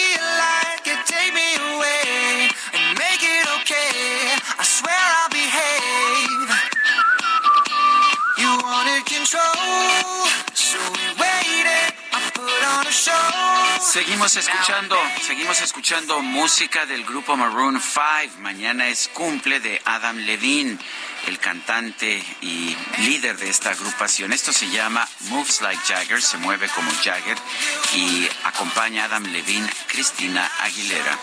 Seguimos 13.79 14.35
escuchando, 14.35 14.97
seguimos 15.25 15.61
escuchando 15.61 16.21
música 16.21 16.85
del 16.85 17.05
grupo 17.05 17.37
Maroon 17.37 17.81
5. 17.81 18.39
Mañana 18.39 18.89
es 18.89 19.07
cumple 19.07 19.61
de 19.61 19.81
Adam 19.85 20.17
Levine, 20.17 20.77
el 21.27 21.39
cantante 21.39 22.21
y 22.41 22.75
líder 22.97 23.37
de 23.37 23.49
esta 23.49 23.69
agrupación. 23.69 24.33
Esto 24.33 24.51
se 24.51 24.69
llama 24.69 25.07
Moves 25.29 25.61
Like 25.61 25.81
Jagger, 25.87 26.21
se 26.21 26.37
mueve 26.37 26.67
como 26.75 26.91
Jagger 27.01 27.37
y 27.95 28.27
acompaña 28.43 29.03
a 29.03 29.05
Adam 29.05 29.23
Levine, 29.23 29.69
Cristina 29.87 30.51
Aguilera. 30.59 31.17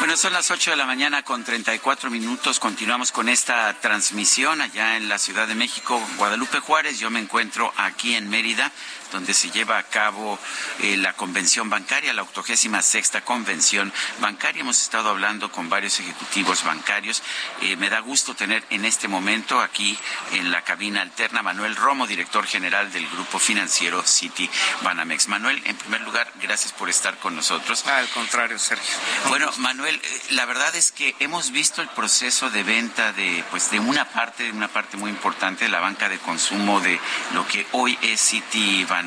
Bueno, 0.00 0.16
son 0.16 0.32
las 0.32 0.50
8 0.50 0.70
de 0.70 0.76
la 0.78 0.86
mañana 0.86 1.22
con 1.22 1.44
34 1.44 2.08
minutos. 2.08 2.58
Continuamos 2.58 3.12
con 3.12 3.28
esta 3.28 3.78
transmisión 3.82 4.62
allá 4.62 4.96
en 4.96 5.10
la 5.10 5.18
Ciudad 5.18 5.46
de 5.46 5.54
México, 5.54 6.00
Guadalupe 6.16 6.58
Juárez. 6.58 6.98
Yo 6.98 7.10
me 7.10 7.20
encuentro 7.20 7.70
aquí 7.76 8.14
en 8.14 8.30
Mérida, 8.30 8.72
donde 9.10 9.34
se 9.34 9.50
lleva 9.50 9.78
a 9.78 9.82
cabo 9.82 10.38
eh, 10.80 10.96
la 10.96 11.12
convención 11.14 11.68
bancaria, 11.70 12.12
la 12.12 12.22
octogésima 12.22 12.82
sexta 12.82 13.22
convención 13.22 13.92
bancaria. 14.20 14.60
Hemos 14.60 14.80
estado 14.80 15.10
hablando 15.10 15.50
con 15.50 15.68
varios 15.68 15.98
ejecutivos 16.00 16.64
bancarios. 16.64 17.22
Eh, 17.62 17.76
me 17.76 17.90
da 17.90 18.00
gusto 18.00 18.34
tener 18.34 18.64
en 18.70 18.84
este 18.84 19.08
momento 19.08 19.60
aquí 19.60 19.98
en 20.32 20.50
la 20.50 20.62
cabina 20.62 21.02
alterna 21.02 21.42
Manuel 21.42 21.76
Romo, 21.76 22.06
director 22.06 22.46
general 22.46 22.92
del 22.92 23.08
grupo 23.08 23.38
financiero 23.38 24.04
City 24.06 24.48
Banamex. 24.82 25.28
Manuel, 25.28 25.60
en 25.64 25.76
primer 25.76 26.00
lugar, 26.02 26.32
gracias 26.40 26.72
por 26.72 26.88
estar 26.88 27.18
con 27.18 27.36
nosotros. 27.36 27.86
Al 27.86 28.08
contrario, 28.08 28.58
Sergio. 28.58 28.94
Bueno, 29.28 29.50
Manuel, 29.58 29.96
eh, 29.96 30.22
la 30.30 30.46
verdad 30.46 30.74
es 30.74 30.92
que 30.92 31.14
hemos 31.18 31.50
visto 31.50 31.82
el 31.82 31.88
proceso 31.88 32.50
de 32.50 32.62
venta 32.62 33.12
de, 33.12 33.44
pues, 33.50 33.70
de 33.70 33.80
una 33.80 34.04
parte, 34.06 34.44
de 34.44 34.52
una 34.52 34.68
parte 34.68 34.96
muy 34.96 35.10
importante 35.10 35.64
de 35.64 35.70
la 35.70 35.80
banca 35.80 36.08
de 36.08 36.18
consumo 36.18 36.80
de 36.80 36.98
lo 37.34 37.46
que 37.46 37.66
hoy 37.72 37.98
es 38.02 38.20
City 38.20 38.84
Banamex. 38.84 38.99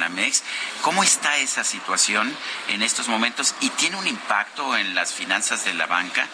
¿Cómo 0.82 1.03
está 1.03 1.38
esa 1.38 1.64
situación 1.64 2.36
en 2.68 2.82
estos 2.82 3.07
momentos 3.07 3.56
y 3.61 3.70
tiene 3.70 3.95
un 3.95 4.07
impacto 4.07 4.76
en 4.76 4.95
las 4.95 5.14
finanzas 5.14 5.65
de 5.65 5.74
la 5.74 5.86
banca 5.86 6.28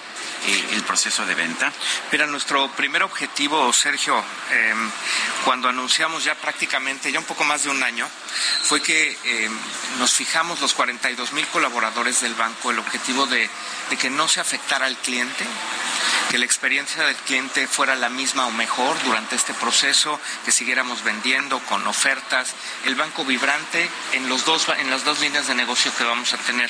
eh, 0.45 0.65
el 0.71 0.83
proceso 0.83 1.25
de 1.25 1.35
venta? 1.35 1.71
Mira, 2.11 2.25
nuestro 2.27 2.69
primer 2.71 3.03
objetivo, 3.03 3.71
Sergio, 3.73 4.23
eh, 4.51 4.73
cuando 5.45 5.69
anunciamos 5.69 6.23
ya 6.23 6.35
prácticamente, 6.35 7.11
ya 7.11 7.19
un 7.19 7.25
poco 7.25 7.43
más 7.43 7.63
de 7.63 7.69
un 7.69 7.83
año, 7.83 8.07
fue 8.63 8.81
que 8.81 9.17
eh, 9.23 9.49
nos 9.97 10.13
fijamos 10.13 10.61
los 10.61 10.73
42 10.73 11.33
mil 11.33 11.47
colaboradores 11.47 12.21
del 12.21 12.35
banco, 12.35 12.71
el 12.71 12.79
objetivo 12.79 13.25
de, 13.25 13.49
de 13.89 13.97
que 13.97 14.09
no 14.09 14.27
se 14.27 14.39
afectara 14.39 14.85
al 14.85 14.97
cliente, 14.97 15.45
que 16.29 16.37
la 16.37 16.45
experiencia 16.45 17.03
del 17.05 17.15
cliente 17.15 17.67
fuera 17.67 17.95
la 17.95 18.09
misma 18.09 18.45
o 18.45 18.51
mejor 18.51 19.01
durante 19.03 19.35
este 19.35 19.53
proceso, 19.55 20.19
que 20.45 20.51
siguiéramos 20.51 21.03
vendiendo 21.03 21.59
con 21.61 21.85
ofertas, 21.87 22.53
el 22.85 22.95
banco 22.95 23.25
vibrante 23.25 23.89
en, 24.13 24.29
los 24.29 24.45
dos, 24.45 24.67
en 24.77 24.91
las 24.91 25.03
dos 25.03 25.19
líneas 25.19 25.47
de 25.47 25.55
negocio 25.55 25.91
que 25.97 26.03
vamos 26.03 26.33
a 26.33 26.37
tener, 26.37 26.69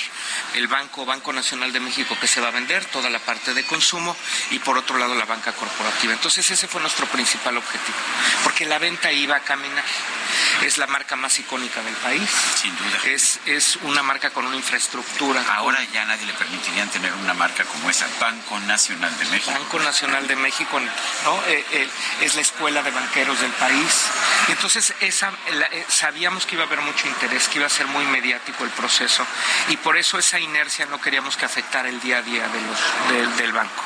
el 0.56 0.68
banco, 0.68 1.06
Banco 1.06 1.34
Nacional 1.34 1.74
de 1.74 1.82
México 1.82 2.16
que 2.22 2.28
se 2.28 2.40
va 2.40 2.48
a 2.48 2.52
vender, 2.52 2.86
toda 2.86 3.10
la 3.10 3.20
parte 3.20 3.54
de 3.54 3.66
consumo, 3.66 4.16
y 4.52 4.60
por 4.60 4.78
otro 4.78 4.98
lado 4.98 5.14
la 5.16 5.26
banca 5.26 5.52
corporativa. 5.52 6.14
Entonces 6.14 6.50
ese 6.50 6.68
fue 6.68 6.80
nuestro 6.82 7.06
principal 7.08 7.58
objetivo, 7.58 7.98
porque 8.44 8.66
la 8.66 8.80
venta 8.80 9.12
iba 9.12 9.36
a 9.36 9.42
caminar. 9.42 9.84
Es 10.64 10.78
la 10.78 10.88
marca 10.88 11.16
más 11.16 11.38
icónica 11.40 11.82
del 11.82 11.96
país. 11.96 12.30
Sin 12.56 12.76
duda. 12.78 13.00
Es, 13.06 13.40
es 13.46 13.78
una 13.84 14.04
marca 14.04 14.30
con 14.30 14.46
una 14.46 14.56
infraestructura. 14.56 15.44
Ahora 15.56 15.84
ya 15.92 16.06
nadie 16.06 16.26
le 16.26 16.34
permitirían 16.34 16.90
tener 16.90 17.09
una 17.14 17.34
marca 17.34 17.64
como 17.66 17.90
esa, 17.90 18.08
Banco 18.20 18.60
Nacional 18.62 19.18
de 19.18 19.26
México. 19.26 19.52
Banco 19.52 19.80
Nacional 19.80 20.28
de 20.28 20.36
México, 20.36 20.80
¿no? 20.80 21.44
Eh, 21.48 21.66
eh, 21.72 21.90
es 22.22 22.36
la 22.36 22.42
escuela 22.42 22.82
de 22.84 22.92
banqueros 22.92 23.40
del 23.42 23.52
país. 23.54 24.06
Entonces 24.48 24.94
esa, 25.02 25.32
eh, 25.48 25.86
sabíamos 25.88 26.46
que 26.46 26.56
iba 26.56 26.64
a 26.64 26.68
haber 26.68 26.82
mucho 26.82 27.08
interés, 27.08 27.48
que 27.48 27.58
iba 27.60 27.68
a 27.68 27.70
ser 27.70 27.88
muy 27.88 28.06
mediático 28.06 28.64
el 28.64 28.70
proceso 28.72 29.26
y 29.70 29.78
por 29.78 29.98
eso 29.98 30.18
esa 30.18 30.40
inercia 30.40 30.86
no 30.88 31.00
queríamos 31.00 31.38
que 31.38 31.46
afectara 31.46 31.90
el 31.90 32.00
día 32.02 32.18
a 32.18 32.22
día 32.22 32.48
de 32.48 32.62
los, 32.62 33.36
del- 33.38 33.50
banco. 33.54 33.84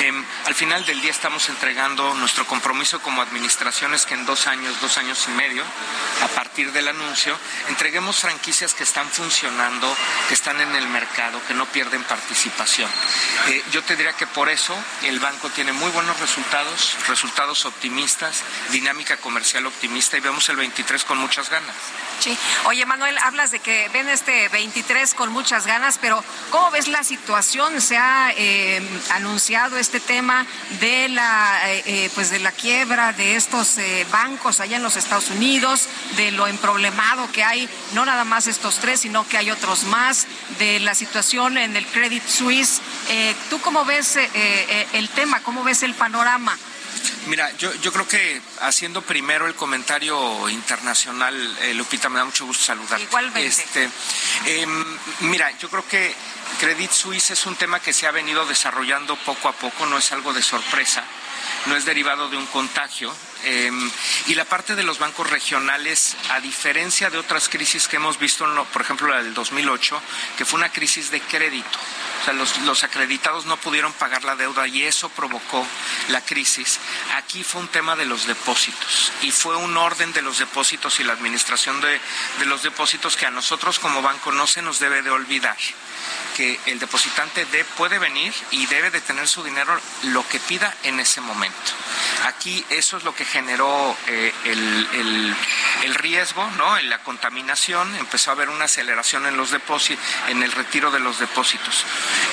Em, 0.00 0.22
al 0.46 0.54
final 0.54 0.84
del 0.84 1.00
día 1.00 1.10
estamos 1.10 1.48
entregando 1.48 2.12
nuestro 2.14 2.46
compromiso 2.46 3.00
como 3.00 3.22
administraciones 3.22 4.04
que 4.04 4.14
en 4.14 4.26
dos 4.26 4.46
años, 4.46 4.78
dos 4.82 4.98
años 4.98 5.24
y 5.28 5.30
medio, 5.32 5.64
a 6.22 6.28
partir 6.28 6.72
del 6.72 6.88
anuncio, 6.88 7.38
entreguemos 7.68 8.18
franquicias 8.18 8.74
que 8.74 8.82
están 8.82 9.08
funcionando, 9.08 9.94
que 10.28 10.34
están 10.34 10.60
en 10.60 10.74
el 10.76 10.86
mercado, 10.88 11.40
que 11.46 11.54
no 11.54 11.64
pierden 11.66 12.02
participación. 12.04 12.57
Eh, 13.48 13.62
yo 13.72 13.82
te 13.82 13.96
diría 13.96 14.12
que 14.12 14.26
por 14.26 14.48
eso 14.48 14.76
el 15.04 15.20
banco 15.20 15.48
tiene 15.50 15.72
muy 15.72 15.90
buenos 15.92 16.18
resultados, 16.20 16.96
resultados 17.06 17.64
optimistas, 17.64 18.42
dinámica 18.72 19.16
comercial 19.16 19.64
optimista 19.66 20.16
y 20.16 20.20
vemos 20.20 20.48
el 20.48 20.56
23 20.56 21.04
con 21.04 21.18
muchas 21.18 21.48
ganas. 21.50 21.74
Sí. 22.18 22.36
Oye, 22.64 22.84
Manuel, 22.84 23.16
hablas 23.18 23.52
de 23.52 23.60
que 23.60 23.88
ven 23.92 24.08
este 24.08 24.48
23 24.48 25.14
con 25.14 25.30
muchas 25.30 25.66
ganas, 25.66 25.98
pero 25.98 26.22
¿cómo 26.50 26.70
ves 26.72 26.88
la 26.88 27.04
situación? 27.04 27.80
Se 27.80 27.96
ha 27.96 28.32
eh, 28.36 28.82
anunciado 29.10 29.78
este 29.78 30.00
tema 30.00 30.44
de 30.80 31.08
la, 31.08 31.60
eh, 31.64 32.10
pues 32.14 32.30
de 32.30 32.40
la 32.40 32.50
quiebra 32.50 33.12
de 33.12 33.36
estos 33.36 33.76
bancos 34.10 34.58
allá 34.60 34.76
en 34.76 34.82
los 34.82 34.96
Estados 34.96 35.30
Unidos, 35.30 35.88
de 36.16 36.32
lo 36.32 36.48
emproblemado 36.48 37.30
que 37.30 37.44
hay, 37.44 37.68
no 37.92 38.04
nada 38.04 38.24
más 38.24 38.46
estos 38.48 38.78
tres, 38.80 39.00
sino 39.00 39.26
que 39.28 39.38
hay 39.38 39.50
otros 39.50 39.84
más, 39.84 40.26
de 40.58 40.80
la 40.80 40.94
situación 40.94 41.56
en 41.56 41.76
el 41.76 41.86
Credit 41.86 42.26
Suisse. 42.26 42.47
Eh, 42.50 43.34
¿Tú 43.50 43.60
cómo 43.60 43.84
ves 43.84 44.16
eh, 44.16 44.30
eh, 44.34 44.86
el 44.94 45.10
tema? 45.10 45.42
¿Cómo 45.42 45.62
ves 45.64 45.82
el 45.82 45.92
panorama? 45.92 46.56
Mira, 47.26 47.54
yo, 47.58 47.74
yo 47.74 47.92
creo 47.92 48.08
que 48.08 48.40
haciendo 48.60 49.02
primero 49.02 49.46
el 49.46 49.54
comentario 49.54 50.48
internacional, 50.48 51.34
eh, 51.60 51.74
Lupita, 51.74 52.08
me 52.08 52.18
da 52.18 52.24
mucho 52.24 52.46
gusto 52.46 52.64
saludar. 52.64 52.98
Igualmente. 53.02 53.46
Este, 53.46 53.90
em, 54.46 54.98
mira, 55.20 55.50
yo 55.58 55.68
creo 55.68 55.86
que 55.86 56.14
Credit 56.58 56.90
Suisse 56.90 57.32
es 57.32 57.44
un 57.44 57.54
tema 57.56 57.80
que 57.80 57.92
se 57.92 58.06
ha 58.06 58.12
venido 58.12 58.46
desarrollando 58.46 59.14
poco 59.16 59.48
a 59.48 59.52
poco, 59.52 59.84
no 59.84 59.98
es 59.98 60.10
algo 60.12 60.32
de 60.32 60.40
sorpresa, 60.40 61.04
no 61.66 61.76
es 61.76 61.84
derivado 61.84 62.30
de 62.30 62.38
un 62.38 62.46
contagio. 62.46 63.14
em, 63.44 63.90
y 64.26 64.34
la 64.34 64.44
parte 64.44 64.74
de 64.74 64.82
los 64.82 64.98
bancos 64.98 65.30
regionales, 65.30 66.16
a 66.30 66.40
diferencia 66.40 67.08
de 67.08 67.18
otras 67.18 67.48
crisis 67.48 67.86
que 67.86 67.96
hemos 67.96 68.18
visto, 68.18 68.44
por 68.72 68.82
ejemplo 68.82 69.06
la 69.06 69.22
del 69.22 69.32
2008, 69.32 70.02
que 70.36 70.44
fue 70.44 70.58
una 70.58 70.72
crisis 70.72 71.10
de 71.12 71.20
crédito. 71.20 71.78
O 72.20 72.24
sea, 72.24 72.34
los, 72.34 72.58
los 72.58 72.84
acreditados 72.84 73.46
no 73.46 73.56
pudieron 73.56 73.92
pagar 73.92 74.24
la 74.24 74.36
deuda 74.36 74.66
y 74.66 74.82
eso 74.82 75.08
provocó 75.10 75.66
la 76.08 76.20
crisis. 76.20 76.78
Aquí 77.16 77.44
fue 77.44 77.60
un 77.60 77.68
tema 77.68 77.96
de 77.96 78.06
los 78.06 78.26
depósitos 78.26 79.12
y 79.22 79.30
fue 79.30 79.56
un 79.56 79.76
orden 79.76 80.12
de 80.12 80.22
los 80.22 80.38
depósitos 80.38 81.00
y 81.00 81.04
la 81.04 81.12
administración 81.12 81.80
de, 81.80 82.00
de 82.38 82.46
los 82.46 82.62
depósitos 82.62 83.16
que 83.16 83.26
a 83.26 83.30
nosotros 83.30 83.78
como 83.78 84.02
banco 84.02 84.32
no 84.32 84.46
se 84.46 84.62
nos 84.62 84.78
debe 84.78 85.02
de 85.02 85.10
olvidar 85.10 85.56
que 86.36 86.58
el 86.66 86.78
depositante 86.78 87.44
de- 87.46 87.64
puede 87.64 87.98
venir 87.98 88.32
y 88.50 88.66
debe 88.66 88.90
de 88.90 89.00
tener 89.00 89.26
su 89.28 89.42
dinero 89.42 89.78
lo 90.04 90.26
que 90.28 90.38
pida 90.40 90.74
en 90.84 91.00
ese 91.00 91.20
momento. 91.20 91.72
Aquí 92.24 92.64
eso 92.70 92.96
es 92.96 93.04
lo 93.04 93.14
que 93.14 93.24
generó 93.24 93.96
eh, 94.06 94.32
el, 94.44 94.88
el- 94.92 95.36
el 95.84 95.94
riesgo, 95.94 96.48
¿no? 96.56 96.76
En 96.78 96.90
la 96.90 96.98
contaminación, 97.02 97.94
empezó 97.96 98.30
a 98.30 98.34
haber 98.34 98.48
una 98.48 98.64
aceleración 98.66 99.26
en 99.26 99.36
los 99.36 99.50
depósitos, 99.50 100.04
en 100.28 100.42
el 100.42 100.52
retiro 100.52 100.90
de 100.90 100.98
los 101.00 101.18
depósitos. 101.18 101.84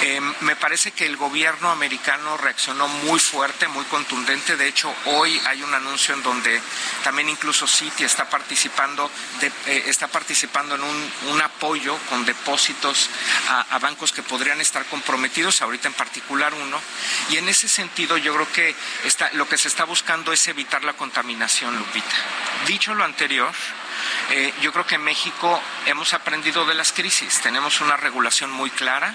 Eh, 0.02 0.19
me 0.41 0.56
parece 0.56 0.91
que 0.91 1.06
el 1.06 1.18
gobierno 1.18 1.69
americano 1.72 2.38
reaccionó 2.38 2.88
muy 2.88 3.19
fuerte, 3.19 3.68
muy 3.68 3.85
contundente. 3.85 4.57
De 4.57 4.68
hecho, 4.68 4.93
hoy 5.06 5.39
hay 5.45 5.61
un 5.64 5.73
anuncio 5.73 6.14
en 6.15 6.23
donde 6.23 6.61
también 7.03 7.30
incluso 7.30 7.68
Citi 7.68 8.03
está 8.03 8.30
participando, 8.30 9.10
de- 9.39 9.52
eh, 9.68 9.84
está 9.88 10.07
participando 10.07 10.76
en 10.76 10.84
un, 10.84 11.11
un 11.27 11.41
apoyo 11.41 11.97
con 12.10 12.26
depósitos 12.26 13.10
a, 13.49 13.65
a 13.72 13.80
bancos 13.80 14.12
que 14.12 14.24
podrían 14.24 14.62
estar 14.62 14.86
comprometidos, 14.86 15.62
ahorita 15.62 15.88
en 15.88 15.94
particular 15.94 16.54
uno. 16.54 16.80
Y 17.30 17.38
en 17.38 17.50
ese 17.50 17.68
sentido, 17.68 18.18
yo 18.18 18.34
creo 18.34 18.52
que 18.52 18.76
está, 19.04 19.30
lo 19.34 19.48
que 19.48 19.58
se 19.58 19.68
está 19.68 19.84
buscando 19.86 20.32
es 20.32 20.48
evitar 20.48 20.84
la 20.84 20.94
contaminación, 20.94 21.78
Lupita. 21.78 22.16
Dicho 22.68 22.94
lo 22.94 23.04
anterior, 23.04 23.52
Eh, 24.32 24.54
yo 24.62 24.72
creo 24.72 24.86
que 24.86 24.96
en 24.96 25.04
México 25.04 25.62
hemos 25.86 26.14
aprendido 26.14 26.66
de 26.66 26.74
las 26.74 26.92
crisis, 26.92 27.42
tenemos 27.42 27.82
una 27.82 27.96
regulación 27.96 28.52
muy 28.52 28.70
clara, 28.70 29.14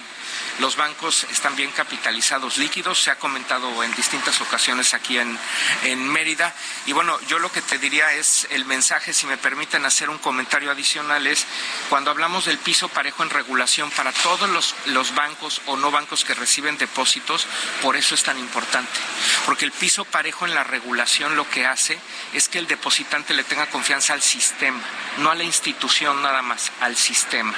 los 0.59 0.75
bancos 0.75 1.25
están 1.31 1.55
bien 1.55 1.71
capitalizados 1.71 2.57
líquidos, 2.57 3.01
se 3.01 3.11
ha 3.11 3.19
comentado 3.19 3.83
en 3.83 3.95
distintas 3.95 4.41
ocasiones 4.41 4.93
aquí 4.93 5.17
en, 5.17 5.37
en 5.83 6.07
Mérida. 6.07 6.53
Y 6.85 6.93
bueno, 6.93 7.19
yo 7.27 7.39
lo 7.39 7.51
que 7.51 7.61
te 7.61 7.77
diría 7.77 8.13
es 8.13 8.47
el 8.51 8.65
mensaje, 8.65 9.13
si 9.13 9.25
me 9.25 9.37
permiten 9.37 9.85
hacer 9.85 10.09
un 10.09 10.17
comentario 10.17 10.71
adicional, 10.71 11.25
es 11.27 11.45
cuando 11.89 12.11
hablamos 12.11 12.45
del 12.45 12.57
piso 12.57 12.89
parejo 12.89 13.23
en 13.23 13.29
regulación 13.29 13.89
para 13.91 14.11
todos 14.11 14.49
los, 14.49 14.75
los 14.85 15.15
bancos 15.15 15.61
o 15.65 15.77
no 15.77 15.91
bancos 15.91 16.23
que 16.23 16.33
reciben 16.33 16.77
depósitos, 16.77 17.47
por 17.81 17.95
eso 17.95 18.15
es 18.15 18.23
tan 18.23 18.37
importante. 18.37 18.99
Porque 19.45 19.65
el 19.65 19.71
piso 19.71 20.05
parejo 20.05 20.45
en 20.45 20.53
la 20.53 20.63
regulación 20.63 21.35
lo 21.35 21.49
que 21.49 21.65
hace 21.65 21.99
es 22.33 22.49
que 22.49 22.59
el 22.59 22.67
depositante 22.67 23.33
le 23.33 23.43
tenga 23.43 23.69
confianza 23.69 24.13
al 24.13 24.21
sistema, 24.21 24.79
no 25.17 25.31
a 25.31 25.35
la 25.35 25.43
institución 25.43 26.21
nada 26.21 26.41
más, 26.41 26.71
al 26.81 26.95
sistema. 26.95 27.53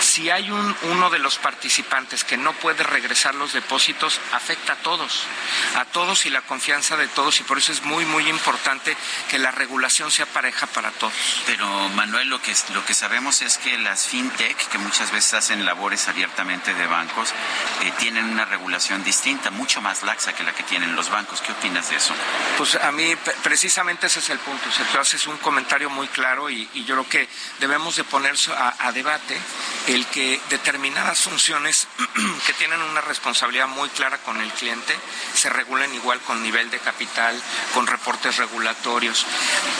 Si 0.00 0.30
hay 0.30 0.50
un, 0.50 0.76
uno 0.82 1.10
de 1.10 1.18
los 1.18 1.38
participantes 1.38 2.24
que 2.28 2.36
no 2.36 2.52
puede 2.52 2.82
regresar 2.84 3.34
los 3.34 3.52
depósitos 3.52 4.20
afecta 4.32 4.74
a 4.74 4.76
todos, 4.76 5.24
a 5.76 5.84
todos 5.86 6.26
y 6.26 6.30
la 6.30 6.42
confianza 6.42 6.96
de 6.96 7.08
todos 7.08 7.40
y 7.40 7.42
por 7.42 7.58
eso 7.58 7.72
es 7.72 7.82
muy 7.82 8.04
muy 8.04 8.28
importante 8.28 8.96
que 9.30 9.38
la 9.38 9.50
regulación 9.50 10.10
sea 10.10 10.26
pareja 10.26 10.66
para 10.66 10.90
todos. 10.92 11.12
Pero 11.46 11.66
Manuel, 11.90 12.28
lo 12.28 12.40
que 12.40 12.54
lo 12.74 12.84
que 12.84 12.94
sabemos 12.94 13.42
es 13.42 13.58
que 13.58 13.78
las 13.78 14.06
fintech 14.06 14.56
que 14.68 14.78
muchas 14.78 15.10
veces 15.10 15.34
hacen 15.34 15.64
labores 15.64 16.08
abiertamente 16.08 16.74
de 16.74 16.86
bancos 16.86 17.30
eh, 17.82 17.92
tienen 17.98 18.24
una 18.26 18.44
regulación 18.44 19.02
distinta, 19.04 19.50
mucho 19.50 19.80
más 19.80 20.02
laxa 20.02 20.34
que 20.34 20.44
la 20.44 20.52
que 20.52 20.62
tienen 20.62 20.94
los 20.94 21.10
bancos. 21.10 21.40
¿Qué 21.40 21.52
opinas 21.52 21.90
de 21.90 21.96
eso? 21.96 22.14
Pues 22.56 22.74
a 22.74 22.92
mí 22.92 23.16
precisamente 23.42 24.06
ese 24.06 24.20
es 24.20 24.30
el 24.30 24.38
punto. 24.38 24.68
O 24.68 24.92
tú 24.92 24.98
haces 24.98 25.26
un 25.26 25.38
comentario 25.38 25.90
muy 25.90 26.08
claro 26.08 26.50
y, 26.50 26.68
yo 26.88 26.94
creo 26.94 27.08
que 27.08 27.28
debemos 27.60 27.96
de 27.96 28.04
poner 28.04 28.34
a, 28.56 28.86
a 28.86 28.92
debate 28.92 29.36
el 29.86 30.06
que 30.06 30.40
determinadas 30.48 31.20
funciones 31.20 31.88
que 32.46 32.52
tienen 32.54 32.80
una 32.82 33.00
responsabilidad 33.00 33.68
muy 33.68 33.88
clara 33.90 34.18
con 34.18 34.40
el 34.40 34.50
cliente 34.52 34.94
se 35.34 35.48
regulen 35.48 35.94
igual 35.94 36.20
con 36.20 36.42
nivel 36.42 36.70
de 36.70 36.78
capital, 36.78 37.40
con 37.74 37.86
reportes 37.86 38.36
regulatorios. 38.36 39.26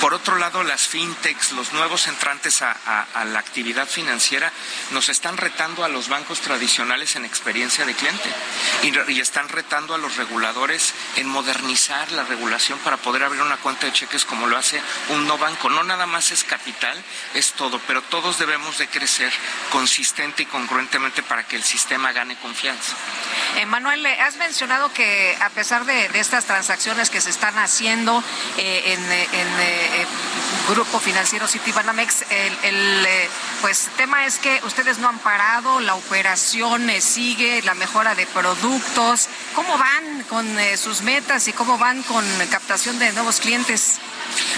Por 0.00 0.14
otro 0.14 0.36
lado, 0.36 0.62
las 0.62 0.86
fintechs, 0.86 1.52
los 1.52 1.72
nuevos 1.72 2.06
entrantes 2.06 2.62
a, 2.62 2.76
la 3.24 3.38
actividad 3.38 3.88
financiera, 3.88 4.52
nos 4.90 5.08
están 5.08 5.36
retando 5.36 5.84
a 5.84 5.88
los 5.88 6.08
bancos 6.08 6.40
tradicionales 6.40 7.16
en 7.16 7.24
experiencia 7.24 7.84
de 7.84 7.94
cliente 7.94 8.30
y, 8.82 9.12
y 9.12 9.20
están 9.20 9.48
retando 9.48 9.94
a 9.94 9.98
los 9.98 10.16
reguladores 10.16 10.94
en 11.16 11.28
modernizar 11.28 12.10
la 12.12 12.24
regulación 12.24 12.78
para 12.80 12.96
poder 12.96 13.24
abrir 13.24 13.42
una 13.42 13.56
cuenta 13.56 13.86
de 13.86 13.92
cheques 13.92 14.24
como 14.24 14.46
lo 14.46 14.56
hace 14.56 14.80
un 15.10 15.26
no 15.26 15.38
banco. 15.38 15.68
No 15.70 15.82
nada 15.82 16.06
más 16.06 16.30
es 16.30 16.44
capital, 16.44 17.02
es 17.34 17.52
todo, 17.52 17.80
pero 17.86 18.02
todos 18.02 18.38
debemos 18.38 18.78
de 18.78 18.88
crecer 18.88 19.32
consistente 19.70 20.44
y 20.44 20.46
congruentemente 20.46 21.22
para 21.22 21.46
que 21.46 21.56
el 21.56 21.64
sistema 21.64 22.12
gane 22.12 22.27
confianza. 22.36 22.94
Eh, 23.56 23.66
Manuel, 23.66 24.04
has 24.06 24.36
mencionado 24.36 24.92
que 24.92 25.36
a 25.40 25.50
pesar 25.50 25.84
de, 25.84 26.08
estas 26.14 26.44
transacciones 26.44 27.10
que 27.10 27.20
se 27.20 27.30
están 27.30 27.58
haciendo 27.58 28.22
eh, 28.56 28.94
en, 28.94 29.12
eh, 29.12 30.06
Grupo 30.68 31.00
Financiero 31.00 31.48
Citibanamex, 31.48 32.24
el, 32.30 32.58
el 32.62 33.06
pues 33.62 33.88
tema 33.96 34.26
es 34.26 34.38
que 34.38 34.60
ustedes 34.64 34.98
no 34.98 35.08
han 35.08 35.18
parado, 35.18 35.80
la 35.80 35.94
operación 35.94 36.90
sigue, 37.00 37.62
la 37.62 37.74
mejora 37.74 38.14
de 38.14 38.26
productos. 38.26 39.28
¿Cómo 39.54 39.78
van 39.78 40.24
con 40.24 40.46
sus 40.76 41.00
metas 41.00 41.48
y 41.48 41.54
cómo 41.54 41.78
van 41.78 42.02
con 42.02 42.24
captación 42.50 42.98
de 42.98 43.12
nuevos 43.12 43.40
clientes? 43.40 43.98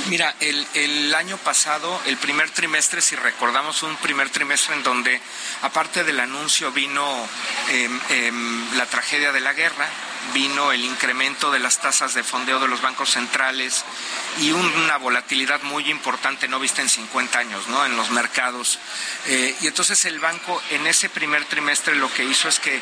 Mira, 0.09 0.35
el, 0.41 0.67
el, 0.75 1.15
año 1.15 1.37
pasado, 1.39 2.01
el 2.07 2.17
primer 2.17 2.51
trimestre, 2.51 3.01
si 3.01 3.15
recordamos 3.17 3.83
un 3.83 3.97
primer 3.97 4.31
trimestre 4.31 4.75
en 4.75 4.83
donde, 4.83 5.21
aparte 5.63 6.03
del 6.05 6.19
anuncio, 6.19 6.73
vino 6.73 7.29
em, 7.71 8.77
la 8.77 8.87
tragedia 8.87 9.33
de 9.33 9.41
la 9.41 9.53
guerra, 9.53 9.89
vino 10.35 10.73
el 10.73 10.85
incremento 10.85 11.51
de 11.51 11.59
las 11.59 11.79
tasas 11.79 12.15
de 12.15 12.23
fondeo 12.23 12.61
de 12.61 12.69
los 12.69 12.83
bancos 12.83 13.11
centrales 13.11 13.85
y 14.39 14.53
una 14.53 14.97
volatilidad 14.97 15.61
muy 15.63 15.91
importante 15.91 16.49
no 16.49 16.61
vista 16.61 16.83
en 16.83 16.89
50 16.89 17.39
años 17.39 17.69
¿no? 17.69 17.85
en 17.85 17.97
los 17.97 18.11
mercados. 18.11 18.79
Eh, 19.27 19.57
y 19.61 19.67
entonces 19.67 20.05
el 20.05 20.21
banco 20.21 20.63
en 20.71 20.87
ese 20.87 21.09
primer 21.09 21.45
trimestre 21.47 21.97
lo 21.97 22.13
que 22.13 22.25
hizo 22.25 22.49
es 22.49 22.61
que 22.61 22.81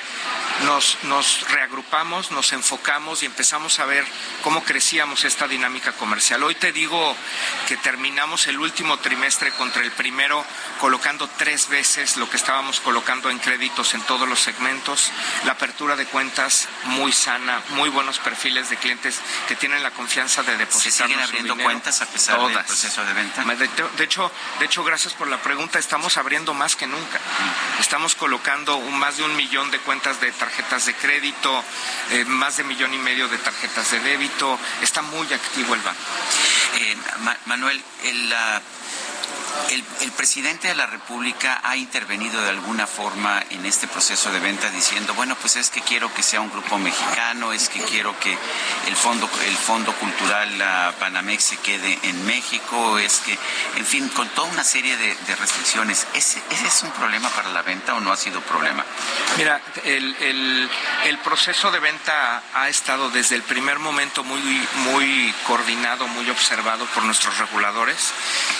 nos, 0.64 0.98
nos 1.04 1.48
reagrupamos, 1.50 2.30
nos 2.30 2.52
enfocamos 2.52 3.22
y 3.22 3.26
empezamos 3.26 3.78
a 3.78 3.86
ver 3.86 4.04
cómo 4.42 4.62
crecíamos 4.64 5.24
esta 5.24 5.48
dinámica 5.48 5.92
comercial. 5.92 6.42
Hoy 6.42 6.54
te 6.54 6.72
digo 6.72 7.16
que 7.66 7.76
terminamos 7.76 8.46
el 8.46 8.58
último 8.58 8.98
trimestre 8.98 9.52
contra 9.52 9.82
el 9.82 9.92
primero 9.92 10.44
colocando 10.80 11.28
tres 11.36 11.68
veces 11.68 12.16
lo 12.16 12.28
que 12.28 12.36
estábamos 12.36 12.80
colocando 12.80 13.30
en 13.30 13.38
créditos 13.38 13.94
en 13.94 14.02
todos 14.02 14.28
los 14.28 14.40
segmentos, 14.40 15.10
la 15.44 15.52
apertura 15.52 15.96
de 15.96 16.06
cuentas 16.06 16.68
muy 16.84 17.12
sana, 17.28 17.62
muy 17.76 17.90
buenos 17.90 18.18
perfiles 18.20 18.70
de 18.70 18.78
clientes 18.78 19.20
que 19.46 19.54
tienen 19.54 19.82
la 19.82 19.90
confianza 19.90 20.42
de 20.42 20.56
depositar 20.56 21.12
abriendo 21.12 21.58
cuentas 21.58 22.00
a 22.00 22.06
pesar 22.06 22.40
del 22.40 22.64
proceso 22.64 23.04
de 23.04 23.12
venta? 23.12 23.44
De, 23.44 24.04
hecho, 24.04 24.32
de 24.58 24.64
hecho, 24.64 24.82
gracias 24.82 25.12
por 25.12 25.28
la 25.28 25.36
pregunta, 25.36 25.78
estamos 25.78 26.16
abriendo 26.16 26.54
más 26.54 26.74
que 26.74 26.86
nunca. 26.86 27.20
Estamos 27.80 28.14
colocando 28.14 28.76
un, 28.76 28.98
más 28.98 29.18
de 29.18 29.24
un 29.24 29.36
millón 29.36 29.70
de 29.70 29.78
cuentas 29.80 30.18
de 30.22 30.32
tarjetas 30.32 30.86
de 30.86 30.94
crédito, 30.94 31.62
eh, 32.12 32.24
más 32.24 32.56
de 32.56 32.64
millón 32.64 32.94
y 32.94 32.98
medio 32.98 33.28
de 33.28 33.36
tarjetas 33.36 33.90
de 33.90 34.00
débito. 34.00 34.58
Está 34.80 35.02
muy 35.02 35.30
activo 35.30 35.74
el 35.74 35.82
banco. 35.82 36.00
Eh, 36.76 36.96
Manuel, 37.44 37.84
el, 38.04 38.34
el, 39.70 40.12
presidente 40.12 40.68
de 40.68 40.74
la 40.74 40.86
República 40.86 41.60
ha 41.62 41.76
intervenido 41.76 42.42
de 42.42 42.50
alguna 42.50 42.86
forma 42.86 43.42
en 43.50 43.64
este 43.66 43.86
proceso 43.86 44.32
de 44.32 44.40
venta 44.40 44.68
diciendo, 44.70 45.14
bueno, 45.14 45.36
pues 45.40 45.56
es 45.56 45.70
que 45.70 45.80
quiero 45.80 46.12
que 46.12 46.22
sea 46.22 46.40
un 46.40 46.50
grupo 46.50 46.76
mexicano, 46.78 47.52
es 47.52 47.68
que 47.68 47.80
quiero 47.82 48.18
que 48.18 48.36
el 48.86 48.96
fondo, 48.96 49.30
el 49.46 49.56
fondo 49.56 49.92
cultural 49.94 50.58
la 50.58 50.92
Panamex 50.98 51.44
se 51.44 51.56
quede 51.58 51.98
en 52.02 52.26
México, 52.26 52.98
es 52.98 53.20
que, 53.20 53.38
en 53.76 53.86
fin, 53.86 54.08
con 54.08 54.28
toda 54.30 54.48
una 54.48 54.64
serie 54.64 54.96
de, 54.96 55.16
restricciones. 55.36 56.06
¿Ese, 56.14 56.42
es 56.50 56.82
un 56.82 56.90
problema 56.90 57.28
para 57.30 57.50
la 57.50 57.62
venta 57.62 57.94
o 57.94 58.00
no 58.00 58.12
ha 58.12 58.16
sido 58.16 58.40
problema? 58.40 58.84
Mira, 59.36 59.60
el, 59.84 60.68
el 61.04 61.18
proceso 61.18 61.70
de 61.70 61.78
venta 61.78 62.42
ha 62.54 62.68
estado 62.68 63.10
desde 63.10 63.36
el 63.36 63.42
primer 63.42 63.78
momento 63.78 64.24
muy, 64.24 64.40
muy 64.84 65.34
coordinado, 65.46 66.06
muy 66.08 66.28
observado 66.30 66.84
por 66.86 67.04
nuestros 67.04 67.38
reguladores 67.38 68.12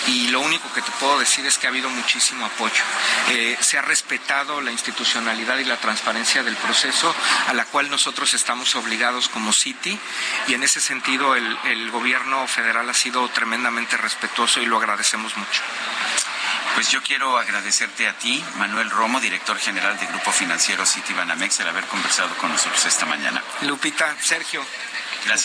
y 0.07 0.27
lo 0.29 0.41
único 0.41 0.71
que 0.73 0.78
te 0.81 0.91
puedo 0.99 1.19
decir 1.19 1.45
es 1.45 1.57
que 1.57 1.67
ha 1.67 1.69
habido 1.69 1.89
muchísimo 1.89 2.45
apoyo. 2.45 2.83
Eh, 3.29 3.57
se 3.59 3.77
ha 3.77 3.81
respetado 3.81 4.61
la 4.61 4.71
institucionalidad 4.71 5.57
y 5.57 5.65
la 5.65 5.77
transparencia 5.77 6.43
del 6.43 6.55
proceso 6.57 7.13
a 7.47 7.53
la 7.53 7.65
cual 7.65 7.89
nosotros 7.89 8.33
estamos 8.33 8.75
obligados 8.75 9.29
como 9.29 9.53
Citi 9.53 9.97
y 10.47 10.53
en 10.53 10.63
ese 10.63 10.81
sentido 10.81 11.35
el, 11.35 11.57
el 11.65 11.91
gobierno 11.91 12.47
federal 12.47 12.89
ha 12.89 12.93
sido 12.93 13.27
tremendamente 13.29 13.97
respetuoso 13.97 14.61
y 14.61 14.65
lo 14.65 14.77
agradecemos 14.77 15.35
mucho. 15.37 15.61
Pues 16.75 16.91
yo 16.91 17.01
quiero 17.01 17.37
agradecerte 17.37 18.07
a 18.07 18.13
ti, 18.13 18.43
Manuel 18.57 18.89
Romo, 18.89 19.19
director 19.19 19.57
general 19.57 19.99
del 19.99 20.07
Grupo 20.07 20.31
Financiero 20.31 20.85
City 20.85 21.13
Banamex, 21.13 21.59
el 21.59 21.67
haber 21.67 21.85
conversado 21.85 22.33
con 22.37 22.51
nosotros 22.51 22.85
esta 22.85 23.05
mañana. 23.05 23.43
Lupita, 23.61 24.15
Sergio, 24.21 24.65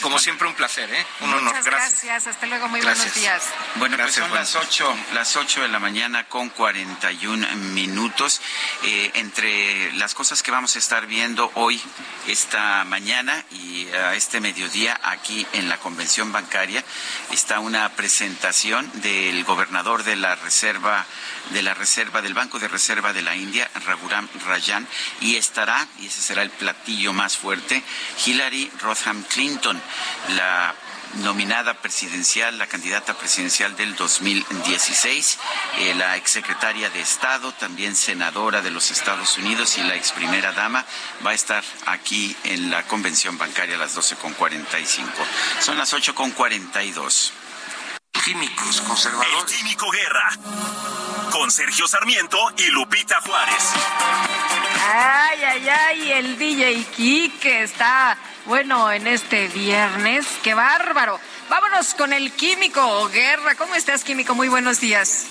como 0.01 0.19
siempre, 0.19 0.49
un 0.49 0.55
placer, 0.55 0.93
¿eh? 0.93 1.07
Un 1.21 1.35
honor. 1.35 1.55
gracias. 1.65 2.27
Hasta 2.27 2.47
luego. 2.47 2.69
Muy 2.69 2.81
buenos 2.81 3.15
días. 3.15 3.43
Bueno, 3.77 3.97
pues 3.97 4.15
son 4.15 4.33
las 4.35 4.55
8, 4.55 4.97
las 5.15 5.37
8 5.37 5.63
de 5.63 5.69
la 5.69 5.79
mañana 5.79 6.25
con 6.29 6.49
41 6.51 7.47
minutos. 7.57 8.41
Eh, 8.83 9.11
entre 9.15 9.93
las 9.93 10.15
cosas 10.15 10.43
que 10.43 10.51
vamos 10.51 10.77
a 10.77 10.79
estar 10.79 11.07
viendo 11.07 11.51
hoy, 11.55 11.81
esta 12.27 12.85
mañana 12.85 13.45
y 13.51 13.89
a 13.89 14.15
este 14.15 14.41
mediodía 14.41 15.01
aquí 15.03 15.47
en 15.53 15.69
la 15.69 15.79
convención 15.79 16.33
bancaria, 16.33 16.85
está 17.31 17.61
una 17.61 17.89
presentación 17.91 18.91
del 18.95 19.45
gobernador 19.45 20.05
de 20.05 20.17
la 20.17 20.35
Reserva 20.37 21.07
de 21.51 21.63
la 21.63 21.75
Reserva 21.75 22.23
del 22.23 22.35
Banco 22.35 22.59
de 22.59 22.69
Reserva 22.69 23.13
de 23.13 23.23
la 23.23 23.37
India, 23.37 23.71
Raghuram 23.87 24.29
Rajan, 24.47 24.87
y 25.21 25.37
estará, 25.37 25.87
y 26.01 26.07
ese 26.07 26.23
será 26.23 26.43
el 26.43 26.51
platillo 26.51 27.13
más 27.13 27.37
fuerte, 27.37 27.83
Hillary 28.25 28.71
Rodham 28.81 29.23
Clinton, 29.25 29.64
la 29.73 30.75
nominada 31.23 31.75
presidencial, 31.75 32.59
la 32.59 32.67
candidata 32.67 33.15
presidencial 33.15 33.77
del 33.77 33.95
2016, 33.95 35.39
eh, 35.79 35.95
la 35.95 36.17
exsecretaria 36.17 36.91
de 36.91 37.01
Estado, 37.01 37.53
también 37.53 37.95
senadora 37.95 38.63
de 38.63 38.71
los 38.71 38.91
Estados 38.91 39.39
Unidos 39.39 39.79
y 39.79 39.83
la 39.83 39.95
ex 39.95 40.13
primera 40.13 40.53
dama, 40.53 40.85
va 41.25 41.31
a 41.31 41.35
estar 41.35 41.63
aquí 41.87 42.37
en 42.45 42.71
la 42.71 42.83
convención 42.85 43.39
bancaria 43.39 43.77
a 43.77 43.79
las 43.79 43.97
12.45. 43.97 45.07
Son 45.61 45.79
las 45.79 45.93
8.42 45.95 47.31
químicos 48.25 48.81
conservadores. 48.81 49.53
El 49.53 49.59
Químico 49.59 49.91
Guerra. 49.91 50.31
Con 51.31 51.51
Sergio 51.51 51.87
Sarmiento 51.89 52.39
y 52.57 52.67
Lupita 52.69 53.21
Juárez. 53.21 53.73
Ay, 54.95 55.45
ay, 55.45 55.69
ay, 55.69 56.13
el 56.13 56.39
DJ 56.39 56.85
Kike 56.97 57.65
está 57.65 58.17
bueno 58.47 58.91
en 58.93 59.07
este 59.07 59.49
viernes. 59.49 60.27
¡Qué 60.43 60.55
bárbaro! 60.55 61.19
Vámonos 61.49 61.95
con 61.95 62.13
el 62.13 62.33
Químico 62.33 63.09
Guerra. 63.09 63.55
¿Cómo 63.55 63.75
estás, 63.75 64.05
Químico? 64.05 64.35
Muy 64.35 64.49
buenos 64.49 64.81
días. 64.81 65.27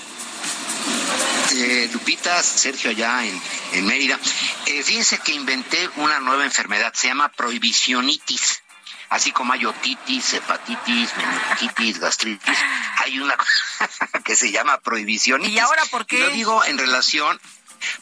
Eh, 1.53 1.89
Lupita, 1.93 2.41
Sergio, 2.41 2.91
allá 2.91 3.25
en, 3.25 3.41
en 3.73 3.85
Mérida. 3.85 4.19
Eh, 4.65 4.83
fíjense 4.83 5.19
que 5.19 5.33
inventé 5.33 5.89
una 5.97 6.19
nueva 6.19 6.45
enfermedad, 6.45 6.93
se 6.93 7.07
llama 7.07 7.29
prohibicionitis. 7.29 8.63
Así 9.09 9.31
como 9.31 9.53
hay 9.53 9.65
otitis, 9.65 10.33
hepatitis, 10.33 11.11
meningitis, 11.17 11.99
gastritis, 11.99 12.57
hay 12.97 13.19
una 13.19 13.35
que 14.23 14.35
se 14.35 14.51
llama 14.51 14.79
prohibicionitis. 14.79 15.53
¿Y 15.55 15.59
ahora 15.59 15.83
por 15.91 16.07
qué? 16.07 16.19
Lo 16.19 16.29
digo 16.31 16.63
en 16.65 16.77
relación 16.77 17.39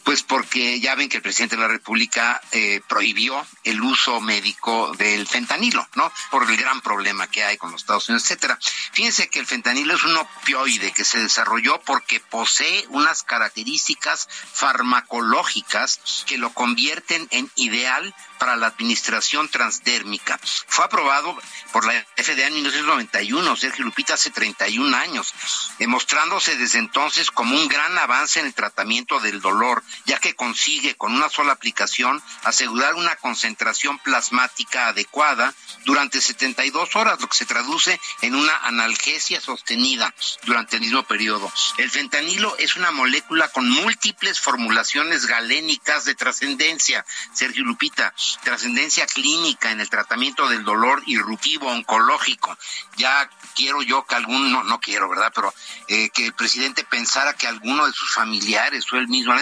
pues 0.02 0.22
porque 0.22 0.80
ya 0.80 0.94
ven 0.94 1.08
que 1.08 1.16
el 1.16 1.22
presidente 1.22 1.56
de 1.56 1.62
la 1.62 1.68
República 1.68 2.40
eh, 2.52 2.80
prohibió 2.88 3.46
el 3.64 3.80
uso 3.80 4.20
médico 4.20 4.94
del 4.96 5.26
fentanilo, 5.26 5.86
¿no? 5.94 6.12
Por 6.30 6.48
el 6.50 6.56
gran 6.56 6.80
problema 6.80 7.26
que 7.28 7.44
hay 7.44 7.56
con 7.56 7.72
los 7.72 7.82
Estados 7.82 8.08
Unidos, 8.08 8.24
etcétera. 8.24 8.58
Fíjense 8.92 9.28
que 9.28 9.38
el 9.38 9.46
fentanilo 9.46 9.94
es 9.94 10.04
un 10.04 10.16
opioide 10.16 10.92
que 10.92 11.04
se 11.04 11.18
desarrolló 11.18 11.80
porque 11.80 12.20
posee 12.20 12.84
unas 12.88 13.22
características 13.22 14.28
farmacológicas 14.52 16.00
que 16.26 16.38
lo 16.38 16.52
convierten 16.52 17.26
en 17.30 17.50
ideal 17.56 18.14
para 18.42 18.56
la 18.56 18.66
administración 18.66 19.48
transdérmica. 19.48 20.36
Fue 20.66 20.84
aprobado 20.84 21.38
por 21.70 21.86
la 21.86 21.92
FDA 22.16 22.48
en 22.48 22.54
1991, 22.54 23.54
Sergio 23.54 23.84
Lupita, 23.84 24.14
hace 24.14 24.30
31 24.30 24.96
años, 24.96 25.32
demostrándose 25.78 26.56
desde 26.56 26.80
entonces 26.80 27.30
como 27.30 27.54
un 27.54 27.68
gran 27.68 27.96
avance 27.98 28.40
en 28.40 28.46
el 28.46 28.54
tratamiento 28.54 29.20
del 29.20 29.40
dolor, 29.40 29.84
ya 30.06 30.18
que 30.18 30.34
consigue 30.34 30.96
con 30.96 31.14
una 31.14 31.28
sola 31.28 31.52
aplicación 31.52 32.20
asegurar 32.42 32.96
una 32.96 33.14
concentración 33.14 34.00
plasmática 34.00 34.88
adecuada 34.88 35.54
durante 35.84 36.20
72 36.20 36.96
horas, 36.96 37.20
lo 37.20 37.28
que 37.28 37.36
se 37.36 37.46
traduce 37.46 38.00
en 38.22 38.34
una 38.34 38.56
analgesia 38.64 39.40
sostenida 39.40 40.12
durante 40.42 40.74
el 40.74 40.82
mismo 40.82 41.04
periodo. 41.04 41.52
El 41.78 41.92
fentanilo 41.92 42.56
es 42.58 42.74
una 42.74 42.90
molécula 42.90 43.46
con 43.52 43.70
múltiples 43.70 44.40
formulaciones 44.40 45.26
galénicas 45.26 46.04
de 46.04 46.16
trascendencia, 46.16 47.06
Sergio 47.32 47.62
Lupita, 47.62 48.12
trascendencia 48.38 49.06
clínica 49.06 49.70
en 49.70 49.80
el 49.80 49.90
tratamiento 49.90 50.48
del 50.48 50.64
dolor 50.64 51.02
irruptivo 51.06 51.68
oncológico. 51.68 52.56
Ya 52.96 53.28
quiero 53.54 53.82
yo 53.82 54.04
que 54.04 54.14
algún, 54.14 54.52
no, 54.52 54.62
no 54.64 54.80
quiero, 54.80 55.08
¿verdad? 55.08 55.32
Pero 55.34 55.52
eh, 55.88 56.10
que 56.10 56.26
el 56.26 56.34
presidente 56.34 56.84
pensara 56.84 57.34
que 57.34 57.46
alguno 57.46 57.86
de 57.86 57.92
sus 57.92 58.12
familiares 58.12 58.90
o 58.92 58.96
él 58.96 59.08
mismo 59.08 59.34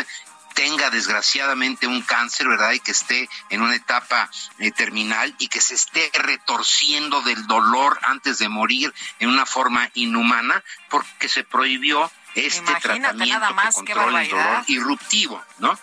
tenga 0.54 0.90
desgraciadamente 0.90 1.86
un 1.86 2.02
cáncer, 2.02 2.48
¿verdad? 2.48 2.72
Y 2.72 2.80
que 2.80 2.90
esté 2.90 3.28
en 3.48 3.62
una 3.62 3.74
etapa 3.74 4.30
eh, 4.58 4.70
terminal 4.72 5.34
y 5.38 5.48
que 5.48 5.60
se 5.60 5.74
esté 5.74 6.10
retorciendo 6.14 7.22
del 7.22 7.46
dolor 7.46 7.98
antes 8.02 8.38
de 8.38 8.48
morir 8.48 8.92
en 9.20 9.28
una 9.28 9.46
forma 9.46 9.88
inhumana 9.94 10.62
porque 10.88 11.28
se 11.28 11.44
prohibió 11.44 12.10
este 12.34 12.60
Imagínate 12.60 13.00
tratamiento 13.00 13.38
nada 13.38 13.50
más, 13.52 13.74
que 13.74 13.92
controla 13.92 14.22
el 14.22 14.30
dolor 14.30 14.64
irruptivo, 14.68 15.42
¿no? 15.58 15.78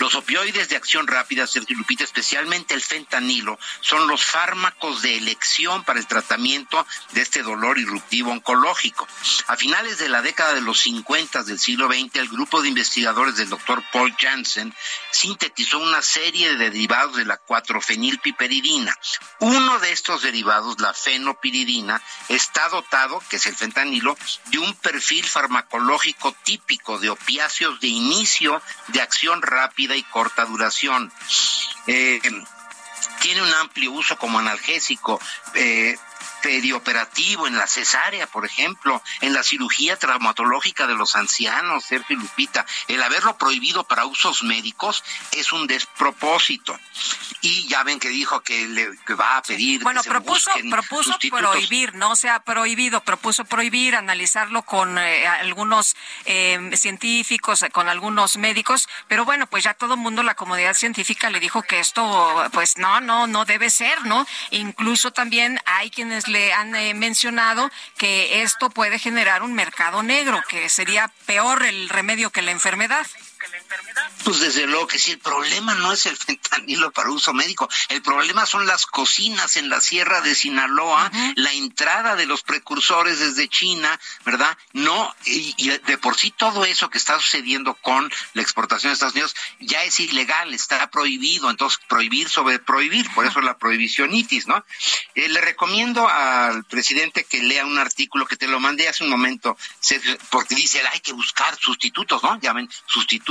Los 0.00 0.14
opioides 0.14 0.70
de 0.70 0.76
acción 0.76 1.06
rápida, 1.06 1.46
Sergio 1.46 1.76
Lupita, 1.76 2.04
especialmente 2.04 2.72
el 2.72 2.80
fentanilo, 2.80 3.58
son 3.82 4.08
los 4.08 4.24
fármacos 4.24 5.02
de 5.02 5.18
elección 5.18 5.84
para 5.84 5.98
el 5.98 6.06
tratamiento 6.06 6.86
de 7.12 7.20
este 7.20 7.42
dolor 7.42 7.78
irruptivo 7.78 8.32
oncológico. 8.32 9.06
A 9.48 9.58
finales 9.58 9.98
de 9.98 10.08
la 10.08 10.22
década 10.22 10.54
de 10.54 10.62
los 10.62 10.80
50 10.80 11.42
del 11.42 11.58
siglo 11.58 11.86
XX, 11.86 12.16
el 12.16 12.30
grupo 12.30 12.62
de 12.62 12.68
investigadores 12.68 13.36
del 13.36 13.50
doctor 13.50 13.84
Paul 13.92 14.16
Janssen 14.18 14.74
sintetizó 15.10 15.78
una 15.78 16.00
serie 16.00 16.56
de 16.56 16.70
derivados 16.70 17.16
de 17.16 17.26
la 17.26 17.38
4-fenilpiperidina. 17.44 18.96
Uno 19.40 19.80
de 19.80 19.92
estos 19.92 20.22
derivados, 20.22 20.80
la 20.80 20.94
fenopiridina, 20.94 22.00
está 22.30 22.70
dotado, 22.70 23.22
que 23.28 23.36
es 23.36 23.44
el 23.44 23.54
fentanilo, 23.54 24.16
de 24.46 24.60
un 24.60 24.72
perfil 24.76 25.26
farmacológico 25.26 26.34
típico 26.42 26.98
de 26.98 27.10
opiáceos 27.10 27.78
de 27.80 27.88
inicio 27.88 28.62
de 28.88 29.02
acción 29.02 29.42
rápida 29.42 29.89
y 29.96 30.02
corta 30.04 30.44
duración. 30.44 31.12
Eh, 31.86 32.20
tiene 33.20 33.42
un 33.42 33.52
amplio 33.54 33.92
uso 33.92 34.16
como 34.16 34.38
analgésico. 34.38 35.20
eh, 35.54 35.96
perioperativo 36.42 37.46
en 37.46 37.56
la 37.56 37.66
cesárea, 37.66 38.26
por 38.26 38.44
ejemplo, 38.46 39.02
en 39.20 39.32
la 39.32 39.42
cirugía 39.42 39.96
traumatológica 39.96 40.86
de 40.86 40.94
los 40.94 41.16
ancianos, 41.16 41.84
Sergio 41.84 42.16
y 42.16 42.20
Lupita. 42.20 42.66
El 42.88 43.02
haberlo 43.02 43.36
prohibido 43.36 43.84
para 43.84 44.06
usos 44.06 44.42
médicos 44.42 45.04
es 45.32 45.52
un 45.52 45.66
despropósito. 45.66 46.78
Y 47.42 47.66
ya 47.68 47.82
ven 47.84 47.98
que 47.98 48.08
dijo 48.08 48.40
que 48.40 48.66
le 48.66 48.90
que 49.06 49.14
va 49.14 49.38
a 49.38 49.42
pedir 49.42 49.82
Bueno, 49.82 50.02
que 50.02 50.10
propuso, 50.10 50.50
propuso 50.70 51.16
prohibir, 51.30 51.94
no 51.94 52.16
se 52.16 52.28
ha 52.28 52.40
prohibido, 52.40 53.02
propuso 53.02 53.44
prohibir, 53.44 53.96
analizarlo 53.96 54.62
con 54.62 54.98
eh, 54.98 55.26
algunos 55.26 55.96
eh, 56.26 56.70
científicos, 56.74 57.64
con 57.72 57.88
algunos 57.88 58.36
médicos, 58.36 58.88
pero 59.08 59.24
bueno, 59.24 59.46
pues 59.46 59.64
ya 59.64 59.74
todo 59.74 59.94
el 59.94 60.00
mundo, 60.00 60.22
la 60.22 60.34
comunidad 60.34 60.74
científica 60.74 61.30
le 61.30 61.40
dijo 61.40 61.62
que 61.62 61.80
esto, 61.80 62.48
pues 62.52 62.76
no, 62.78 63.00
no, 63.00 63.26
no 63.26 63.44
debe 63.44 63.70
ser, 63.70 64.04
¿no? 64.04 64.26
Incluso 64.50 65.12
también 65.12 65.59
hay 65.76 65.90
quienes 65.90 66.28
le 66.28 66.52
han 66.52 66.74
eh, 66.74 66.94
mencionado 66.94 67.70
que 67.96 68.42
esto 68.42 68.70
puede 68.70 68.98
generar 68.98 69.42
un 69.42 69.54
mercado 69.54 70.02
negro, 70.02 70.42
que 70.48 70.68
sería 70.68 71.10
peor 71.26 71.64
el 71.64 71.88
remedio 71.88 72.30
que 72.30 72.42
la 72.42 72.50
enfermedad. 72.50 73.06
Pues 74.24 74.40
desde 74.40 74.66
luego 74.66 74.86
que 74.86 74.98
sí, 74.98 75.12
el 75.12 75.18
problema 75.18 75.74
no 75.74 75.92
es 75.92 76.06
el 76.06 76.16
fentanilo 76.16 76.90
para 76.90 77.10
uso 77.10 77.32
médico, 77.32 77.68
el 77.88 78.02
problema 78.02 78.44
son 78.44 78.66
las 78.66 78.86
cocinas 78.86 79.56
en 79.56 79.68
la 79.68 79.80
sierra 79.80 80.20
de 80.20 80.34
Sinaloa, 80.34 81.10
la 81.36 81.52
entrada 81.52 82.16
de 82.16 82.26
los 82.26 82.42
precursores 82.42 83.18
desde 83.18 83.48
China, 83.48 83.98
¿verdad? 84.24 84.56
No, 84.72 85.14
y, 85.24 85.54
y 85.56 85.68
de 85.70 85.98
por 85.98 86.16
sí 86.16 86.30
todo 86.30 86.64
eso 86.64 86.90
que 86.90 86.98
está 86.98 87.18
sucediendo 87.18 87.74
con 87.76 88.12
la 88.34 88.42
exportación 88.42 88.90
de 88.90 88.94
Estados 88.94 89.14
Unidos 89.14 89.34
ya 89.58 89.82
es 89.84 89.98
ilegal, 90.00 90.52
está 90.52 90.90
prohibido, 90.90 91.50
entonces 91.50 91.80
prohibir 91.88 92.28
sobre 92.28 92.58
prohibir, 92.58 93.10
por 93.14 93.26
eso 93.26 93.40
la 93.40 93.56
prohibicionitis, 93.56 94.46
¿no? 94.46 94.64
Eh, 95.14 95.28
le 95.28 95.40
recomiendo 95.40 96.08
al 96.08 96.64
presidente 96.64 97.24
que 97.24 97.42
lea 97.42 97.64
un 97.64 97.78
artículo 97.78 98.26
que 98.26 98.36
te 98.36 98.48
lo 98.48 98.60
mandé 98.60 98.88
hace 98.88 99.04
un 99.04 99.10
momento, 99.10 99.56
Sergio, 99.80 100.16
porque 100.30 100.54
dice, 100.54 100.82
hay 100.92 101.00
que 101.00 101.12
buscar 101.12 101.56
sustitutos, 101.58 102.22
¿no? 102.22 102.38
Llamen 102.40 102.68
sustitutos. 102.86 103.29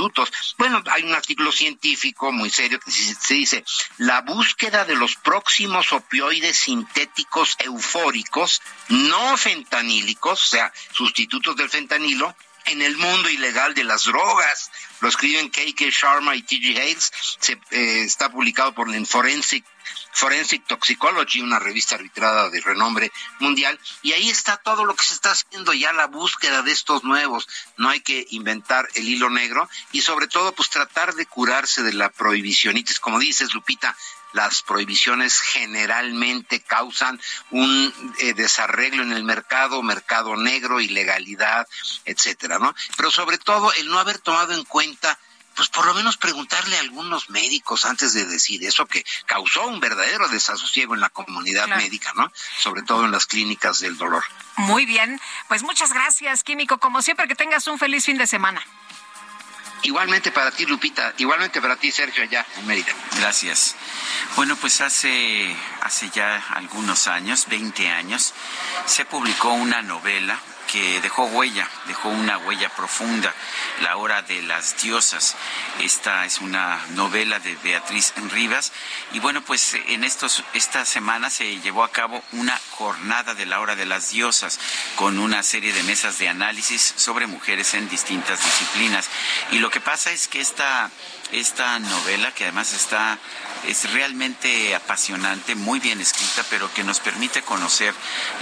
Bueno, 0.58 0.82
hay 0.90 1.02
un 1.02 1.14
artículo 1.14 1.52
científico 1.52 2.32
muy 2.32 2.50
serio 2.50 2.80
que 2.80 2.90
se 2.90 3.34
dice, 3.34 3.64
la 3.98 4.22
búsqueda 4.22 4.84
de 4.84 4.96
los 4.96 5.16
próximos 5.16 5.92
opioides 5.92 6.56
sintéticos 6.56 7.56
eufóricos, 7.58 8.62
no 8.88 9.36
fentanílicos, 9.36 10.42
o 10.42 10.46
sea, 10.46 10.72
sustitutos 10.92 11.56
del 11.56 11.68
fentanilo, 11.68 12.34
en 12.70 12.82
el 12.82 12.96
mundo 12.96 13.28
ilegal 13.28 13.74
de 13.74 13.84
las 13.84 14.04
drogas. 14.04 14.70
Lo 15.00 15.08
escriben 15.08 15.50
K.K. 15.50 15.86
Sharma 15.90 16.36
y 16.36 16.42
T.G. 16.42 16.76
Hales. 16.78 17.12
Se, 17.38 17.52
eh, 17.70 18.02
está 18.04 18.30
publicado 18.30 18.74
por 18.74 18.94
el 18.94 19.06
Forensic 19.06 19.64
Forensic 20.12 20.66
Toxicology, 20.66 21.40
una 21.40 21.58
revista 21.58 21.94
arbitrada 21.94 22.50
de 22.50 22.60
renombre 22.60 23.12
mundial, 23.38 23.78
y 24.02 24.12
ahí 24.12 24.28
está 24.28 24.56
todo 24.56 24.84
lo 24.84 24.94
que 24.94 25.04
se 25.04 25.14
está 25.14 25.32
haciendo 25.32 25.72
ya 25.72 25.92
la 25.92 26.06
búsqueda 26.06 26.62
de 26.62 26.72
estos 26.72 27.04
nuevos. 27.04 27.48
No 27.76 27.88
hay 27.88 28.00
que 28.00 28.26
inventar 28.30 28.88
el 28.94 29.08
hilo 29.08 29.30
negro 29.30 29.68
y 29.92 30.00
sobre 30.00 30.26
todo 30.26 30.52
pues 30.52 30.70
tratar 30.70 31.14
de 31.14 31.26
curarse 31.26 31.82
de 31.82 31.92
la 31.92 32.10
prohibicionitis. 32.10 33.00
Como 33.00 33.18
dices, 33.18 33.54
Lupita, 33.54 33.96
las 34.32 34.62
prohibiciones 34.62 35.40
generalmente 35.40 36.60
causan 36.60 37.20
un 37.50 37.92
eh, 38.18 38.34
desarreglo 38.34 39.02
en 39.02 39.12
el 39.12 39.24
mercado, 39.24 39.82
mercado 39.82 40.36
negro, 40.36 40.80
ilegalidad, 40.80 41.66
etcétera, 42.04 42.58
¿no? 42.58 42.74
Pero 42.96 43.10
sobre 43.10 43.38
todo 43.38 43.72
el 43.74 43.88
no 43.88 43.98
haber 43.98 44.18
tomado 44.18 44.52
en 44.52 44.64
cuenta 44.64 45.18
pues 45.56 45.68
por 45.68 45.84
lo 45.84 45.92
menos 45.94 46.16
preguntarle 46.16 46.76
a 46.76 46.80
algunos 46.80 47.28
médicos 47.28 47.84
antes 47.84 48.14
de 48.14 48.24
decir 48.24 48.64
eso 48.64 48.86
que 48.86 49.04
causó 49.26 49.66
un 49.66 49.78
verdadero 49.80 50.28
desasosiego 50.28 50.94
en 50.94 51.00
la 51.00 51.10
comunidad 51.10 51.66
Claro. 51.66 51.82
médica, 51.82 52.12
¿no? 52.14 52.32
Sobre 52.58 52.82
todo 52.82 53.04
en 53.04 53.10
las 53.10 53.26
clínicas 53.26 53.80
del 53.80 53.98
dolor. 53.98 54.24
Muy 54.56 54.86
bien, 54.86 55.20
pues 55.48 55.62
muchas 55.62 55.92
gracias, 55.92 56.44
Químico. 56.44 56.78
Como 56.78 57.02
siempre, 57.02 57.26
que 57.28 57.34
tengas 57.34 57.66
un 57.66 57.78
feliz 57.78 58.04
fin 58.06 58.16
de 58.16 58.26
semana. 58.28 58.62
Igualmente 59.82 60.30
para 60.30 60.50
ti, 60.50 60.66
Lupita, 60.66 61.14
igualmente 61.18 61.60
para 61.60 61.76
ti, 61.76 61.90
Sergio, 61.90 62.22
allá 62.22 62.44
en 62.56 62.66
Mérida. 62.66 62.92
Gracias. 63.18 63.76
Bueno, 64.36 64.56
pues 64.56 64.80
hace, 64.80 65.54
hace 65.82 66.10
ya 66.10 66.36
algunos 66.50 67.06
años, 67.08 67.46
20 67.48 67.88
años, 67.88 68.34
se 68.86 69.04
publicó 69.04 69.52
una 69.52 69.82
novela 69.82 70.38
que 70.70 71.00
dejó 71.00 71.24
huella, 71.24 71.68
dejó 71.86 72.08
una 72.08 72.38
huella 72.38 72.68
profunda, 72.68 73.34
La 73.82 73.96
Hora 73.96 74.22
de 74.22 74.42
las 74.42 74.80
Diosas. 74.80 75.36
Esta 75.80 76.24
es 76.24 76.40
una 76.40 76.80
novela 76.90 77.38
de 77.40 77.56
Beatriz 77.56 78.12
Rivas 78.30 78.72
y 79.12 79.18
bueno, 79.18 79.42
pues 79.42 79.74
en 79.88 80.04
estos, 80.04 80.44
esta 80.54 80.84
semana 80.84 81.30
se 81.30 81.58
llevó 81.60 81.82
a 81.82 81.90
cabo 81.90 82.22
una 82.32 82.58
jornada 82.70 83.34
de 83.34 83.46
la 83.46 83.60
Hora 83.60 83.74
de 83.74 83.86
las 83.86 84.10
Diosas 84.10 84.60
con 84.96 85.18
una 85.18 85.42
serie 85.42 85.72
de 85.72 85.82
mesas 85.82 86.18
de 86.18 86.28
análisis 86.28 86.94
sobre 86.96 87.26
mujeres 87.26 87.74
en 87.74 87.88
distintas 87.88 88.42
disciplinas. 88.42 89.08
Y 89.50 89.58
lo 89.58 89.70
que 89.70 89.80
pasa 89.80 90.12
es 90.12 90.28
que 90.28 90.40
esta, 90.40 90.90
esta 91.32 91.78
novela, 91.78 92.32
que 92.32 92.44
además 92.44 92.72
está 92.72 93.18
es 93.66 93.92
realmente 93.92 94.74
apasionante, 94.74 95.54
muy 95.54 95.80
bien 95.80 96.00
escrita, 96.00 96.44
pero 96.48 96.72
que 96.72 96.84
nos 96.84 97.00
permite 97.00 97.42
conocer 97.42 97.94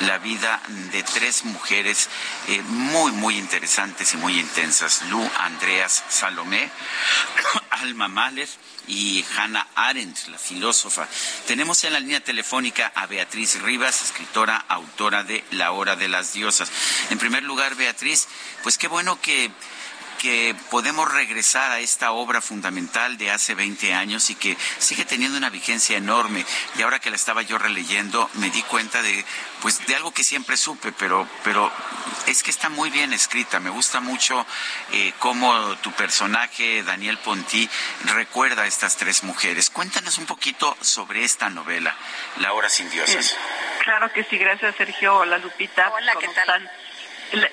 la 0.07 0.19
vida 0.19 0.61
de 0.93 1.03
tres 1.03 1.45
mujeres 1.45 2.09
eh, 2.47 2.63
muy, 2.63 3.13
muy 3.13 3.37
interesantes 3.37 4.15
y 4.15 4.17
muy 4.17 4.39
intensas. 4.39 5.03
Lu, 5.11 5.31
Andreas, 5.41 6.05
Salomé, 6.09 6.71
Alma 7.71 8.09
Mahler 8.09 8.49
y 8.87 9.25
Hannah 9.37 9.67
Arendt, 9.75 10.29
la 10.29 10.39
filósofa. 10.39 11.07
Tenemos 11.47 11.83
en 11.85 11.93
la 11.93 12.01
línea 12.01 12.21
telefónica 12.21 12.93
a 12.95 13.07
Beatriz 13.07 13.61
Rivas, 13.61 14.03
escritora, 14.03 14.65
autora 14.69 15.25
de 15.25 15.45
La 15.51 15.73
Hora 15.73 15.97
de 15.97 16.09
las 16.09 16.33
Diosas. 16.33 16.71
En 17.11 17.19
primer 17.19 17.43
lugar, 17.43 17.75
Beatriz, 17.75 18.29
pues 18.63 18.79
qué 18.79 18.89
bueno 18.89 19.21
que 19.21 19.51
que 20.19 20.55
podemos 20.71 21.11
regresar 21.11 21.71
a 21.71 21.79
esta 21.79 22.13
obra 22.13 22.41
fundamental 22.41 23.17
de 23.17 23.31
hace 23.31 23.55
20 23.55 23.95
años 23.95 24.29
y 24.31 24.35
que 24.35 24.57
sigue 24.79 25.05
teniendo 25.05 25.39
una 25.39 25.49
vigencia 25.49 25.97
enorme. 25.97 26.45
Y 26.77 26.83
ahora 26.83 26.99
que 26.99 27.11
la 27.11 27.17
estaba 27.17 27.43
yo 27.43 27.57
releyendo, 27.57 28.29
me 28.35 28.51
di 28.51 28.63
cuenta 28.63 29.01
de, 29.01 29.25
pues, 29.63 29.87
de 29.87 29.95
algo 29.95 30.13
que 30.13 30.25
siempre 30.25 30.57
supe, 30.57 30.93
pero, 30.93 31.27
pero 31.45 31.73
es 32.27 32.43
que 32.43 32.51
está 32.51 32.69
muy 32.69 32.91
bien 32.91 33.13
escrita. 33.13 33.61
Me 33.61 33.71
gusta 33.71 34.01
mucho 34.01 34.45
eh, 34.93 35.13
cómo 35.19 35.77
tu 35.77 35.93
personaje, 35.93 36.83
Daniel 36.83 37.19
Ponti, 37.19 37.69
recuerda 38.05 38.63
a 38.63 38.67
estas 38.67 38.97
tres 38.97 39.23
mujeres. 39.23 39.71
Cuéntanos 39.71 40.19
un 40.19 40.27
poquito 40.27 40.77
sobre 40.81 41.25
esta 41.25 41.49
novela, 41.49 41.97
La 42.39 42.53
Hora 42.53 42.69
sin 42.69 42.91
Diosas. 42.91 43.37
Claro 43.85 44.13
que 44.13 44.25
sí, 44.25 44.37
gracias 44.37 44.75
Sergio. 44.77 45.17
Hola 45.17 45.39
Lupita. 45.39 45.91
Hola, 45.91 46.15
¿qué 46.21 46.29
tal? 46.29 46.71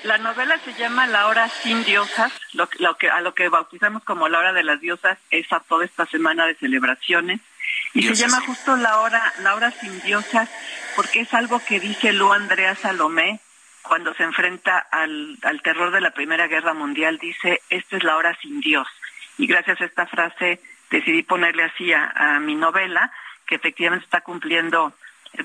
La, 0.04 0.18
novela 0.18 0.58
se 0.60 0.74
llama 0.74 1.08
La 1.08 1.28
Hora 1.28 1.50
sin 1.50 1.84
Diosas, 1.84 2.32
lo, 2.54 2.68
que, 2.98 3.10
a 3.10 3.22
lo 3.22 3.34
que 3.34 3.50
bautizamos 3.50 4.04
como 4.04 4.30
La 4.30 4.40
Hora 4.40 4.54
de 4.54 4.64
las 4.64 4.80
Diosas 4.80 5.18
es 5.32 5.52
a 5.52 5.60
toda 5.60 5.86
esta 5.86 6.06
semana 6.06 6.46
de 6.46 6.56
celebraciones. 6.56 7.42
Y 7.94 8.04
se 8.04 8.16
llama 8.16 8.42
justo 8.46 8.76
La 8.78 9.00
Hora, 9.00 9.34
La 9.42 9.56
Hora 9.56 9.72
sin 9.72 10.02
Diosas 10.02 10.50
porque 10.96 11.22
es 11.22 11.34
algo 11.34 11.60
que 11.60 11.80
dice 11.80 12.14
Lu 12.14 12.32
Andrea 12.32 12.76
Salomé 12.76 13.40
cuando 13.82 14.14
se 14.16 14.24
enfrenta 14.24 14.78
al, 14.80 15.38
al 15.44 15.62
terror 15.62 15.92
de 15.92 16.02
la 16.02 16.12
Primera 16.12 16.48
Guerra 16.48 16.74
Mundial. 16.74 17.20
Dice, 17.20 17.62
esta 17.70 17.98
es 17.98 18.04
la 18.04 18.16
hora 18.18 18.36
sin 18.42 18.62
Dios. 18.62 18.88
Y 19.38 19.46
gracias 19.46 19.80
a 19.82 19.86
esta 19.86 20.08
frase 20.08 20.62
decidí 20.90 21.24
ponerle 21.24 21.64
así 21.64 21.92
a, 21.94 22.12
a 22.16 22.40
mi 22.40 22.56
novela, 22.56 23.12
que 23.46 23.56
efectivamente 23.56 24.06
está 24.06 24.22
cumpliendo 24.22 24.94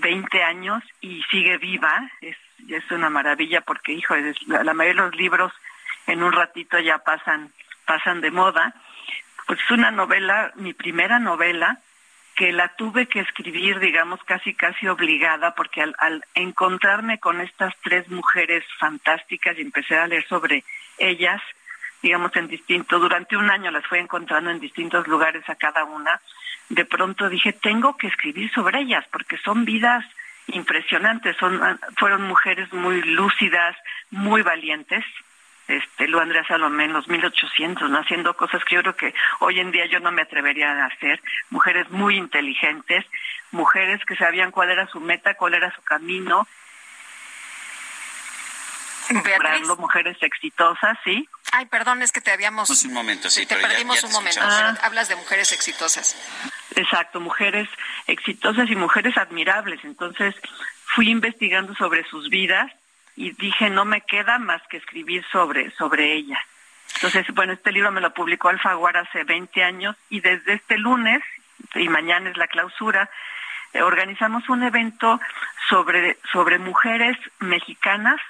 20 0.01 0.43
años 0.43 0.83
y 1.01 1.23
sigue 1.31 1.59
viva. 1.59 2.11
Es 2.21 2.37
es 2.69 2.91
una 2.91 3.11
maravilla 3.11 3.61
porque, 3.61 3.93
hijo, 3.93 4.15
la, 4.47 4.75
mayoría 4.75 5.03
de 5.03 5.09
los 5.09 5.17
libros 5.17 5.53
en 6.07 6.23
un 6.23 6.33
ratito 6.33 6.79
ya 6.79 6.99
pasan, 6.99 7.53
pasan 7.85 8.21
de 8.21 8.31
moda. 8.31 8.75
Pues 9.47 9.61
es 9.61 9.71
una 9.71 9.91
novela, 9.91 10.53
mi 10.57 10.75
primera 10.75 11.19
novela, 11.19 11.79
que 12.37 12.53
la 12.53 12.69
tuve 12.77 13.07
que 13.07 13.21
escribir, 13.21 13.81
digamos, 13.81 14.21
casi 14.25 14.55
casi 14.55 14.87
obligada, 14.89 15.55
porque 15.55 15.83
al, 15.83 15.95
al, 15.99 16.25
encontrarme 16.35 17.19
con 17.19 17.41
estas 17.41 17.75
tres 17.83 18.09
mujeres 18.09 18.65
fantásticas 18.79 19.59
y 19.59 19.63
empecé 19.63 19.97
a 19.97 20.07
leer 20.07 20.27
sobre 20.27 20.65
ellas, 20.99 21.43
digamos, 22.03 22.35
en 22.37 22.49
distinto, 22.49 22.99
durante 22.99 23.37
un 23.37 23.51
año 23.51 23.71
las 23.71 23.87
fui 23.87 23.99
encontrando 23.99 24.51
en 24.51 24.61
distintos 24.61 25.07
lugares 25.07 25.47
a 25.49 25.57
cada 25.57 25.85
una, 25.85 26.21
de 26.71 26.85
pronto 26.85 27.29
dije, 27.29 27.53
tengo 27.53 27.97
que 27.97 28.07
escribir 28.07 28.51
sobre 28.53 28.81
ellas, 28.81 29.05
porque 29.13 29.37
son 29.39 29.65
vidas 29.65 30.05
impresionantes. 30.53 31.37
Son, 31.37 31.61
fueron 31.99 32.23
mujeres 32.23 32.73
muy 32.73 33.03
lúcidas, 33.03 33.77
muy 34.11 34.43
valientes. 34.43 35.05
Este, 35.69 36.09
Lu 36.09 36.19
Andrea 36.19 36.45
Salomé 36.49 36.87
en 36.87 36.93
los 36.93 37.07
1800, 37.07 37.91
haciendo 37.93 38.35
cosas 38.35 38.65
que 38.65 38.75
yo 38.75 38.83
creo 38.83 38.97
que 38.97 39.15
hoy 39.39 39.61
en 39.61 39.71
día 39.71 39.87
yo 39.87 40.01
no 40.01 40.11
me 40.11 40.23
atrevería 40.23 40.73
a 40.73 40.87
hacer. 40.87 41.23
Mujeres 41.51 41.89
muy 41.91 42.17
inteligentes, 42.17 43.05
mujeres 43.53 44.01
que 44.05 44.17
sabían 44.17 44.51
cuál 44.51 44.71
era 44.71 44.89
su 44.89 45.01
meta, 45.01 45.35
cuál 45.35 45.55
era 45.55 45.73
su 45.73 45.83
camino. 45.83 46.47
Beatriz. 49.25 49.67
mujeres 49.79 50.17
exitosas, 50.21 50.99
¿sí? 51.05 51.29
Ay, 51.53 51.67
perdón, 51.67 52.03
es 52.03 52.13
que 52.13 52.21
te 52.21 52.31
habíamos... 52.31 52.69
Pues 52.69 52.85
un 52.85 52.93
momento, 52.93 53.29
sí. 53.29 53.47
Te 53.47 53.57
perdimos 53.57 54.03
un 54.05 54.13
momento. 54.13 54.41
Hablas 54.83 55.09
de 55.09 55.17
mujeres 55.17 55.53
exitosas. 55.53 56.17
Exacto, 56.81 57.21
mujeres 57.21 57.69
exitosas 58.07 58.71
y 58.71 58.77
mujeres 58.77 59.17
admirables. 59.19 59.85
Entonces 59.85 60.35
fui 60.87 61.11
investigando 61.11 61.75
sobre 61.75 62.05
sus 62.05 62.31
vidas 62.31 62.73
y 63.17 63.33
dije, 63.33 63.69
no 63.69 63.85
me 63.85 64.01
queda 64.01 64.39
más 64.39 64.63
que 64.69 64.79
escribir 64.79 65.23
sobre, 65.31 65.71
sobre 65.73 66.15
ella. 66.15 66.41
Entonces, 66.95 67.27
bueno, 67.35 67.53
este 67.53 67.71
libro 67.71 67.93
me 67.93 68.01
lo 68.01 68.15
publicó 68.15 68.49
Alfaguara 68.49 69.01
hace 69.01 69.25
20 69.25 69.63
años 69.63 69.95
y 70.09 70.21
desde 70.21 70.55
este 70.55 70.79
lunes, 70.79 71.23
y 71.75 71.89
mañana 71.89 72.31
es 72.31 72.37
la 72.39 72.49
clausura, 72.49 73.11
eh, 73.75 73.83
organizamos 73.83 74.49
un 74.49 74.63
evento 74.63 75.21
sobre, 75.69 76.17
sobre 76.33 76.59
mujeres 76.59 77.17
mexicanas 77.41 78.21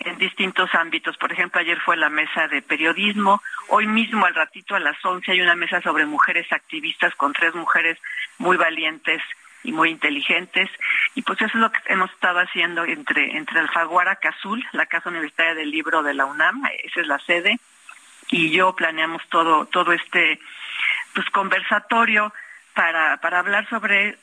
en 0.00 0.18
distintos 0.18 0.74
ámbitos. 0.74 1.16
Por 1.16 1.32
ejemplo, 1.32 1.60
ayer 1.60 1.78
fue 1.80 1.96
la 1.96 2.08
mesa 2.08 2.48
de 2.48 2.62
periodismo, 2.62 3.42
hoy 3.68 3.86
mismo 3.86 4.26
al 4.26 4.34
ratito 4.34 4.74
a 4.74 4.80
las 4.80 4.96
11 5.04 5.32
hay 5.32 5.40
una 5.40 5.54
mesa 5.54 5.80
sobre 5.82 6.06
mujeres 6.06 6.50
activistas 6.52 7.14
con 7.14 7.32
tres 7.32 7.54
mujeres 7.54 7.98
muy 8.38 8.56
valientes 8.56 9.22
y 9.62 9.72
muy 9.72 9.90
inteligentes 9.90 10.70
y 11.14 11.22
pues 11.22 11.38
eso 11.42 11.50
es 11.52 11.60
lo 11.60 11.70
que 11.70 11.80
hemos 11.86 12.10
estado 12.12 12.38
haciendo 12.38 12.84
entre 12.84 13.36
entre 13.36 13.60
Alfaguara 13.60 14.16
Cazul, 14.16 14.64
la 14.72 14.86
Casa 14.86 15.10
Universitaria 15.10 15.54
del 15.54 15.70
Libro 15.70 16.02
de 16.02 16.14
la 16.14 16.24
UNAM, 16.24 16.62
esa 16.82 17.00
es 17.02 17.06
la 17.06 17.18
sede 17.18 17.58
y 18.30 18.50
yo 18.50 18.74
planeamos 18.74 19.22
todo 19.28 19.66
todo 19.66 19.92
este 19.92 20.40
pues 21.14 21.28
conversatorio 21.28 22.32
para 22.72 23.18
para 23.18 23.40
hablar 23.40 23.68
sobre 23.68 24.16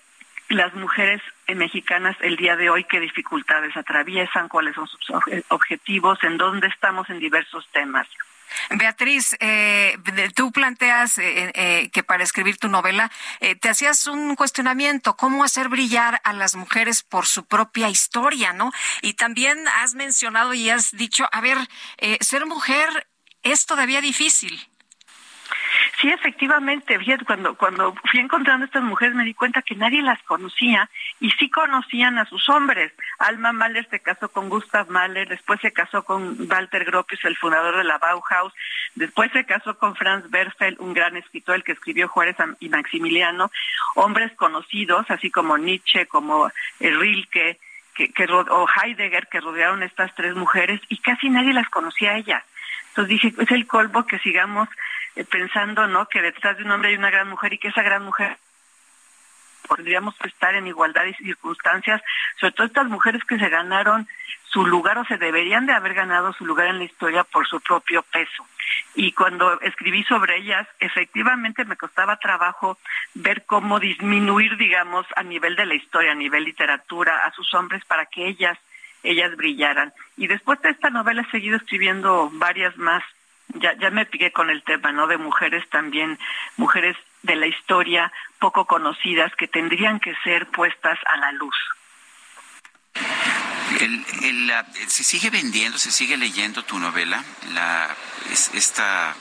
las 0.49 0.73
mujeres 0.73 1.21
mexicanas 1.55 2.15
el 2.21 2.35
día 2.35 2.55
de 2.55 2.69
hoy, 2.69 2.83
qué 2.83 2.99
dificultades 2.99 3.75
atraviesan, 3.75 4.49
cuáles 4.49 4.75
son 4.75 4.87
sus 4.87 5.11
objetivos, 5.49 6.19
en 6.23 6.37
dónde 6.37 6.67
estamos 6.67 7.09
en 7.09 7.19
diversos 7.19 7.67
temas. 7.71 8.07
Beatriz, 8.71 9.35
eh, 9.39 9.97
tú 10.35 10.51
planteas 10.51 11.17
eh, 11.17 11.51
eh, 11.53 11.89
que 11.91 12.03
para 12.03 12.23
escribir 12.23 12.57
tu 12.57 12.67
novela 12.67 13.11
te 13.59 13.69
hacías 13.69 14.07
un 14.07 14.35
cuestionamiento, 14.35 15.15
cómo 15.15 15.43
hacer 15.43 15.69
brillar 15.69 16.21
a 16.23 16.33
las 16.33 16.55
mujeres 16.55 17.03
por 17.03 17.25
su 17.25 17.45
propia 17.45 17.89
historia, 17.89 18.53
¿no? 18.53 18.71
Y 19.01 19.13
también 19.13 19.67
has 19.67 19.95
mencionado 19.95 20.53
y 20.53 20.69
has 20.69 20.91
dicho, 20.91 21.27
a 21.31 21.41
ver, 21.41 21.57
ser 22.21 22.45
mujer 22.45 23.07
es 23.43 23.65
todavía 23.65 24.01
difícil. 24.01 24.67
Sí, 25.99 26.09
efectivamente, 26.09 26.99
cuando, 27.57 27.95
fui 28.05 28.19
encontrando 28.19 28.63
a 28.63 28.67
estas 28.67 28.83
mujeres 28.83 29.15
me 29.15 29.23
di 29.23 29.33
cuenta 29.33 29.63
que 29.63 29.73
nadie 29.73 30.03
las 30.03 30.21
conocía 30.23 30.87
y 31.19 31.31
sí 31.31 31.49
conocían 31.49 32.19
a 32.19 32.25
sus 32.25 32.47
hombres. 32.49 32.93
Alma 33.17 33.51
Mahler 33.51 33.87
se 33.89 33.99
casó 33.99 34.29
con 34.29 34.47
Gustav 34.47 34.91
Mahler, 34.91 35.27
después 35.27 35.59
se 35.59 35.73
casó 35.73 36.03
con 36.03 36.37
Walter 36.47 36.85
Gropius, 36.85 37.25
el 37.25 37.35
fundador 37.35 37.77
de 37.77 37.83
la 37.83 37.97
Bauhaus, 37.97 38.53
después 38.93 39.31
se 39.31 39.45
casó 39.45 39.79
con 39.79 39.95
Franz 39.95 40.29
Berfeld, 40.29 40.79
un 40.79 40.93
gran 40.93 41.17
escritor, 41.17 41.55
el 41.55 41.63
que 41.63 41.71
escribió 41.71 42.07
Juárez 42.07 42.35
y 42.59 42.69
Maximiliano, 42.69 43.49
hombres 43.95 44.31
conocidos, 44.33 45.09
así 45.09 45.31
como 45.31 45.57
Nietzsche, 45.57 46.05
como 46.05 46.51
Rilke, 46.79 47.57
que, 47.95 48.11
que, 48.13 48.25
o 48.31 48.67
Heidegger, 48.69 49.27
que 49.29 49.41
rodearon 49.41 49.81
estas 49.81 50.13
tres 50.13 50.35
mujeres 50.35 50.79
y 50.89 50.97
casi 50.99 51.29
nadie 51.31 51.53
las 51.53 51.69
conocía 51.69 52.11
a 52.11 52.17
ellas. 52.17 52.43
Entonces 52.89 53.09
dije, 53.21 53.33
es 53.43 53.51
el 53.51 53.65
colmo 53.65 54.05
que 54.05 54.19
sigamos 54.19 54.69
eh, 55.17 55.25
pensando, 55.25 55.87
¿no? 55.87 56.07
Que 56.07 56.21
detrás 56.21 56.57
de 56.57 56.63
un 56.63 56.71
hombre 56.71 56.89
hay 56.89 56.95
una 56.95 57.09
gran 57.09 57.27
mujer 57.27 57.53
y 57.53 57.57
que 57.57 57.69
esa 57.69 57.81
gran 57.81 58.03
mujer 58.03 58.37
podríamos 59.67 60.15
estar 60.23 60.55
en 60.55 60.67
igualdad 60.67 61.03
de 61.03 61.15
circunstancias, 61.15 62.01
sobre 62.39 62.53
todo 62.53 62.67
estas 62.67 62.85
mujeres 62.85 63.23
que 63.25 63.37
se 63.37 63.49
ganaron 63.49 64.07
su 64.45 64.65
lugar 64.65 64.97
o 64.99 65.05
se 65.05 65.17
deberían 65.17 65.65
de 65.65 65.73
haber 65.73 65.93
ganado 65.93 66.33
su 66.33 66.45
lugar 66.45 66.67
en 66.67 66.77
la 66.77 66.85
historia 66.85 67.23
por 67.23 67.47
su 67.47 67.59
propio 67.59 68.03
peso. 68.03 68.45
Y 68.95 69.11
cuando 69.11 69.59
escribí 69.61 70.03
sobre 70.03 70.37
ellas, 70.37 70.67
efectivamente 70.79 71.65
me 71.65 71.77
costaba 71.77 72.17
trabajo 72.17 72.77
ver 73.15 73.43
cómo 73.45 73.79
disminuir, 73.79 74.55
digamos, 74.57 75.05
a 75.15 75.23
nivel 75.23 75.55
de 75.55 75.65
la 75.65 75.75
historia, 75.75 76.11
a 76.11 76.15
nivel 76.15 76.43
literatura, 76.43 77.25
a 77.25 77.31
sus 77.31 77.53
hombres 77.53 77.83
para 77.85 78.05
que 78.05 78.27
ellas 78.27 78.57
ellas 79.03 79.35
brillaran. 79.35 79.93
Y 80.15 80.27
después 80.27 80.61
de 80.61 80.69
esta 80.69 80.89
novela 80.89 81.21
he 81.21 81.31
seguido 81.31 81.57
escribiendo 81.57 82.29
varias 82.33 82.75
más 82.77 83.03
ya, 83.55 83.73
ya 83.77 83.89
me 83.89 84.05
piqué 84.05 84.31
con 84.31 84.49
el 84.49 84.63
tema, 84.63 84.91
¿no? 84.91 85.07
De 85.07 85.17
mujeres 85.17 85.67
también, 85.69 86.19
mujeres 86.57 86.95
de 87.23 87.35
la 87.35 87.47
historia 87.47 88.11
poco 88.39 88.65
conocidas 88.65 89.33
que 89.35 89.47
tendrían 89.47 89.99
que 89.99 90.15
ser 90.23 90.47
puestas 90.47 90.99
a 91.05 91.17
la 91.17 91.31
luz. 91.33 91.55
El, 93.79 94.05
¿Se 94.87 95.03
sigue 95.03 95.29
vendiendo, 95.29 95.77
se 95.77 95.91
sigue 95.91 96.17
leyendo 96.17 96.63
tu 96.63 96.79
novela? 96.79 97.23
La, 97.53 97.95
esta, 98.53 99.15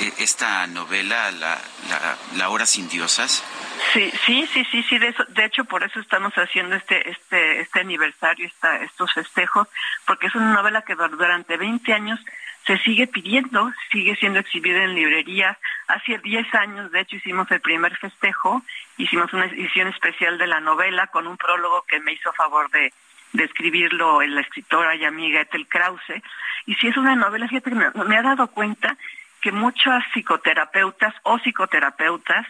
e, 0.00 0.22
esta 0.22 0.66
novela, 0.66 1.30
la, 1.32 1.58
la, 1.88 2.18
la 2.36 2.48
Hora 2.48 2.66
sin 2.66 2.88
Diosas. 2.88 3.44
Sí, 3.92 4.12
sí, 4.26 4.48
sí, 4.52 4.64
sí, 4.70 4.82
sí. 4.88 4.98
De, 4.98 5.08
eso, 5.08 5.24
de 5.26 5.44
hecho, 5.44 5.64
por 5.64 5.84
eso 5.84 6.00
estamos 6.00 6.32
haciendo 6.34 6.74
este, 6.74 7.08
este, 7.08 7.60
este 7.60 7.80
aniversario, 7.80 8.46
esta, 8.46 8.76
estos 8.82 9.12
festejos, 9.12 9.68
porque 10.06 10.26
es 10.26 10.34
una 10.34 10.52
novela 10.52 10.82
que 10.82 10.94
durante 10.94 11.56
20 11.56 11.92
años 11.92 12.20
se 12.66 12.78
sigue 12.78 13.06
pidiendo, 13.06 13.72
sigue 13.90 14.16
siendo 14.16 14.38
exhibida 14.38 14.84
en 14.84 14.94
librerías. 14.94 15.56
Hace 15.86 16.18
10 16.18 16.54
años, 16.54 16.90
de 16.92 17.00
hecho, 17.00 17.16
hicimos 17.16 17.50
el 17.50 17.60
primer 17.60 17.96
festejo, 17.96 18.62
hicimos 18.96 19.32
una 19.32 19.46
edición 19.46 19.88
especial 19.88 20.38
de 20.38 20.46
la 20.46 20.60
novela 20.60 21.06
con 21.08 21.26
un 21.26 21.36
prólogo 21.36 21.82
que 21.88 22.00
me 22.00 22.12
hizo 22.12 22.32
favor 22.32 22.70
de, 22.70 22.92
de 23.32 23.44
escribirlo 23.44 24.22
la 24.22 24.40
escritora 24.40 24.94
y 24.94 25.04
amiga 25.04 25.42
Ethel 25.42 25.66
Krause. 25.68 26.22
Y 26.66 26.74
si 26.76 26.88
es 26.88 26.96
una 26.96 27.14
novela, 27.14 27.48
fíjate 27.48 27.70
que 27.70 27.76
me, 27.76 27.90
me 28.06 28.16
ha 28.16 28.22
dado 28.22 28.48
cuenta 28.48 28.96
que 29.42 29.52
muchas 29.52 30.02
psicoterapeutas 30.14 31.14
o 31.24 31.38
psicoterapeutas 31.38 32.46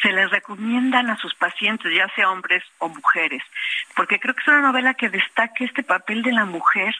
se 0.00 0.12
les 0.12 0.30
recomiendan 0.30 1.10
a 1.10 1.16
sus 1.18 1.34
pacientes, 1.34 1.92
ya 1.94 2.08
sea 2.14 2.30
hombres 2.30 2.64
o 2.78 2.88
mujeres, 2.88 3.42
porque 3.94 4.18
creo 4.18 4.34
que 4.34 4.40
es 4.40 4.48
una 4.48 4.62
novela 4.62 4.94
que 4.94 5.10
destaca 5.10 5.64
este 5.64 5.82
papel 5.82 6.22
de 6.22 6.32
la 6.32 6.46
mujer, 6.46 6.94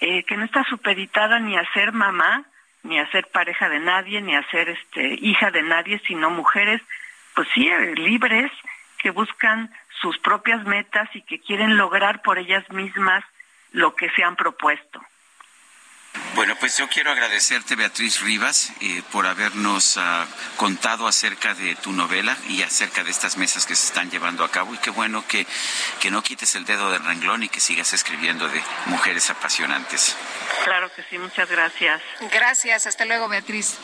eh, 0.00 0.24
que 0.24 0.36
no 0.36 0.44
está 0.44 0.64
supeditada 0.64 1.38
ni 1.38 1.56
a 1.56 1.72
ser 1.72 1.92
mamá, 1.92 2.44
ni 2.82 2.98
a 2.98 3.10
ser 3.10 3.26
pareja 3.28 3.68
de 3.68 3.80
nadie, 3.80 4.20
ni 4.20 4.34
a 4.34 4.48
ser 4.50 4.68
este, 4.68 5.14
hija 5.20 5.50
de 5.50 5.62
nadie, 5.62 6.00
sino 6.06 6.30
mujeres, 6.30 6.80
pues 7.34 7.48
sí, 7.54 7.68
eh, 7.68 7.94
libres, 7.96 8.50
que 8.98 9.10
buscan 9.10 9.72
sus 10.00 10.18
propias 10.18 10.64
metas 10.64 11.08
y 11.14 11.22
que 11.22 11.40
quieren 11.40 11.76
lograr 11.76 12.22
por 12.22 12.38
ellas 12.38 12.68
mismas 12.70 13.24
lo 13.72 13.94
que 13.94 14.10
se 14.10 14.22
han 14.22 14.36
propuesto. 14.36 15.00
Bueno, 16.34 16.54
pues 16.60 16.76
yo 16.76 16.86
quiero 16.88 17.10
agradecerte, 17.10 17.76
Beatriz 17.76 18.20
Rivas, 18.20 18.72
eh, 18.80 19.02
por 19.10 19.26
habernos 19.26 19.96
uh, 19.96 20.00
contado 20.56 21.08
acerca 21.08 21.54
de 21.54 21.74
tu 21.76 21.92
novela 21.92 22.36
y 22.48 22.62
acerca 22.62 23.02
de 23.04 23.10
estas 23.10 23.38
mesas 23.38 23.64
que 23.64 23.74
se 23.74 23.86
están 23.86 24.10
llevando 24.10 24.44
a 24.44 24.50
cabo. 24.50 24.74
Y 24.74 24.78
qué 24.78 24.90
bueno 24.90 25.26
que, 25.26 25.46
que 26.00 26.10
no 26.10 26.22
quites 26.22 26.54
el 26.54 26.66
dedo 26.66 26.90
del 26.90 27.02
renglón 27.02 27.42
y 27.42 27.48
que 27.48 27.60
sigas 27.60 27.94
escribiendo 27.94 28.48
de 28.48 28.62
mujeres 28.86 29.30
apasionantes. 29.30 30.14
Claro 30.64 30.92
que 30.94 31.02
sí, 31.08 31.16
muchas 31.16 31.48
gracias. 31.48 32.02
Gracias, 32.30 32.86
hasta 32.86 33.06
luego, 33.06 33.28
Beatriz. 33.28 33.78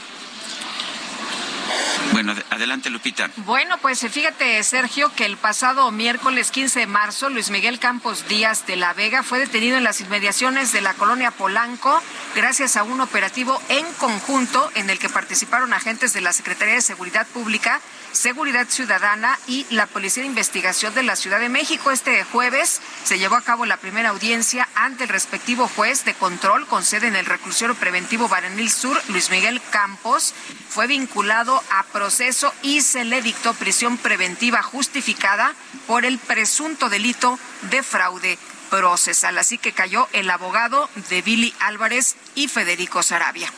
Bueno, 2.13 2.35
adelante 2.51 2.91
Lupita. 2.91 3.31
Bueno, 3.37 3.79
pues 3.79 4.01
fíjate 4.01 4.63
Sergio 4.63 5.11
que 5.15 5.25
el 5.25 5.37
pasado 5.37 5.91
miércoles 5.91 6.51
15 6.51 6.81
de 6.81 6.87
marzo 6.87 7.31
Luis 7.31 7.51
Miguel 7.51 7.79
Campos 7.79 8.29
Díaz 8.29 8.67
de 8.67 8.77
la 8.77 8.93
Vega 8.93 9.23
fue 9.23 9.39
detenido 9.39 9.77
en 9.77 9.85
las 9.85 10.01
inmediaciones 10.01 10.73
de 10.73 10.81
la 10.81 10.95
colonia 10.95 11.31
Polanco 11.31 12.03
gracias 12.35 12.77
a 12.77 12.83
un 12.83 13.01
operativo 13.01 13.61
en 13.69 13.85
conjunto 13.95 14.71
en 14.75 14.91
el 14.91 14.99
que 14.99 15.09
participaron 15.09 15.73
agentes 15.73 16.13
de 16.13 16.21
la 16.21 16.33
Secretaría 16.33 16.75
de 16.75 16.83
Seguridad 16.83 17.27
Pública, 17.29 17.81
Seguridad 18.13 18.69
Ciudadana 18.69 19.39
y 19.47 19.67
la 19.71 19.87
Policía 19.87 20.23
de 20.23 20.29
Investigación 20.29 20.95
de 20.95 21.03
la 21.03 21.17
Ciudad 21.17 21.41
de 21.41 21.49
México. 21.49 21.91
Este 21.91 22.23
jueves 22.25 22.81
se 23.05 23.19
llevó 23.19 23.37
a 23.37 23.43
cabo 23.43 23.67
la 23.67 23.79
primera 23.79 24.11
audiencia 24.11 24.69
ante 24.75 25.05
el 25.05 25.09
respectivo 25.09 25.67
juez 25.67 26.05
de 26.05 26.15
control 26.15 26.67
con 26.67 26.85
sede 26.85 27.09
en 27.09 27.17
el 27.17 27.27
reclusorio 27.27 27.75
preventivo 27.75 28.29
Baranil 28.29 28.71
Sur, 28.71 29.01
Luis 29.09 29.31
Miguel 29.31 29.61
Campos. 29.71 30.35
Fue 30.69 30.87
vinculado 30.87 31.63
a 31.71 31.85
proceso 31.85 32.53
y 32.63 32.83
se 32.83 33.05
le 33.05 33.23
dictó 33.23 33.55
prisión 33.55 33.97
preventiva 33.97 34.63
justificada 34.63 35.55
por 35.87 36.05
el 36.05 36.19
presunto 36.19 36.89
delito 36.89 37.39
de 37.71 37.83
fraude 37.83 38.39
procesal. 38.71 39.37
Así 39.39 39.59
que 39.59 39.73
cayó 39.73 40.09
el 40.13 40.31
abogado 40.31 40.89
de 41.11 41.23
Billy 41.23 41.55
Álvarez 41.61 42.17
y 42.35 42.49
Federico 42.49 43.03
Sarabia. 43.03 43.53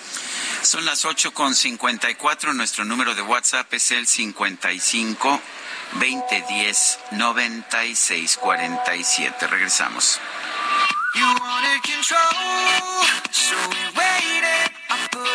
Son 0.65 0.85
las 0.87 1.05
ocho 1.05 1.35
con 1.35 1.55
cincuenta 1.55 2.11
y 2.11 2.15
cuatro. 2.15 2.55
Nuestro 2.55 2.87
número 2.87 3.15
de 3.15 3.21
WhatsApp 3.21 3.71
es 3.75 3.91
el 3.91 4.07
55 4.07 5.39
2010 5.93 7.01
9647. 7.13 9.47
Regresamos. 9.47 10.19
You 11.17 11.27
wanted 11.27 11.83
control, 11.83 13.05
so 13.31 13.57
we 13.69 13.77
waited. 13.95 14.71
I 14.89 15.07
put. 15.13 15.35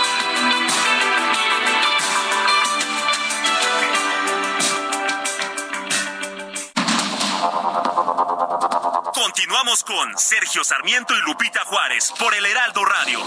Continuamos 9.33 9.81
con 9.85 10.17
Sergio 10.17 10.61
Sarmiento 10.61 11.13
y 11.15 11.21
Lupita 11.21 11.61
Juárez 11.63 12.11
por 12.19 12.35
el 12.35 12.45
Heraldo 12.45 12.83
Radio. 12.83 13.19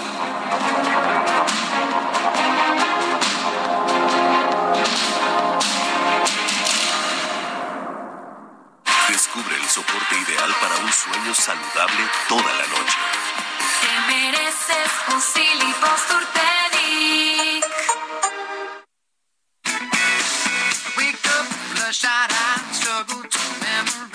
Descubre 9.09 9.57
el 9.57 9.67
soporte 9.67 10.19
ideal 10.29 10.55
para 10.61 10.77
un 10.77 10.93
sueño 10.93 11.35
saludable 11.35 12.11
toda 12.29 12.53
la 12.53 12.67
noche. 12.67 12.99
Te 13.81 14.13
mereces 14.13 14.93
un 15.11 15.21
Silly. 15.23 15.75
Wake 20.99 21.27
up, 21.27 21.47
bloodshot 21.75 22.31
eyes, 22.31 22.77
struggle 22.77 23.23
to 23.23 23.39
memorize 23.63 24.14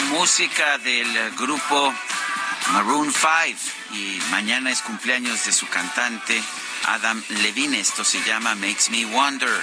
música 0.00 0.78
del 0.78 1.30
grupo 1.32 1.94
Maroon 2.72 3.12
5 3.12 3.58
y 3.92 4.20
mañana 4.30 4.70
es 4.70 4.82
cumpleaños 4.82 5.44
de 5.44 5.52
su 5.52 5.66
cantante 5.68 6.42
Adam 6.86 7.22
Levine. 7.28 7.80
Esto 7.80 8.04
se 8.04 8.22
llama 8.22 8.54
Makes 8.54 8.90
Me 8.90 9.04
Wonder. 9.06 9.62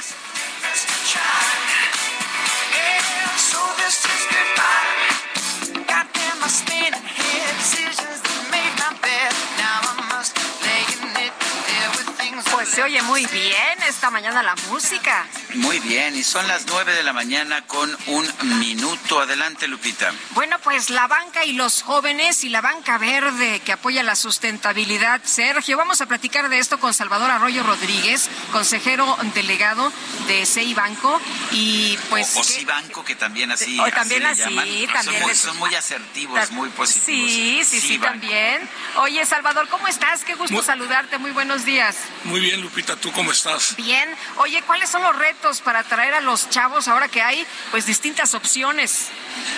Se 12.74 12.82
oye 12.82 13.02
muy 13.04 13.26
bien 13.28 13.84
esta 13.88 14.10
mañana 14.10 14.41
la 14.41 14.56
música. 14.70 15.26
Muy 15.54 15.78
bien, 15.80 16.16
y 16.16 16.24
son 16.24 16.48
las 16.48 16.66
nueve 16.66 16.94
de 16.94 17.04
la 17.04 17.14
mañana 17.14 17.62
con 17.68 17.95
un 18.08 18.28
minuto. 18.60 19.20
Adelante, 19.20 19.68
Lupita. 19.68 20.12
Bueno, 20.32 20.58
pues 20.64 20.90
la 20.90 21.08
banca 21.08 21.45
y 21.45 21.54
los 21.54 21.84
jóvenes 21.84 22.44
y 22.44 22.50
la 22.50 22.62
banca 22.62 22.98
verde 22.98 23.60
que 23.64 23.74
apoya 23.74 24.02
la 24.02 24.16
sustentabilidad. 24.16 25.22
Sergio, 25.24 25.78
vamos 25.78 26.02
a 26.02 26.08
platicar 26.08 26.50
de 26.50 26.58
esto 26.58 26.80
con 26.80 26.94
Salvador 26.95 27.30
Arroyo 27.30 27.62
Rodríguez, 27.62 28.30
consejero 28.52 29.18
delegado 29.36 29.91
de 30.28 30.45
CEI 30.45 30.74
Banco. 30.74 31.22
Y 31.52 31.98
pues. 32.10 32.36
O, 32.36 32.40
o 32.40 32.41
que- 32.41 32.50
Cibanco, 32.54 33.06
que 33.06 33.16
también 33.16 33.52
así, 33.52 33.80
O 33.80 33.91
también 33.91 34.24
le 34.24 34.30
así, 34.30 34.41
llaman. 34.41 34.66
también 34.66 35.04
Son 35.04 35.14
muy, 35.22 35.28
les- 35.30 35.38
son 35.40 35.58
muy 35.58 35.76
asertivos, 35.76 36.52
muy 36.52 36.70
positivos. 36.70 37.32
Sí, 37.32 37.62
sí, 37.66 37.80
sí, 37.80 37.98
también. 38.00 38.68
Oye, 38.98 39.24
Salvador, 39.28 39.68
¿cómo 39.70 39.88
estás? 39.88 40.24
Qué 40.24 40.34
gusto 40.34 40.64
saludarte. 40.64 41.20
Muy 41.20 41.32
buenos 41.32 41.66
días. 41.66 41.95
Muy 42.24 42.40
bien, 42.40 42.62
Lupita, 42.64 42.95
¿tú 42.95 43.11
cómo 43.11 43.31
estás? 43.34 43.76
Bien. 43.76 44.10
Oye, 44.38 44.61
¿cuáles 44.64 44.90
son 44.90 45.03
los 45.03 45.14
retos 45.15 45.60
para 45.60 45.80
atraer 45.80 46.14
a 46.14 46.22
los 46.22 46.49
chavos 46.49 46.88
ahora 46.88 47.10
que 47.10 47.22
hay 47.22 47.45
pues 47.72 47.85
distintas 47.85 48.34
opciones? 48.34 49.10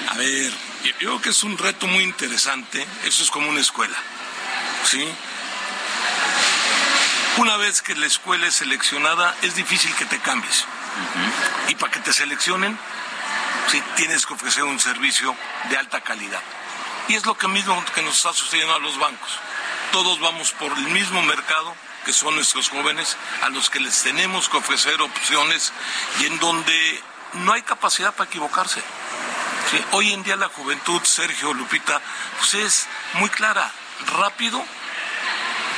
A 0.09 0.15
ver, 0.15 0.51
yo 0.83 0.95
creo 0.97 1.21
que 1.21 1.29
es 1.29 1.43
un 1.43 1.55
reto 1.55 1.85
muy 1.85 2.03
interesante. 2.03 2.85
Eso 3.05 3.21
es 3.21 3.29
como 3.29 3.47
una 3.47 3.61
escuela, 3.61 3.95
¿sí? 4.83 5.07
Una 7.37 7.57
vez 7.57 7.83
que 7.83 7.93
la 7.93 8.07
escuela 8.07 8.47
es 8.47 8.55
seleccionada, 8.55 9.35
es 9.43 9.55
difícil 9.55 9.93
que 9.95 10.05
te 10.05 10.19
cambies. 10.19 10.65
Y 11.67 11.75
para 11.75 11.91
que 11.91 11.99
te 11.99 12.11
seleccionen, 12.11 12.75
sí, 13.71 13.83
tienes 13.97 14.25
que 14.25 14.33
ofrecer 14.33 14.63
un 14.63 14.79
servicio 14.79 15.35
de 15.69 15.77
alta 15.77 16.01
calidad. 16.01 16.41
Y 17.07 17.13
es 17.13 17.25
lo 17.27 17.37
que 17.37 17.47
mismo 17.47 17.83
que 17.93 18.01
nos 18.01 18.17
está 18.17 18.33
sucediendo 18.33 18.73
a 18.73 18.79
los 18.79 18.97
bancos. 18.97 19.39
Todos 19.91 20.19
vamos 20.19 20.53
por 20.53 20.71
el 20.75 20.87
mismo 20.87 21.21
mercado, 21.21 21.75
que 22.05 22.13
son 22.13 22.35
nuestros 22.35 22.69
jóvenes, 22.69 23.17
a 23.41 23.49
los 23.49 23.69
que 23.69 23.79
les 23.79 24.03
tenemos 24.03 24.47
que 24.47 24.57
ofrecer 24.57 25.01
opciones 25.01 25.73
y 26.21 26.25
en 26.27 26.39
donde 26.39 27.03
no 27.33 27.51
hay 27.51 27.63
capacidad 27.63 28.13
para 28.13 28.29
equivocarse. 28.29 28.81
Hoy 29.91 30.13
en 30.13 30.23
día 30.23 30.35
la 30.35 30.47
juventud, 30.47 31.01
Sergio 31.03 31.53
Lupita, 31.53 31.99
pues 32.37 32.53
es 32.53 32.87
muy 33.15 33.29
clara, 33.29 33.69
rápido 34.17 34.63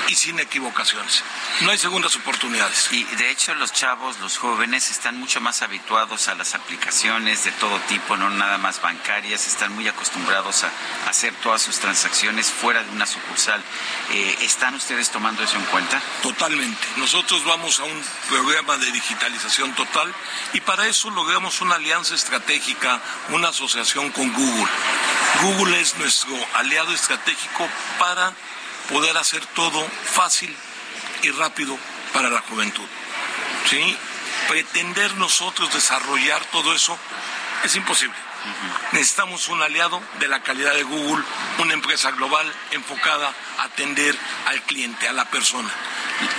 y 0.08 0.16
sin 0.16 0.40
equivocaciones. 0.40 1.24
No 1.62 1.72
hay 1.72 1.78
segundas 1.78 2.16
oportunidades. 2.16 2.90
Y 2.92 3.04
de 3.04 3.30
hecho 3.30 3.54
los 3.56 3.74
chavos, 3.74 4.20
los 4.20 4.38
jóvenes, 4.38 4.90
están 4.90 5.20
mucho 5.20 5.42
más 5.42 5.62
habituados 5.62 6.28
a 6.28 6.36
las 6.36 6.56
aplicaciones 6.56 7.44
de 7.44 7.52
todo 7.54 7.80
tipo, 7.82 8.16
no 8.16 8.30
nada 8.30 8.58
más 8.58 8.82
bancarias, 8.82 9.48
están 9.48 9.74
muy 9.74 9.88
acostumbrados 9.88 10.64
a 10.64 10.72
hacer 11.10 11.34
todas 11.44 11.62
sus 11.62 11.80
transacciones 11.80 12.52
fuera 12.52 12.84
de 12.84 12.90
una 12.92 13.06
sucursal. 13.06 13.62
Eh, 14.12 14.38
¿Están 14.42 14.76
ustedes 14.76 15.10
tomando 15.10 15.44
eso 15.44 15.58
en 15.58 15.66
cuenta? 15.66 16.02
Totalmente. 16.22 16.88
Nosotros 16.98 17.44
vamos 17.46 17.80
a 17.80 17.84
un 17.84 18.04
programa 18.30 18.78
de 18.78 18.92
digitalización 18.92 19.74
total 19.76 20.14
y 20.54 20.62
para 20.62 20.88
eso 20.88 21.10
logramos 21.10 21.62
una 21.62 21.76
alianza 21.76 22.16
estratégica, 22.16 23.02
una 23.30 23.50
asociación 23.50 24.12
con 24.12 24.32
Google. 24.34 24.68
Google 25.42 25.80
es 25.80 25.96
nuestro 25.98 26.34
aliado 26.56 26.94
estratégico 26.94 27.68
para 28.00 28.34
poder 28.90 29.18
hacer 29.18 29.46
todo 29.48 29.86
fácil 30.06 30.56
y 31.24 31.32
rápido 31.32 31.78
para 32.14 32.30
la 32.30 32.42
juventud. 32.42 32.88
¿Sí? 33.70 33.98
Pretender 34.48 35.16
nosotros 35.16 35.74
desarrollar 35.74 36.44
todo 36.46 36.74
eso 36.74 36.98
es 37.64 37.76
imposible. 37.76 38.16
Necesitamos 38.94 39.50
un 39.50 39.62
aliado 39.62 40.02
de 40.20 40.28
la 40.28 40.42
calidad 40.42 40.74
de 40.74 40.84
Google, 40.84 41.24
una 41.60 41.74
empresa 41.74 42.12
global 42.12 42.52
enfocada 42.72 43.34
a 43.58 43.64
atender 43.64 44.18
al 44.46 44.62
cliente, 44.62 45.08
a 45.08 45.14
la 45.14 45.26
persona. 45.26 45.70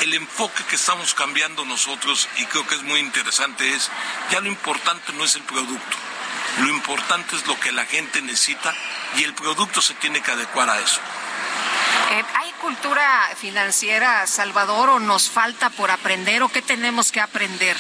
El 0.01 0.15
enfoque 0.15 0.65
que 0.65 0.77
estamos 0.77 1.15
cambiando 1.15 1.65
nosotros, 1.65 2.29
y 2.39 2.47
creo 2.47 2.67
que 2.67 2.77
es 2.77 2.83
muy 2.83 3.01
interesante, 3.01 3.75
es 3.75 3.91
ya 4.31 4.41
lo 4.41 4.49
importante 4.49 5.13
no 5.13 5.25
es 5.25 5.37
el 5.37 5.43
producto, 5.43 5.97
lo 6.61 6.69
importante 6.69 7.37
es 7.37 7.47
lo 7.47 7.59
que 7.61 7.73
la 7.73 7.85
gente 7.85 8.23
necesita 8.23 8.75
y 9.17 9.25
el 9.25 9.35
producto 9.35 9.83
se 9.83 9.95
tiene 9.95 10.23
que 10.23 10.31
adecuar 10.31 10.71
a 10.71 10.81
eso. 10.81 11.01
Eh, 12.11 12.25
¿Hay 12.35 12.53
cultura 12.61 13.31
financiera, 13.39 14.27
Salvador, 14.27 14.91
o 14.91 14.99
nos 14.99 15.31
falta 15.31 15.71
por 15.71 15.91
aprender, 15.91 16.43
o 16.43 16.49
qué 16.49 16.63
tenemos 16.63 17.13
que 17.13 17.21
aprender? 17.21 17.77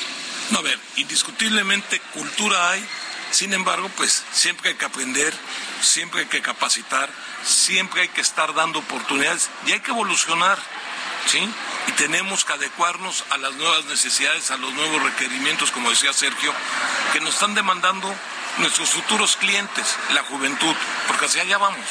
No, 0.51 0.59
a 0.59 0.62
ver, 0.62 0.78
indiscutiblemente 0.97 2.01
cultura 2.15 2.70
hay, 2.70 2.86
sin 3.31 3.53
embargo, 3.53 3.90
pues 3.97 4.24
siempre 4.32 4.70
hay 4.70 4.77
que 4.77 4.85
aprender, 4.85 5.35
siempre 5.82 6.20
hay 6.20 6.27
que 6.27 6.40
capacitar, 6.40 7.11
siempre 7.45 8.03
hay 8.03 8.09
que 8.09 8.20
estar 8.20 8.55
dando 8.55 8.78
oportunidades 8.78 9.51
y 9.66 9.73
hay 9.73 9.81
que 9.81 9.90
evolucionar, 9.90 10.59
¿sí? 11.27 11.39
Y 11.86 11.93
tenemos 11.93 12.45
que 12.45 12.55
adecuarnos 12.55 13.24
a 13.31 13.39
las 13.39 13.55
nuevas 13.55 13.85
necesidades, 13.86 14.51
a 14.51 14.57
los 14.57 14.73
nuevos 14.73 15.03
requerimientos, 15.03 15.70
como 15.70 15.90
decía 15.90 16.12
Sergio, 16.12 16.53
que 17.12 17.20
nos 17.20 17.35
están 17.35 17.55
demandando 17.55 18.15
nuestros 18.59 18.90
futuros 18.90 19.36
clientes, 19.36 19.97
la 20.15 20.23
juventud, 20.24 20.74
porque 21.07 21.27
hacia 21.27 21.43
allá 21.43 21.59
vamos. 21.59 21.86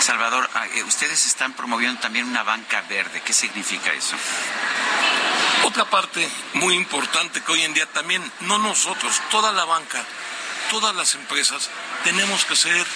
Salvador, 0.00 0.48
ah, 0.54 0.66
eh, 0.66 0.82
ustedes 0.84 1.26
están 1.26 1.52
promoviendo 1.52 2.00
también 2.00 2.26
una 2.26 2.42
banca 2.42 2.82
verde. 2.88 3.20
¿Qué 3.22 3.32
significa 3.32 3.92
eso? 3.92 4.16
Otra 5.64 5.84
parte 5.84 6.28
muy 6.54 6.74
importante 6.74 7.42
que 7.42 7.52
hoy 7.52 7.62
en 7.62 7.74
día 7.74 7.86
también, 7.86 8.22
no 8.40 8.58
nosotros, 8.58 9.20
toda 9.30 9.52
la 9.52 9.64
banca, 9.64 10.02
todas 10.70 10.94
las 10.96 11.14
empresas, 11.14 11.68
tenemos 12.02 12.44
que 12.44 12.56
ser 12.56 12.86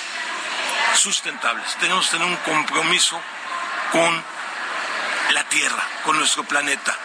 sustentables, 0.97 1.77
tenemos 1.79 2.07
que 2.07 2.13
tener 2.13 2.27
un 2.27 2.37
compromiso 2.37 3.21
con 3.93 4.25
la 5.33 5.45
Tierra, 5.49 5.87
con 6.05 6.17
nuestro 6.17 6.45
planeta. 6.45 6.97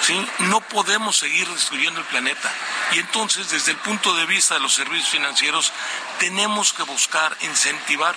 ¿sí? 0.00 0.26
No 0.40 0.60
podemos 0.60 1.16
seguir 1.16 1.48
destruyendo 1.48 2.00
el 2.00 2.06
planeta. 2.06 2.50
Y 2.92 2.98
entonces, 2.98 3.50
desde 3.50 3.72
el 3.72 3.78
punto 3.78 4.14
de 4.14 4.26
vista 4.26 4.54
de 4.54 4.60
los 4.60 4.74
servicios 4.74 5.10
financieros, 5.10 5.72
tenemos 6.18 6.72
que 6.72 6.82
buscar 6.82 7.36
incentivar 7.40 8.16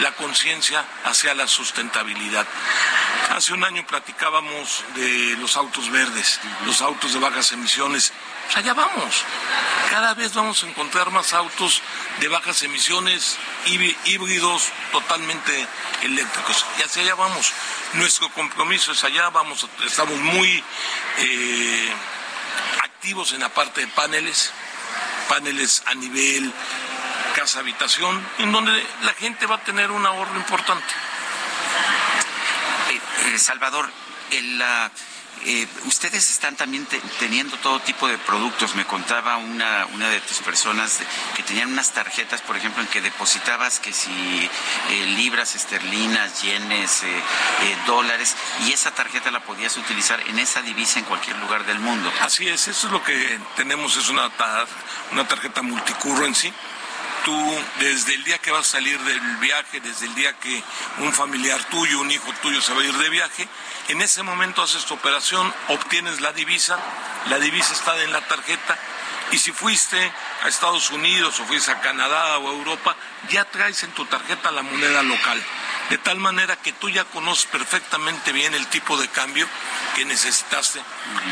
la 0.00 0.12
conciencia 0.12 0.84
hacia 1.04 1.34
la 1.34 1.46
sustentabilidad. 1.46 2.46
Hace 3.30 3.52
un 3.52 3.64
año 3.64 3.86
platicábamos 3.86 4.84
de 4.94 5.36
los 5.38 5.56
autos 5.56 5.90
verdes, 5.90 6.40
los 6.66 6.80
autos 6.82 7.12
de 7.12 7.18
bajas 7.18 7.52
emisiones. 7.52 8.12
Pues 8.46 8.56
allá 8.56 8.74
vamos. 8.74 9.24
Cada 9.90 10.14
vez 10.14 10.34
vamos 10.34 10.62
a 10.62 10.68
encontrar 10.68 11.10
más 11.10 11.32
autos 11.32 11.82
de 12.20 12.28
bajas 12.28 12.62
emisiones, 12.62 13.36
híbridos 14.04 14.70
totalmente 14.92 15.66
eléctricos. 16.02 16.64
Y 16.78 16.82
hacia 16.82 17.02
allá 17.02 17.14
vamos. 17.14 17.52
Nuestro 17.94 18.30
compromiso 18.30 18.92
es 18.92 19.04
allá, 19.04 19.28
vamos, 19.30 19.66
estamos 19.86 20.16
muy 20.16 20.62
eh, 21.18 21.92
activos 22.82 23.32
en 23.32 23.40
la 23.40 23.48
parte 23.48 23.82
de 23.82 23.86
paneles, 23.88 24.50
paneles 25.28 25.82
a 25.86 25.94
nivel 25.94 26.52
casa 27.48 27.60
habitación, 27.60 28.22
en 28.40 28.52
donde 28.52 28.72
la 29.04 29.14
gente 29.14 29.46
va 29.46 29.54
a 29.54 29.64
tener 29.64 29.90
un 29.90 30.04
ahorro 30.04 30.36
importante. 30.36 30.84
Eh, 32.90 33.00
eh, 33.32 33.38
Salvador, 33.38 33.90
el, 34.32 34.58
la 34.58 34.90
eh, 35.46 35.66
ustedes 35.86 36.28
están 36.28 36.56
también 36.56 36.86
teniendo 37.18 37.56
todo 37.58 37.80
tipo 37.80 38.06
de 38.06 38.18
productos. 38.18 38.74
Me 38.74 38.84
contaba 38.84 39.38
una, 39.38 39.86
una 39.94 40.10
de 40.10 40.20
tus 40.20 40.40
personas 40.40 40.98
que 41.36 41.42
tenían 41.42 41.72
unas 41.72 41.92
tarjetas, 41.92 42.42
por 42.42 42.54
ejemplo, 42.54 42.82
en 42.82 42.88
que 42.88 43.00
depositabas 43.00 43.80
que 43.80 43.94
si 43.94 44.50
libras 45.16 45.54
esterlinas, 45.54 46.42
yenes, 46.42 47.02
dólares, 47.86 48.36
y 48.66 48.72
esa 48.72 48.90
tarjeta 48.90 49.30
la 49.30 49.40
podías 49.40 49.74
utilizar 49.78 50.20
en 50.28 50.38
esa 50.38 50.60
divisa 50.60 50.98
en 50.98 51.06
cualquier 51.06 51.38
lugar 51.38 51.64
del 51.64 51.78
mundo. 51.78 52.12
Así 52.20 52.46
es, 52.46 52.68
eso 52.68 52.88
es 52.88 52.92
lo 52.92 53.02
que 53.02 53.38
tenemos, 53.56 53.96
es 53.96 54.10
una, 54.10 54.30
una 55.12 55.26
tarjeta 55.26 55.62
multicurro 55.62 56.26
en 56.26 56.34
sí 56.34 56.52
tú 57.28 57.62
desde 57.80 58.14
el 58.14 58.24
día 58.24 58.38
que 58.38 58.50
vas 58.50 58.66
a 58.66 58.72
salir 58.78 58.98
del 59.00 59.20
viaje, 59.36 59.80
desde 59.80 60.06
el 60.06 60.14
día 60.14 60.32
que 60.38 60.62
un 61.00 61.12
familiar 61.12 61.62
tuyo, 61.64 62.00
un 62.00 62.10
hijo 62.10 62.32
tuyo 62.40 62.62
se 62.62 62.72
va 62.72 62.80
a 62.80 62.84
ir 62.84 62.96
de 62.96 63.10
viaje, 63.10 63.46
en 63.88 64.00
ese 64.00 64.22
momento 64.22 64.62
haces 64.62 64.86
tu 64.86 64.94
operación, 64.94 65.52
obtienes 65.68 66.22
la 66.22 66.32
divisa, 66.32 66.78
la 67.28 67.38
divisa 67.38 67.74
está 67.74 68.02
en 68.02 68.12
la 68.12 68.22
tarjeta 68.22 68.78
y 69.32 69.38
si 69.38 69.52
fuiste 69.52 70.12
a 70.42 70.48
Estados 70.48 70.90
Unidos 70.90 71.38
o 71.40 71.44
fuiste 71.44 71.70
a 71.70 71.80
Canadá 71.80 72.38
o 72.38 72.48
a 72.48 72.52
Europa, 72.52 72.96
ya 73.30 73.44
traes 73.44 73.82
en 73.82 73.92
tu 73.92 74.04
tarjeta 74.06 74.50
la 74.50 74.62
moneda 74.62 75.02
local 75.02 75.42
de 75.90 75.98
tal 75.98 76.18
manera 76.18 76.56
que 76.56 76.72
tú 76.72 76.90
ya 76.90 77.04
conoces 77.04 77.46
perfectamente 77.46 78.32
bien 78.32 78.54
el 78.54 78.66
tipo 78.66 78.96
de 78.98 79.08
cambio 79.08 79.48
que 79.94 80.04
necesitaste. 80.04 80.80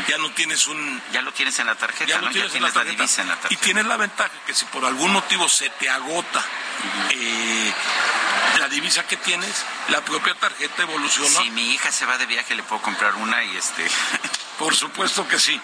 Ya 0.07 0.17
no 0.17 0.31
tienes 0.31 0.67
un... 0.67 1.01
Ya 1.11 1.21
lo 1.21 1.31
tienes 1.31 1.57
en 1.59 1.67
la 1.67 1.75
tarjeta, 1.75 2.09
ya 2.09 2.19
lo 2.19 2.29
tienes, 2.31 2.53
en, 2.55 2.63
la 2.63 2.71
tarjeta, 2.71 3.05
Y 3.49 3.55
tienes 3.57 3.85
la 3.85 3.97
ventaja 3.97 4.31
que 4.45 4.53
si 4.53 4.65
por 4.65 4.83
algún 4.85 5.11
motivo 5.11 5.47
se 5.47 5.69
te 5.69 5.89
agota 5.89 6.43
eh, 7.11 7.73
la 8.59 8.67
divisa 8.69 9.05
que 9.05 9.17
tienes, 9.17 9.63
la 9.89 10.01
propia 10.01 10.33
tarjeta 10.35 10.81
evoluciona. 10.83 11.39
Si 11.41 11.51
mi 11.51 11.73
hija 11.73 11.91
se 11.91 12.05
va 12.05 12.17
de 12.17 12.25
viaje, 12.25 12.55
le 12.55 12.63
puedo 12.63 12.81
comprar 12.81 13.15
una 13.15 13.43
y 13.43 13.57
este... 13.57 13.87
Por 14.57 14.75
supuesto 14.75 15.27
que 15.27 15.37
sí. 15.37 15.61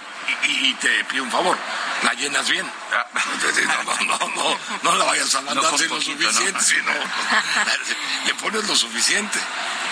Y, 0.47 0.73
te 0.75 1.03
pido 1.05 1.23
un 1.23 1.31
favor, 1.31 1.57
la 2.03 2.13
llenas 2.13 2.49
bien. 2.49 2.65
Ah. 2.91 3.05
No, 3.63 4.17
no, 4.17 4.35
no, 4.35 4.57
no, 4.83 4.95
la 4.97 5.05
vayas 5.05 5.33
a 5.35 5.41
mandar 5.41 5.77
sin 5.77 5.89
lo 5.89 6.01
suficiente, 6.01 6.59
sino 6.61 6.91
le 8.25 8.33
pones 8.35 8.67
lo 8.67 8.75
suficiente. 8.75 9.39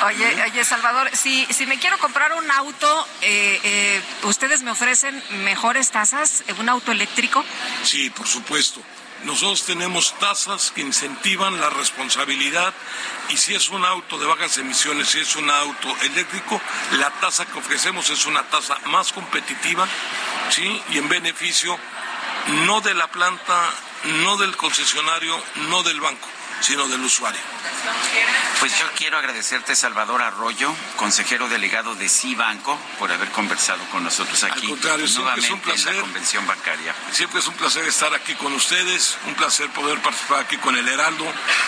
Oye, 0.06 0.44
oye, 0.44 0.66
Salvador, 0.66 1.10
si, 1.14 1.46
si 1.46 1.66
me 1.66 1.80
quiero 1.80 1.98
comprar 1.98 2.34
un 2.34 2.50
auto, 2.52 3.08
eh, 3.22 3.60
eh, 3.64 4.02
¿ustedes 4.24 4.64
me 4.64 4.72
ofrecen 4.72 5.22
mejores 5.44 5.92
tasas, 5.92 6.44
un 6.60 6.70
auto 6.70 6.92
eléctrico? 6.92 7.44
Sí, 7.84 8.10
por 8.10 8.28
supuesto. 8.28 8.82
Nosotros 9.24 9.66
tenemos 9.66 10.18
tasas 10.20 10.72
que 10.72 10.82
incentivan 10.82 11.60
la 11.60 11.70
responsabilidad 11.70 12.74
y 13.30 13.38
si 13.38 13.54
es 13.54 13.70
un 13.70 13.86
auto 13.86 14.18
de 14.18 14.26
bajas 14.26 14.58
emisiones, 14.58 15.10
si 15.10 15.20
es 15.20 15.36
un 15.36 15.50
auto 15.50 15.96
eléctrico, 16.02 16.60
la 16.98 17.12
tasa 17.12 17.46
que 17.46 17.60
ofrecemos 17.60 18.10
es 18.10 18.26
una 18.26 18.44
tasa 18.44 18.78
más 18.86 19.14
competitiva 19.14 19.88
¿sí? 20.50 20.82
y 20.90 20.98
en 20.98 21.08
beneficio 21.08 21.78
no 22.66 22.82
de 22.82 22.94
la 22.94 23.08
planta, 23.08 23.70
no 24.24 24.38
del 24.38 24.58
concesionario, 24.58 25.42
no 25.70 25.84
del 25.84 26.02
banco, 26.02 26.28
sino 26.62 26.88
del 26.88 27.02
usuario. 27.02 27.42
Pues 28.60 28.78
yo 28.78 28.86
quiero 28.96 29.18
agradecerte, 29.18 29.76
Salvador 29.76 30.22
Arroyo, 30.22 30.72
consejero 30.96 31.50
delegado 31.50 31.96
de 31.96 32.08
Cibanco, 32.08 32.78
por 33.00 33.12
haber 33.12 33.30
conversado 33.32 33.84
con 33.86 34.04
nosotros 34.04 34.44
aquí. 34.44 34.62
Al 34.62 34.70
contrario, 34.70 35.08
siempre 35.08 35.08
es 35.08 35.18
un 35.18 35.24
nuevamente 35.24 35.54
en 35.54 35.62
placer. 35.62 35.96
la 35.96 36.02
convención 36.02 36.48
bancaria. 36.48 36.96
Siempre 37.12 37.40
es 37.40 37.48
un 37.48 37.56
placer 37.56 37.86
estar 37.86 38.14
aquí 38.14 38.36
con 38.36 38.54
ustedes, 38.54 39.18
un 39.26 39.34
placer 39.34 39.68
poder 39.72 40.00
participar 40.02 40.42
aquí 40.42 40.58
con 40.58 40.78
el 40.78 40.88
Heraldo. 40.88 41.26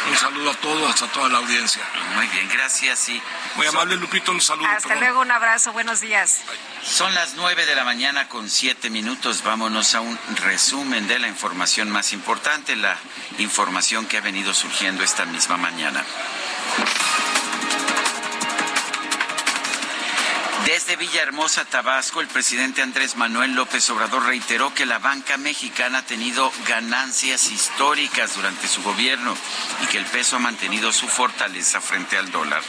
Un 0.10 0.18
saludo 0.18 0.52
a 0.52 0.54
todos, 0.56 1.02
a 1.02 1.08
toda 1.08 1.30
la 1.30 1.40
audiencia. 1.40 1.82
Muy 2.16 2.28
bien, 2.28 2.48
gracias 2.50 3.10
y 3.10 3.22
muy 3.56 3.66
amable 3.66 3.96
Lupito, 3.96 4.32
un 4.32 4.42
saludo. 4.42 4.68
Hasta 4.68 4.90
perdón. 4.90 5.04
luego, 5.04 5.22
un 5.22 5.32
abrazo, 5.32 5.74
buenos 5.74 6.00
días. 6.00 6.42
Son 6.84 7.14
las 7.16 7.34
nueve 7.36 7.66
de 7.66 7.76
la 7.76 7.86
mañana 7.86 8.28
con 8.30 8.50
siete 8.50 8.90
minutos. 8.90 9.42
Vámonos 9.44 9.96
a 9.96 10.02
un 10.02 10.20
resumen 10.44 11.08
de 11.08 11.18
la 11.18 11.28
información 11.28 11.90
más 11.90 12.14
importante, 12.14 12.76
la 12.76 12.98
información 13.40 14.06
que 14.06 14.18
ha 14.18 14.22
venido 14.22 14.54
surgiendo 14.54 15.04
esta 15.04 15.26
misma 15.26 15.58
mañana. 15.58 15.83
Desde 20.66 20.96
Villahermosa, 20.96 21.66
Tabasco, 21.66 22.22
el 22.22 22.28
presidente 22.28 22.82
Andrés 22.82 23.18
Manuel 23.18 23.54
López 23.54 23.90
Obrador 23.90 24.26
reiteró 24.26 24.74
que 24.74 24.86
la 24.86 24.98
banca 24.98 25.36
mexicana 25.38 26.00
ha 26.00 26.06
tenido 26.06 26.52
ganancias 26.68 27.52
históricas 27.52 28.36
durante 28.36 28.68
su 28.68 28.82
gobierno 28.82 29.36
y 29.84 29.88
que 29.88 29.98
el 29.98 30.06
peso 30.06 30.38
ha 30.38 30.40
mantenido 30.40 30.94
su 30.94 31.10
fortaleza 31.10 31.82
frente 31.82 32.18
al 32.18 32.32
dólar. 32.32 32.62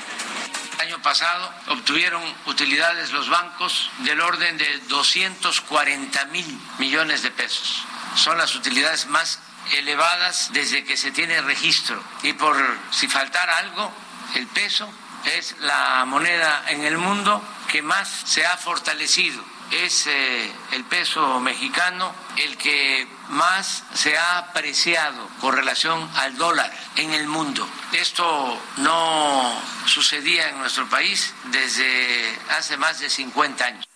El 0.75 0.89
año 0.89 1.03
pasado 1.03 1.55
obtuvieron 1.69 2.23
utilidades 2.47 3.13
los 3.13 3.29
bancos 3.29 3.91
del 3.99 4.21
orden 4.21 4.59
de 4.59 4.79
240 4.89 6.25
mil 6.27 6.61
millones 6.79 7.23
de 7.23 7.31
pesos. 7.31 7.85
Son 8.17 8.37
las 8.39 8.57
utilidades 8.57 9.07
más 9.07 9.39
elevadas 9.73 10.51
desde 10.53 10.85
que 10.85 10.97
se 10.97 11.11
tiene 11.11 11.41
registro. 11.43 12.03
Y 12.23 12.33
por 12.35 12.57
si 12.91 13.09
faltara 13.09 13.59
algo, 13.59 13.93
el 14.35 14.47
peso 14.49 14.89
es 15.37 15.57
la 15.61 16.05
moneda 16.07 16.65
en 16.69 16.85
el 16.85 16.99
mundo 16.99 17.43
que 17.69 17.83
más 17.83 18.09
se 18.09 18.47
ha 18.47 18.57
fortalecido. 18.57 19.43
Es 19.71 20.07
eh, 20.07 20.53
el 20.73 20.85
peso 20.85 21.41
mexicano 21.41 22.15
el 22.37 22.57
que 22.57 23.09
más 23.31 23.83
se 23.95 24.17
ha 24.17 24.39
apreciado 24.39 25.29
con 25.41 25.57
relación 25.57 26.09
al 26.17 26.37
dólar 26.37 26.71
en 26.97 27.15
el 27.15 27.27
mundo. 27.27 27.67
Esto 27.93 28.61
no 28.77 29.61
sucedía 29.87 30.51
en 30.51 30.59
nuestro 30.59 30.89
país 30.89 31.35
desde 31.45 32.39
hace 32.51 32.77
más 32.77 33.01
de 33.01 33.09
50 33.09 33.65
años. 33.65 33.94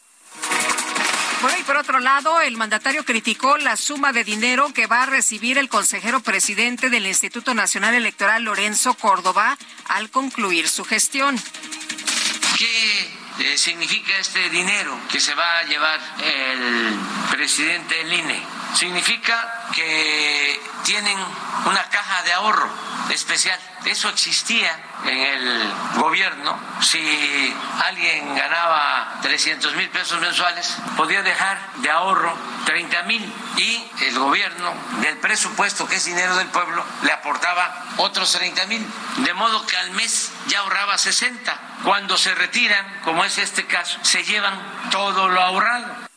Y 1.41 1.63
por 1.63 1.77
otro 1.77 2.01
lado, 2.01 2.41
el 2.41 2.57
mandatario 2.57 3.05
criticó 3.05 3.59
la 3.59 3.77
suma 3.77 4.13
de 4.13 4.25
dinero 4.25 4.73
que 4.75 4.89
va 4.89 5.05
a 5.05 5.07
recibir 5.07 5.57
el 5.57 5.69
consejero 5.69 6.19
presidente 6.21 6.91
del 6.91 7.07
Instituto 7.07 7.55
Nacional 7.55 7.95
Electoral, 7.95 8.43
Lorenzo 8.43 8.95
Córdoba, 8.95 9.57
al 9.87 10.11
concluir 10.11 10.69
su 10.69 10.85
gestión. 10.85 11.41
¿Qué 12.59 13.11
eh, 13.39 13.57
significa 13.57 14.19
este 14.19 14.51
dinero 14.51 14.99
que 15.09 15.21
se 15.21 15.33
va 15.35 15.59
a 15.59 15.63
llevar 15.63 16.01
el 16.25 16.97
presidente 17.31 17.95
del 17.95 18.13
INE? 18.15 18.43
Significa 18.75 19.69
que 19.73 20.61
tienen 20.85 21.17
una 21.67 21.89
caja 21.89 22.23
de 22.25 22.33
ahorro 22.33 22.88
especial. 23.15 23.59
Eso 23.85 24.09
existía 24.09 24.71
en 25.07 25.19
el 25.19 25.73
gobierno. 25.97 26.59
Si 26.81 27.55
alguien 27.85 28.35
ganaba 28.35 29.19
300 29.23 29.75
mil 29.77 29.89
pesos 29.91 30.21
mensuales, 30.21 30.77
podía 30.97 31.23
dejar 31.23 31.59
de 31.77 31.91
ahorro 31.91 32.37
30 32.67 33.03
mil 33.05 33.33
y 33.57 33.85
el 34.03 34.19
gobierno 34.19 34.75
del 35.01 35.17
presupuesto, 35.19 35.87
que 35.89 35.97
es 35.97 36.05
dinero 36.05 36.37
del 36.37 36.49
pueblo, 36.49 36.85
le 37.03 37.13
aportaba 37.13 37.85
otros 37.97 38.33
30 38.33 38.67
mil. 38.67 38.87
De 39.19 39.35
modo 39.35 39.65
que 39.67 39.77
al 39.77 39.91
mes 39.93 40.31
ya 40.49 40.61
ahorraba 40.61 40.99
60. 40.99 41.61
Cuando 41.85 42.17
se 42.17 42.35
retiran, 42.35 43.01
como 43.05 43.25
es 43.25 43.39
este 43.39 43.67
caso, 43.67 43.99
se 44.03 44.25
llevan 44.25 44.55
todo 44.91 45.29
lo 45.29 45.41
ahorrado. 45.41 46.09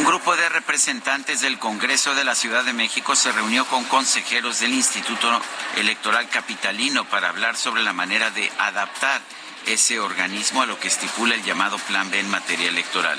Un 0.00 0.06
grupo 0.06 0.34
de 0.34 0.48
representantes 0.48 1.42
del 1.42 1.58
Congreso 1.58 2.14
de 2.14 2.24
la 2.24 2.34
Ciudad 2.34 2.64
de 2.64 2.72
México 2.72 3.14
se 3.14 3.32
reunió 3.32 3.66
con 3.66 3.84
consejeros 3.84 4.60
del 4.60 4.72
Instituto 4.72 5.28
Electoral 5.76 6.26
Capitalino 6.30 7.04
para 7.04 7.28
hablar 7.28 7.54
sobre 7.54 7.82
la 7.82 7.92
manera 7.92 8.30
de 8.30 8.50
adaptar 8.58 9.20
ese 9.66 10.00
organismo 10.00 10.62
a 10.62 10.66
lo 10.66 10.80
que 10.80 10.88
estipula 10.88 11.34
el 11.34 11.44
llamado 11.44 11.76
Plan 11.80 12.10
B 12.10 12.18
en 12.18 12.30
materia 12.30 12.70
electoral. 12.70 13.18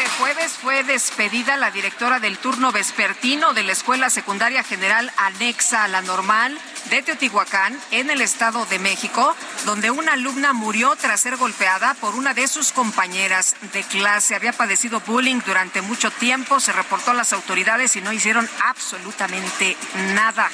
Este 0.00 0.16
jueves 0.16 0.52
fue 0.52 0.82
despedida 0.82 1.58
la 1.58 1.70
directora 1.70 2.20
del 2.20 2.38
turno 2.38 2.72
vespertino 2.72 3.52
de 3.52 3.64
la 3.64 3.72
Escuela 3.72 4.08
Secundaria 4.08 4.62
General 4.62 5.12
anexa 5.18 5.84
a 5.84 5.88
la 5.88 6.00
normal 6.00 6.58
de 6.88 7.02
Teotihuacán, 7.02 7.78
en 7.90 8.08
el 8.08 8.22
Estado 8.22 8.64
de 8.64 8.78
México, 8.78 9.36
donde 9.66 9.90
una 9.90 10.14
alumna 10.14 10.54
murió 10.54 10.96
tras 10.96 11.20
ser 11.20 11.36
golpeada 11.36 11.92
por 12.00 12.14
una 12.14 12.32
de 12.32 12.48
sus 12.48 12.72
compañeras 12.72 13.56
de 13.74 13.82
clase. 13.82 14.34
Había 14.34 14.54
padecido 14.54 15.00
bullying 15.00 15.40
durante 15.44 15.82
mucho 15.82 16.10
tiempo, 16.10 16.60
se 16.60 16.72
reportó 16.72 17.10
a 17.10 17.14
las 17.14 17.34
autoridades 17.34 17.94
y 17.96 18.00
no 18.00 18.10
hicieron 18.10 18.48
absolutamente 18.64 19.76
nada. 20.14 20.48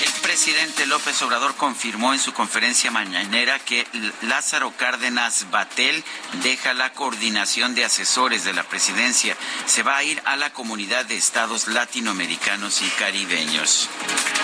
El 0.00 0.12
presidente 0.22 0.86
López 0.86 1.20
Obrador 1.22 1.56
confirmó 1.56 2.12
en 2.12 2.20
su 2.20 2.32
conferencia 2.32 2.90
mañanera 2.90 3.58
que 3.58 3.86
Lázaro 4.22 4.72
Cárdenas 4.76 5.50
Batel 5.50 6.04
deja 6.42 6.74
la 6.74 6.92
coordinación 6.92 7.74
de 7.74 7.84
asesores 7.84 8.44
de 8.44 8.52
la 8.52 8.62
presidencia. 8.62 9.36
Se 9.66 9.82
va 9.82 9.96
a 9.96 10.04
ir 10.04 10.22
a 10.26 10.36
la 10.36 10.52
comunidad 10.52 11.06
de 11.06 11.16
estados 11.16 11.66
latinoamericanos 11.66 12.82
y 12.82 12.88
caribeños. 12.90 13.88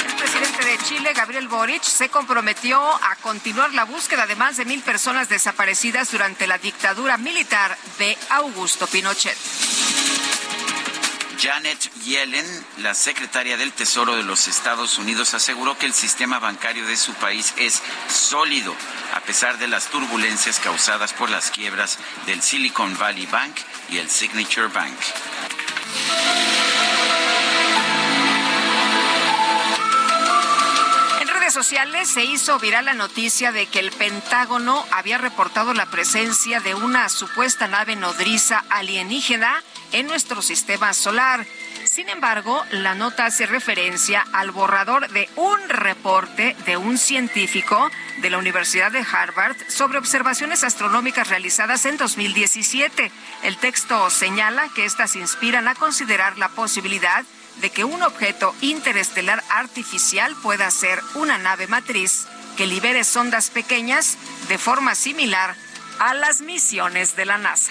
El 0.09 0.14
presidente 0.14 0.64
de 0.64 0.78
Chile, 0.85 1.12
Gabriel 1.12 1.48
Boric, 1.48 1.82
se 1.82 2.09
comprometió 2.09 2.81
a 2.81 3.16
continuar 3.16 3.72
la 3.74 3.85
búsqueda 3.85 4.26
de 4.26 4.36
más 4.36 4.56
de 4.56 4.64
mil 4.64 4.82
personas 4.82 5.28
desaparecidas 5.28 6.10
durante 6.10 6.47
la 6.47 6.59
dictadura 6.59 7.18
militar 7.18 7.76
de 7.98 8.16
Augusto 8.31 8.86
Pinochet. 8.86 9.36
Janet 11.39 11.90
Yellen, 12.05 12.47
la 12.78 12.94
secretaria 12.94 13.56
del 13.56 13.73
Tesoro 13.73 14.16
de 14.16 14.23
los 14.23 14.48
Estados 14.48 14.98
Unidos, 14.98 15.35
aseguró 15.35 15.77
que 15.78 15.86
el 15.86 15.94
sistema 15.94 16.39
bancario 16.39 16.86
de 16.86 16.97
su 16.97 17.12
país 17.15 17.55
es 17.56 17.82
sólido, 18.09 18.74
a 19.15 19.20
pesar 19.20 19.59
de 19.59 19.69
las 19.69 19.86
turbulencias 19.86 20.59
causadas 20.61 21.12
por 21.12 21.31
las 21.31 21.51
quiebras 21.51 21.98
del 22.27 22.43
Silicon 22.43 22.97
Valley 22.98 23.27
Bank 23.27 23.56
y 23.90 23.98
el 23.98 24.11
Signature 24.11 24.69
Bank. 24.69 24.97
En 31.20 31.28
redes 31.28 31.55
sociales 31.55 32.09
se 32.09 32.24
hizo 32.24 32.59
viral 32.59 32.86
la 32.86 32.94
noticia 32.94 33.52
de 33.52 33.66
que 33.66 33.81
el 33.81 33.93
Pentágono 33.93 34.85
había 34.90 35.19
reportado 35.19 35.74
la 35.74 35.86
presencia 35.86 36.61
de 36.61 36.74
una 36.74 37.09
supuesta 37.09 37.69
nave 37.69 37.97
nodriza 37.97 38.65
alienígena 38.70 39.62
en 39.95 40.09
nuestro 40.09 40.43
sistema 40.43 40.93
solar. 40.93 41.47
Sin 41.85 42.09
embargo, 42.09 42.62
la 42.73 42.95
nota 42.95 43.27
hace 43.27 43.47
referencia 43.47 44.27
al 44.33 44.51
borrador 44.51 45.09
de 45.11 45.29
un 45.37 45.69
reporte 45.69 46.57
de 46.66 46.77
un 46.77 46.99
científico 46.99 47.91
de 48.21 48.31
la 48.31 48.39
Universidad 48.39 48.91
de 48.91 49.05
Harvard 49.11 49.57
sobre 49.69 49.99
observaciones 49.99 50.65
astronómicas 50.65 51.29
realizadas 51.29 51.87
en 51.87 51.97
2017. 51.97 53.11
El 53.45 53.57
texto 53.59 54.11
señala 54.11 54.69
que 54.75 54.85
estas 54.85 55.15
inspiran 55.15 55.69
a 55.69 55.77
considerar 55.77 56.39
la 56.39 56.49
posibilidad 56.49 57.25
de 57.61 57.71
que 57.71 57.85
un 57.85 58.03
objeto 58.03 58.53
interestelar 58.62 59.45
artificial 59.49 60.35
pueda 60.43 60.69
ser 60.73 61.01
una 61.15 61.39
nave 61.39 61.69
matriz 61.69 62.27
que 62.57 62.66
libere 62.66 63.05
sondas 63.05 63.51
pequeñas 63.51 64.19
de 64.49 64.59
forma 64.59 64.97
similar 64.97 65.55
a 66.01 66.15
las 66.15 66.41
misiones 66.41 67.15
de 67.15 67.27
la 67.27 67.39
NASA. 67.39 67.71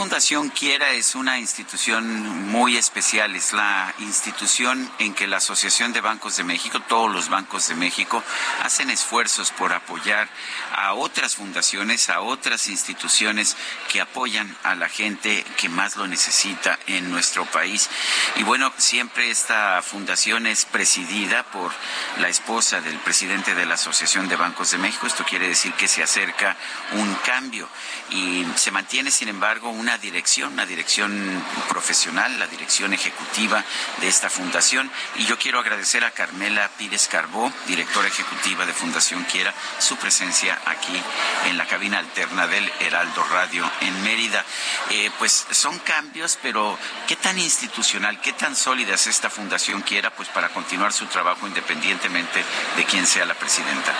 Fundación 0.00 0.48
Quiera 0.48 0.92
es 0.92 1.14
una 1.14 1.38
institución 1.38 2.48
muy 2.48 2.78
especial, 2.78 3.36
es 3.36 3.52
la 3.52 3.94
institución 3.98 4.90
en 4.98 5.12
que 5.12 5.26
la 5.26 5.36
Asociación 5.36 5.92
de 5.92 6.00
Bancos 6.00 6.38
de 6.38 6.42
México, 6.42 6.80
todos 6.80 7.12
los 7.12 7.28
bancos 7.28 7.68
de 7.68 7.74
México, 7.74 8.24
hacen 8.62 8.88
esfuerzos 8.88 9.50
por 9.50 9.74
apoyar 9.74 10.30
a 10.74 10.94
otras 10.94 11.36
fundaciones, 11.36 12.08
a 12.08 12.22
otras 12.22 12.68
instituciones 12.68 13.58
que 13.92 14.00
apoyan 14.00 14.56
a 14.62 14.74
la 14.74 14.88
gente 14.88 15.44
que 15.58 15.68
más 15.68 15.96
lo 15.96 16.06
necesita 16.06 16.78
en 16.86 17.10
nuestro 17.10 17.44
país. 17.44 17.90
Y 18.36 18.42
bueno, 18.42 18.72
siempre 18.78 19.30
esta 19.30 19.82
fundación 19.82 20.46
es 20.46 20.64
presidida 20.64 21.42
por 21.42 21.72
la 22.20 22.30
esposa 22.30 22.80
del 22.80 22.96
presidente 23.00 23.54
de 23.54 23.66
la 23.66 23.74
Asociación 23.74 24.30
de 24.30 24.36
Bancos 24.36 24.70
de 24.70 24.78
México. 24.78 25.06
Esto 25.06 25.26
quiere 25.26 25.46
decir 25.46 25.74
que 25.74 25.88
se 25.88 26.02
acerca 26.02 26.56
un 26.92 27.14
cambio 27.16 27.68
y 28.08 28.46
se 28.56 28.70
mantiene, 28.70 29.10
sin 29.10 29.28
embargo, 29.28 29.68
una 29.68 29.89
dirección, 29.98 30.52
una 30.52 30.66
dirección 30.66 31.44
profesional, 31.68 32.38
la 32.38 32.46
dirección 32.46 32.92
ejecutiva 32.92 33.64
de 34.00 34.08
esta 34.08 34.30
fundación. 34.30 34.90
Y 35.16 35.24
yo 35.24 35.38
quiero 35.38 35.58
agradecer 35.58 36.04
a 36.04 36.10
Carmela 36.10 36.70
Pires 36.78 37.08
Carbó, 37.08 37.52
directora 37.66 38.08
ejecutiva 38.08 38.66
de 38.66 38.72
Fundación 38.72 39.24
Quiera, 39.24 39.54
su 39.78 39.96
presencia 39.96 40.58
aquí 40.66 41.00
en 41.46 41.56
la 41.56 41.66
cabina 41.66 41.98
alterna 41.98 42.46
del 42.46 42.70
Heraldo 42.80 43.24
Radio 43.24 43.70
en 43.80 44.02
Mérida. 44.02 44.44
Eh, 44.90 45.10
pues 45.18 45.46
son 45.50 45.78
cambios, 45.80 46.38
pero 46.42 46.78
¿qué 47.06 47.16
tan 47.16 47.38
institucional, 47.38 48.20
qué 48.20 48.32
tan 48.32 48.54
sólida 48.54 48.94
es 48.94 49.06
esta 49.06 49.30
Fundación 49.30 49.82
Quiera 49.82 50.10
pues 50.10 50.28
para 50.28 50.50
continuar 50.50 50.92
su 50.92 51.06
trabajo 51.06 51.46
independientemente 51.46 52.44
de 52.76 52.84
quién 52.84 53.06
sea 53.06 53.24
la 53.24 53.34
presidenta? 53.34 53.94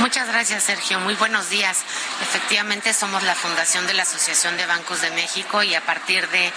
Muchas 0.00 0.28
gracias, 0.28 0.64
Sergio. 0.64 0.98
Muy 1.00 1.14
buenos 1.14 1.50
días. 1.50 1.78
Efectivamente, 2.22 2.92
somos 2.94 3.22
la 3.22 3.34
fundación 3.34 3.86
de 3.86 3.94
la 3.94 4.02
Asociación 4.02 4.56
de 4.56 4.66
Bancos 4.66 5.00
de 5.00 5.10
México 5.10 5.19
y 5.62 5.74
a 5.74 5.84
partir 5.84 6.26
de, 6.28 6.52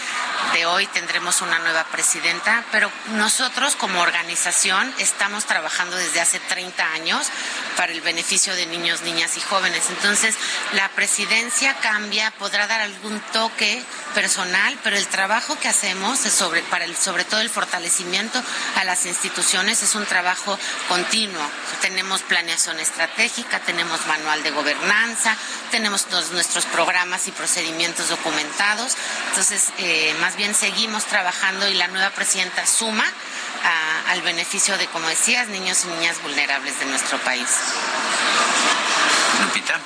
de 0.53 0.65
hoy 0.65 0.87
tendremos 0.87 1.41
una 1.41 1.59
nueva 1.59 1.83
presidenta, 1.85 2.63
pero 2.71 2.89
nosotros 3.13 3.75
como 3.75 3.99
organización 3.99 4.93
estamos 4.99 5.45
trabajando 5.45 5.97
desde 5.97 6.21
hace 6.21 6.39
30 6.39 6.91
años 6.93 7.27
para 7.75 7.91
el 7.91 8.01
beneficio 8.01 8.55
de 8.55 8.65
niños, 8.65 9.01
niñas 9.01 9.35
y 9.37 9.41
jóvenes. 9.41 9.89
Entonces, 9.89 10.35
la 10.73 10.87
presidencia 10.89 11.75
cambia, 11.81 12.31
podrá 12.39 12.67
dar 12.67 12.81
algún 12.81 13.19
toque 13.31 13.83
personal, 14.13 14.77
pero 14.83 14.95
el 14.95 15.07
trabajo 15.07 15.57
que 15.59 15.67
hacemos 15.67 16.25
es 16.25 16.33
sobre, 16.33 16.61
para 16.63 16.85
el, 16.85 16.95
sobre 16.95 17.25
todo 17.25 17.41
el 17.41 17.49
fortalecimiento 17.49 18.41
a 18.75 18.83
las 18.83 19.05
instituciones 19.05 19.83
es 19.83 19.95
un 19.95 20.05
trabajo 20.05 20.57
continuo. 20.87 21.43
Tenemos 21.81 22.21
planeación 22.21 22.79
estratégica, 22.79 23.59
tenemos 23.59 24.05
manual 24.07 24.43
de 24.43 24.51
gobernanza, 24.51 25.35
tenemos 25.71 26.05
todos 26.05 26.31
nuestros 26.31 26.65
programas 26.65 27.27
y 27.27 27.31
procedimientos 27.31 28.09
documentados. 28.53 28.95
Entonces, 29.29 29.71
eh, 29.77 30.13
más 30.21 30.35
bien 30.35 30.53
seguimos 30.53 31.05
trabajando 31.05 31.67
y 31.67 31.73
la 31.73 31.87
nueva 31.87 32.09
presidenta 32.11 32.65
suma 32.65 33.05
a, 33.63 34.11
al 34.11 34.21
beneficio 34.21 34.77
de, 34.77 34.87
como 34.87 35.07
decías, 35.07 35.47
niños 35.47 35.85
y 35.85 35.87
niñas 35.87 36.21
vulnerables 36.21 36.79
de 36.79 36.85
nuestro 36.85 37.17
país. 37.19 37.47
Lupita. 39.41 39.79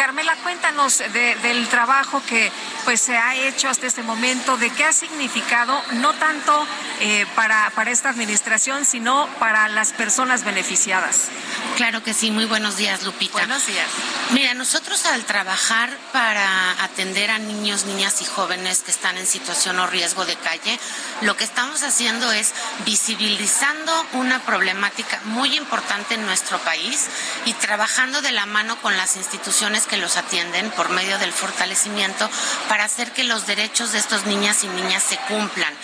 Carmela, 0.00 0.34
cuéntanos 0.36 0.96
de, 0.96 1.34
del 1.42 1.68
trabajo 1.68 2.22
que 2.26 2.50
pues 2.86 3.02
se 3.02 3.18
ha 3.18 3.34
hecho 3.34 3.68
hasta 3.68 3.86
este 3.86 4.02
momento, 4.02 4.56
de 4.56 4.70
qué 4.70 4.86
ha 4.86 4.94
significado 4.94 5.78
no 5.96 6.14
tanto 6.14 6.66
eh, 7.00 7.26
para, 7.34 7.70
para 7.74 7.90
esta 7.90 8.08
administración, 8.08 8.86
sino 8.86 9.28
para 9.38 9.68
las 9.68 9.92
personas 9.92 10.42
beneficiadas. 10.42 11.28
Claro 11.76 12.02
que 12.02 12.14
sí, 12.14 12.30
muy 12.30 12.46
buenos 12.46 12.78
días, 12.78 13.02
Lupita. 13.02 13.32
Buenos 13.32 13.66
días. 13.66 13.86
Mira, 14.30 14.54
nosotros 14.54 15.04
al 15.04 15.24
trabajar 15.24 15.94
para 16.12 16.82
atender 16.82 17.30
a 17.30 17.38
niños, 17.38 17.84
niñas 17.84 18.22
y 18.22 18.24
jóvenes 18.24 18.80
que 18.80 18.90
están 18.90 19.18
en 19.18 19.26
situación 19.26 19.78
o 19.78 19.86
riesgo 19.86 20.24
de 20.24 20.36
calle, 20.36 20.80
lo 21.20 21.36
que 21.36 21.44
estamos 21.44 21.82
haciendo 21.82 22.32
es 22.32 22.54
visibilizando 22.86 23.92
una 24.14 24.40
problemática 24.40 25.20
muy 25.24 25.56
importante 25.56 26.14
en 26.14 26.24
nuestro 26.24 26.58
país 26.58 27.08
y 27.44 27.52
trabajando 27.54 28.22
de 28.22 28.32
la 28.32 28.46
mano 28.46 28.80
con 28.80 28.96
las 28.96 29.16
instituciones 29.16 29.86
que 29.90 29.96
los 29.96 30.16
atienden 30.16 30.70
por 30.70 30.88
medio 30.90 31.18
del 31.18 31.32
fortalecimiento 31.32 32.30
para 32.68 32.84
hacer 32.84 33.10
que 33.12 33.24
los 33.24 33.46
derechos 33.46 33.92
de 33.92 33.98
estos 33.98 34.24
niñas 34.24 34.62
y 34.64 34.68
niñas 34.68 35.02
se 35.02 35.18
cumplan. 35.28 35.74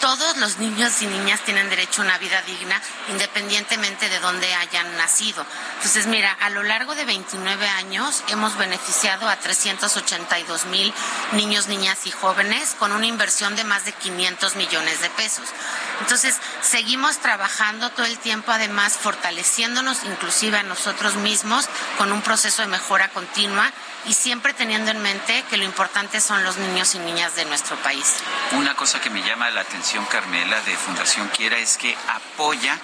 Todos 0.00 0.36
los 0.36 0.58
niños 0.58 1.00
y 1.02 1.06
niñas 1.06 1.40
tienen 1.44 1.68
derecho 1.70 2.02
a 2.02 2.04
una 2.06 2.18
vida 2.18 2.40
digna 2.42 2.80
independientemente 3.08 4.08
de 4.08 4.20
dónde 4.20 4.52
hayan 4.54 4.96
nacido. 4.96 5.44
Entonces, 5.76 6.06
mira, 6.06 6.32
a 6.40 6.50
lo 6.50 6.62
largo 6.62 6.94
de 6.94 7.04
29 7.04 7.68
años 7.68 8.22
hemos 8.28 8.56
beneficiado 8.56 9.28
a 9.28 9.36
382 9.36 10.66
mil 10.66 10.92
niños, 11.32 11.68
niñas 11.68 12.06
y 12.06 12.10
jóvenes 12.10 12.76
con 12.78 12.92
una 12.92 13.06
inversión 13.06 13.56
de 13.56 13.64
más 13.64 13.84
de 13.84 13.92
500 13.92 14.56
millones 14.56 15.00
de 15.00 15.10
pesos. 15.10 15.48
Entonces, 16.00 16.36
seguimos 16.62 17.18
trabajando 17.18 17.90
todo 17.90 18.06
el 18.06 18.18
tiempo, 18.18 18.52
además 18.52 18.94
fortaleciéndonos 18.94 20.04
inclusive 20.04 20.58
a 20.58 20.62
nosotros 20.62 21.16
mismos 21.16 21.68
con 21.96 22.12
un 22.12 22.22
proceso 22.22 22.62
de 22.62 22.68
mejora 22.68 23.08
continua 23.08 23.72
y 24.06 24.14
siempre 24.14 24.54
teniendo 24.54 24.90
en 24.90 25.00
mente 25.02 25.44
que 25.50 25.56
lo 25.56 25.64
importante 25.64 26.20
son 26.20 26.44
los 26.44 26.56
niños 26.58 26.94
y 26.94 26.98
niñas 26.98 27.34
de 27.36 27.44
nuestro 27.44 27.76
país. 27.76 28.16
Una 28.52 28.74
cosa 28.74 29.00
que 29.00 29.10
me 29.10 29.22
llama 29.22 29.50
la 29.50 29.60
atención, 29.62 30.04
Carmela, 30.06 30.60
de 30.62 30.76
Fundación 30.76 31.28
Quiera 31.28 31.58
es 31.58 31.76
que 31.76 31.96
apoya 32.08 32.78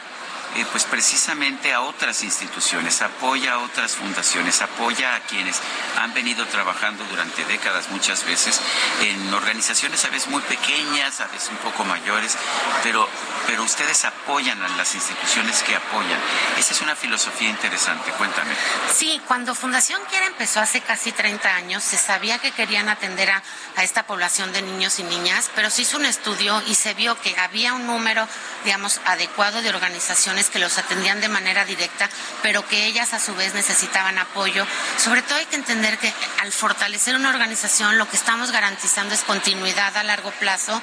eh, 0.57 0.65
pues 0.71 0.85
precisamente 0.85 1.73
a 1.73 1.81
otras 1.81 2.23
instituciones, 2.23 3.03
apoya 3.03 3.55
a 3.55 3.59
otras 3.59 3.97
fundaciones, 3.97 4.63
apoya 4.63 5.17
a 5.17 5.21
quienes 5.21 5.61
han 6.01 6.15
venido 6.15 6.47
trabajando 6.47 7.05
durante 7.11 7.45
décadas 7.45 7.91
muchas 7.91 8.25
veces 8.25 8.61
en 9.03 9.35
organizaciones 9.35 10.05
a 10.05 10.09
veces 10.09 10.29
muy 10.29 10.43
pequeñas, 10.43 11.21
a 11.21 11.27
veces 11.27 11.49
un 11.51 11.57
poco 11.57 11.85
mayores, 11.85 12.37
pero, 12.83 13.09
pero 13.47 13.65
ustedes 13.65 14.05
apoyan 14.05 14.63
a 14.63 14.69
las 14.77 14.95
instituciones 14.95 15.63
que 15.63 15.75
apoyan. 15.75 16.21
Esa 16.59 16.73
es 16.73 16.81
una 16.81 16.95
filosofía 16.95 17.49
interesante, 17.49 18.11
cuéntame. 18.13 18.55
Sí, 18.95 19.21
cuando 19.27 19.55
Fundación 19.55 20.01
Quiera 20.09 20.27
empezó 20.27 20.61
hace 20.61 20.81
casi 20.81 21.13
30 21.13 21.55
años, 21.55 21.83
se 21.83 21.99
sabía 21.99 22.39
que 22.39 22.53
querían 22.53 22.89
atender 22.89 23.31
a, 23.31 23.43
a 23.77 23.83
esta 23.83 24.07
población 24.07 24.53
de 24.53 24.63
niños 24.63 24.99
y 24.99 25.03
niñas, 25.03 25.51
pero 25.55 25.71
se 25.71 25.83
hizo 25.83 25.97
un 25.97 26.05
estudio 26.05 26.63
y 26.67 26.75
se 26.75 26.95
vio 26.95 27.21
que 27.21 27.37
había 27.39 27.75
un 27.75 27.87
número, 27.87 28.29
digamos, 28.65 29.01
adecuado 29.05 29.63
de 29.63 29.71
organizaciones 29.71 30.44
que 30.51 30.59
los 30.59 30.79
atendían 30.79 31.21
de 31.21 31.29
manera 31.29 31.65
directa, 31.65 32.09
pero 32.43 32.66
que 32.66 32.87
ellas 32.87 33.12
a 33.15 33.21
su 33.21 33.35
vez 33.35 33.55
necesitaban 33.55 34.19
apoyo. 34.19 34.66
Sobre 35.03 35.23
todo 35.23 35.39
hay 35.39 35.47
que 35.47 35.57
entender 35.57 35.99
que 35.99 36.12
al 36.43 36.53
fortalecer 36.53 37.15
una 37.15 37.31
organización 37.31 37.99
lo 37.99 38.09
que 38.09 38.16
estamos 38.16 38.51
garantizando 38.51 39.15
es 39.15 39.23
continuidad 39.23 39.97
a 39.97 40.05
largo 40.05 40.31
plazo 40.33 40.81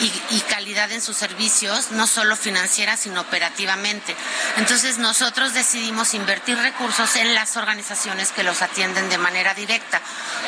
y, 0.00 0.12
y 0.30 0.40
calidad 0.40 0.90
en 0.92 1.02
sus 1.02 1.16
servicios, 1.16 1.90
no 1.92 2.06
solo 2.06 2.36
financiera, 2.36 2.96
sino 2.96 3.22
operativamente. 3.22 4.14
Entonces 4.56 4.98
nosotros 4.98 5.54
decidimos 5.54 6.14
invertir 6.14 6.58
recursos 6.58 7.16
en 7.16 7.34
las 7.34 7.56
organizaciones 7.56 8.32
que 8.32 8.42
los 8.42 8.62
atienden 8.62 9.08
de 9.08 9.18
manera 9.18 9.54
directa, 9.54 10.00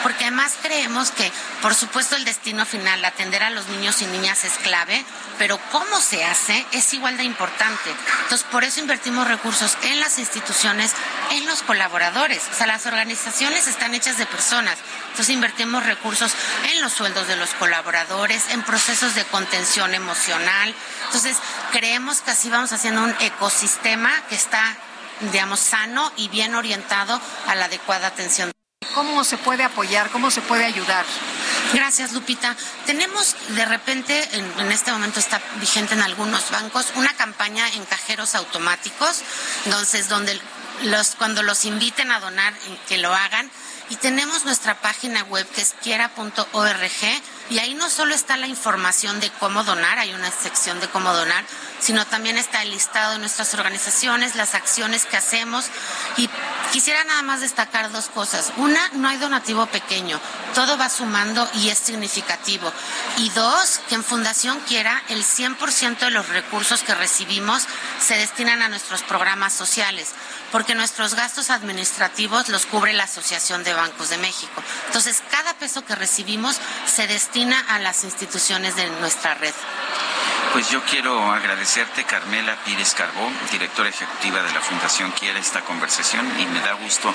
porque 0.03 0.25
además 0.25 0.55
creemos 0.63 1.11
que, 1.11 1.31
por 1.63 1.75
supuesto, 1.75 2.17
el 2.17 2.25
destino 2.25 2.67
final, 2.67 3.05
atender 3.05 3.43
a 3.43 3.51
los 3.51 3.67
niños 3.69 4.03
y 4.03 4.07
niñas 4.07 4.45
es 4.45 4.53
clave, 4.63 5.05
pero 5.39 5.59
cómo 5.71 6.01
se 6.01 6.25
hace 6.25 6.65
es 6.73 6.93
igual 6.95 7.17
de 7.17 7.25
importante. 7.25 7.91
Entonces, 8.23 8.47
por 8.57 8.65
eso 8.65 8.81
invertimos 8.81 9.29
recursos 9.29 9.77
en 9.83 10.01
las 10.01 10.19
instituciones, 10.19 10.91
en 11.31 11.45
los 11.45 11.63
colaboradores. 11.63 12.43
O 12.51 12.57
sea, 12.57 12.67
las 12.67 12.87
organizaciones 12.87 13.67
están 13.67 13.95
hechas 13.95 14.17
de 14.17 14.25
personas. 14.25 14.79
Entonces, 15.11 15.35
invertimos 15.35 15.85
recursos 15.85 16.33
en 16.73 16.81
los 16.81 16.91
sueldos 16.91 17.29
de 17.29 17.37
los 17.37 17.51
colaboradores, 17.51 18.49
en 18.53 18.63
procesos 18.63 19.15
de 19.15 19.27
contención 19.27 19.93
emocional. 19.93 20.75
Entonces, 21.05 21.37
creemos 21.71 22.23
que 22.23 22.31
así 22.31 22.49
vamos 22.49 22.73
haciendo 22.73 23.03
un 23.03 23.15
ecosistema 23.21 24.11
que 24.31 24.37
está, 24.37 24.75
digamos, 25.21 25.61
sano 25.61 26.11
y 26.17 26.29
bien 26.29 26.55
orientado 26.55 27.21
a 27.49 27.55
la 27.57 27.67
adecuada 27.67 28.07
atención. 28.07 28.53
¿Cómo 28.95 29.23
se 29.25 29.37
puede 29.37 29.65
apoyar? 29.65 30.09
¿Cómo 30.09 30.31
se 30.31 30.41
puede 30.41 30.65
ayudar? 30.65 31.05
Gracias, 31.73 32.13
Lupita. 32.13 32.57
Tenemos 32.87 33.37
de 33.49 33.65
repente, 33.65 34.29
en, 34.33 34.61
en, 34.61 34.73
este 34.73 34.93
momento 34.93 35.21
está 35.21 35.41
vigente 35.61 35.95
en 35.95 36.03
algunos 36.03 36.51
bancos, 36.51 36.87
una 36.97 37.13
campaña 37.15 37.69
en 37.75 37.85
cajeros 37.85 38.35
automáticos, 38.35 39.23
entonces 39.65 40.09
donde 40.09 40.41
los, 40.85 41.15
cuando 41.17 41.43
los 41.43 41.65
inviten 41.65 42.11
a 42.11 42.21
donar, 42.21 42.55
que 42.89 42.99
lo 42.99 43.15
hagan. 43.15 43.51
Y 43.89 43.97
tenemos 43.97 44.45
nuestra 44.45 44.81
página 44.81 45.23
web 45.25 45.49
que 45.51 45.63
es 45.63 45.75
quiera.org 45.83 46.43
y 47.49 47.59
ahí 47.61 47.75
no 47.75 47.89
solo 47.89 48.15
está 48.15 48.37
la 48.37 48.49
información 48.49 49.21
de 49.21 49.31
cómo 49.39 49.63
donar, 49.63 49.99
hay 49.99 50.13
una 50.15 50.31
sección 50.33 50.81
de 50.81 50.89
cómo 50.89 51.13
donar, 51.13 51.45
sino 51.79 52.05
también 52.07 52.39
está 52.39 52.63
el 52.63 52.71
listado 52.71 53.13
de 53.13 53.19
nuestras 53.19 53.55
organizaciones, 53.55 54.35
las 54.35 54.55
acciones 54.55 55.07
que 55.07 55.17
hacemos. 55.17 55.67
Y 56.17 56.29
quisiera 56.73 57.05
nada 57.05 57.23
más 57.23 57.41
destacar 57.41 57.93
dos 57.93 58.07
cosas. 58.07 58.53
Una, 58.57 58.81
no 58.95 59.09
hay 59.09 59.19
donativo 59.19 59.67
pequeño, 59.67 60.21
todo 60.55 60.77
va 60.77 60.89
sumando 60.89 61.49
y 61.55 61.69
es 61.69 61.79
significativo. 61.79 62.73
Y 63.19 63.31
dos, 63.31 63.81
que 63.89 63.95
en 63.95 64.05
Fundación 64.05 64.59
Quiera 64.67 65.03
el 65.09 65.23
100% 65.23 65.99
de 65.99 66.11
los 66.11 66.29
recursos 66.29 66.83
que 66.83 66.95
recibimos 66.95 67.67
se 68.01 68.17
destinan 68.17 68.63
a 68.63 68.69
nuestros 68.69 69.03
programas 69.03 69.53
sociales, 69.53 70.09
porque 70.51 70.75
nuestros 70.75 71.15
gastos 71.15 71.51
administrativos 71.51 72.49
los 72.49 72.67
cubre 72.67 72.93
la 72.93 73.05
Asociación 73.05 73.63
de 73.63 73.75
Bancos 73.75 74.09
de 74.09 74.19
México. 74.19 74.63
Entonces, 74.87 75.23
cada 75.31 75.55
peso 75.55 75.85
que 75.85 75.95
recibimos 75.95 76.57
se 76.87 77.07
destina 77.07 77.36
a 77.45 77.79
las 77.81 78.03
instituciones 78.05 78.77
de 78.77 78.89
nuestra 78.99 79.35
red. 79.35 79.53
Pues 80.55 80.71
yo 80.71 80.83
quiero 80.85 81.31
agradecerte, 81.33 82.05
Carmela 82.05 82.57
Pires 82.65 82.95
Carbó, 82.95 83.31
directora 83.53 83.91
ejecutiva 83.91 84.43
de 84.43 84.55
la 84.55 84.63
Fundación 84.63 85.11
Quiera, 85.13 85.39
esta 85.39 85.61
conversación 85.61 86.27
y 86.41 86.47
me 86.47 86.61
da 86.61 86.73
gusto 86.73 87.15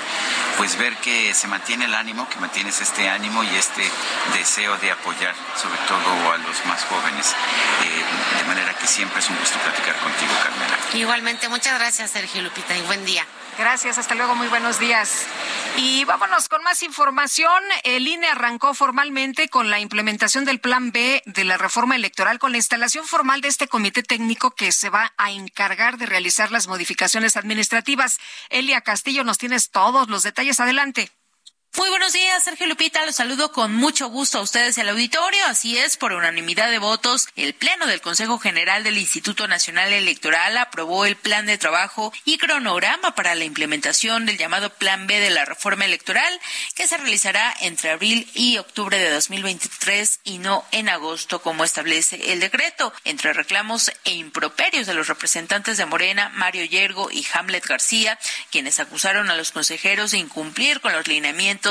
pues 0.58 0.78
ver 0.78 0.96
que 0.98 1.34
se 1.34 1.48
mantiene 1.48 1.86
el 1.86 1.94
ánimo, 1.94 2.28
que 2.28 2.38
mantienes 2.38 2.80
este 2.80 3.08
ánimo 3.08 3.42
y 3.42 3.48
este 3.56 3.82
deseo 4.34 4.76
de 4.76 4.92
apoyar 4.92 5.34
sobre 5.60 5.78
todo 5.88 6.32
a 6.32 6.38
los 6.38 6.66
más 6.66 6.84
jóvenes. 6.84 7.34
Eh, 7.82 8.38
de 8.38 8.44
manera 8.44 8.74
que 8.74 8.86
siempre 8.86 9.18
es 9.18 9.28
un 9.28 9.36
gusto 9.38 9.58
platicar 9.58 9.96
contigo, 9.96 10.32
Carmela. 10.40 10.78
Igualmente, 10.94 11.48
muchas 11.48 11.74
gracias, 11.80 12.12
Sergio 12.12 12.42
Lupita, 12.42 12.76
y 12.76 12.82
buen 12.82 13.04
día. 13.04 13.26
Gracias, 13.58 13.98
hasta 13.98 14.14
luego, 14.14 14.34
muy 14.34 14.48
buenos 14.48 14.78
días. 14.78 15.26
Y 15.76 16.04
vámonos 16.04 16.48
con 16.48 16.62
más 16.62 16.82
información. 16.82 17.62
El 17.84 18.08
INE 18.08 18.26
arrancó 18.26 18.74
formalmente 18.74 19.48
con 19.48 19.70
la 19.70 19.78
implementación 19.78 20.44
del 20.44 20.58
Plan 20.58 20.90
B 20.90 21.22
de 21.26 21.44
la 21.44 21.58
reforma 21.58 21.96
electoral 21.96 22.38
con 22.38 22.52
la 22.52 22.58
instalación 22.58 23.06
formal 23.06 23.40
de 23.40 23.48
este 23.48 23.68
comité 23.68 24.02
técnico 24.02 24.52
que 24.52 24.72
se 24.72 24.90
va 24.90 25.12
a 25.16 25.30
encargar 25.30 25.98
de 25.98 26.06
realizar 26.06 26.50
las 26.50 26.66
modificaciones 26.66 27.36
administrativas. 27.36 28.18
Elia 28.48 28.80
Castillo, 28.80 29.22
nos 29.22 29.38
tienes 29.38 29.70
todos 29.70 30.08
los 30.08 30.22
detalles. 30.22 30.58
Adelante. 30.58 31.10
Muy 31.78 31.88
buenos 31.88 32.12
días, 32.12 32.44
Sergio 32.44 32.66
Lupita. 32.66 33.06
Los 33.06 33.16
saludo 33.16 33.50
con 33.50 33.74
mucho 33.74 34.08
gusto 34.08 34.36
a 34.36 34.42
ustedes 34.42 34.76
y 34.76 34.82
al 34.82 34.90
auditorio. 34.90 35.40
Así 35.46 35.78
es, 35.78 35.96
por 35.96 36.12
unanimidad 36.12 36.70
de 36.70 36.78
votos, 36.78 37.28
el 37.34 37.54
Pleno 37.54 37.86
del 37.86 38.02
Consejo 38.02 38.38
General 38.38 38.84
del 38.84 38.98
Instituto 38.98 39.48
Nacional 39.48 39.90
Electoral 39.90 40.58
aprobó 40.58 41.06
el 41.06 41.16
plan 41.16 41.46
de 41.46 41.56
trabajo 41.56 42.12
y 42.26 42.36
cronograma 42.36 43.14
para 43.14 43.34
la 43.34 43.44
implementación 43.44 44.26
del 44.26 44.36
llamado 44.36 44.68
Plan 44.74 45.06
B 45.06 45.18
de 45.18 45.30
la 45.30 45.46
reforma 45.46 45.86
electoral, 45.86 46.40
que 46.74 46.86
se 46.86 46.98
realizará 46.98 47.54
entre 47.62 47.88
abril 47.88 48.30
y 48.34 48.58
octubre 48.58 48.98
de 48.98 49.10
2023 49.10 50.20
y 50.24 50.38
no 50.40 50.66
en 50.72 50.90
agosto, 50.90 51.40
como 51.40 51.64
establece 51.64 52.34
el 52.34 52.40
decreto. 52.40 52.92
Entre 53.04 53.32
reclamos 53.32 53.90
e 54.04 54.12
improperios 54.12 54.86
de 54.86 54.92
los 54.92 55.08
representantes 55.08 55.78
de 55.78 55.86
Morena, 55.86 56.28
Mario 56.34 56.66
Yergo 56.66 57.10
y 57.10 57.26
Hamlet 57.32 57.66
García, 57.66 58.18
quienes 58.50 58.78
acusaron 58.78 59.30
a 59.30 59.36
los 59.36 59.52
consejeros 59.52 60.10
de 60.10 60.18
incumplir 60.18 60.82
con 60.82 60.92
los 60.92 61.08
lineamientos 61.08 61.61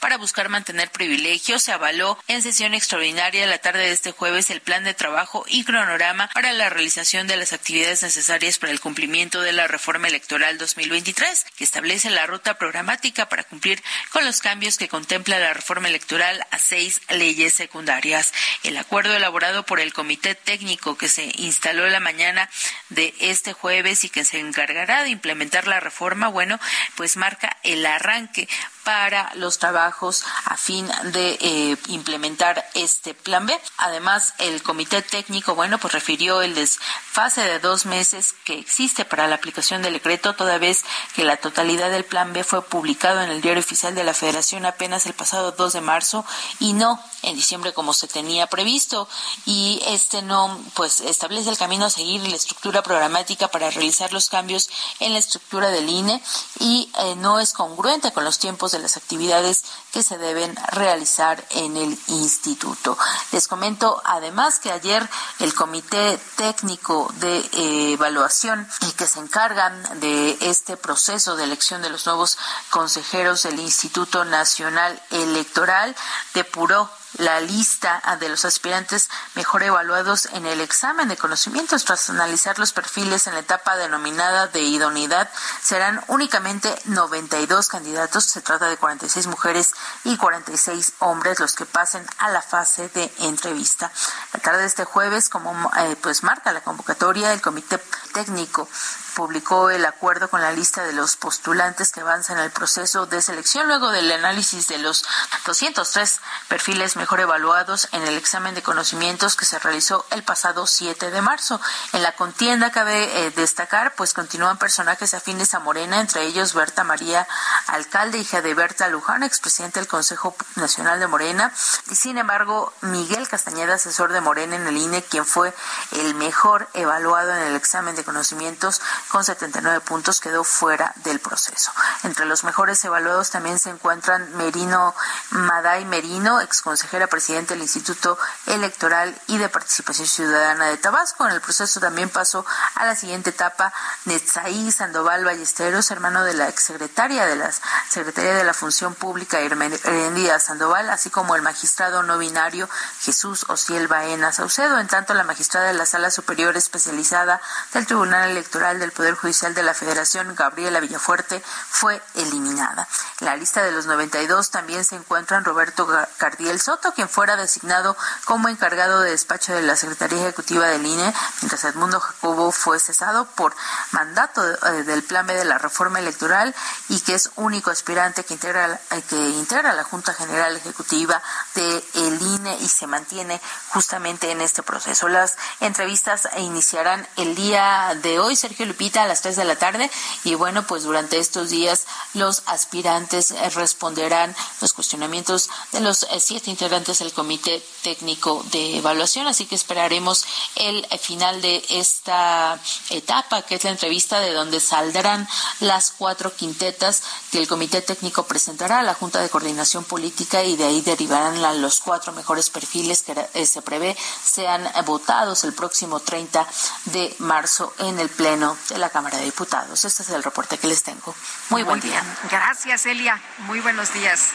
para 0.00 0.16
buscar 0.16 0.48
mantener 0.48 0.90
privilegios. 0.90 1.62
Se 1.62 1.72
avaló 1.72 2.18
en 2.28 2.42
sesión 2.42 2.74
extraordinaria 2.74 3.46
la 3.46 3.58
tarde 3.58 3.80
de 3.80 3.92
este 3.92 4.12
jueves 4.12 4.50
el 4.50 4.60
plan 4.60 4.84
de 4.84 4.94
trabajo 4.94 5.44
y 5.48 5.64
cronograma 5.64 6.28
para 6.34 6.52
la 6.52 6.70
realización 6.70 7.26
de 7.26 7.36
las 7.36 7.52
actividades 7.52 8.02
necesarias 8.02 8.58
para 8.58 8.72
el 8.72 8.80
cumplimiento 8.80 9.40
de 9.42 9.52
la 9.52 9.66
reforma 9.66 10.08
electoral 10.08 10.58
2023, 10.58 11.46
que 11.56 11.64
establece 11.64 12.10
la 12.10 12.26
ruta 12.26 12.54
programática 12.58 13.28
para 13.28 13.44
cumplir 13.44 13.82
con 14.10 14.24
los 14.24 14.40
cambios 14.40 14.78
que 14.78 14.88
contempla 14.88 15.38
la 15.38 15.54
reforma 15.54 15.88
electoral 15.88 16.46
a 16.50 16.58
seis 16.58 17.00
leyes 17.08 17.54
secundarias. 17.54 18.32
El 18.62 18.76
acuerdo 18.76 19.14
elaborado 19.14 19.64
por 19.64 19.80
el 19.80 19.92
Comité 19.92 20.34
Técnico 20.34 20.96
que 20.96 21.08
se 21.08 21.32
instaló 21.36 21.88
la 21.88 22.00
mañana 22.00 22.48
de 22.88 23.14
este 23.20 23.52
jueves 23.52 24.04
y 24.04 24.10
que 24.10 24.24
se 24.24 24.38
encargará 24.38 25.02
de 25.02 25.10
implementar 25.10 25.66
la 25.66 25.80
reforma, 25.80 26.28
bueno, 26.28 26.60
pues 26.96 27.16
marca 27.16 27.56
el 27.62 27.84
arranque 27.84 28.48
para 28.84 29.32
los 29.34 29.58
trabajos 29.58 30.24
a 30.46 30.56
fin 30.56 30.88
de 31.12 31.38
eh, 31.40 31.76
implementar 31.88 32.68
este 32.74 33.14
plan 33.14 33.46
B. 33.46 33.58
Además, 33.78 34.34
el 34.38 34.62
comité 34.62 35.02
técnico, 35.02 35.54
bueno, 35.54 35.78
pues 35.78 35.92
refirió 35.92 36.42
el 36.42 36.54
desfase 36.54 37.42
de 37.42 37.58
dos 37.58 37.86
meses 37.86 38.34
que 38.44 38.58
existe 38.58 39.04
para 39.04 39.28
la 39.28 39.36
aplicación 39.36 39.82
del 39.82 39.94
decreto, 39.94 40.34
toda 40.34 40.58
vez 40.58 40.84
que 41.14 41.24
la 41.24 41.36
totalidad 41.36 41.90
del 41.90 42.04
plan 42.04 42.32
B 42.32 42.44
fue 42.44 42.62
publicado 42.62 43.20
en 43.22 43.30
el 43.30 43.40
diario 43.40 43.60
oficial 43.60 43.94
de 43.94 44.04
la 44.04 44.14
Federación 44.14 44.66
apenas 44.66 45.06
el 45.06 45.12
pasado 45.12 45.52
2 45.52 45.72
de 45.72 45.80
marzo 45.80 46.24
y 46.58 46.72
no 46.72 47.02
en 47.22 47.36
diciembre 47.36 47.72
como 47.72 47.92
se 47.92 48.08
tenía 48.08 48.46
previsto. 48.46 49.08
Y 49.46 49.82
este 49.86 50.22
no, 50.22 50.58
pues 50.74 51.00
establece 51.00 51.50
el 51.50 51.58
camino 51.58 51.84
a 51.84 51.90
seguir 51.90 52.26
la 52.26 52.36
estructura 52.36 52.82
programática 52.82 53.48
para 53.48 53.70
realizar 53.70 54.12
los 54.12 54.28
cambios 54.28 54.70
en 55.00 55.12
la 55.12 55.18
estructura 55.18 55.70
del 55.70 55.88
INE 55.88 56.22
y 56.58 56.90
eh, 56.98 57.14
no 57.16 57.40
es 57.40 57.52
congruente 57.52 58.12
con 58.12 58.24
los 58.24 58.38
tiempos 58.38 58.69
de 58.70 58.78
las 58.78 58.96
actividades 58.96 59.64
que 59.92 60.02
se 60.02 60.18
deben 60.18 60.54
realizar 60.72 61.44
en 61.50 61.76
el 61.76 61.98
instituto. 62.08 62.96
Les 63.32 63.48
comento 63.48 64.00
además 64.04 64.58
que 64.58 64.70
ayer 64.70 65.08
el 65.38 65.54
Comité 65.54 66.18
Técnico 66.36 67.12
de 67.16 67.38
eh, 67.38 67.92
Evaluación 67.92 68.66
y 68.88 68.92
que 68.92 69.06
se 69.06 69.20
encargan 69.20 70.00
de 70.00 70.38
este 70.40 70.76
proceso 70.76 71.36
de 71.36 71.44
elección 71.44 71.82
de 71.82 71.90
los 71.90 72.06
nuevos 72.06 72.38
consejeros 72.70 73.42
del 73.42 73.60
Instituto 73.60 74.24
Nacional 74.24 75.00
Electoral 75.10 75.94
depuró 76.34 76.90
la 77.14 77.40
lista 77.40 78.02
de 78.20 78.28
los 78.28 78.44
aspirantes 78.44 79.10
mejor 79.34 79.62
evaluados 79.62 80.26
en 80.32 80.46
el 80.46 80.60
examen 80.60 81.08
de 81.08 81.16
conocimientos. 81.16 81.84
Tras 81.84 82.10
analizar 82.10 82.58
los 82.58 82.72
perfiles 82.72 83.26
en 83.26 83.34
la 83.34 83.40
etapa 83.40 83.76
denominada 83.76 84.46
de 84.46 84.60
idoneidad, 84.62 85.28
serán 85.62 86.02
únicamente 86.08 86.74
92 86.86 87.68
candidatos. 87.68 88.24
Se 88.24 88.40
trata 88.40 88.66
de 88.66 88.76
46 88.76 89.26
mujeres 89.26 89.74
y 90.04 90.16
46 90.16 90.94
hombres 91.00 91.40
los 91.40 91.54
que 91.54 91.66
pasen 91.66 92.06
a 92.18 92.30
la 92.30 92.42
fase 92.42 92.88
de 92.90 93.12
entrevista. 93.20 93.90
La 94.32 94.40
tarde 94.40 94.60
de 94.60 94.66
este 94.66 94.84
jueves, 94.84 95.28
como 95.28 95.70
eh, 95.78 95.96
pues 96.00 96.22
marca 96.22 96.52
la 96.52 96.60
convocatoria, 96.60 97.32
el 97.32 97.40
comité 97.40 97.78
técnico 98.12 98.68
publicó 99.10 99.70
el 99.70 99.84
acuerdo 99.84 100.28
con 100.30 100.40
la 100.40 100.52
lista 100.52 100.84
de 100.84 100.92
los 100.92 101.16
postulantes 101.16 101.92
que 101.92 102.00
avanzan 102.00 102.38
el 102.38 102.50
proceso 102.50 103.06
de 103.06 103.20
selección 103.22 103.66
luego 103.66 103.90
del 103.90 104.10
análisis 104.10 104.68
de 104.68 104.78
los 104.78 105.04
203 105.46 106.20
perfiles 106.48 106.96
mejor 106.96 107.20
evaluados 107.20 107.88
en 107.92 108.02
el 108.02 108.16
examen 108.16 108.54
de 108.54 108.62
conocimientos 108.62 109.36
que 109.36 109.44
se 109.44 109.58
realizó 109.58 110.06
el 110.10 110.22
pasado 110.22 110.66
7 110.66 111.10
de 111.10 111.22
marzo. 111.22 111.60
En 111.92 112.02
la 112.02 112.12
contienda 112.16 112.70
cabe 112.70 113.26
eh, 113.26 113.30
destacar, 113.30 113.94
pues 113.94 114.14
continúan 114.14 114.58
personajes 114.58 115.14
afines 115.14 115.54
a 115.54 115.58
Morena, 115.58 116.00
entre 116.00 116.24
ellos 116.24 116.54
Berta 116.54 116.84
María 116.84 117.26
Alcalde, 117.66 118.18
hija 118.18 118.42
de 118.42 118.54
Berta 118.54 118.88
Luján, 118.88 119.22
expresidente 119.22 119.80
del 119.80 119.88
Consejo 119.88 120.34
Nacional 120.56 121.00
de 121.00 121.06
Morena, 121.06 121.52
y 121.90 121.94
sin 121.94 122.18
embargo 122.18 122.72
Miguel 122.80 123.28
Castañeda, 123.28 123.74
asesor 123.74 124.12
de 124.12 124.20
Morena 124.20 124.56
en 124.56 124.66
el 124.66 124.76
INE, 124.76 125.02
quien 125.02 125.24
fue 125.24 125.54
el 125.92 126.14
mejor 126.14 126.68
evaluado 126.74 127.34
en 127.34 127.42
el 127.42 127.56
examen 127.56 127.96
de 127.96 128.04
conocimientos 128.04 128.80
con 129.08 129.24
79 129.24 129.80
puntos, 129.80 130.20
quedó 130.20 130.44
fuera 130.44 130.92
del 130.96 131.20
proceso. 131.20 131.72
Entre 132.04 132.26
los 132.26 132.44
mejores 132.44 132.84
evaluados 132.84 133.30
también 133.30 133.58
se 133.58 133.70
encuentran 133.70 134.36
Merino 134.36 134.94
Maday 135.30 135.84
Merino, 135.84 136.40
ex 136.40 136.62
consejera 136.62 137.06
presidente 137.06 137.54
del 137.54 137.62
Instituto 137.62 138.18
Electoral 138.46 139.18
y 139.26 139.38
de 139.38 139.48
Participación 139.48 140.06
Ciudadana 140.06 140.66
de 140.66 140.76
Tabasco. 140.76 141.26
En 141.26 141.32
el 141.32 141.40
proceso 141.40 141.80
también 141.80 142.08
pasó 142.08 142.44
a 142.74 142.86
la 142.86 142.96
siguiente 142.96 143.30
etapa 143.30 143.72
Netzaí 144.04 144.72
Sandoval 144.72 145.24
Ballesteros, 145.24 145.90
hermano 145.90 146.24
de 146.24 146.34
la 146.34 146.48
exsecretaria 146.48 147.26
de 147.26 147.36
la 147.36 147.50
Secretaría 147.88 148.34
de 148.34 148.44
la 148.44 148.54
Función 148.54 148.94
Pública, 148.94 149.40
Herendía 149.40 150.38
Sandoval, 150.38 150.90
así 150.90 151.10
como 151.10 151.36
el 151.36 151.42
magistrado 151.42 152.02
no 152.02 152.18
binario 152.18 152.68
Jesús 153.00 153.46
Ociel 153.48 153.88
Baena 153.88 154.32
Saucedo. 154.32 154.78
En 154.78 154.88
tanto, 154.88 155.14
la 155.14 155.24
magistrada 155.24 155.68
de 155.68 155.74
la 155.74 155.86
Sala 155.86 156.10
Superior 156.10 156.56
Especializada 156.56 157.40
del 157.72 157.86
Tribunal 157.86 158.30
Electoral 158.30 158.78
del 158.78 158.89
Poder 158.90 159.14
Judicial 159.14 159.54
de 159.54 159.62
la 159.62 159.74
Federación, 159.74 160.34
Gabriela 160.34 160.80
Villafuerte, 160.80 161.42
fue 161.68 162.02
eliminada. 162.14 162.88
En 163.20 163.26
la 163.26 163.36
lista 163.36 163.62
de 163.62 163.72
los 163.72 163.86
92 163.86 164.50
también 164.50 164.84
se 164.84 164.96
encuentran 164.96 165.44
Roberto 165.44 165.88
Cardiel 166.18 166.60
Soto, 166.60 166.92
quien 166.92 167.08
fuera 167.08 167.36
designado 167.36 167.96
como 168.24 168.48
encargado 168.48 169.00
de 169.00 169.10
despacho 169.10 169.54
de 169.54 169.62
la 169.62 169.76
Secretaría 169.76 170.20
Ejecutiva 170.20 170.66
del 170.66 170.84
INE, 170.84 171.14
mientras 171.40 171.64
Edmundo 171.64 172.00
Jacobo 172.00 172.52
fue 172.52 172.78
cesado 172.78 173.26
por 173.26 173.54
mandato 173.92 174.42
eh, 174.44 174.82
del 174.84 175.02
plan 175.02 175.26
B 175.26 175.34
de 175.34 175.44
la 175.44 175.58
reforma 175.58 175.98
electoral 175.98 176.54
y 176.88 177.00
que 177.00 177.14
es 177.14 177.30
único 177.36 177.70
aspirante 177.70 178.24
que 178.24 178.34
integra, 178.34 178.80
eh, 178.90 179.02
que 179.08 179.16
integra 179.16 179.72
la 179.72 179.84
Junta 179.84 180.14
General 180.14 180.56
Ejecutiva 180.56 181.22
del 181.54 182.22
INE 182.22 182.56
y 182.60 182.68
se 182.68 182.86
mantiene 182.86 183.40
justamente 183.68 184.30
en 184.30 184.40
este 184.40 184.62
proceso. 184.62 185.08
Las 185.08 185.36
entrevistas 185.60 186.28
iniciarán 186.38 187.06
el 187.16 187.34
día 187.34 187.94
de 188.02 188.18
hoy, 188.18 188.36
Sergio 188.36 188.66
A 188.80 189.06
las 189.06 189.20
3 189.20 189.36
de 189.36 189.44
la 189.44 189.56
tarde. 189.56 189.90
Y 190.24 190.36
bueno, 190.36 190.66
pues 190.66 190.84
durante 190.84 191.18
estos 191.18 191.50
días 191.50 191.84
los 192.14 192.42
aspirantes 192.46 193.30
eh, 193.30 193.50
responderán 193.50 194.34
los 194.62 194.72
cuestionamientos 194.72 195.50
de 195.72 195.80
los 195.80 196.06
siete 196.18 196.50
integrantes 196.50 197.00
del 197.00 197.12
Comité 197.12 197.62
Técnico 197.82 198.42
de 198.50 198.78
Evaluación, 198.78 199.26
así 199.26 199.44
que 199.44 199.54
esperaremos 199.54 200.24
el 200.56 200.86
final 200.98 201.42
de 201.42 201.62
esta 201.68 202.58
etapa, 202.88 203.42
que 203.42 203.56
es 203.56 203.64
la 203.64 203.70
entrevista 203.70 204.18
de 204.20 204.32
donde 204.32 204.60
saldrán 204.60 205.28
las 205.60 205.90
cuatro 205.90 206.34
quintetas 206.34 207.02
que 207.30 207.38
el 207.38 207.48
Comité 207.48 207.82
Técnico 207.82 208.24
presentará 208.24 208.78
a 208.78 208.82
la 208.82 208.94
Junta 208.94 209.20
de 209.20 209.28
Coordinación 209.28 209.84
Política. 209.84 210.42
Y 210.42 210.56
de 210.56 210.64
ahí 210.64 210.80
derivarán 210.80 211.60
los 211.60 211.80
cuatro 211.80 212.12
mejores 212.12 212.48
perfiles 212.48 213.02
que 213.02 213.28
eh, 213.34 213.44
se 213.44 213.60
prevé 213.60 213.96
sean 214.24 214.66
votados 214.86 215.44
el 215.44 215.52
próximo 215.52 216.00
30 216.00 216.46
de 216.86 217.14
marzo 217.18 217.74
en 217.78 217.98
el 218.00 218.08
Pleno 218.08 218.56
de 218.74 218.78
la 218.78 218.90
Cámara 218.90 219.18
de 219.18 219.24
Diputados. 219.24 219.84
Este 219.84 220.02
es 220.02 220.10
el 220.10 220.22
reporte 220.22 220.58
que 220.58 220.66
les 220.66 220.82
tengo. 220.82 221.14
Muy, 221.50 221.62
buen 221.62 221.80
día. 221.80 222.02
Gracias, 222.30 222.86
Elia. 222.86 223.20
Muy 223.38 223.60
buenos 223.60 223.92
días. 223.92 224.30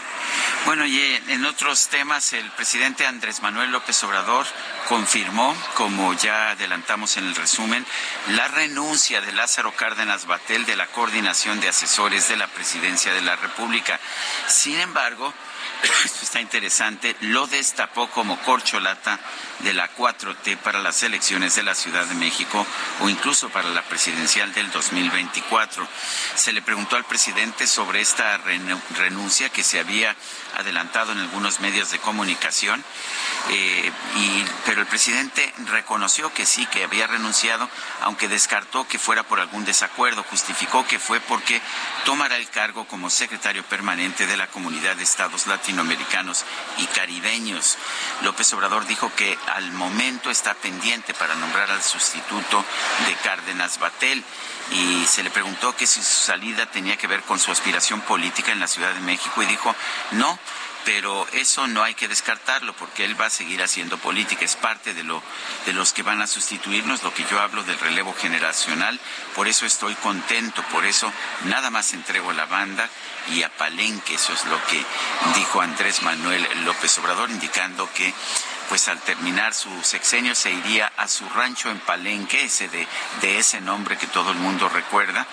Bueno, 0.65 0.85
y 0.85 0.99
en 1.27 1.45
otros 1.45 1.87
temas, 1.87 2.33
el 2.33 2.49
presidente 2.51 3.05
Andrés 3.05 3.41
Manuel 3.41 3.71
López 3.71 4.03
Obrador 4.03 4.45
confirmó, 4.89 5.55
como 5.75 6.13
ya 6.13 6.51
adelantamos 6.51 7.17
en 7.17 7.27
el 7.27 7.35
resumen, 7.35 7.85
la 8.29 8.47
renuncia 8.47 9.21
de 9.21 9.31
Lázaro 9.31 9.75
Cárdenas 9.75 10.25
Batel 10.25 10.65
de 10.65 10.75
la 10.75 10.87
coordinación 10.87 11.59
de 11.59 11.69
asesores 11.69 12.27
de 12.29 12.37
la 12.37 12.47
presidencia 12.47 13.13
de 13.13 13.21
la 13.21 13.35
República. 13.35 13.99
Sin 14.47 14.79
embargo, 14.79 15.33
esto 16.05 16.23
está 16.23 16.41
interesante, 16.41 17.15
lo 17.21 17.47
destapó 17.47 18.09
como 18.09 18.39
corcholata 18.41 19.19
de 19.59 19.73
la 19.73 19.93
4T 19.95 20.57
para 20.57 20.81
las 20.81 21.01
elecciones 21.03 21.55
de 21.55 21.63
la 21.63 21.75
Ciudad 21.75 22.05
de 22.05 22.15
México 22.15 22.65
o 23.01 23.09
incluso 23.09 23.49
para 23.49 23.69
la 23.69 23.81
presidencial 23.83 24.53
del 24.53 24.71
2024. 24.71 25.87
Se 26.35 26.53
le 26.53 26.61
preguntó 26.61 26.95
al 26.95 27.05
presidente 27.05 27.67
sobre 27.67 28.01
esta 28.01 28.37
renuncia 28.37 29.49
que 29.49 29.63
se 29.63 29.79
había 29.79 30.15
adelantado 30.55 31.11
en 31.11 31.19
algunos 31.19 31.59
medios 31.59 31.91
de 31.91 31.99
comunicación, 31.99 32.83
eh, 33.49 33.91
pero 34.65 34.81
el 34.81 34.87
presidente 34.87 35.53
reconoció 35.67 36.33
que 36.33 36.45
sí, 36.45 36.65
que 36.67 36.83
había 36.83 37.07
renunciado, 37.07 37.69
aunque 38.01 38.27
descartó 38.27 38.87
que 38.87 38.99
fuera 38.99 39.23
por 39.23 39.39
algún 39.39 39.65
desacuerdo, 39.65 40.23
justificó 40.23 40.85
que 40.87 40.99
fue 40.99 41.19
porque 41.19 41.61
tomará 42.03 42.37
el 42.37 42.49
cargo 42.49 42.87
como 42.87 43.09
secretario 43.09 43.63
permanente 43.63 44.27
de 44.27 44.37
la 44.37 44.47
Comunidad 44.47 44.95
de 44.95 45.03
Estados 45.03 45.47
Latinoamericanos 45.47 46.45
y 46.77 46.85
Caribeños. 46.87 47.77
López 48.21 48.51
Obrador 48.53 48.85
dijo 48.87 49.11
que 49.15 49.37
al 49.53 49.71
momento 49.73 50.29
está 50.29 50.53
pendiente 50.53 51.13
para 51.13 51.35
nombrar 51.35 51.69
al 51.71 51.83
sustituto 51.83 52.63
de 53.05 53.13
Cárdenas 53.15 53.79
Batel 53.79 54.23
y 54.71 55.05
se 55.05 55.23
le 55.23 55.29
preguntó 55.29 55.75
que 55.75 55.87
si 55.87 56.01
su 56.01 56.25
salida 56.25 56.65
tenía 56.65 56.97
que 56.97 57.07
ver 57.07 57.21
con 57.21 57.39
su 57.39 57.51
aspiración 57.51 58.01
política 58.01 58.51
en 58.51 58.59
la 58.59 58.67
Ciudad 58.67 58.93
de 58.93 59.01
México 59.01 59.41
y 59.41 59.45
dijo 59.45 59.75
no 60.11 60.39
pero 60.85 61.27
eso 61.33 61.67
no 61.67 61.83
hay 61.83 61.95
que 61.95 62.07
descartarlo 62.07 62.73
porque 62.73 63.03
él 63.03 63.19
va 63.19 63.25
a 63.25 63.31
seguir 63.31 63.61
haciendo 63.63 63.97
política, 63.97 64.45
es 64.45 64.55
parte 64.55 64.93
de 64.93 65.03
lo 65.03 65.21
de 65.65 65.73
los 65.73 65.91
que 65.91 66.03
van 66.03 66.21
a 66.21 66.27
sustituirnos, 66.27 67.01
lo 67.01 67.13
que 67.13 67.25
yo 67.25 67.41
hablo 67.41 67.63
del 67.63 67.79
relevo 67.79 68.13
generacional, 68.13 68.99
por 69.33 69.47
eso 69.47 69.65
estoy 69.65 69.95
contento, 69.95 70.61
por 70.71 70.85
eso 70.85 71.11
nada 71.45 71.71
más 71.71 71.93
entrego 71.93 72.31
la 72.33 72.45
banda 72.45 72.87
y 73.31 73.41
a 73.41 73.49
Palenque, 73.49 74.13
eso 74.13 74.31
es 74.33 74.45
lo 74.45 74.63
que 74.67 74.85
dijo 75.35 75.59
Andrés 75.59 76.03
Manuel 76.03 76.47
López 76.63 76.95
Obrador 76.99 77.31
indicando 77.31 77.91
que 77.91 78.13
pues 78.69 78.87
al 78.87 78.99
terminar 79.01 79.53
su 79.53 79.69
sexenio 79.83 80.35
se 80.35 80.51
iría 80.51 80.91
a 80.97 81.07
su 81.07 81.27
rancho 81.29 81.69
en 81.69 81.79
Palenque, 81.79 82.45
ese 82.45 82.67
de, 82.67 82.87
de 83.21 83.37
ese 83.39 83.61
nombre 83.61 83.97
que 83.97 84.07
todo 84.07 84.31
el 84.31 84.37
mundo 84.37 84.69
recuerda 84.69 85.25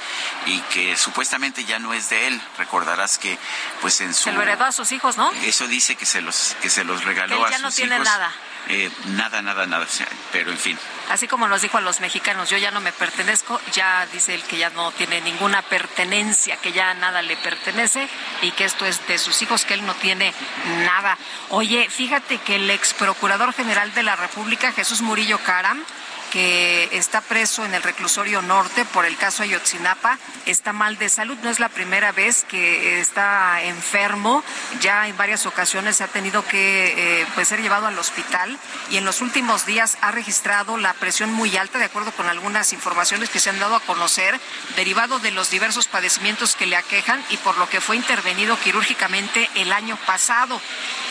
y 0.46 0.58
que 0.72 0.96
supuestamente 0.96 1.64
ya 1.64 1.78
no 1.78 1.94
es 1.94 2.10
de 2.10 2.26
él. 2.28 2.40
Recordarás 2.58 3.18
que 3.18 3.38
pues 3.80 4.00
en 4.00 4.14
su 4.14 4.24
Se 4.24 4.32
lo 4.32 4.42
heredó 4.42 4.64
a 4.64 4.72
sus 4.72 4.92
hijos, 4.92 5.16
¿no? 5.16 5.30
Eso 5.44 5.66
dice 5.66 5.96
que 5.96 6.06
se 6.06 6.20
los 6.20 6.56
que 6.60 6.70
se 6.70 6.84
los 6.84 7.04
regaló 7.04 7.36
él 7.38 7.44
a 7.46 7.50
ya 7.50 7.56
sus 7.56 7.62
no 7.62 7.70
tiene 7.72 7.94
hijos. 7.96 8.06
nada. 8.06 8.32
Eh, 8.68 8.90
nada, 9.08 9.42
nada, 9.42 9.66
nada, 9.66 9.86
pero 10.30 10.50
en 10.50 10.58
fin. 10.58 10.78
Así 11.10 11.26
como 11.26 11.48
nos 11.48 11.62
dijo 11.62 11.78
a 11.78 11.80
los 11.80 12.00
mexicanos, 12.00 12.48
yo 12.48 12.58
ya 12.58 12.70
no 12.70 12.80
me 12.80 12.92
pertenezco, 12.92 13.60
ya 13.72 14.06
dice 14.12 14.34
él 14.34 14.42
que 14.44 14.56
ya 14.56 14.70
no 14.70 14.92
tiene 14.92 15.20
ninguna 15.20 15.62
pertenencia, 15.62 16.56
que 16.56 16.72
ya 16.72 16.94
nada 16.94 17.22
le 17.22 17.36
pertenece 17.36 18.08
y 18.40 18.52
que 18.52 18.64
esto 18.64 18.86
es 18.86 19.06
de 19.08 19.18
sus 19.18 19.42
hijos, 19.42 19.64
que 19.64 19.74
él 19.74 19.84
no 19.84 19.94
tiene 19.94 20.32
nada. 20.84 21.18
Oye, 21.50 21.88
fíjate 21.90 22.38
que 22.38 22.56
el 22.56 22.70
ex 22.70 22.94
procurador 22.94 23.52
general 23.52 23.92
de 23.94 24.04
la 24.04 24.16
República, 24.16 24.72
Jesús 24.72 25.02
Murillo 25.02 25.38
Caram, 25.38 25.84
que 26.32 26.88
está 26.92 27.20
preso 27.20 27.66
en 27.66 27.74
el 27.74 27.82
reclusorio 27.82 28.40
norte 28.40 28.86
por 28.86 29.04
el 29.04 29.18
caso 29.18 29.42
Ayotzinapa, 29.42 30.18
está 30.46 30.72
mal 30.72 30.96
de 30.96 31.10
salud. 31.10 31.36
No 31.42 31.50
es 31.50 31.60
la 31.60 31.68
primera 31.68 32.10
vez 32.10 32.44
que 32.48 33.00
está 33.00 33.62
enfermo. 33.62 34.42
Ya 34.80 35.08
en 35.08 35.16
varias 35.18 35.44
ocasiones 35.44 36.00
ha 36.00 36.08
tenido 36.08 36.42
que 36.46 37.20
eh, 37.20 37.26
pues 37.34 37.48
ser 37.48 37.60
llevado 37.60 37.86
al 37.86 37.98
hospital 37.98 38.58
y 38.90 38.96
en 38.96 39.04
los 39.04 39.20
últimos 39.20 39.66
días 39.66 39.98
ha 40.00 40.10
registrado 40.10 40.78
la 40.78 40.94
presión 40.94 41.30
muy 41.32 41.54
alta, 41.58 41.78
de 41.78 41.84
acuerdo 41.84 42.12
con 42.12 42.26
algunas 42.26 42.72
informaciones 42.72 43.28
que 43.28 43.38
se 43.38 43.50
han 43.50 43.58
dado 43.58 43.76
a 43.76 43.80
conocer, 43.80 44.40
derivado 44.74 45.18
de 45.18 45.32
los 45.32 45.50
diversos 45.50 45.86
padecimientos 45.86 46.56
que 46.56 46.64
le 46.64 46.76
aquejan 46.76 47.22
y 47.28 47.36
por 47.38 47.58
lo 47.58 47.68
que 47.68 47.82
fue 47.82 47.96
intervenido 47.96 48.58
quirúrgicamente 48.58 49.50
el 49.56 49.70
año 49.70 49.98
pasado. 50.06 50.58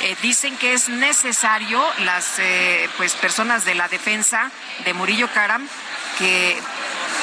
Eh, 0.01 0.15
dicen 0.23 0.57
que 0.57 0.73
es 0.73 0.89
necesario 0.89 1.83
las 1.99 2.39
eh, 2.39 2.89
pues 2.97 3.13
personas 3.13 3.65
de 3.65 3.75
la 3.75 3.87
defensa 3.87 4.49
de 4.83 4.93
Murillo 4.95 5.10
Caram 5.33 5.67
que 6.17 6.57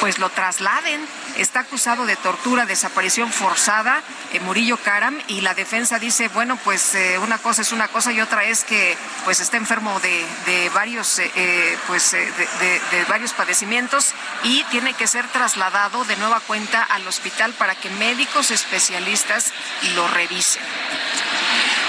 pues 0.00 0.18
lo 0.18 0.30
trasladen. 0.30 1.04
Está 1.36 1.60
acusado 1.60 2.04
de 2.06 2.16
tortura, 2.16 2.66
desaparición 2.66 3.32
forzada, 3.32 4.02
eh, 4.32 4.40
Murillo 4.40 4.76
Caram, 4.76 5.20
y 5.28 5.40
la 5.40 5.54
defensa 5.54 5.98
dice, 5.98 6.28
bueno, 6.28 6.58
pues 6.64 6.94
eh, 6.94 7.18
una 7.18 7.38
cosa 7.38 7.62
es 7.62 7.70
una 7.72 7.86
cosa 7.88 8.12
y 8.12 8.20
otra 8.20 8.44
es 8.44 8.64
que 8.64 8.96
pues 9.24 9.40
está 9.40 9.56
enfermo 9.56 10.00
de, 10.00 10.70
varios 10.74 11.18
eh, 11.20 11.78
pues 11.86 12.12
de, 12.12 13.04
varios 13.08 13.32
padecimientos 13.32 14.14
y 14.42 14.64
tiene 14.64 14.94
que 14.94 15.06
ser 15.06 15.26
trasladado 15.28 16.04
de 16.04 16.16
nueva 16.16 16.40
cuenta 16.40 16.82
al 16.82 17.06
hospital 17.06 17.52
para 17.54 17.74
que 17.74 17.88
médicos 17.90 18.50
especialistas 18.50 19.52
lo 19.94 20.08
revisen. 20.08 20.62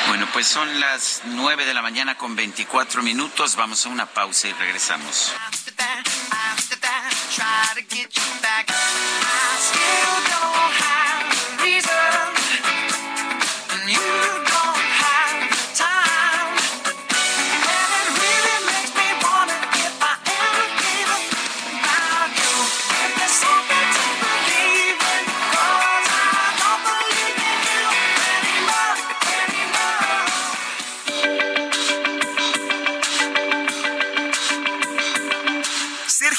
Bueno, 0.07 0.27
pues 0.33 0.47
son 0.47 0.79
las 0.79 1.21
9 1.25 1.65
de 1.65 1.73
la 1.73 1.81
mañana 1.81 2.15
con 2.15 2.35
24 2.35 3.01
minutos. 3.03 3.55
Vamos 3.55 3.85
a 3.85 3.89
una 3.89 4.07
pausa 4.07 4.47
y 4.47 4.53
regresamos. 4.53 5.33
Try 7.39 7.71
to 7.75 7.81
get 7.81 8.15
you 8.17 8.41
back. 8.41 8.65
I 8.69 9.55
still 9.59 10.19
don't 10.31 10.71
have 10.81 10.98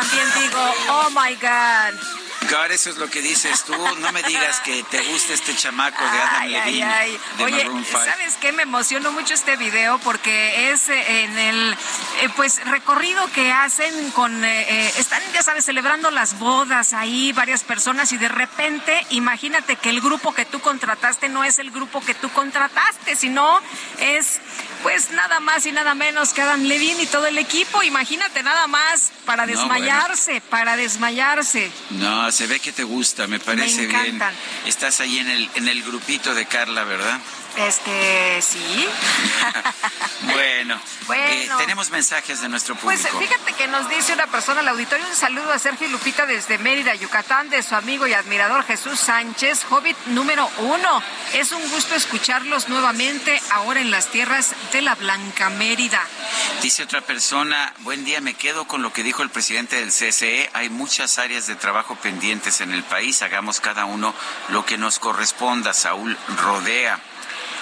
También 0.00 0.28
digo, 0.34 0.58
oh 0.88 1.10
my 1.10 1.34
God. 1.34 2.19
Ahora 2.56 2.74
eso 2.74 2.90
es 2.90 2.96
lo 2.96 3.08
que 3.08 3.22
dices 3.22 3.64
tú. 3.64 3.72
No 3.98 4.12
me 4.12 4.22
digas 4.22 4.60
que 4.60 4.82
te 4.84 5.00
gusta 5.02 5.32
este 5.34 5.54
chamaco 5.56 6.02
de 6.02 6.10
Adam 6.10 6.42
Ay, 6.42 6.48
Levine. 6.50 6.84
ay, 6.84 6.92
ay. 7.12 7.20
de 7.38 7.44
Oye, 7.44 7.64
Maroon 7.64 7.84
5. 7.84 7.98
¿sabes 8.04 8.34
qué? 8.40 8.52
Me 8.52 8.62
emocionó 8.64 9.12
mucho 9.12 9.34
este 9.34 9.56
video 9.56 9.98
porque 10.00 10.72
es 10.72 10.88
eh, 10.88 11.22
en 11.24 11.38
el 11.38 11.72
eh, 11.72 12.28
pues 12.36 12.62
recorrido 12.66 13.26
que 13.32 13.52
hacen 13.52 14.10
con 14.12 14.44
eh, 14.44 14.66
eh, 14.68 14.92
están 14.98 15.22
ya 15.32 15.42
sabes 15.42 15.64
celebrando 15.64 16.10
las 16.10 16.38
bodas 16.38 16.92
ahí 16.92 17.32
varias 17.32 17.62
personas 17.64 18.12
y 18.12 18.18
de 18.18 18.28
repente 18.28 19.06
imagínate 19.10 19.76
que 19.76 19.90
el 19.90 20.00
grupo 20.00 20.34
que 20.34 20.44
tú 20.44 20.60
contrataste 20.60 21.28
no 21.28 21.44
es 21.44 21.58
el 21.58 21.70
grupo 21.70 22.00
que 22.04 22.14
tú 22.14 22.30
contrataste, 22.30 23.16
sino 23.16 23.60
es 23.98 24.40
pues 24.82 25.10
nada 25.10 25.40
más 25.40 25.66
y 25.66 25.72
nada 25.72 25.94
menos 25.94 26.32
que 26.32 26.40
Adam 26.42 26.62
Levine 26.62 27.02
y 27.02 27.06
todo 27.06 27.26
el 27.26 27.36
equipo. 27.38 27.82
Imagínate 27.82 28.42
nada 28.42 28.66
más 28.66 29.12
para 29.26 29.44
No, 29.44 29.52
desmayarse, 29.52 30.40
para 30.40 30.76
desmayarse. 30.76 31.70
No, 31.90 32.30
se 32.40 32.46
ve 32.46 32.58
que 32.58 32.72
te 32.72 32.84
gusta, 32.84 33.26
me 33.26 33.38
parece 33.38 33.86
bien. 33.86 34.18
Estás 34.64 35.00
ahí 35.00 35.18
en 35.18 35.28
el, 35.28 35.50
en 35.56 35.68
el 35.68 35.82
grupito 35.82 36.34
de 36.34 36.46
Carla, 36.46 36.84
¿verdad? 36.84 37.20
Este, 37.56 38.40
sí. 38.42 38.88
Bueno, 40.22 40.80
Bueno. 41.06 41.24
eh, 41.24 41.48
tenemos 41.58 41.90
mensajes 41.90 42.40
de 42.40 42.48
nuestro 42.48 42.74
Pues 42.76 43.00
público. 43.02 43.18
fíjate 43.18 43.52
que 43.54 43.66
nos 43.66 43.88
dice 43.88 44.12
una 44.12 44.26
persona 44.28 44.60
al 44.60 44.68
auditorio, 44.68 45.06
un 45.08 45.16
saludo 45.16 45.52
a 45.52 45.58
Sergio 45.58 45.88
Lupita 45.88 46.26
desde 46.26 46.58
Mérida, 46.58 46.94
Yucatán, 46.94 47.50
de 47.50 47.62
su 47.62 47.74
amigo 47.74 48.06
y 48.06 48.14
admirador 48.14 48.64
Jesús 48.64 49.00
Sánchez, 49.00 49.66
Hobbit 49.68 49.96
número 50.06 50.48
uno. 50.58 51.02
Es 51.34 51.52
un 51.52 51.68
gusto 51.70 51.94
escucharlos 51.94 52.68
nuevamente 52.68 53.40
ahora 53.50 53.80
en 53.80 53.90
las 53.90 54.06
tierras 54.06 54.54
de 54.72 54.82
la 54.82 54.94
Blanca 54.94 55.50
Mérida. 55.50 56.00
Dice 56.62 56.84
otra 56.84 57.00
persona, 57.00 57.74
buen 57.80 58.04
día, 58.04 58.20
me 58.20 58.34
quedo 58.34 58.66
con 58.66 58.82
lo 58.82 58.92
que 58.92 59.02
dijo 59.02 59.22
el 59.22 59.30
presidente 59.30 59.76
del 59.76 59.90
CCE. 59.90 60.50
Hay 60.54 60.68
muchas 60.70 61.18
áreas 61.18 61.46
de 61.46 61.56
trabajo 61.56 61.96
pendientes 61.96 62.60
en 62.60 62.72
el 62.72 62.84
país. 62.84 63.22
Hagamos 63.22 63.60
cada 63.60 63.84
uno 63.84 64.14
lo 64.50 64.64
que 64.64 64.78
nos 64.78 64.98
corresponda. 64.98 65.72
Saúl 65.74 66.16
Rodea. 66.42 67.00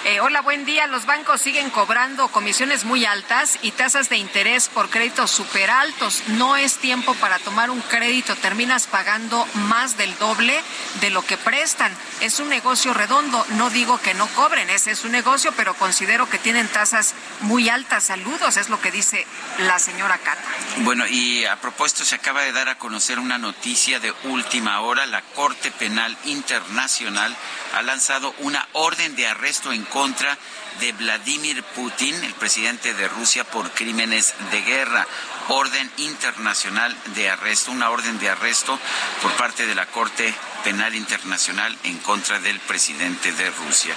Eh, 0.05 0.21
hola, 0.21 0.39
buen 0.39 0.63
día. 0.63 0.87
Los 0.87 1.05
bancos 1.05 1.41
siguen 1.41 1.69
cobrando 1.69 2.29
comisiones 2.29 2.85
muy 2.85 3.03
altas 3.03 3.59
y 3.61 3.71
tasas 3.71 4.07
de 4.07 4.15
interés 4.15 4.69
por 4.69 4.89
créditos 4.89 5.29
súper 5.29 5.69
altos. 5.69 6.23
No 6.27 6.55
es 6.55 6.77
tiempo 6.77 7.13
para 7.15 7.37
tomar 7.37 7.69
un 7.69 7.81
crédito. 7.81 8.33
Terminas 8.37 8.87
pagando 8.87 9.45
más 9.67 9.97
del 9.97 10.17
doble 10.17 10.57
de 11.01 11.09
lo 11.09 11.21
que 11.23 11.35
prestan. 11.35 11.91
Es 12.21 12.39
un 12.39 12.47
negocio 12.47 12.93
redondo. 12.93 13.45
No 13.57 13.69
digo 13.69 13.99
que 13.99 14.13
no 14.13 14.27
cobren, 14.27 14.69
ese 14.69 14.91
es 14.91 15.03
un 15.03 15.11
negocio, 15.11 15.51
pero 15.57 15.73
considero 15.73 16.29
que 16.29 16.39
tienen 16.39 16.69
tasas 16.69 17.13
muy 17.41 17.67
altas. 17.67 18.05
Saludos, 18.05 18.55
es 18.55 18.69
lo 18.69 18.79
que 18.79 18.91
dice 18.91 19.27
la 19.59 19.79
señora 19.79 20.17
Cata. 20.17 20.41
Bueno, 20.77 21.05
y 21.07 21.43
a 21.43 21.57
propósito, 21.59 22.05
se 22.05 22.15
acaba 22.15 22.43
de 22.43 22.53
dar 22.53 22.69
a 22.69 22.77
conocer 22.77 23.19
una 23.19 23.37
noticia 23.37 23.99
de 23.99 24.13
última 24.23 24.79
hora. 24.79 25.05
La 25.07 25.21
Corte 25.21 25.71
Penal 25.71 26.17
Internacional 26.23 27.35
ha 27.75 27.81
lanzado 27.81 28.33
una 28.39 28.65
orden 28.71 29.17
de 29.17 29.27
arresto 29.27 29.73
en 29.73 29.88
contra 29.89 30.37
de 30.79 30.91
Vladimir 30.93 31.61
Putin, 31.75 32.15
el 32.23 32.33
presidente 32.33 32.93
de 32.93 33.07
Rusia, 33.07 33.43
por 33.43 33.71
crímenes 33.71 34.33
de 34.51 34.61
guerra. 34.61 35.05
Orden 35.49 35.91
internacional 35.97 36.95
de 37.15 37.29
arresto, 37.29 37.71
una 37.71 37.89
orden 37.89 38.19
de 38.19 38.29
arresto 38.29 38.79
por 39.21 39.31
parte 39.33 39.65
de 39.65 39.75
la 39.75 39.85
Corte 39.87 40.33
Penal 40.63 40.95
Internacional 40.95 41.77
en 41.83 41.97
contra 41.99 42.39
del 42.39 42.59
presidente 42.59 43.31
de 43.31 43.49
Rusia. 43.51 43.95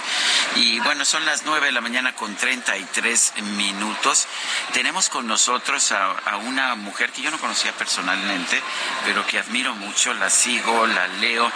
Y 0.55 0.79
bueno, 0.79 1.05
son 1.05 1.25
las 1.25 1.43
nueve 1.45 1.67
de 1.67 1.71
la 1.71 1.81
mañana 1.81 2.15
con 2.15 2.35
33 2.35 3.33
minutos. 3.57 4.27
Tenemos 4.73 5.09
con 5.09 5.27
nosotros 5.27 5.91
a, 5.91 6.37
una 6.37 6.75
mujer 6.75 7.11
que 7.11 7.21
yo 7.21 7.31
no 7.31 7.39
conocía 7.39 7.71
personalmente, 7.73 8.61
pero 9.05 9.25
que 9.25 9.39
admiro 9.39 9.75
mucho, 9.75 10.13
la 10.13 10.29
sigo, 10.29 10.87
la 10.87 11.07
leo. 11.07 11.51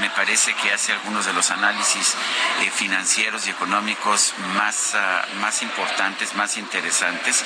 Me 0.00 0.10
parece 0.10 0.54
que 0.54 0.72
hace 0.72 0.92
algunos 0.92 1.26
de 1.26 1.32
los 1.32 1.50
análisis 1.50 2.14
eh, 2.62 2.70
financieros 2.70 3.46
y 3.46 3.50
económicos 3.50 4.34
más, 4.54 4.94
ah, 4.94 5.26
más 5.40 5.62
importantes, 5.62 6.34
más 6.34 6.56
interesantes. 6.56 7.42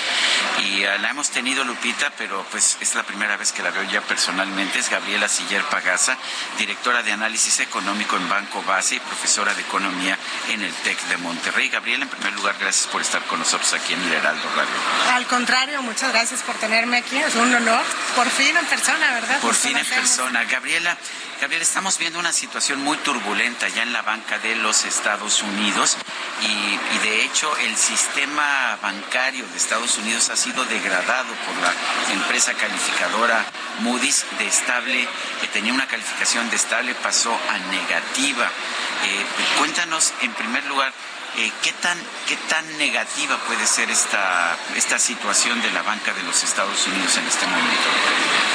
Y 0.65 0.85
ah, 0.85 0.99
la 0.99 1.11
hemos 1.11 1.31
tenido, 1.31 1.65
Lupita, 1.65 2.11
pero 2.19 2.45
pues 2.51 2.77
es 2.81 2.95
la 2.95 3.03
primera 3.03 3.37
vez 3.37 3.53
que 3.53 3.63
la 3.63 3.71
veo 3.71 3.85
ya 3.85 4.01
personalmente. 4.01 4.79
Es 4.79 4.91
Gabriela 4.91 5.29
Siller 5.29 5.63
Pagasa, 5.65 6.17
directora 6.59 7.03
de 7.05 7.13
análisis 7.13 7.61
económico 7.61 8.17
en 8.17 8.29
Banco 8.29 8.63
Base 8.63 8.97
y 8.97 9.01
profesora 9.01 9.55
de 9.55 9.63
economía 9.63 10.19
en 10.51 10.63
el 10.63 10.73
TEC 10.73 11.01
de 11.09 11.17
Monterrey. 11.19 11.69
Gabriela, 11.69 12.05
en 12.05 12.11
primer 12.11 12.33
lugar, 12.35 12.57
gracias 12.59 12.87
por 12.87 13.01
estar 13.01 13.23
con 13.25 13.39
nosotros 13.39 13.73
aquí 13.75 13.93
en 13.93 14.03
el 14.03 14.13
Heraldo 14.13 14.49
Radio. 14.57 15.15
Al 15.15 15.27
contrario, 15.27 15.83
muchas 15.83 16.13
gracias 16.13 16.43
por 16.43 16.57
tenerme 16.57 16.99
aquí. 16.99 17.17
Es 17.17 17.35
un 17.35 17.55
honor. 17.55 17.83
Por 18.17 18.29
fin 18.29 18.57
en 18.57 18.67
persona, 18.67 19.13
¿verdad? 19.13 19.41
Por 19.41 19.51
Nos 19.51 19.59
fin 19.59 19.77
en 19.77 19.87
persona. 19.87 20.45
Gabriela, 20.45 20.97
Gabriela, 21.45 21.63
estamos 21.63 21.99
viendo 21.99 22.19
una 22.19 22.33
situación 22.33 22.83
muy 22.83 22.97
turbulenta 22.97 23.69
ya 23.69 23.83
en 23.83 23.93
la 23.93 24.01
banca 24.01 24.39
de 24.39 24.57
los 24.57 24.87
Estados 24.87 25.43
Unidos 25.43 25.99
y, 26.41 26.97
y 26.97 26.99
de 27.01 27.23
hecho 27.23 27.55
el 27.59 27.77
sistema 27.77 28.79
bancario 28.81 29.47
de 29.47 29.55
Estados 29.59 29.99
Unidos 29.99 30.31
ha 30.31 30.37
sido 30.37 30.65
degradado 30.65 31.29
por 31.45 31.55
la 31.63 32.15
empresa 32.15 32.55
calificadora 32.55 33.45
Moody's 33.81 34.25
de 34.39 34.47
estable, 34.47 35.07
que 35.43 35.47
tenía 35.49 35.75
una 35.75 35.87
calificación 35.87 36.49
de 36.49 36.57
estable, 36.57 36.95
pasó 36.95 37.39
a 37.51 37.59
negativa. 37.59 38.47
Eh, 38.47 39.27
cuéntanos 39.59 40.15
en 40.23 40.33
primer 40.33 40.65
lugar. 40.65 40.95
Eh, 41.37 41.53
¿qué, 41.63 41.73
tan, 41.73 41.99
¿Qué 42.29 42.37
tan 42.49 42.79
negativa 42.79 43.37
puede 43.47 43.67
ser 43.67 43.91
esta, 43.91 44.57
esta 44.77 44.99
situación 44.99 45.61
de 45.63 45.71
la 45.73 45.83
banca 45.83 46.13
de 46.13 46.23
los 46.23 46.43
Estados 46.43 46.87
Unidos 46.87 47.17
en 47.17 47.27
este 47.27 47.47
momento? 47.47 47.89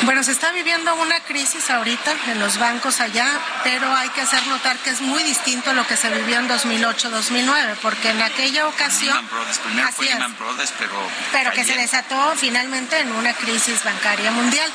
Bueno, 0.04 0.24
se 0.24 0.32
está 0.32 0.52
viviendo 0.52 0.96
una 0.96 1.20
crisis 1.22 1.70
ahorita 1.70 2.14
en 2.28 2.40
los 2.40 2.58
bancos 2.58 3.02
allá, 3.02 3.28
pero 3.64 3.94
hay 3.94 4.10
que 4.10 4.22
hacer 4.22 4.46
notar 4.48 4.78
que 4.78 4.92
es 4.92 5.02
muy 5.02 5.24
distinto 5.24 5.72
a 5.72 5.74
lo 5.74 5.86
que 5.86 5.98
se 5.98 6.10
vivió 6.10 6.40
en 6.40 6.48
2008-2009, 6.48 7.76
porque 7.82 8.10
en 8.10 8.22
aquella 8.22 8.68
ocasión... 8.68 9.16
Lehman 9.16 9.30
Brothers. 9.30 9.60
Primero 9.60 9.92
fue. 9.92 10.06
Lehman 10.06 10.38
Brothers, 10.38 10.74
pero. 10.80 10.94
pero 11.32 11.52
que 11.52 11.66
se 11.66 11.76
desató 11.76 12.34
finalmente 12.38 13.00
en 13.00 13.12
una 13.12 13.34
crisis 13.34 13.84
bancaria 13.84 14.32
mundial, 14.32 14.72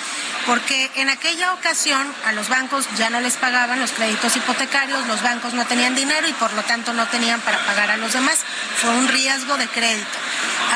porque 0.47 0.91
en 0.97 1.09
aquella 1.09 1.55
ocasión 1.55 2.07
a 2.27 2.33
los 2.33 2.49
bancos 2.49 2.87
ya 2.97 3.09
no 3.09 3.21
les 3.21 3.37
pagaban 3.37 3.81
los 3.81 3.93
créditos 3.93 4.37
hipotecarios, 4.37 5.07
los 5.07 5.23
bancos 5.23 5.55
no 5.55 5.65
tenían 5.67 5.95
dinero 5.95 6.29
y 6.29 6.33
por 6.35 6.53
lo 6.53 6.63
tanto 6.63 6.93
no 6.93 7.07
tenían 7.07 7.41
para 7.41 7.59
pagar 7.65 7.91
a 7.91 7.94
los 7.97 8.13
demás. 8.13 8.41
Fue 8.81 8.91
un 8.91 9.09
riesgo 9.09 9.57
de 9.57 9.69
crédito. 9.69 10.19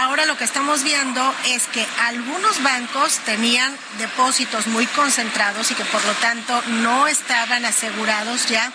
Ahora 0.01 0.27
lo 0.27 0.37
que 0.37 0.45
estamos 0.45 0.83
viendo 0.83 1.35
es 1.47 1.67
que 1.67 1.87
algunos 2.07 2.63
bancos 2.63 3.19
tenían 3.27 3.77
depósitos 3.99 4.67
muy 4.69 4.87
concentrados 4.87 5.71
y 5.71 5.75
que 5.75 5.85
por 5.85 6.05
lo 6.05 6.13
tanto 6.15 6.63
no 6.67 7.07
estaban 7.07 7.65
asegurados 7.65 8.47
ya 8.49 8.73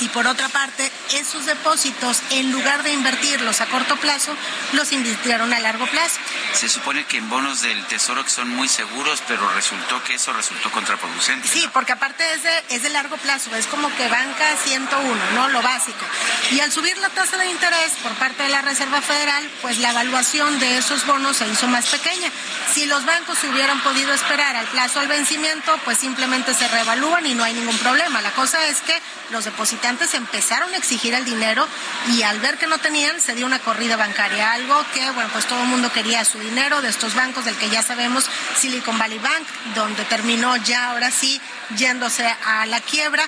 y 0.00 0.08
por 0.08 0.26
otra 0.26 0.48
parte, 0.48 0.90
esos 1.14 1.46
depósitos, 1.46 2.22
en 2.30 2.50
lugar 2.50 2.82
de 2.82 2.92
invertirlos 2.92 3.60
a 3.60 3.66
corto 3.66 3.96
plazo, 3.96 4.34
los 4.72 4.92
invirtieron 4.92 5.52
a 5.52 5.60
largo 5.60 5.86
plazo. 5.86 6.18
Se 6.54 6.68
supone 6.68 7.04
que 7.04 7.18
en 7.18 7.28
bonos 7.28 7.62
del 7.62 7.84
tesoro 7.86 8.24
que 8.24 8.30
son 8.30 8.48
muy 8.48 8.68
seguros, 8.68 9.22
pero 9.28 9.48
resultó 9.54 10.02
que 10.02 10.14
eso 10.14 10.32
resultó 10.32 10.70
contraproducente. 10.70 11.46
Sí, 11.48 11.68
porque 11.72 11.92
aparte 11.92 12.24
es 12.34 12.42
de, 12.42 12.64
es 12.70 12.82
de 12.82 12.88
largo 12.90 13.16
plazo, 13.18 13.54
es 13.54 13.66
como 13.66 13.94
que 13.96 14.08
banca 14.08 14.56
101, 14.64 15.14
¿no? 15.34 15.48
Lo 15.48 15.62
básico. 15.62 16.04
Y 16.50 16.60
al 16.60 16.72
subir 16.72 16.96
la 16.98 17.08
tasa 17.10 17.36
de 17.36 17.46
interés 17.46 17.92
por 18.02 18.12
parte 18.14 18.42
de 18.42 18.48
la 18.48 18.62
Reserva 18.62 19.00
Federal, 19.00 19.48
pues 19.60 19.78
la 19.78 19.90
evaluación 19.90 20.58
de 20.58 20.78
esos 20.78 21.06
bonos 21.06 21.36
se 21.36 21.48
hizo 21.48 21.68
más 21.68 21.86
pequeña. 21.86 22.30
Si 22.72 22.86
los 22.86 23.04
bancos 23.04 23.38
hubieran 23.44 23.80
podido 23.82 24.12
esperar 24.12 24.56
al 24.56 24.66
plazo 24.66 25.00
al 25.00 25.08
vencimiento, 25.08 25.78
pues 25.84 25.98
simplemente 25.98 26.54
se 26.54 26.66
reevalúan 26.68 27.26
y 27.26 27.34
no 27.34 27.44
hay 27.44 27.54
ningún 27.54 27.78
problema. 27.78 28.20
La 28.22 28.32
cosa 28.32 28.64
es 28.66 28.80
que 28.80 29.00
los 29.30 29.46
depositantes 29.72 30.12
empezaron 30.12 30.74
a 30.74 30.76
exigir 30.76 31.14
el 31.14 31.24
dinero 31.24 31.66
y 32.10 32.22
al 32.22 32.38
ver 32.40 32.58
que 32.58 32.66
no 32.66 32.76
tenían, 32.78 33.18
se 33.20 33.34
dio 33.34 33.46
una 33.46 33.58
corrida 33.58 33.96
bancaria, 33.96 34.52
algo 34.52 34.84
que, 34.92 35.10
bueno, 35.12 35.30
pues 35.32 35.46
todo 35.46 35.62
el 35.62 35.68
mundo 35.68 35.90
quería 35.90 36.24
su 36.26 36.38
dinero 36.38 36.82
de 36.82 36.90
estos 36.90 37.14
bancos 37.14 37.46
del 37.46 37.56
que 37.56 37.70
ya 37.70 37.82
sabemos, 37.82 38.28
Silicon 38.58 38.98
Valley 38.98 39.18
Bank, 39.18 39.46
donde 39.74 40.04
terminó 40.04 40.56
ya 40.56 40.90
ahora 40.90 41.10
sí 41.10 41.40
yéndose 41.76 42.26
a 42.26 42.66
la 42.66 42.80
quiebra. 42.80 43.26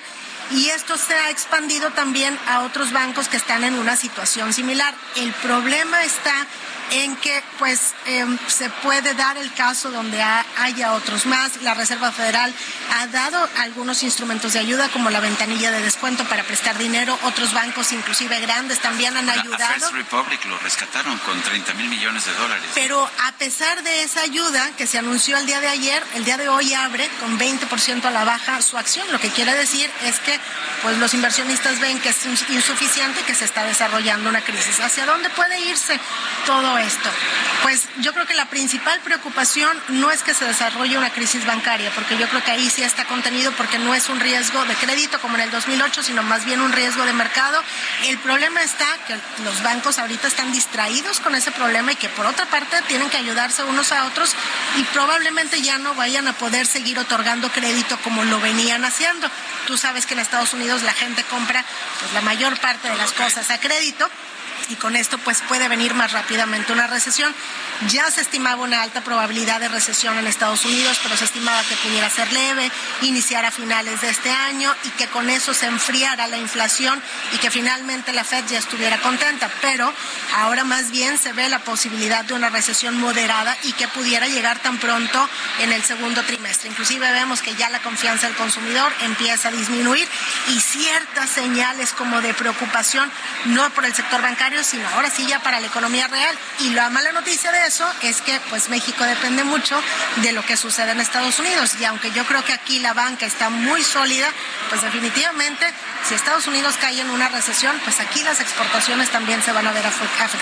Y 0.51 0.69
esto 0.69 0.95
se 0.97 1.15
ha 1.15 1.31
expandido 1.31 1.89
también 1.91 2.37
a 2.47 2.59
otros 2.59 2.91
bancos 2.91 3.27
que 3.27 3.37
están 3.37 3.63
en 3.63 3.73
una 3.73 3.95
situación 3.95 4.53
similar. 4.53 4.93
El 5.15 5.31
problema 5.33 6.03
está 6.03 6.45
en 6.91 7.15
que 7.17 7.43
pues 7.59 7.93
em, 8.05 8.37
se 8.47 8.69
puede 8.69 9.13
dar 9.15 9.37
el 9.37 9.51
caso 9.53 9.89
donde 9.91 10.21
ha- 10.21 10.45
haya 10.57 10.93
otros 10.93 11.25
más. 11.25 11.61
La 11.61 11.73
Reserva 11.73 12.11
Federal 12.11 12.53
ha 12.93 13.07
dado 13.07 13.49
algunos 13.57 14.03
instrumentos 14.03 14.53
de 14.53 14.59
ayuda 14.59 14.89
como 14.89 15.09
la 15.09 15.19
ventanilla 15.19 15.71
de 15.71 15.81
descuento 15.81 16.23
para 16.25 16.43
prestar 16.43 16.77
dinero. 16.77 17.17
Otros 17.23 17.53
bancos, 17.53 17.91
inclusive 17.91 18.39
grandes, 18.39 18.79
también 18.79 19.15
han 19.17 19.29
A 19.29 19.33
ayudado. 19.33 19.73
First 19.73 19.91
Republic 19.93 20.45
lo 20.45 20.57
rescataron 20.59 21.17
con 21.19 21.41
30 21.41 21.73
mil 21.73 21.87
millones 21.89 22.25
de 22.25 22.33
dólares. 22.33 22.65
Pero 22.75 23.09
a 23.25 23.31
pesar 23.33 23.81
de 23.83 24.03
esa 24.03 24.21
ayuda 24.21 24.69
que 24.77 24.87
se 24.87 24.97
anunció 24.99 25.37
el 25.37 25.45
día 25.45 25.59
de 25.61 25.67
ayer, 25.67 26.03
el 26.15 26.23
día 26.25 26.37
de 26.37 26.47
hoy 26.49 26.73
abre 26.73 27.09
con 27.19 27.37
20% 27.39 28.05
a 28.05 28.11
la 28.11 28.23
baja 28.23 28.61
su 28.61 28.77
acción. 28.77 29.11
Lo 29.11 29.19
que 29.19 29.29
quiere 29.29 29.53
decir 29.55 29.89
es 30.03 30.19
que 30.19 30.39
pues 30.81 30.97
los 30.97 31.13
inversionistas 31.13 31.79
ven 31.79 31.99
que 31.99 32.09
es 32.09 32.25
ins- 32.25 32.49
insuficiente 32.49 33.21
que 33.23 33.33
se 33.35 33.45
está 33.45 33.63
desarrollando 33.63 34.29
una 34.29 34.41
crisis. 34.41 34.79
¿Hacia 34.79 35.05
dónde 35.05 35.29
puede 35.31 35.59
irse 35.61 35.99
todo 36.45 36.74
todo 36.75 36.79
esto? 36.79 37.09
Pues 37.63 37.87
yo 37.99 38.13
creo 38.13 38.25
que 38.25 38.33
la 38.33 38.45
principal 38.45 38.99
preocupación 39.01 39.75
no 39.89 40.11
es 40.11 40.21
que 40.21 40.33
se 40.33 40.45
desarrolle 40.45 40.97
una 40.97 41.09
crisis 41.09 41.45
bancaria, 41.45 41.91
porque 41.95 42.17
yo 42.17 42.27
creo 42.29 42.43
que 42.43 42.51
ahí 42.51 42.69
sí 42.69 42.83
está 42.83 43.05
contenido 43.05 43.51
porque 43.53 43.79
no 43.79 43.95
es 43.95 44.09
un 44.09 44.19
riesgo 44.19 44.63
de 44.65 44.75
crédito 44.75 45.19
como 45.19 45.35
en 45.35 45.43
el 45.43 45.51
2008, 45.51 46.03
sino 46.03 46.23
más 46.23 46.45
bien 46.45 46.61
un 46.61 46.71
riesgo 46.71 47.03
de 47.05 47.13
mercado. 47.13 47.61
El 48.05 48.17
problema 48.19 48.61
está 48.61 48.85
que 49.07 49.15
los 49.43 49.63
bancos 49.63 49.97
ahorita 49.99 50.27
están 50.27 50.51
distraídos 50.51 51.19
con 51.19 51.33
ese 51.35 51.51
problema 51.51 51.91
y 51.93 51.95
que 51.95 52.09
por 52.09 52.25
otra 52.25 52.45
parte 52.45 52.81
tienen 52.87 53.09
que 53.09 53.17
ayudarse 53.17 53.63
unos 53.63 53.91
a 53.91 54.05
otros 54.05 54.35
y 54.77 54.83
probablemente 54.85 55.61
ya 55.61 55.77
no 55.77 55.95
vayan 55.95 56.27
a 56.27 56.33
poder 56.33 56.67
seguir 56.67 56.99
otorgando 56.99 57.49
crédito 57.51 57.97
como 58.03 58.23
lo 58.25 58.39
venían 58.39 58.85
haciendo. 58.85 59.29
Tú 59.65 59.77
sabes 59.77 60.05
que 60.05 60.13
en 60.13 60.19
Estados 60.19 60.53
Unidos 60.53 60.83
la 60.83 60.93
gente 60.93 61.23
compra 61.23 61.63
pues 61.99 62.13
la 62.13 62.21
mayor 62.21 62.59
parte 62.59 62.89
de 62.89 62.95
las 62.95 63.13
cosas 63.13 63.49
a 63.49 63.59
crédito 63.59 64.09
y 64.69 64.75
con 64.75 64.95
esto 64.95 65.17
pues 65.19 65.41
puede 65.47 65.67
venir 65.67 65.93
más 65.93 66.11
rápidamente 66.11 66.73
una 66.73 66.87
recesión. 66.87 67.33
Ya 67.89 68.09
se 68.11 68.21
estimaba 68.21 68.63
una 68.63 68.81
alta 68.81 69.01
probabilidad 69.01 69.59
de 69.59 69.67
recesión 69.67 70.17
en 70.17 70.27
Estados 70.27 70.65
Unidos, 70.65 70.99
pero 71.03 71.17
se 71.17 71.25
estimaba 71.25 71.61
que 71.63 71.75
pudiera 71.75 72.09
ser 72.09 72.31
leve, 72.31 72.71
iniciar 73.01 73.45
a 73.45 73.51
finales 73.51 74.01
de 74.01 74.09
este 74.09 74.31
año 74.31 74.73
y 74.83 74.89
que 74.91 75.07
con 75.07 75.29
eso 75.29 75.53
se 75.53 75.65
enfriara 75.65 76.27
la 76.27 76.37
inflación 76.37 77.01
y 77.33 77.37
que 77.37 77.51
finalmente 77.51 78.13
la 78.13 78.23
Fed 78.23 78.45
ya 78.47 78.59
estuviera 78.59 78.99
contenta. 78.99 79.49
Pero 79.61 79.93
ahora 80.37 80.63
más 80.63 80.91
bien 80.91 81.17
se 81.17 81.33
ve 81.33 81.49
la 81.49 81.59
posibilidad 81.59 82.23
de 82.25 82.33
una 82.33 82.49
recesión 82.49 82.97
moderada 82.99 83.57
y 83.63 83.73
que 83.73 83.87
pudiera 83.87 84.27
llegar 84.27 84.59
tan 84.59 84.77
pronto 84.77 85.29
en 85.59 85.71
el 85.71 85.83
segundo 85.83 86.21
trimestre. 86.23 86.69
Inclusive 86.69 87.11
vemos 87.11 87.41
que 87.41 87.55
ya 87.55 87.69
la 87.69 87.81
confianza 87.81 88.27
del 88.27 88.35
consumidor 88.35 88.91
empieza 89.01 89.49
a 89.49 89.51
disminuir 89.51 90.07
y 90.47 90.59
ciertas 90.59 91.29
señales 91.29 91.91
como 91.91 92.21
de 92.21 92.33
preocupación, 92.33 93.11
no 93.45 93.69
por 93.71 93.85
el 93.85 93.93
sector 93.93 94.21
bancario, 94.21 94.44
sino 94.63 94.87
ahora 94.89 95.09
sí 95.09 95.25
ya 95.25 95.39
para 95.39 95.59
la 95.59 95.67
economía 95.67 96.07
real. 96.07 96.37
Y 96.59 96.69
la 96.69 96.89
mala 96.89 97.11
noticia 97.11 97.51
de 97.51 97.65
eso 97.65 97.85
es 98.01 98.21
que 98.21 98.39
pues 98.49 98.69
México 98.69 99.03
depende 99.03 99.43
mucho 99.43 99.81
de 100.17 100.31
lo 100.33 100.45
que 100.45 100.55
sucede 100.55 100.91
en 100.91 100.99
Estados 100.99 101.39
Unidos. 101.39 101.75
Y 101.79 101.85
aunque 101.85 102.11
yo 102.11 102.25
creo 102.25 102.43
que 102.43 102.53
aquí 102.53 102.79
la 102.79 102.93
banca 102.93 103.25
está 103.25 103.49
muy 103.49 103.83
sólida, 103.83 104.27
pues 104.69 104.81
definitivamente 104.81 105.65
si 106.07 106.13
Estados 106.13 106.45
Unidos 106.47 106.75
cae 106.79 107.01
en 107.01 107.09
una 107.09 107.29
recesión, 107.29 107.75
pues 107.83 107.99
aquí 107.99 108.21
las 108.23 108.39
exportaciones 108.39 109.09
también 109.09 109.41
se 109.41 109.51
van 109.51 109.65
a 109.65 109.71
ver 109.71 109.85
afectadas. 109.85 110.35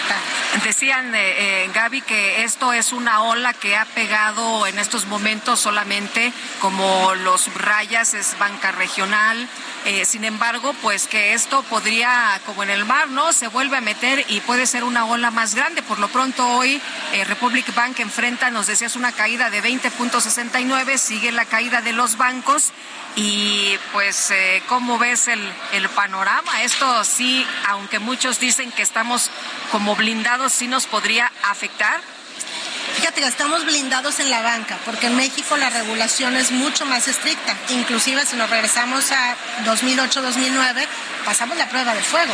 Decían, 0.63 1.15
eh, 1.15 1.63
eh, 1.63 1.71
Gaby, 1.73 2.01
que 2.01 2.43
esto 2.43 2.73
es 2.73 2.91
una 2.91 3.21
ola 3.23 3.53
que 3.53 3.77
ha 3.77 3.85
pegado 3.85 4.67
en 4.67 4.77
estos 4.79 5.05
momentos 5.05 5.59
solamente 5.59 6.33
como 6.59 7.15
los 7.15 7.53
rayas 7.55 8.13
es 8.13 8.37
banca 8.37 8.71
regional. 8.71 9.47
Eh, 9.85 10.05
sin 10.05 10.23
embargo, 10.23 10.73
pues 10.81 11.07
que 11.07 11.33
esto 11.33 11.63
podría, 11.63 12.39
como 12.45 12.63
en 12.63 12.69
el 12.69 12.85
mar, 12.85 13.09
¿no? 13.09 13.33
Se 13.33 13.47
vuelve 13.47 13.77
a 13.77 13.81
meter 13.81 13.92
y 14.27 14.41
puede 14.41 14.65
ser 14.65 14.83
una 14.83 15.05
ola 15.05 15.31
más 15.31 15.55
grande. 15.55 15.81
Por 15.81 15.99
lo 15.99 16.07
pronto 16.07 16.47
hoy 16.47 16.81
Republic 17.27 17.73
Bank 17.73 17.99
enfrenta, 17.99 18.49
nos 18.49 18.67
decías, 18.67 18.95
una 18.95 19.11
caída 19.11 19.49
de 19.49 19.63
20.69, 19.63 20.97
sigue 20.97 21.31
la 21.31 21.45
caída 21.45 21.81
de 21.81 21.93
los 21.93 22.17
bancos 22.17 22.71
y 23.15 23.77
pues, 23.91 24.33
¿cómo 24.67 24.97
ves 24.97 25.27
el, 25.27 25.41
el 25.73 25.87
panorama? 25.89 26.63
Esto 26.63 27.03
sí, 27.03 27.45
aunque 27.67 27.99
muchos 27.99 28.39
dicen 28.39 28.71
que 28.71 28.81
estamos 28.81 29.29
como 29.71 29.95
blindados, 29.95 30.53
sí 30.53 30.67
nos 30.67 30.87
podría 30.87 31.31
afectar. 31.43 32.01
Fíjate 32.95 33.21
que 33.21 33.27
estamos 33.27 33.65
blindados 33.65 34.19
en 34.19 34.29
la 34.29 34.41
banca, 34.41 34.77
porque 34.85 35.07
en 35.07 35.15
México 35.15 35.57
la 35.57 35.69
regulación 35.69 36.35
es 36.35 36.51
mucho 36.51 36.85
más 36.85 37.07
estricta. 37.07 37.55
Inclusive 37.69 38.25
si 38.25 38.35
nos 38.35 38.49
regresamos 38.49 39.11
a 39.11 39.35
2008-2009, 39.65 40.87
pasamos 41.25 41.57
la 41.57 41.67
prueba 41.69 41.93
de 41.95 42.01
fuego. 42.01 42.33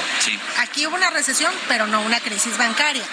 Aquí 0.57 0.86
hubo 0.86 0.95
una 0.95 1.10
recesión, 1.10 1.53
pero 1.68 1.88
no 1.88 2.02
una 2.02 2.19
crisis 2.19 2.57
bancaria. 2.57 3.03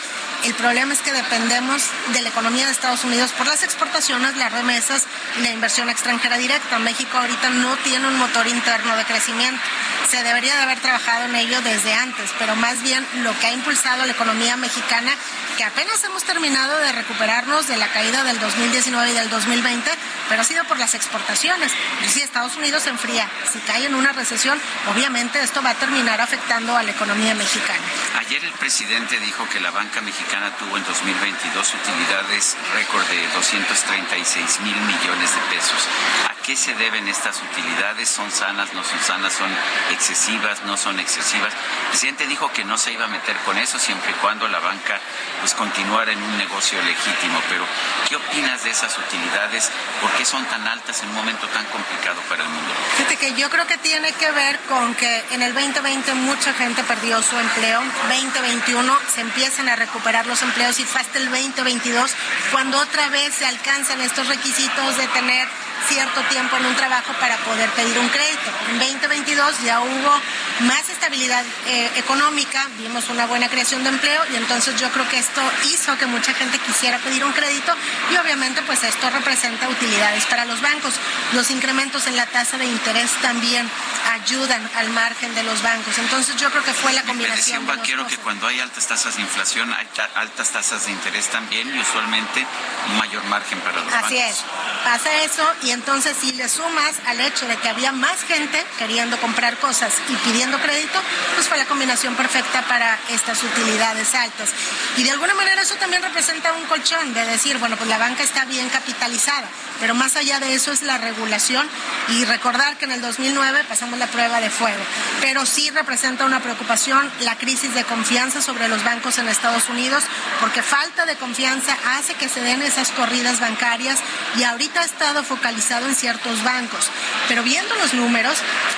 El 0.44 0.54
problema 0.54 0.92
es 0.92 1.00
que 1.00 1.12
dependemos 1.12 1.82
de 2.12 2.22
la 2.22 2.28
economía 2.28 2.66
de 2.66 2.72
Estados 2.72 3.04
Unidos 3.04 3.32
por 3.32 3.46
las 3.46 3.62
exportaciones, 3.62 4.36
las 4.36 4.52
remesas 4.52 5.06
la 5.42 5.50
inversión 5.50 5.88
extranjera 5.90 6.38
directa. 6.38 6.78
México 6.78 7.18
ahorita 7.18 7.50
no 7.50 7.76
tiene 7.78 8.06
un 8.06 8.18
motor 8.18 8.46
interno 8.46 8.96
de 8.96 9.04
crecimiento. 9.04 9.60
Se 10.08 10.22
debería 10.22 10.54
de 10.56 10.62
haber 10.62 10.78
trabajado 10.80 11.24
en 11.24 11.34
ello 11.34 11.60
desde 11.62 11.92
antes, 11.92 12.30
pero 12.38 12.54
más 12.56 12.80
bien 12.82 13.04
lo 13.22 13.36
que 13.38 13.48
ha 13.48 13.52
impulsado 13.52 14.06
la 14.06 14.12
economía 14.12 14.56
mexicana, 14.56 15.12
que 15.56 15.64
apenas 15.64 16.02
hemos 16.04 16.22
terminado 16.22 16.78
de 16.78 16.92
recuperarnos 16.92 17.66
de 17.66 17.76
la 17.76 17.88
caída 17.88 18.22
del 18.22 18.38
2019 18.38 19.10
y 19.10 19.14
del 19.14 19.30
2020, 19.30 19.90
pero 20.28 20.42
ha 20.42 20.44
sido 20.44 20.64
por 20.64 20.78
las 20.78 20.94
exportaciones. 20.94 21.72
Y 22.04 22.08
si 22.08 22.22
Estados 22.22 22.56
Unidos 22.56 22.84
se 22.84 22.90
enfría, 22.90 23.28
si 23.52 23.58
cae 23.60 23.86
en 23.86 23.94
una 23.94 24.12
recesión, 24.12 24.60
obviamente 24.92 25.40
esto 25.42 25.60
va 25.62 25.70
a 25.70 25.74
terminar 25.74 26.20
afectando 26.20 26.76
a 26.76 26.82
la 26.82 26.92
economía 26.92 27.34
mexicana. 27.34 27.82
Ayer 28.20 28.44
el 28.44 28.52
presidente 28.52 29.18
dijo 29.18 29.48
que 29.48 29.60
la 29.60 29.70
banca 29.70 30.00
mexicana 30.02 30.25
tuvo 30.58 30.76
en 30.76 30.84
2022 30.84 31.74
utilidades 31.74 32.56
récord 32.74 33.06
de 33.08 33.28
236 33.34 34.60
mil 34.60 34.76
millones 34.76 35.34
de 35.34 35.40
pesos. 35.54 36.35
¿A 36.46 36.48
qué 36.48 36.54
se 36.54 36.74
deben 36.74 37.08
estas 37.08 37.42
utilidades? 37.42 38.08
¿Son 38.08 38.30
sanas, 38.30 38.72
no 38.72 38.84
son 38.84 39.00
sanas, 39.00 39.32
son 39.32 39.50
excesivas, 39.90 40.62
no 40.62 40.76
son 40.76 41.00
excesivas? 41.00 41.52
El 41.52 41.88
presidente 41.88 42.24
dijo 42.28 42.52
que 42.52 42.64
no 42.64 42.78
se 42.78 42.92
iba 42.92 43.06
a 43.06 43.08
meter 43.08 43.36
con 43.38 43.58
eso 43.58 43.80
siempre 43.80 44.12
y 44.12 44.14
cuando 44.22 44.46
la 44.46 44.60
banca 44.60 45.00
pues 45.40 45.54
continuara 45.54 46.12
en 46.12 46.22
un 46.22 46.38
negocio 46.38 46.80
legítimo. 46.82 47.42
Pero, 47.48 47.66
¿qué 48.08 48.14
opinas 48.14 48.62
de 48.62 48.70
esas 48.70 48.96
utilidades? 48.96 49.72
¿Por 50.00 50.12
qué 50.12 50.24
son 50.24 50.44
tan 50.44 50.68
altas 50.68 51.02
en 51.02 51.08
un 51.08 51.16
momento 51.16 51.48
tan 51.48 51.64
complicado 51.64 52.20
para 52.28 52.44
el 52.44 52.48
mundo? 52.48 52.72
Fíjate 52.96 53.16
que 53.16 53.34
yo 53.34 53.50
creo 53.50 53.66
que 53.66 53.78
tiene 53.78 54.12
que 54.12 54.30
ver 54.30 54.60
con 54.68 54.94
que 54.94 55.24
en 55.32 55.42
el 55.42 55.52
2020 55.52 56.14
mucha 56.14 56.52
gente 56.52 56.84
perdió 56.84 57.20
su 57.22 57.36
empleo. 57.36 57.82
2021 58.08 58.98
se 59.12 59.22
empiezan 59.22 59.68
a 59.68 59.74
recuperar 59.74 60.28
los 60.28 60.40
empleos 60.42 60.78
y 60.78 60.84
fue 60.84 61.00
hasta 61.00 61.18
el 61.18 61.28
2022 61.28 62.12
cuando 62.52 62.78
otra 62.78 63.08
vez 63.08 63.34
se 63.34 63.46
alcanzan 63.46 64.00
estos 64.00 64.28
requisitos 64.28 64.96
de 64.96 65.08
tener 65.08 65.48
cierto 65.88 66.20
tiempo 66.30 66.56
en 66.56 66.66
un 66.66 66.74
trabajo 66.74 67.12
para 67.20 67.36
poder 67.38 67.68
pedir 67.70 67.98
un 67.98 68.08
crédito. 68.08 68.50
En 68.70 68.78
2022 68.78 69.62
ya 69.64 69.80
hubo 69.80 70.20
más 70.60 70.88
estabilidad 70.88 71.44
eh, 71.66 71.90
económica, 71.96 72.66
vimos 72.78 73.08
una 73.10 73.26
buena 73.26 73.48
creación 73.48 73.82
de 73.84 73.90
empleo 73.90 74.22
y 74.32 74.36
entonces 74.36 74.78
yo 74.80 74.90
creo 74.90 75.08
que 75.08 75.18
esto 75.18 75.40
hizo 75.64 75.96
que 75.98 76.06
mucha 76.06 76.32
gente 76.34 76.58
quisiera 76.58 76.98
pedir 76.98 77.24
un 77.24 77.32
crédito 77.32 77.74
y 78.12 78.16
obviamente 78.16 78.62
pues 78.62 78.82
esto 78.82 79.10
representa 79.10 79.68
utilidades 79.68 80.24
para 80.26 80.44
los 80.44 80.60
bancos. 80.60 80.94
Los 81.34 81.50
incrementos 81.50 82.06
en 82.06 82.16
la 82.16 82.26
tasa 82.26 82.58
de 82.58 82.64
interés 82.64 83.10
también 83.22 83.68
ayudan 84.12 84.68
al 84.76 84.90
margen 84.90 85.34
de 85.34 85.42
los 85.42 85.62
bancos. 85.62 85.98
Entonces 85.98 86.36
yo 86.36 86.50
creo 86.50 86.64
que 86.64 86.72
fue 86.72 86.92
la 86.92 87.02
combinación. 87.02 87.30
Me 87.30 87.36
decía 87.36 87.60
un 87.60 87.66
banquero 87.66 88.06
que 88.06 88.16
cuando 88.18 88.46
hay 88.46 88.60
altas 88.60 88.86
tasas 88.86 89.16
de 89.16 89.22
inflación, 89.22 89.72
hay 89.72 89.86
altas 90.14 90.50
tasas 90.50 90.86
de 90.86 90.92
interés 90.92 91.26
también 91.28 91.74
y 91.74 91.78
usualmente 91.78 92.46
un 92.88 92.98
mayor 92.98 93.24
margen 93.24 93.60
para 93.60 93.80
los 93.80 93.90
bancos. 93.90 94.06
Así 94.06 94.18
es, 94.18 94.44
pasa 94.84 95.22
eso 95.22 95.44
y 95.66 95.72
entonces 95.72 96.16
si 96.20 96.30
le 96.32 96.48
sumas 96.48 96.94
al 97.06 97.20
hecho 97.20 97.44
de 97.48 97.56
que 97.56 97.68
había 97.68 97.90
más 97.90 98.22
gente 98.22 98.64
queriendo 98.78 99.18
comprar 99.18 99.56
cosas 99.56 99.92
y 100.08 100.14
pidiendo 100.14 100.58
crédito, 100.60 101.00
pues 101.34 101.48
fue 101.48 101.58
la 101.58 101.64
combinación 101.64 102.14
perfecta 102.14 102.62
para 102.68 102.96
estas 103.10 103.42
utilidades 103.42 104.14
altas. 104.14 104.50
Y 104.96 105.02
de 105.02 105.10
alguna 105.10 105.34
manera 105.34 105.62
eso 105.62 105.74
también 105.74 106.04
representa 106.04 106.52
un 106.52 106.64
colchón 106.66 107.12
de 107.14 107.26
decir, 107.26 107.58
bueno, 107.58 107.76
pues 107.76 107.88
la 107.88 107.98
banca 107.98 108.22
está 108.22 108.44
bien 108.44 108.68
capitalizada, 108.68 109.48
pero 109.80 109.96
más 109.96 110.14
allá 110.14 110.38
de 110.38 110.54
eso 110.54 110.70
es 110.70 110.82
la 110.82 110.98
regulación 110.98 111.68
y 112.10 112.24
recordar 112.26 112.76
que 112.76 112.84
en 112.84 112.92
el 112.92 113.00
2009 113.00 113.64
pasamos 113.68 113.98
la 113.98 114.06
prueba 114.06 114.40
de 114.40 114.50
fuego, 114.50 114.82
pero 115.20 115.44
sí 115.46 115.70
representa 115.70 116.26
una 116.26 116.40
preocupación 116.40 117.10
la 117.22 117.36
crisis 117.38 117.74
de 117.74 117.82
confianza 117.82 118.40
sobre 118.40 118.68
los 118.68 118.84
bancos 118.84 119.18
en 119.18 119.28
Estados 119.28 119.68
Unidos, 119.68 120.04
porque 120.40 120.62
falta 120.62 121.06
de 121.06 121.16
confianza 121.16 121.76
hace 121.96 122.14
que 122.14 122.28
se 122.28 122.40
den 122.40 122.62
esas 122.62 122.92
corridas 122.92 123.40
bancarias 123.40 123.98
y 124.36 124.44
ahorita 124.44 124.82
ha 124.82 124.84
estado 124.84 125.24
focalizado 125.24 125.55
en 125.56 125.94
ciertos 125.94 126.44
bancos. 126.44 126.90
Pero 127.28 127.42
viendo 127.42 127.74
los 127.76 127.94
números, 127.94 128.36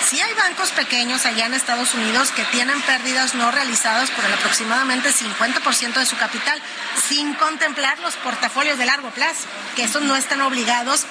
sí 0.09 0.21
hay 0.21 0.33
bancos 0.35 0.71
pequeños 0.71 1.27
allá 1.27 1.47
en 1.47 1.55
Estados 1.55 1.93
Unidos 1.95 2.31
que 2.31 2.45
tienen 2.45 2.81
pérdidas 2.83 3.35
no 3.35 3.51
realizadas 3.51 4.11
por 4.11 4.25
el 4.25 4.33
aproximadamente 4.33 5.11
50% 5.11 5.95
de 5.95 6.07
su 6.07 6.17
capital, 6.17 6.61
sin 7.09 7.35
contemplar 7.35 7.99
los 7.99 8.15
portafolios 8.17 8.79
de 8.79 8.87
largo 8.87 9.11
plazo, 9.11 9.47
que 9.75 9.85
esos 9.85 10.03
no 10.03 10.15
están 10.15 10.41
obligados 10.41 11.05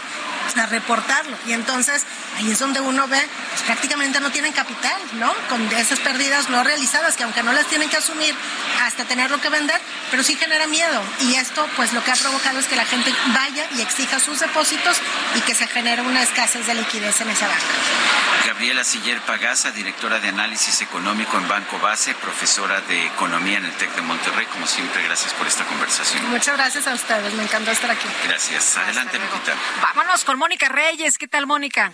a 0.56 0.66
reportarlo. 0.66 1.38
Y 1.46 1.54
entonces 1.54 2.04
ahí 2.38 2.52
es 2.52 2.60
donde 2.60 2.80
uno 2.80 3.08
ve, 3.08 3.22
pues 3.50 3.62
prácticamente 3.64 4.20
no 4.20 4.32
tienen 4.32 4.54
capital, 4.54 5.00
¿no? 5.14 5.34
Con 5.50 5.62
esas 5.74 6.00
pérdidas 6.00 6.50
no 6.50 6.64
realizadas, 6.64 7.16
que 7.16 7.24
aunque 7.24 7.44
no 7.44 7.52
las 7.52 7.68
tienen 7.68 7.90
que 7.90 7.98
asumir 7.98 8.34
hasta 8.84 9.04
tenerlo 9.06 9.40
que 9.42 9.50
vender, 9.50 9.80
pero 10.10 10.24
sí 10.24 10.36
genera 10.36 10.68
miedo. 10.68 11.02
Y 11.22 11.36
esto, 11.36 11.68
pues 11.76 11.94
lo 11.94 12.04
que 12.04 12.12
ha 12.12 12.16
provocado 12.16 12.60
es 12.60 12.68
que 12.68 12.76
la 12.76 12.86
gente 12.86 13.14
vaya 13.34 13.68
y 13.78 13.82
exija 13.82 14.20
sus 14.20 14.40
depósitos 14.40 14.98
y 15.36 15.42
que 15.42 15.54
se 15.58 15.66
genere 15.66 16.04
una 16.04 16.22
escasez 16.22 16.68
de 16.68 16.76
liquidez 16.76 17.20
en 17.22 17.30
esa 17.32 17.48
banca. 17.48 17.64
Gabriela 18.46 18.84
Siller 18.84 19.20
Pagasa, 19.22 19.72
directora 19.72 20.20
de 20.20 20.30
análisis 20.30 20.82
económico 20.82 21.36
en 21.38 21.48
Banco 21.48 21.80
Base, 21.80 22.14
profesora 22.14 22.80
de 22.82 23.08
economía 23.08 23.58
en 23.58 23.66
el 23.66 23.72
TEC 23.74 23.92
de 23.96 24.02
Monterrey. 24.04 24.46
Como 24.46 24.68
siempre, 24.68 25.02
gracias 25.04 25.34
por 25.34 25.48
esta 25.48 25.66
conversación. 25.66 26.30
Muchas 26.30 26.56
gracias 26.58 26.88
a 26.88 26.94
ustedes, 26.94 27.34
me 27.34 27.42
encantó 27.42 27.72
estar 27.72 27.90
aquí. 27.90 28.08
Gracias. 28.28 28.78
Adelante, 28.78 29.18
Lupita. 29.18 29.54
Vámonos 29.82 30.24
con 30.24 30.38
Mónica 30.38 30.70
Reyes. 30.70 31.18
¿Qué 31.18 31.28
tal, 31.28 31.48
Mónica? 31.48 31.92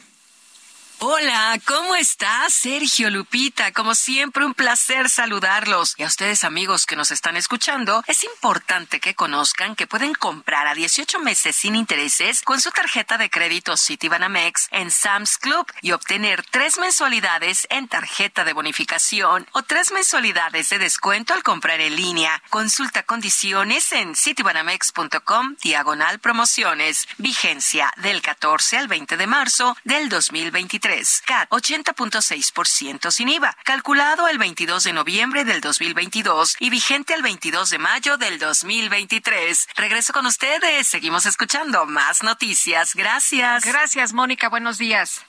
Hola, 0.99 1.59
¿cómo 1.65 1.95
está 1.95 2.49
Sergio 2.49 3.09
Lupita? 3.09 3.73
Como 3.73 3.93
siempre, 3.93 4.45
un 4.45 4.53
placer 4.53 5.09
saludarlos. 5.09 5.95
Y 5.97 6.03
a 6.03 6.07
ustedes, 6.07 6.45
amigos 6.45 6.85
que 6.85 6.95
nos 6.95 7.11
están 7.11 7.35
escuchando, 7.35 8.03
es 8.07 8.23
importante 8.23 9.01
que 9.01 9.15
conozcan 9.15 9.75
que 9.75 9.87
pueden 9.87 10.13
comprar 10.13 10.65
a 10.67 10.75
18 10.75 11.19
meses 11.19 11.57
sin 11.57 11.75
intereses 11.75 12.41
con 12.41 12.61
su 12.61 12.71
tarjeta 12.71 13.17
de 13.17 13.29
crédito 13.29 13.75
Citibanamex 13.75 14.69
en 14.71 14.91
Sam's 14.91 15.37
Club 15.37 15.65
y 15.81 15.91
obtener 15.91 16.45
tres 16.49 16.77
mensualidades 16.77 17.67
en 17.69 17.89
tarjeta 17.89 18.45
de 18.45 18.53
bonificación 18.53 19.47
o 19.51 19.63
tres 19.63 19.91
mensualidades 19.91 20.69
de 20.69 20.79
descuento 20.79 21.33
al 21.33 21.43
comprar 21.43 21.81
en 21.81 21.97
línea. 21.97 22.41
Consulta 22.49 23.03
condiciones 23.03 23.91
en 23.91 24.15
citibanamex.com 24.15 25.55
diagonal 25.61 26.19
promociones. 26.19 27.07
Vigencia 27.17 27.91
del 27.97 28.21
14 28.21 28.77
al 28.77 28.87
20 28.87 29.17
de 29.17 29.27
marzo 29.27 29.75
del 29.83 30.07
2023. 30.07 30.82
CAT 30.83 31.49
80.6% 31.49 33.09
sin 33.09 33.29
IVA, 33.29 33.55
calculado 33.63 34.27
el 34.27 34.37
22 34.37 34.83
de 34.83 34.91
noviembre 34.91 35.45
del 35.45 35.61
2022 35.61 36.57
y 36.59 36.69
vigente 36.69 37.13
el 37.13 37.21
22 37.21 37.69
de 37.69 37.77
mayo 37.77 38.17
del 38.17 38.37
2023. 38.37 39.69
Regreso 39.77 40.11
con 40.11 40.25
ustedes, 40.25 40.87
seguimos 40.87 41.25
escuchando 41.25 41.85
más 41.85 42.21
noticias. 42.21 42.95
Gracias. 42.95 43.63
Gracias, 43.63 44.11
Mónica, 44.11 44.49
buenos 44.49 44.77
días. 44.77 45.21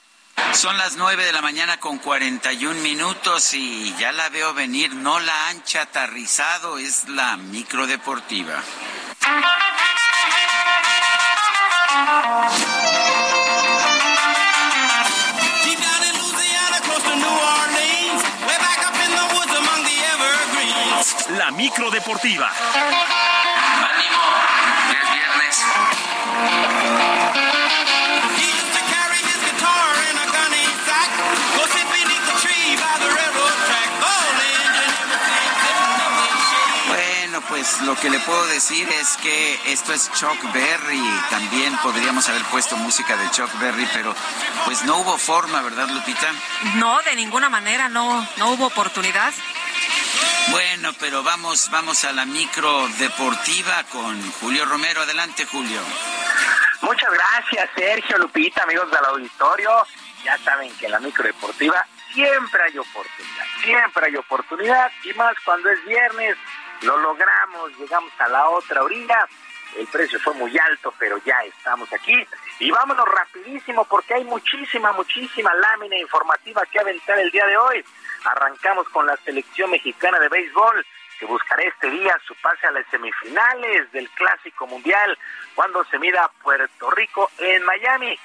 Son 0.51 0.77
las 0.77 0.97
nueve 0.97 1.23
de 1.23 1.31
la 1.31 1.41
mañana 1.41 1.79
con 1.79 1.99
41 1.99 2.81
minutos 2.81 3.53
y 3.53 3.95
ya 3.97 4.11
la 4.11 4.27
veo 4.27 4.53
venir, 4.53 4.93
no 4.93 5.21
la 5.21 5.47
ancha 5.47 5.83
aterrizado, 5.83 6.77
es 6.77 7.07
la 7.07 7.37
microdeportiva. 7.37 8.61
Micro 21.55 21.89
deportiva. 21.89 22.49
Ánimo, 22.49 24.21
es 24.89 25.11
viernes. 25.13 25.65
Bueno, 36.87 37.41
pues 37.47 37.81
lo 37.81 37.95
que 37.95 38.09
le 38.09 38.19
puedo 38.19 38.45
decir 38.47 38.87
es 38.89 39.17
que 39.17 39.59
esto 39.65 39.93
es 39.93 40.11
Chuck 40.13 40.53
Berry. 40.53 41.01
También 41.29 41.75
podríamos 41.77 42.27
haber 42.29 42.43
puesto 42.45 42.75
música 42.77 43.15
de 43.17 43.29
Chuck 43.31 43.49
Berry, 43.59 43.87
pero 43.93 44.13
pues 44.65 44.83
no 44.83 44.97
hubo 44.97 45.17
forma, 45.17 45.61
¿verdad, 45.61 45.87
Lupita? 45.89 46.31
No, 46.75 47.01
de 47.01 47.15
ninguna 47.15 47.49
manera, 47.49 47.89
no, 47.89 48.27
no 48.37 48.51
hubo 48.51 48.67
oportunidad. 48.67 49.33
Bueno, 50.51 50.91
pero 50.99 51.23
vamos, 51.23 51.69
vamos 51.71 52.05
a 52.05 52.11
la 52.11 52.25
micro 52.25 52.87
deportiva 52.99 53.83
con 53.91 54.31
Julio 54.33 54.65
Romero. 54.65 55.01
Adelante, 55.01 55.45
Julio. 55.45 55.79
Muchas 56.81 57.11
gracias, 57.11 57.69
Sergio 57.75 58.17
Lupita, 58.19 58.63
amigos 58.63 58.89
del 58.91 59.05
auditorio. 59.05 59.71
Ya 60.23 60.37
saben 60.39 60.71
que 60.77 60.85
en 60.85 60.91
la 60.91 60.99
micro 60.99 61.23
deportiva 61.23 61.85
siempre 62.13 62.63
hay 62.63 62.77
oportunidad, 62.77 63.45
siempre 63.63 64.05
hay 64.05 64.15
oportunidad 64.15 64.91
y 65.03 65.13
más 65.13 65.35
cuando 65.43 65.69
es 65.69 65.83
viernes. 65.85 66.37
Lo 66.81 66.97
logramos, 66.97 67.71
llegamos 67.79 68.11
a 68.19 68.27
la 68.27 68.47
otra 68.49 68.83
orilla. 68.83 69.27
El 69.75 69.87
precio 69.87 70.19
fue 70.19 70.33
muy 70.35 70.57
alto, 70.57 70.93
pero 70.99 71.17
ya 71.25 71.37
estamos 71.43 71.91
aquí. 71.91 72.25
Y 72.59 72.71
vámonos 72.71 73.05
rapidísimo 73.07 73.83
porque 73.85 74.13
hay 74.13 74.23
muchísima, 74.23 74.91
muchísima 74.93 75.53
lámina 75.55 75.97
informativa 75.97 76.63
que 76.71 76.79
aventar 76.79 77.17
el 77.19 77.31
día 77.31 77.45
de 77.45 77.57
hoy. 77.57 77.85
Arrancamos 78.25 78.89
con 78.89 79.05
la 79.05 79.15
selección 79.17 79.71
mexicana 79.71 80.19
de 80.19 80.29
béisbol 80.29 80.85
que 81.19 81.25
buscará 81.25 81.63
este 81.63 81.89
día 81.89 82.17
su 82.27 82.35
pase 82.35 82.67
a 82.67 82.71
las 82.71 82.85
semifinales 82.87 83.91
del 83.91 84.09
Clásico 84.09 84.67
Mundial 84.67 85.17
cuando 85.53 85.83
se 85.85 85.99
mida 85.99 86.25
a 86.25 86.29
Puerto 86.43 86.91
Rico 86.91 87.29
en 87.37 87.63
Miami. 87.63 88.17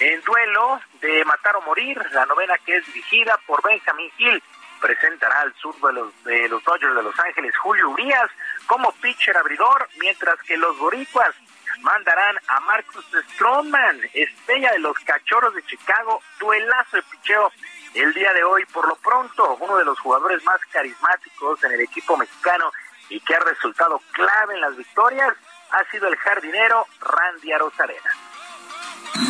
En 0.00 0.22
duelo 0.22 0.80
de 1.00 1.24
Matar 1.24 1.56
o 1.56 1.62
Morir, 1.62 2.00
la 2.12 2.24
novena 2.26 2.56
que 2.64 2.76
es 2.76 2.86
dirigida 2.86 3.36
por 3.46 3.62
Benjamin 3.62 4.10
Hill, 4.16 4.42
presentará 4.80 5.40
al 5.40 5.52
sur 5.54 5.74
de 5.80 5.92
los, 5.92 6.24
de 6.24 6.48
los 6.48 6.62
Dodgers 6.62 6.94
de 6.94 7.02
Los 7.02 7.18
Ángeles 7.18 7.56
Julio 7.58 7.90
Urias 7.90 8.30
como 8.66 8.92
pitcher 8.92 9.36
abridor, 9.36 9.88
mientras 9.98 10.40
que 10.42 10.56
los 10.56 10.78
boricuas 10.78 11.34
mandarán 11.80 12.36
a 12.46 12.60
Marcus 12.60 13.04
Stroman, 13.32 14.00
estrella 14.14 14.72
de 14.72 14.78
los 14.78 14.96
Cachorros 15.00 15.54
de 15.54 15.64
Chicago, 15.64 16.22
duelazo 16.38 16.96
de 16.96 17.02
picheo 17.02 17.52
el 18.00 18.14
día 18.14 18.32
de 18.32 18.44
hoy. 18.44 18.64
Por 18.66 18.86
lo 18.88 18.96
pronto, 18.96 19.56
uno 19.60 19.76
de 19.76 19.84
los 19.84 19.98
jugadores 20.00 20.42
más 20.44 20.60
carismáticos 20.72 21.62
en 21.64 21.72
el 21.72 21.80
equipo 21.80 22.16
mexicano 22.16 22.70
y 23.08 23.20
que 23.20 23.34
ha 23.34 23.40
resultado 23.40 24.00
clave 24.12 24.54
en 24.54 24.60
las 24.60 24.76
victorias 24.76 25.34
ha 25.70 25.84
sido 25.90 26.08
el 26.08 26.16
jardinero 26.16 26.86
Randy 27.00 27.52
Arozarena. 27.52 28.10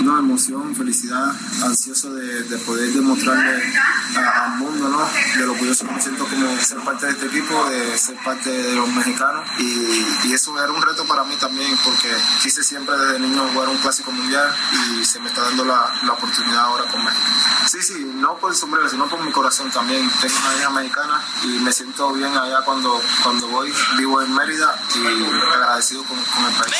Una 0.00 0.18
emoción, 0.18 0.76
felicidad, 0.76 1.32
ansioso 1.64 2.12
de, 2.14 2.42
de 2.42 2.58
poder 2.58 2.92
demostrarle 2.92 3.72
al 4.16 4.50
mundo, 4.58 4.88
¿no? 4.88 5.08
De 5.38 5.46
lo 5.46 5.54
curioso 5.54 5.86
que 5.86 5.92
me 5.92 6.00
siento 6.00 6.26
como 6.26 6.60
ser 6.60 6.78
parte 6.80 7.06
de 7.06 7.12
este 7.12 7.26
equipo, 7.26 7.64
de 7.70 7.96
ser 7.96 8.16
parte 8.22 8.50
de 8.50 8.74
los 8.74 8.86
mexicanos. 8.88 9.48
Y, 9.58 10.28
y 10.28 10.32
eso 10.34 10.56
era 10.62 10.70
un 10.70 10.82
reto 10.82 11.06
para 11.06 11.24
mí 11.24 11.34
también, 11.36 11.76
porque 11.84 12.14
quise 12.42 12.62
siempre 12.62 12.96
desde 12.98 13.18
niño 13.20 13.48
jugar 13.52 13.68
un 13.70 13.78
clásico 13.78 14.12
mundial 14.12 14.54
y 15.00 15.04
se 15.04 15.20
me 15.20 15.28
está 15.28 15.42
dando 15.42 15.64
la, 15.64 15.90
la 16.02 16.12
oportunidad 16.12 16.58
ahora 16.58 16.84
con 16.84 17.02
México. 17.02 17.26
Sí, 17.68 17.82
sí, 17.82 18.12
no 18.16 18.36
por 18.36 18.52
el 18.52 18.56
sombrero, 18.58 18.88
sino 18.90 19.08
por 19.08 19.24
mi 19.24 19.32
corazón 19.32 19.70
también. 19.70 20.08
Tengo 20.20 20.34
una 20.38 20.56
hija 20.58 20.70
mexicana 20.70 21.22
y 21.44 21.46
me 21.60 21.72
siento 21.72 22.12
bien 22.12 22.36
allá 22.36 22.60
cuando, 22.64 23.00
cuando 23.22 23.48
voy. 23.48 23.72
Vivo 23.96 24.20
en 24.20 24.34
Mérida 24.34 24.78
y 24.94 25.54
agradecido 25.54 26.04
con, 26.04 26.22
con 26.22 26.44
el 26.44 26.52
país. 26.52 26.74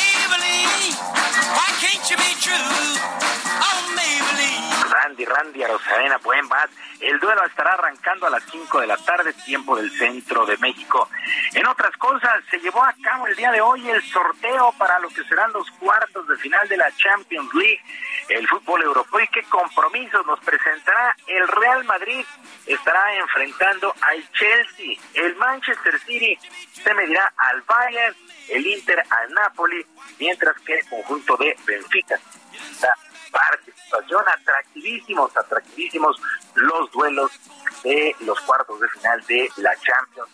Randy, 5.09 5.25
Randy 5.25 5.63
Arozarena, 5.63 6.19
buen 6.19 6.49
bat. 6.49 6.71
El 7.01 7.19
duelo 7.19 7.45
estará 7.47 7.73
arrancando 7.73 8.27
a 8.27 8.31
las 8.31 8.43
5 8.51 8.81
de 8.81 8.87
la 8.87 8.97
tarde, 8.97 9.33
tiempo 9.45 9.77
del 9.77 9.91
centro 9.91 10.45
de 10.45 10.57
México. 10.59 11.09
En 11.55 11.67
otras 11.67 11.97
cosas, 11.97 12.45
se 12.51 12.59
llevó 12.59 12.83
a 12.83 12.95
cabo 13.03 13.27
el 13.27 13.37
día 13.37 13.51
de 13.51 13.61
hoy 13.61 13.89
el 13.89 14.03
sorteo 14.03 14.75
para 14.77 14.99
lo 14.99 15.09
que 15.09 15.25
serán 15.25 15.53
los 15.53 15.71
cuartos 15.73 16.27
de 16.29 16.37
final 16.37 16.69
de 16.69 16.77
la 16.77 16.91
Champions 16.97 17.53
League, 17.55 17.81
el 18.29 18.47
fútbol 18.49 18.83
europeo. 18.83 19.21
¿Y 19.21 19.29
qué 19.29 19.43
compromisos 19.45 20.27
nos 20.27 20.41
presentará? 20.41 21.17
El 21.27 21.49
Real 21.49 21.85
Madrid 21.85 22.25
estará 22.67 23.15
enfrentando 23.15 23.95
al 24.03 24.33
Chelsea. 24.33 24.97
El 25.15 25.37
Manchester 25.37 25.99
City 26.01 26.39
se 26.73 26.93
medirá 26.95 27.33
al 27.37 27.63
Bayern, 27.63 28.17
el 28.51 28.67
Inter 28.67 29.03
al 29.09 29.33
Napoli, 29.33 29.87
mientras 30.19 30.57
que 30.63 30.75
el 30.75 30.89
conjunto 30.89 31.37
de 31.37 31.57
Benfica 31.67 32.19
está 32.71 32.95
participación, 33.31 34.25
atractivísimos, 34.29 35.37
atractivísimos 35.37 36.21
los 36.55 36.91
duelos 36.93 37.31
de 37.83 38.15
los 38.21 38.41
cuartos 38.41 38.81
de 38.81 38.89
final 38.89 39.21
de 39.27 39.49
la 39.57 39.75
Champions. 39.77 40.31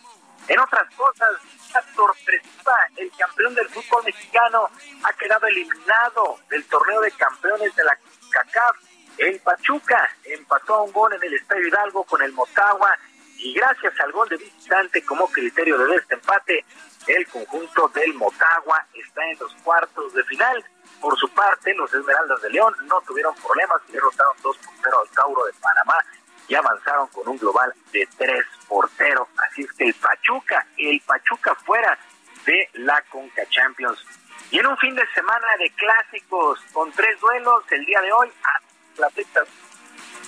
En 0.46 0.58
otras 0.60 0.94
cosas, 0.94 1.30
una 1.70 1.94
sorpresiva, 1.94 2.76
el 2.96 3.10
campeón 3.16 3.54
del 3.54 3.68
fútbol 3.68 4.04
mexicano 4.04 4.68
ha 5.02 5.12
quedado 5.14 5.46
eliminado 5.46 6.38
del 6.50 6.64
torneo 6.66 7.00
de 7.00 7.10
campeones 7.12 7.74
de 7.74 7.84
la 7.84 7.98
CACAF. 8.30 8.76
El 9.16 9.40
Pachuca 9.40 10.10
empató 10.24 10.74
a 10.74 10.82
un 10.82 10.92
gol 10.92 11.12
en 11.14 11.22
el 11.22 11.34
Estadio 11.34 11.68
Hidalgo 11.68 12.04
con 12.04 12.20
el 12.22 12.32
Motagua 12.32 12.96
y 13.38 13.54
gracias 13.54 13.98
al 14.00 14.12
gol 14.12 14.28
de 14.28 14.36
visitante 14.36 15.04
como 15.04 15.28
criterio 15.28 15.78
de 15.78 15.94
desempate, 15.94 16.64
el 17.06 17.26
conjunto 17.28 17.88
del 17.88 18.14
Motagua 18.14 18.86
está 18.94 19.24
en 19.30 19.38
los 19.38 19.52
cuartos 19.56 20.12
de 20.14 20.24
final. 20.24 20.64
Por 21.04 21.18
su 21.18 21.28
parte, 21.28 21.74
los 21.74 21.92
Esmeraldas 21.92 22.40
de 22.40 22.48
León 22.48 22.74
no 22.86 22.98
tuvieron 23.02 23.34
problemas 23.34 23.78
y 23.90 23.92
derrotaron 23.92 24.32
2 24.42 24.56
por 24.56 24.74
0 24.82 25.00
al 25.02 25.08
Tauro 25.10 25.44
de 25.44 25.52
Panamá 25.52 25.96
y 26.48 26.54
avanzaron 26.54 27.06
con 27.08 27.28
un 27.28 27.36
global 27.36 27.74
de 27.92 28.08
3 28.16 28.42
por 28.66 28.88
0. 28.96 29.28
Así 29.36 29.64
es 29.64 29.72
que 29.74 29.84
el 29.84 29.94
Pachuca, 29.96 30.66
el 30.78 30.98
Pachuca 31.02 31.54
fuera 31.56 31.98
de 32.46 32.70
la 32.72 33.02
Conca 33.10 33.42
Champions. 33.50 34.02
Y 34.50 34.60
en 34.60 34.66
un 34.66 34.78
fin 34.78 34.94
de 34.94 35.06
semana 35.12 35.46
de 35.58 35.70
clásicos 35.72 36.58
con 36.72 36.90
tres 36.92 37.20
duelos, 37.20 37.64
el 37.70 37.84
día 37.84 38.00
de 38.00 38.10
hoy, 38.10 38.32
a 38.42 39.00
la 39.02 39.10
fecha 39.10 39.42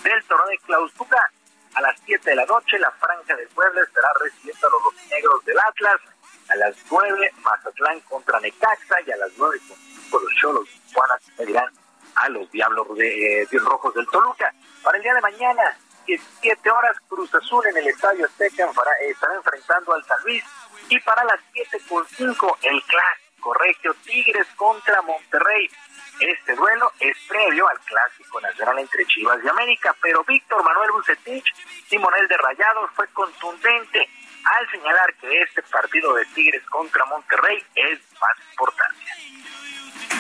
del 0.02 0.24
torneo 0.24 0.46
de 0.48 0.58
clausura, 0.58 1.30
a 1.72 1.80
las 1.80 1.98
7 2.04 2.28
de 2.28 2.36
la 2.36 2.44
noche, 2.44 2.78
la 2.78 2.90
Franja 2.90 3.34
de 3.34 3.46
Puebla 3.46 3.80
estará 3.80 4.10
recibiendo 4.22 4.66
a 4.66 4.70
los 4.72 4.82
rojinegros 4.82 5.42
del 5.46 5.58
Atlas. 5.58 6.00
A 6.50 6.56
las 6.56 6.76
9, 6.90 7.32
Mazatlán 7.42 7.98
contra 8.00 8.40
Necaxa 8.40 8.96
y 9.06 9.10
a 9.10 9.16
las 9.16 9.30
9 9.38 9.58
con 9.66 9.95
los 10.22 10.34
Cholos 10.34 10.68
medirán 11.38 11.72
a 12.16 12.28
los 12.28 12.50
Diablos 12.50 12.96
de, 12.96 13.42
eh, 13.42 13.46
de 13.50 13.58
Rojos 13.58 13.94
del 13.94 14.06
Toluca. 14.08 14.52
Para 14.82 14.96
el 14.96 15.02
día 15.02 15.14
de 15.14 15.20
mañana, 15.20 15.78
17 16.06 16.70
horas, 16.70 16.96
Cruz 17.08 17.34
Azul 17.34 17.66
en 17.66 17.76
el 17.76 17.88
Estadio 17.88 18.26
Azteca 18.26 18.70
estará 19.00 19.34
enfrentando 19.34 19.92
al 19.92 20.04
San 20.04 20.22
Luis. 20.24 20.44
Y 20.88 20.98
para 21.00 21.24
las 21.24 21.40
7 21.52 21.78
con 21.88 22.06
5, 22.06 22.58
el 22.62 22.82
clásico 22.82 23.26
Corregio, 23.40 23.94
Tigres 24.04 24.46
contra 24.56 25.02
Monterrey. 25.02 25.70
Este 26.18 26.54
duelo 26.56 26.90
es 26.98 27.16
previo 27.28 27.68
al 27.68 27.78
clásico 27.80 28.40
nacional 28.40 28.78
entre 28.78 29.06
Chivas 29.06 29.38
y 29.44 29.48
América, 29.48 29.94
pero 30.00 30.24
Víctor 30.24 30.64
Manuel 30.64 30.90
Bucetich, 30.92 31.44
timonel 31.88 32.26
de 32.26 32.36
Rayados, 32.38 32.90
fue 32.96 33.06
contundente 33.08 34.08
al 34.44 34.70
señalar 34.70 35.14
que 35.14 35.42
este 35.42 35.62
partido 35.62 36.14
de 36.14 36.24
Tigres 36.26 36.64
contra 36.70 37.04
Monterrey 37.04 37.62
es 37.74 38.00
más 38.20 38.36
importante 38.50 39.25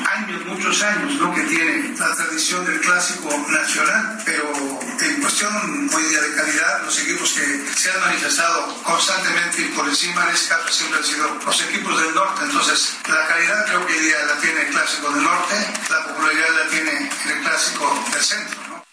años, 0.06 0.44
muchos 0.46 0.82
años, 0.82 1.14
¿no? 1.14 1.34
que 1.34 1.42
tiene 1.42 1.96
la 1.98 2.14
tradición 2.14 2.64
del 2.64 2.80
clásico 2.80 3.28
nacional, 3.48 4.18
pero 4.24 4.52
en 5.00 5.20
cuestión 5.20 5.90
hoy 5.92 6.02
día 6.04 6.20
de 6.20 6.34
calidad, 6.34 6.82
los 6.84 6.98
equipos 7.00 7.32
que 7.32 7.74
se 7.74 7.90
han 7.90 8.00
manifestado 8.00 8.82
constantemente 8.82 9.62
y 9.62 9.68
por 9.68 9.86
encima 9.86 10.24
de 10.26 10.34
este 10.34 10.54
caso 10.54 10.68
siempre 10.70 10.98
han 10.98 11.04
sido 11.04 11.28
los 11.44 11.62
equipos 11.62 12.00
del 12.00 12.14
norte. 12.14 12.44
Entonces, 12.44 12.98
la 13.08 13.26
calidad 13.26 13.66
creo 13.66 13.86
que 13.86 13.92
hoy 13.94 14.00
día 14.00 14.16
la 14.26 14.40
tiene 14.40 14.60
el 14.62 14.68
clásico 14.68 15.10
del 15.10 15.24
norte, 15.24 15.54
la 15.90 16.04
popularidad 16.04 16.48
la 16.64 16.70
tiene 16.70 16.92
el 16.92 17.40
clásico 17.42 18.04
del 18.12 18.22
centro. 18.22 18.60
¿no? 18.68 18.84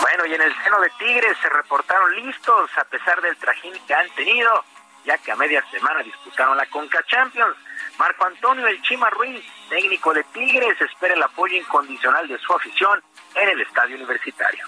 Bueno, 0.00 0.26
y 0.26 0.34
en 0.34 0.42
el 0.42 0.54
seno 0.62 0.80
de 0.80 0.90
Tigres 0.98 1.36
se 1.42 1.48
reportaron 1.48 2.14
listos 2.16 2.70
a 2.78 2.84
pesar 2.84 3.20
del 3.20 3.36
trajín 3.36 3.72
que 3.86 3.94
han 3.94 4.08
tenido 4.14 4.64
ya 5.06 5.16
que 5.18 5.32
a 5.32 5.36
media 5.36 5.64
semana 5.70 6.02
disputaron 6.02 6.56
la 6.56 6.66
Conca 6.66 7.02
Champions. 7.06 7.56
Marco 7.98 8.26
Antonio 8.26 8.66
El 8.66 8.82
Chima 8.82 9.08
Ruiz, 9.10 9.42
técnico 9.70 10.12
de 10.12 10.24
Tigres, 10.24 10.78
espera 10.80 11.14
el 11.14 11.22
apoyo 11.22 11.56
incondicional 11.56 12.28
de 12.28 12.38
su 12.38 12.52
afición 12.52 13.02
en 13.34 13.48
el 13.48 13.60
estadio 13.62 13.96
universitario 13.96 14.64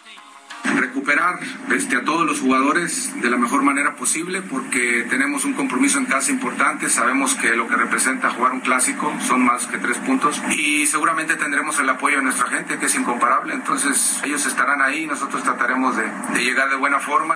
recuperar 0.77 1.39
este, 1.75 1.97
a 1.97 2.05
todos 2.05 2.27
los 2.27 2.41
jugadores 2.41 3.21
de 3.21 3.31
la 3.31 3.37
mejor 3.37 3.63
manera 3.63 3.97
posible 3.97 4.43
porque 4.43 5.07
tenemos 5.09 5.45
un 5.45 5.55
compromiso 5.55 5.99
en 5.99 6.07
casa 6.07 6.31
importante, 6.31 6.89
sabemos 6.89 7.35
que 7.35 7.57
lo 7.57 7.69
que 7.69 7.77
representa 7.77 8.31
jugar 8.31 8.53
un 8.53 8.61
clásico 8.61 9.13
son 9.27 9.45
más 9.45 9.67
que 9.67 9.79
tres 9.79 9.99
puntos 9.99 10.41
y 10.51 10.87
seguramente 10.87 11.37
tendremos 11.37 11.79
el 11.79 11.89
apoyo 11.89 12.17
de 12.17 12.23
nuestra 12.23 12.49
gente 12.49 12.79
que 12.79 12.87
es 12.87 12.95
incomparable, 12.95 13.55
entonces 13.55 14.21
ellos 14.25 14.45
estarán 14.47 14.83
ahí 14.83 15.05
y 15.05 15.07
nosotros 15.07 15.43
trataremos 15.43 15.97
de, 15.97 16.05
de 16.35 16.45
llegar 16.45 16.69
de 16.71 16.77
buena 16.77 17.01
forma. 17.01 17.35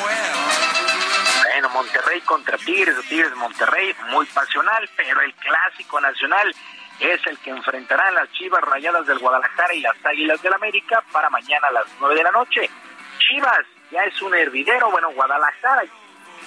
Bueno, 0.00 1.68
Monterrey 1.70 2.20
contra 2.22 2.56
Tigres, 2.58 2.96
Tigres 3.08 3.34
Monterrey, 3.36 3.94
muy 4.10 4.26
pasional, 4.26 4.88
pero 4.96 5.20
el 5.20 5.34
clásico 5.34 6.00
nacional 6.00 6.54
es 7.00 7.26
el 7.26 7.38
que 7.38 7.50
enfrentarán 7.50 8.14
las 8.14 8.30
Chivas 8.32 8.62
Rayadas 8.62 9.06
del 9.06 9.18
Guadalajara 9.18 9.74
y 9.74 9.80
las 9.80 9.96
Águilas 10.04 10.40
del 10.42 10.54
América 10.54 11.02
para 11.12 11.30
mañana 11.30 11.68
a 11.68 11.72
las 11.72 11.86
9 12.00 12.14
de 12.14 12.22
la 12.22 12.30
noche. 12.30 12.70
Chivas 13.18 13.66
ya 13.90 14.04
es 14.04 14.20
un 14.22 14.34
hervidero, 14.34 14.90
bueno, 14.90 15.10
Guadalajara 15.12 15.82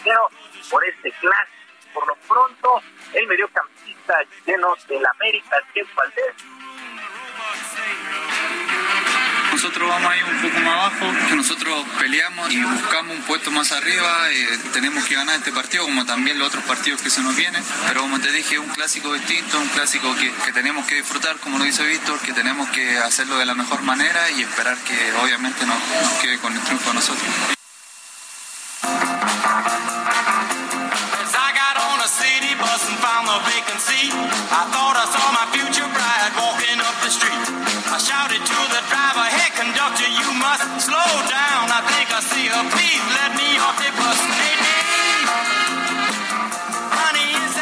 pero 0.03 0.29
por 0.69 0.83
este 0.85 1.11
clásico. 1.11 1.57
Por 1.93 2.07
lo 2.07 2.15
pronto, 2.27 2.81
el 3.13 3.27
mediocampista 3.27 4.19
lleno 4.45 4.75
del 4.87 5.05
América, 5.05 5.57
Diego 5.73 5.89
Valdés, 5.95 6.35
nosotros 9.57 9.89
vamos 9.89 10.11
ahí 10.11 10.19
un 10.21 10.39
poco 10.39 10.59
más 10.59 10.73
abajo, 10.75 11.27
que 11.27 11.35
nosotros 11.35 11.83
peleamos 11.97 12.51
y 12.51 12.61
buscamos 12.61 13.17
un 13.17 13.23
puesto 13.23 13.49
más 13.49 13.71
arriba, 13.71 14.31
eh, 14.31 14.59
tenemos 14.71 15.03
que 15.05 15.15
ganar 15.15 15.35
este 15.37 15.51
partido 15.51 15.83
como 15.83 16.05
también 16.05 16.37
los 16.37 16.49
otros 16.49 16.63
partidos 16.65 17.01
que 17.01 17.09
se 17.09 17.21
nos 17.21 17.35
vienen, 17.35 17.63
pero 17.87 18.01
como 18.01 18.19
te 18.19 18.31
dije, 18.31 18.59
un 18.59 18.69
clásico 18.69 19.11
distinto, 19.15 19.59
un 19.59 19.67
clásico 19.69 20.15
que, 20.15 20.53
tenemos 20.53 20.85
que 20.85 20.97
disfrutar, 20.97 21.37
como 21.37 21.57
lo 21.57 21.63
dice 21.63 21.83
Víctor, 21.87 22.19
que 22.19 22.33
tenemos 22.33 22.69
que 22.69 22.99
hacerlo 22.99 23.39
de 23.39 23.45
la 23.45 23.55
mejor 23.55 23.81
manera 23.81 24.29
y 24.29 24.43
esperar 24.43 24.77
que 24.77 25.13
obviamente 25.23 25.65
nos, 25.65 25.79
nos 26.03 26.13
quede 26.21 26.37
con 26.37 26.53
el 26.53 26.61
triunfo 26.61 26.91
a 26.91 26.93
nosotros. 26.93 27.57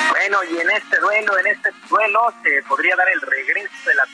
Bueno, 0.10 0.38
y 0.52 0.60
en 0.60 0.70
este 0.72 1.00
duelo, 1.00 1.38
en 1.38 1.48
este 1.48 1.72
duelo 1.88 2.34
se 2.44 2.64
podría 2.64 2.96
dar 2.96 3.08
el 3.10 3.22
regreso 3.22 3.74
de 3.86 3.96
la 3.96 4.08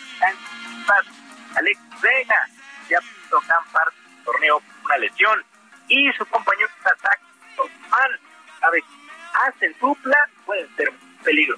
Alex 1.55 1.79
Vega, 2.01 2.47
ya 2.89 2.99
puso 2.99 3.41
gran 3.47 3.63
parte 3.71 3.97
del 3.97 4.23
torneo 4.23 4.59
por 4.59 4.85
una 4.85 4.97
lesión, 4.97 5.43
y 5.87 6.11
su 6.13 6.25
compañero 6.25 6.69
de 6.83 6.91
ataque, 6.91 7.23
hacen 9.47 9.75
dupla, 9.79 10.29
pueden 10.51 10.67
ser 10.75 10.91
peligro. 11.23 11.57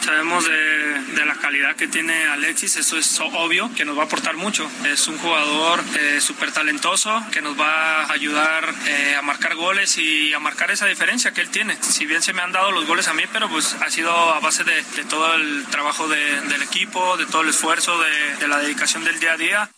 Sabemos 0.00 0.44
de, 0.44 1.26
la 1.26 1.34
calidad 1.34 1.74
que 1.74 1.88
tiene 1.88 2.28
Alexis, 2.28 2.76
eso 2.76 2.96
es 2.96 3.18
obvio, 3.18 3.68
que 3.74 3.84
nos 3.84 3.98
va 3.98 4.02
a 4.02 4.04
aportar 4.04 4.36
mucho. 4.36 4.70
Es 4.84 5.08
un 5.08 5.18
jugador 5.18 5.82
eh, 5.98 6.20
súper 6.20 6.52
talentoso 6.52 7.20
que 7.32 7.42
nos 7.42 7.58
va 7.58 8.04
a 8.04 8.12
ayudar 8.12 8.72
eh, 8.86 9.16
a 9.16 9.22
marcar 9.22 9.56
goles 9.56 9.98
y 9.98 10.32
a 10.32 10.38
marcar 10.38 10.70
esa 10.70 10.86
diferencia 10.86 11.32
que 11.32 11.40
él 11.40 11.50
tiene. 11.50 11.76
Si 11.82 12.06
bien 12.06 12.22
se 12.22 12.32
me 12.32 12.42
han 12.42 12.52
dado 12.52 12.70
los 12.70 12.86
goles 12.86 13.08
a 13.08 13.14
mí, 13.14 13.24
pero 13.32 13.48
pues 13.48 13.74
ha 13.74 13.90
sido 13.90 14.12
a 14.12 14.38
base 14.38 14.62
de, 14.62 14.82
todo 15.10 15.34
el 15.34 15.64
trabajo 15.66 16.06
del 16.06 16.62
equipo, 16.62 17.16
de 17.16 17.26
todo 17.26 17.42
el 17.42 17.48
esfuerzo, 17.48 17.98
de, 18.00 18.36
de 18.36 18.46
la 18.46 18.58
dedicación 18.58 19.02
del 19.02 19.18
día 19.18 19.32
a 19.32 19.36
día. 19.36 19.70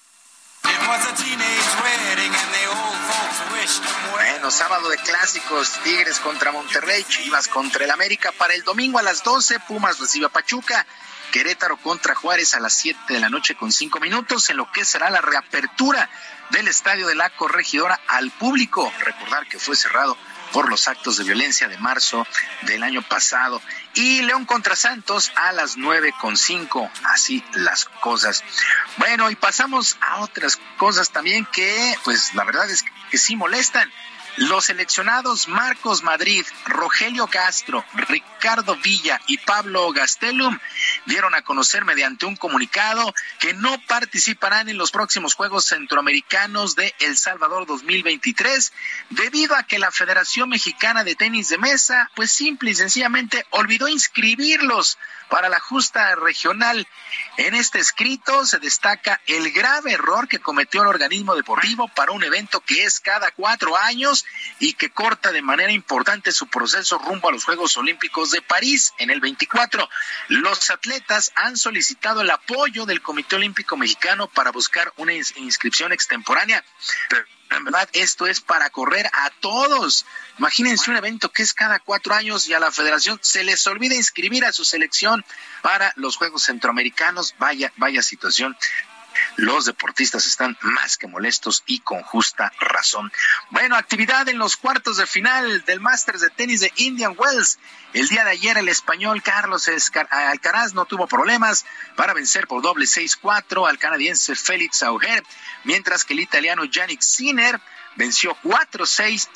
Bueno, 4.13 4.51
sábado 4.51 4.89
de 4.89 4.97
clásicos, 4.99 5.73
Tigres 5.85 6.19
contra 6.21 6.53
Monterrey, 6.53 7.05
Chivas 7.05 7.49
contra 7.49 7.85
el 7.85 7.91
América. 7.91 8.33
Para 8.33 8.55
el 8.55 8.63
domingo 8.63 8.99
a 8.99 9.03
las 9.03 9.23
12, 9.23 9.61
Pumas 9.61 9.99
recibe 9.99 10.27
a 10.27 10.31
Pachuca. 10.31 10.87
Querétaro 11.33 11.77
contra 11.77 12.15
Juárez 12.15 12.55
a 12.55 12.61
las 12.61 12.73
7 12.73 13.13
de 13.13 13.21
la 13.21 13.29
noche 13.29 13.55
con 13.55 13.71
5 13.71 14.01
minutos 14.01 14.49
en 14.49 14.57
lo 14.57 14.71
que 14.73 14.85
será 14.85 15.11
la 15.11 15.21
reapertura 15.21 16.09
del 16.51 16.69
estadio 16.69 17.07
de 17.07 17.15
la 17.15 17.29
corregidora 17.31 18.01
al 18.07 18.31
público. 18.31 18.91
Recordar 19.01 19.47
que 19.47 19.59
fue 19.59 19.77
cerrado 19.77 20.17
por 20.53 20.71
los 20.71 20.89
actos 20.89 21.19
de 21.19 21.25
violencia 21.25 21.69
de 21.69 21.77
marzo 21.79 22.27
del 22.63 22.83
año 22.83 23.03
pasado. 23.03 23.61
Y 23.99 24.23
León 24.23 24.45
contra 24.45 24.77
Santos 24.77 25.33
a 25.35 25.51
las 25.51 25.77
nueve 25.77 26.15
con 26.21 26.37
cinco. 26.37 26.89
Así 27.03 27.45
las 27.55 27.85
cosas. 27.85 28.45
Bueno, 28.97 29.29
y 29.29 29.35
pasamos 29.35 29.99
a 30.01 30.21
otras 30.21 30.57
cosas 30.77 31.11
también 31.11 31.45
que, 31.47 31.97
pues 32.05 32.33
la 32.35 32.45
verdad 32.45 32.71
es 32.71 32.85
que 33.11 33.19
sí 33.19 33.35
molestan. 33.35 33.91
Los 34.39 34.67
seleccionados 34.67 35.49
Marcos 35.49 36.05
Madrid, 36.05 36.47
Rogelio 36.67 37.27
Castro, 37.27 37.85
Ricardo 37.93 38.77
Villa 38.77 39.21
y 39.27 39.37
Pablo 39.39 39.91
Gastelum 39.91 40.57
dieron 41.07 41.35
a 41.35 41.43
conocer 41.43 41.85
mediante 41.85 42.25
un 42.25 42.37
comunicado 42.37 43.13
que 43.41 43.53
no 43.55 43.77
participarán 43.89 44.69
en 44.69 44.79
los 44.79 44.93
próximos 44.93 45.35
Juegos 45.35 45.65
Centroamericanos 45.65 46.77
de 46.77 46.95
El 47.01 47.17
Salvador 47.17 47.67
2023 47.67 48.73
debido 49.11 49.57
a 49.57 49.65
que 49.65 49.81
la 49.81 49.91
Federación 49.91 50.51
Mexicana 50.51 51.03
de 51.03 51.17
Tenis 51.17 51.49
de 51.49 51.59
Mesa 51.59 52.09
pues 52.15 52.31
simple 52.31 52.71
y 52.71 52.75
sencillamente 52.77 53.45
olvidó 53.51 53.89
inscribirlos 53.89 54.99
para 55.29 55.49
la 55.49 55.61
justa 55.61 56.15
regional. 56.17 56.87
En 57.37 57.55
este 57.55 57.79
escrito 57.79 58.45
se 58.45 58.59
destaca 58.59 59.21
el 59.27 59.53
grave 59.53 59.93
error 59.93 60.29
que 60.29 60.39
cometió 60.39 60.83
el 60.83 60.89
organismo 60.89 61.35
deportivo 61.35 61.89
para 61.89 62.13
un 62.13 62.25
evento 62.25 62.61
que 62.61 62.85
es 62.85 63.01
cada 63.01 63.31
cuatro 63.31 63.77
años 63.77 64.25
y 64.59 64.75
que 64.75 64.91
corta 64.91 65.33
de 65.33 65.43
manera 65.43 65.73
importante 65.73 66.33
su 66.33 66.49
proceso 66.49 66.99
rumbo 66.99 67.29
a 67.29 67.33
los 67.33 67.45
Juegos 67.45 67.77
Olímpicos 67.77 68.31
de 68.31 68.43
París 68.43 68.93
en 68.99 69.11
el 69.11 69.21
24. 69.21 69.89
Los 70.29 70.71
atletas 70.71 71.33
han 71.35 71.57
solicitado 71.57 72.23
el 72.23 72.31
apoyo 72.31 72.87
del 72.87 73.03
Comité 73.03 73.37
Olímpico 73.37 73.77
Mexicano 73.77 74.29
para 74.29 74.51
buscar 74.51 74.93
una 74.97 75.13
inscripción 75.13 75.93
extemporánea. 75.93 76.65
En 77.51 77.65
verdad, 77.65 77.89
esto 77.93 78.27
es 78.27 78.41
para 78.41 78.71
correr 78.71 79.07
a 79.13 79.31
todos. 79.41 80.05
Imagínense 80.39 80.91
un 80.91 80.97
evento 80.97 81.31
que 81.31 81.43
es 81.43 81.55
cada 81.55 81.79
cuatro 81.81 82.15
años 82.15 82.49
y 82.49 82.55
a 82.55 82.61
la 82.61 82.71
federación 82.71 83.19
se 83.23 83.45
les 83.45 83.67
olvida 83.67 83.95
inscribir 83.95 84.45
a 84.45 84.53
su 84.53 84.65
selección 84.65 85.25
para 85.63 85.93
los 85.97 86.17
Juegos 86.17 86.45
Centroamericanos. 86.45 87.35
Vaya, 87.39 87.73
vaya 87.77 88.03
situación 88.03 88.57
los 89.39 89.67
deportistas 89.67 90.27
están 90.27 90.59
más 90.63 90.99
que 90.99 91.07
molestos 91.07 91.63
y 91.65 91.79
con 91.79 92.03
justa 92.03 92.53
razón. 92.59 93.13
Bueno, 93.51 93.77
actividad 93.77 94.29
en 94.29 94.37
los 94.37 94.57
cuartos 94.57 94.97
de 94.97 95.07
final 95.07 95.65
del 95.65 95.79
Masters 95.79 96.23
de 96.23 96.31
tenis 96.31 96.61
de 96.61 96.73
Indian 96.75 97.15
Wells. 97.17 97.61
El 97.93 98.09
día 98.09 98.25
de 98.25 98.33
ayer 98.33 98.59
el 98.59 98.69
español 98.69 99.23
Carlos 99.23 99.71
Alcaraz 100.11 100.75
no 100.75 100.87
tuvo 100.87 101.07
problemas 101.07 101.65
para 101.95 102.15
vencer 102.15 102.49
por 102.49 102.63
doble 102.63 102.87
6-4 102.87 103.69
al 103.69 103.79
canadiense 103.79 104.35
Félix 104.35 104.83
Auger, 104.83 105.23
mientras 105.63 106.05
que 106.05 106.15
el 106.15 106.21
italiano 106.21 106.65
Yannick 106.65 107.01
Sinner 107.01 107.61
venció 107.95 108.37
4-6, 108.43 109.29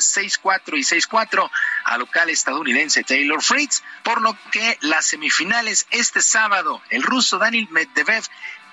6-4 0.42 0.78
y 0.78 0.82
6-4 0.82 1.48
al 1.84 2.00
local 2.00 2.28
estadounidense 2.28 3.04
Taylor 3.04 3.40
Fritz, 3.40 3.84
por 4.02 4.20
lo 4.20 4.36
que 4.50 4.78
las 4.80 5.06
semifinales 5.06 5.86
este 5.92 6.22
sábado, 6.22 6.82
el 6.90 7.04
ruso 7.04 7.38
Daniel 7.38 7.68
Medvedev 7.70 8.24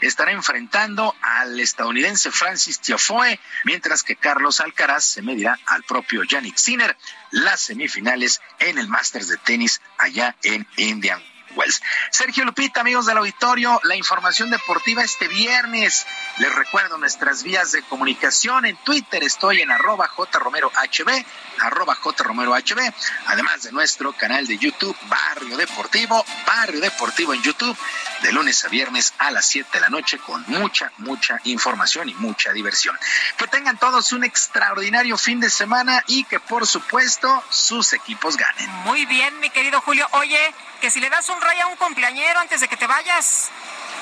estará 0.02 0.32
enfrentando 0.32 1.16
al 1.22 1.60
estadounidense 1.60 2.32
Francis 2.32 2.80
Tiafoe, 2.80 3.40
mientras 3.66 4.04
que 4.04 4.16
Carlos 4.16 4.60
Alcaraz 4.60 5.04
se 5.04 5.22
medirá 5.22 5.58
al 5.66 5.84
propio 5.84 6.24
Yannick 6.24 6.58
Sinner. 6.58 6.96
Las 7.32 7.62
semifinales 7.62 8.42
en 8.60 8.78
el 8.78 8.88
Masters 8.88 9.28
de 9.28 9.38
tenis 9.38 9.82
allá 9.98 10.36
en 10.44 10.68
Indian 10.78 11.22
Sergio 12.10 12.46
Lupita, 12.46 12.82
amigos 12.82 13.06
del 13.06 13.18
auditorio, 13.18 13.80
la 13.84 13.96
información 13.96 14.50
deportiva 14.50 15.04
este 15.04 15.28
viernes. 15.28 16.06
Les 16.38 16.54
recuerdo 16.54 16.98
nuestras 16.98 17.44
vías 17.44 17.72
de 17.72 17.84
comunicación. 17.84 18.66
En 18.66 18.78
Twitter 18.78 19.24
estoy 19.24 19.62
en 19.62 19.72
arroba 19.72 20.08
jromerohb, 20.08 20.72
arroba 21.60 21.96
jromerohb, 21.96 22.94
además 23.28 23.64
de 23.64 23.72
nuestro 23.72 24.14
canal 24.14 24.48
de 24.48 24.58
YouTube 24.58 24.96
Barrio 25.08 25.58
Deportivo, 25.58 26.26
Barrio 26.46 26.80
Deportivo 26.80 27.34
en 27.34 27.42
YouTube, 27.42 27.78
de 28.22 28.32
lunes 28.32 28.64
a 28.66 28.70
viernes 28.70 29.14
a 29.18 29.32
las 29.32 29.46
7 29.46 29.70
de 29.74 29.80
la 29.82 29.90
noche 29.90 30.18
con 30.20 30.44
mucha, 30.48 30.92
mucha 30.98 31.40
información 31.44 32.10
y 32.10 32.14
mucha 32.16 32.52
diversión. 32.52 32.98
Que 33.38 33.48
tengan 33.48 33.78
todos 33.78 34.12
un 34.14 34.24
extraordinario 34.24 35.18
fin 35.18 35.40
de 35.40 35.50
semana 35.50 36.04
y 36.08 36.24
que 36.24 36.40
por 36.40 36.66
supuesto 36.68 37.44
sus 37.50 37.94
equipos 37.94 38.38
ganen. 38.38 38.70
Muy 38.84 39.06
bien, 39.06 39.40
mi 39.40 39.50
querido 39.50 39.82
Julio. 39.82 40.08
Oye, 40.12 40.54
que 40.80 40.90
si 40.90 41.00
le 41.00 41.10
das 41.10 41.30
un 41.30 41.40
raya 41.42 41.64
a 41.64 41.68
un 41.68 41.76
cumpleañero 41.76 42.40
antes 42.40 42.62
de 42.62 42.68
que 42.68 42.78
te 42.78 42.88
vayas. 42.88 43.50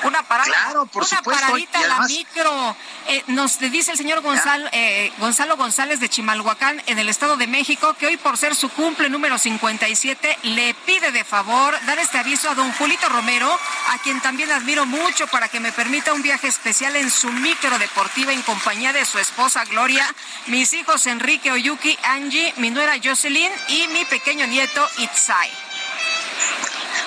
Una 0.03 0.22
parada, 0.22 0.45
claro, 0.45 0.85
por 0.85 1.03
una 1.03 1.22
paradita 1.23 1.80
a 1.80 1.88
la 1.88 1.99
micro. 2.01 2.75
Eh, 3.07 3.23
nos 3.27 3.57
dice 3.59 3.91
el 3.91 3.97
señor 3.97 4.22
Gonzalo, 4.22 4.69
eh, 4.72 5.11
Gonzalo 5.17 5.57
González 5.57 5.99
de 5.99 6.07
Chimalhuacán, 6.07 6.83
en 6.85 6.99
el 6.99 7.09
Estado 7.09 7.35
de 7.35 7.47
México, 7.47 7.95
que 7.95 8.06
hoy 8.06 8.17
por 8.17 8.38
ser 8.38 8.56
su 8.56 8.69
cumple 8.69 9.09
número 9.09 9.39
57, 9.39 10.38
le 10.43 10.73
pide 10.85 11.11
de 11.11 11.23
favor 11.23 11.73
dar 11.85 11.97
este 11.99 12.19
aviso 12.19 12.49
a 12.49 12.56
don 12.56 12.72
Julito 12.73 13.09
Romero, 13.09 13.51
a 13.89 13.97
quien 13.99 14.22
también 14.22 14.51
admiro 14.51 14.85
mucho, 14.85 15.25
para 15.27 15.47
que 15.47 15.59
me 15.59 15.72
permita 15.72 16.14
un 16.14 16.22
viaje 16.22 16.47
especial 16.47 16.95
en 16.95 17.09
su 17.09 17.31
micro 17.31 17.80
deportiva 17.80 18.33
en 18.33 18.43
compañía 18.43 18.93
de 18.93 19.06
su 19.06 19.17
esposa 19.17 19.65
Gloria, 19.65 20.06
mis 20.47 20.73
hijos 20.73 21.07
Enrique 21.07 21.51
Oyuki, 21.51 21.97
Angie, 22.03 22.53
mi 22.57 22.69
nuera 22.69 22.93
Jocelyn 23.03 23.51
y 23.69 23.88
mi 23.88 24.06
pequeño 24.06 24.45
nieto 24.45 24.88
Itzai. 24.97 25.66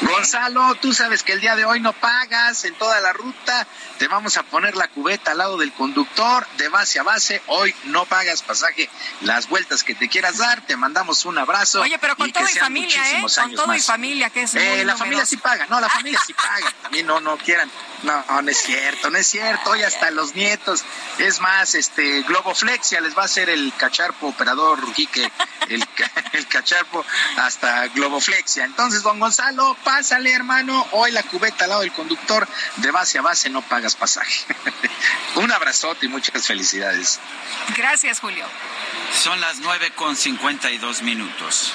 Gonzalo, 0.00 0.74
tú 0.76 0.92
sabes 0.92 1.22
que 1.22 1.32
el 1.32 1.40
día 1.40 1.56
de 1.56 1.64
hoy 1.64 1.80
no 1.80 1.92
pagas 1.92 2.64
en 2.64 2.74
toda 2.74 3.00
la 3.00 3.12
ruta. 3.12 3.66
Te 3.98 4.08
vamos 4.08 4.36
a 4.36 4.42
poner 4.42 4.76
la 4.76 4.88
cubeta 4.88 5.32
al 5.32 5.38
lado 5.38 5.58
del 5.58 5.72
conductor 5.72 6.46
de 6.56 6.68
base 6.68 6.98
a 6.98 7.02
base. 7.02 7.42
Hoy 7.46 7.74
no 7.84 8.06
pagas 8.06 8.42
pasaje 8.42 8.88
las 9.22 9.48
vueltas 9.48 9.84
que 9.84 9.94
te 9.94 10.08
quieras 10.08 10.38
dar. 10.38 10.64
Te 10.66 10.76
mandamos 10.76 11.24
un 11.24 11.38
abrazo. 11.38 11.82
Oye, 11.82 11.98
pero 11.98 12.16
con 12.16 12.32
todo 12.32 12.44
y 12.44 12.58
familia, 12.58 13.18
¿eh? 13.18 13.22
Con 13.22 13.54
todo 13.54 13.74
y 13.74 13.80
familia, 13.80 14.30
que 14.30 14.42
es 14.42 14.54
eh, 14.54 14.84
La 14.84 14.96
familia 14.96 15.26
sí 15.26 15.36
paga. 15.36 15.66
No, 15.66 15.80
la 15.80 15.88
familia 15.88 16.20
sí 16.24 16.32
paga. 16.34 16.72
También 16.82 17.06
no, 17.06 17.20
no 17.20 17.36
quieran 17.36 17.70
no, 18.02 18.42
no 18.42 18.50
es 18.50 18.58
cierto, 18.58 19.10
no 19.10 19.18
es 19.18 19.26
cierto. 19.26 19.70
Hoy 19.70 19.82
hasta 19.82 20.10
los 20.10 20.34
nietos. 20.34 20.84
Es 21.18 21.40
más, 21.40 21.74
este 21.74 22.22
Globoflexia 22.22 23.00
les 23.00 23.16
va 23.16 23.22
a 23.22 23.24
hacer 23.26 23.50
el 23.50 23.72
cacharpo 23.76 24.28
operador 24.28 24.92
Quique, 24.92 25.30
el, 25.68 25.86
el 26.32 26.46
cacharpo 26.46 27.04
hasta 27.36 27.88
Globoflexia. 27.88 28.64
Entonces, 28.64 29.02
don 29.02 29.18
Gonzalo, 29.18 29.76
pásale, 29.90 30.32
hermano. 30.32 30.86
Hoy 30.92 31.10
la 31.10 31.24
cubeta 31.24 31.64
al 31.64 31.70
lado 31.70 31.80
del 31.80 31.92
conductor, 31.92 32.46
de 32.76 32.92
base 32.92 33.18
a 33.18 33.22
base 33.22 33.50
no 33.50 33.60
pagas 33.60 33.96
pasaje. 33.96 34.46
Un 35.34 35.50
abrazote 35.50 36.06
y 36.06 36.08
muchas 36.08 36.46
felicidades. 36.46 37.18
Gracias, 37.76 38.20
Julio. 38.20 38.46
Son 39.12 39.40
las 39.40 39.58
nueve 39.58 39.90
con 39.96 40.14
cincuenta 40.14 40.70
y 40.70 40.78
dos 40.78 41.02
minutos. 41.02 41.72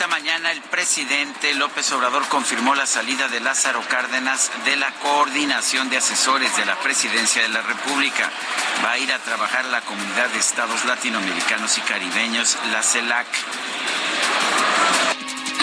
Esta 0.00 0.08
mañana 0.08 0.50
el 0.50 0.62
presidente 0.62 1.52
López 1.56 1.92
Obrador 1.92 2.26
confirmó 2.28 2.74
la 2.74 2.86
salida 2.86 3.28
de 3.28 3.38
Lázaro 3.38 3.82
Cárdenas 3.86 4.50
de 4.64 4.74
la 4.76 4.90
coordinación 4.92 5.90
de 5.90 5.98
asesores 5.98 6.56
de 6.56 6.64
la 6.64 6.76
presidencia 6.76 7.42
de 7.42 7.50
la 7.50 7.60
República. 7.60 8.30
Va 8.82 8.92
a 8.92 8.98
ir 8.98 9.12
a 9.12 9.18
trabajar 9.18 9.66
la 9.66 9.82
comunidad 9.82 10.30
de 10.30 10.38
estados 10.38 10.86
latinoamericanos 10.86 11.76
y 11.76 11.82
caribeños, 11.82 12.56
la 12.72 12.82
CELAC. 12.82 13.26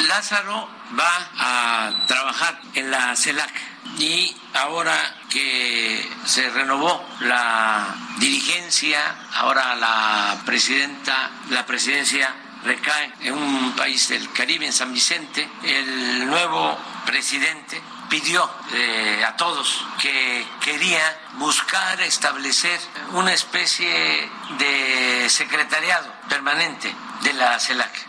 Lázaro 0.08 0.70
va 1.00 1.30
a 1.40 2.06
trabajar 2.06 2.62
en 2.76 2.92
la 2.92 3.16
CELAC 3.16 3.52
y 3.98 4.38
ahora 4.54 5.16
que 5.32 6.08
se 6.26 6.48
renovó 6.52 7.04
la 7.22 7.88
dirigencia, 8.20 9.02
ahora 9.34 9.74
la 9.78 10.38
presidenta, 10.46 11.32
la 11.50 11.66
presidencia 11.66 12.36
recae 12.64 13.14
en 13.22 13.34
un 13.34 13.74
país 13.76 14.10
del 14.10 14.32
Caribe, 14.32 14.66
en 14.66 14.74
San 14.74 14.94
Vicente. 14.94 15.48
El 15.64 16.28
nuevo 16.28 16.78
presidente 17.06 17.82
pidió 18.10 18.50
eh, 18.74 19.24
a 19.28 19.36
todos 19.36 19.86
que 20.02 20.46
quería 20.62 21.20
buscar 21.34 22.00
establecer 22.02 22.80
una 23.14 23.34
especie 23.34 24.30
de 24.58 25.30
secretariado 25.30 26.12
permanente 26.30 26.94
de 27.24 27.34
la 27.34 27.60
CELAC. 27.60 28.08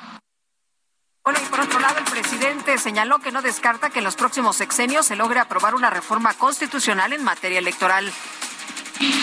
Bueno, 1.24 1.40
y 1.44 1.46
por 1.50 1.60
otro 1.60 1.78
lado, 1.78 1.98
el 1.98 2.04
presidente 2.04 2.78
señaló 2.78 3.18
que 3.18 3.32
no 3.32 3.42
descarta 3.42 3.90
que 3.90 3.98
en 3.98 4.04
los 4.04 4.16
próximos 4.16 4.56
sexenios 4.56 5.06
se 5.06 5.16
logre 5.16 5.40
aprobar 5.40 5.74
una 5.74 5.90
reforma 5.90 6.32
constitucional 6.34 7.12
en 7.12 7.22
materia 7.22 7.58
electoral. 7.58 8.10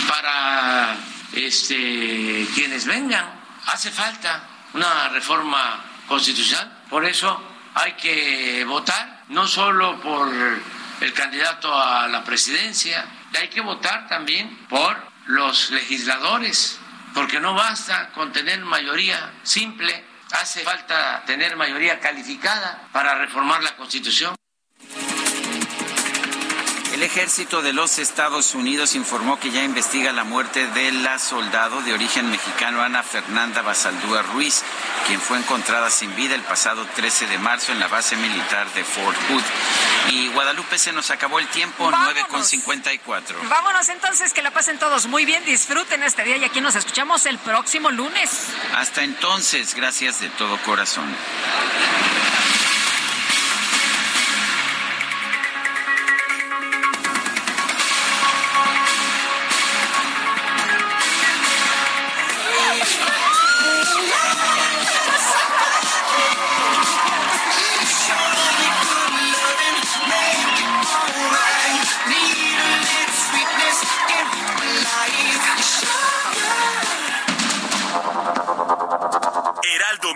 Para 0.08 0.98
este, 1.34 2.48
quienes 2.54 2.86
vengan, 2.86 3.26
hace 3.66 3.90
falta 3.90 4.55
una 4.76 5.10
reforma 5.10 5.84
constitucional. 6.08 6.84
Por 6.90 7.06
eso 7.06 7.42
hay 7.74 7.94
que 7.94 8.64
votar, 8.66 9.24
no 9.30 9.48
solo 9.48 10.00
por 10.02 10.30
el 11.02 11.14
candidato 11.14 11.74
a 11.74 12.08
la 12.08 12.24
presidencia, 12.24 13.06
hay 13.38 13.48
que 13.48 13.62
votar 13.62 14.08
también 14.08 14.66
por 14.70 14.98
los 15.28 15.72
legisladores, 15.72 16.78
porque 17.14 17.40
no 17.40 17.54
basta 17.54 18.10
con 18.10 18.32
tener 18.32 18.64
mayoría 18.64 19.34
simple, 19.44 20.06
hace 20.32 20.62
falta 20.62 21.24
tener 21.26 21.56
mayoría 21.56 22.00
calificada 22.00 22.88
para 22.92 23.16
reformar 23.16 23.64
la 23.64 23.76
Constitución. 23.76 24.36
El 27.06 27.12
ejército 27.12 27.62
de 27.62 27.72
los 27.72 28.00
Estados 28.00 28.56
Unidos 28.56 28.96
informó 28.96 29.40
que 29.40 29.52
ya 29.52 29.64
investiga 29.64 30.12
la 30.12 30.24
muerte 30.24 30.66
de 30.66 30.92
la 30.92 31.20
soldado 31.20 31.84
de 31.84 31.94
origen 31.94 32.32
mexicano 32.32 32.82
Ana 32.82 33.04
Fernanda 33.04 33.62
Basaldúa 33.62 34.24
Ruiz, 34.24 34.64
quien 35.06 35.22
fue 35.22 35.38
encontrada 35.38 35.92
sin 35.92 36.14
vida 36.16 36.34
el 36.34 36.42
pasado 36.42 36.84
13 36.96 37.28
de 37.28 37.38
marzo 37.38 37.72
en 37.72 37.80
la 37.80 37.88
base 37.88 38.16
militar 38.16 38.68
de 38.74 38.84
Fort 38.84 39.16
Hood. 39.30 40.14
Y 40.14 40.30
Guadalupe 40.30 40.80
se 40.80 40.94
nos 40.94 41.12
acabó 41.12 41.38
el 41.38 41.48
tiempo, 41.50 41.92
nueve 41.92 42.26
con 42.28 42.44
54. 42.44 43.38
Vámonos 43.50 43.88
entonces, 43.90 44.34
que 44.34 44.42
la 44.42 44.50
pasen 44.50 44.80
todos 44.80 45.06
muy 45.06 45.26
bien, 45.26 45.46
disfruten 45.46 46.02
este 46.02 46.24
día 46.24 46.38
y 46.38 46.44
aquí 46.44 46.60
nos 46.60 46.76
escuchamos 46.76 47.28
el 47.28 47.38
próximo 47.38 47.92
lunes. 47.92 48.48
Hasta 48.74 49.04
entonces, 49.04 49.76
gracias 49.76 50.22
de 50.22 50.30
todo 50.30 50.58
corazón. 50.64 51.06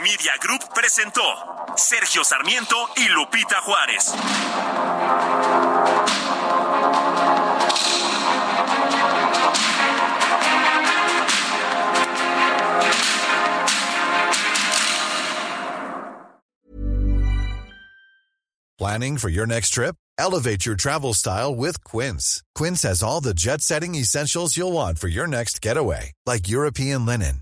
Media 0.02 0.32
Group 0.40 0.62
presentó 0.74 1.22
Sergio 1.76 2.24
Sarmiento 2.24 2.76
y 2.96 3.08
Lupita 3.10 3.58
Juárez. 3.62 4.14
Planning 18.78 19.18
for 19.18 19.30
your 19.30 19.46
next 19.46 19.72
trip? 19.72 19.96
Elevate 20.18 20.66
your 20.66 20.76
travel 20.76 21.14
style 21.14 21.54
with 21.54 21.84
Quince. 21.84 22.42
Quince 22.56 22.84
has 22.84 23.04
all 23.04 23.22
the 23.22 23.34
jet 23.34 23.62
setting 23.62 23.96
essentials 23.96 24.56
you'll 24.56 24.72
want 24.72 24.98
for 24.98 25.08
your 25.08 25.28
next 25.28 25.62
getaway, 25.62 26.14
like 26.26 26.48
European 26.50 27.06
linen 27.06 27.42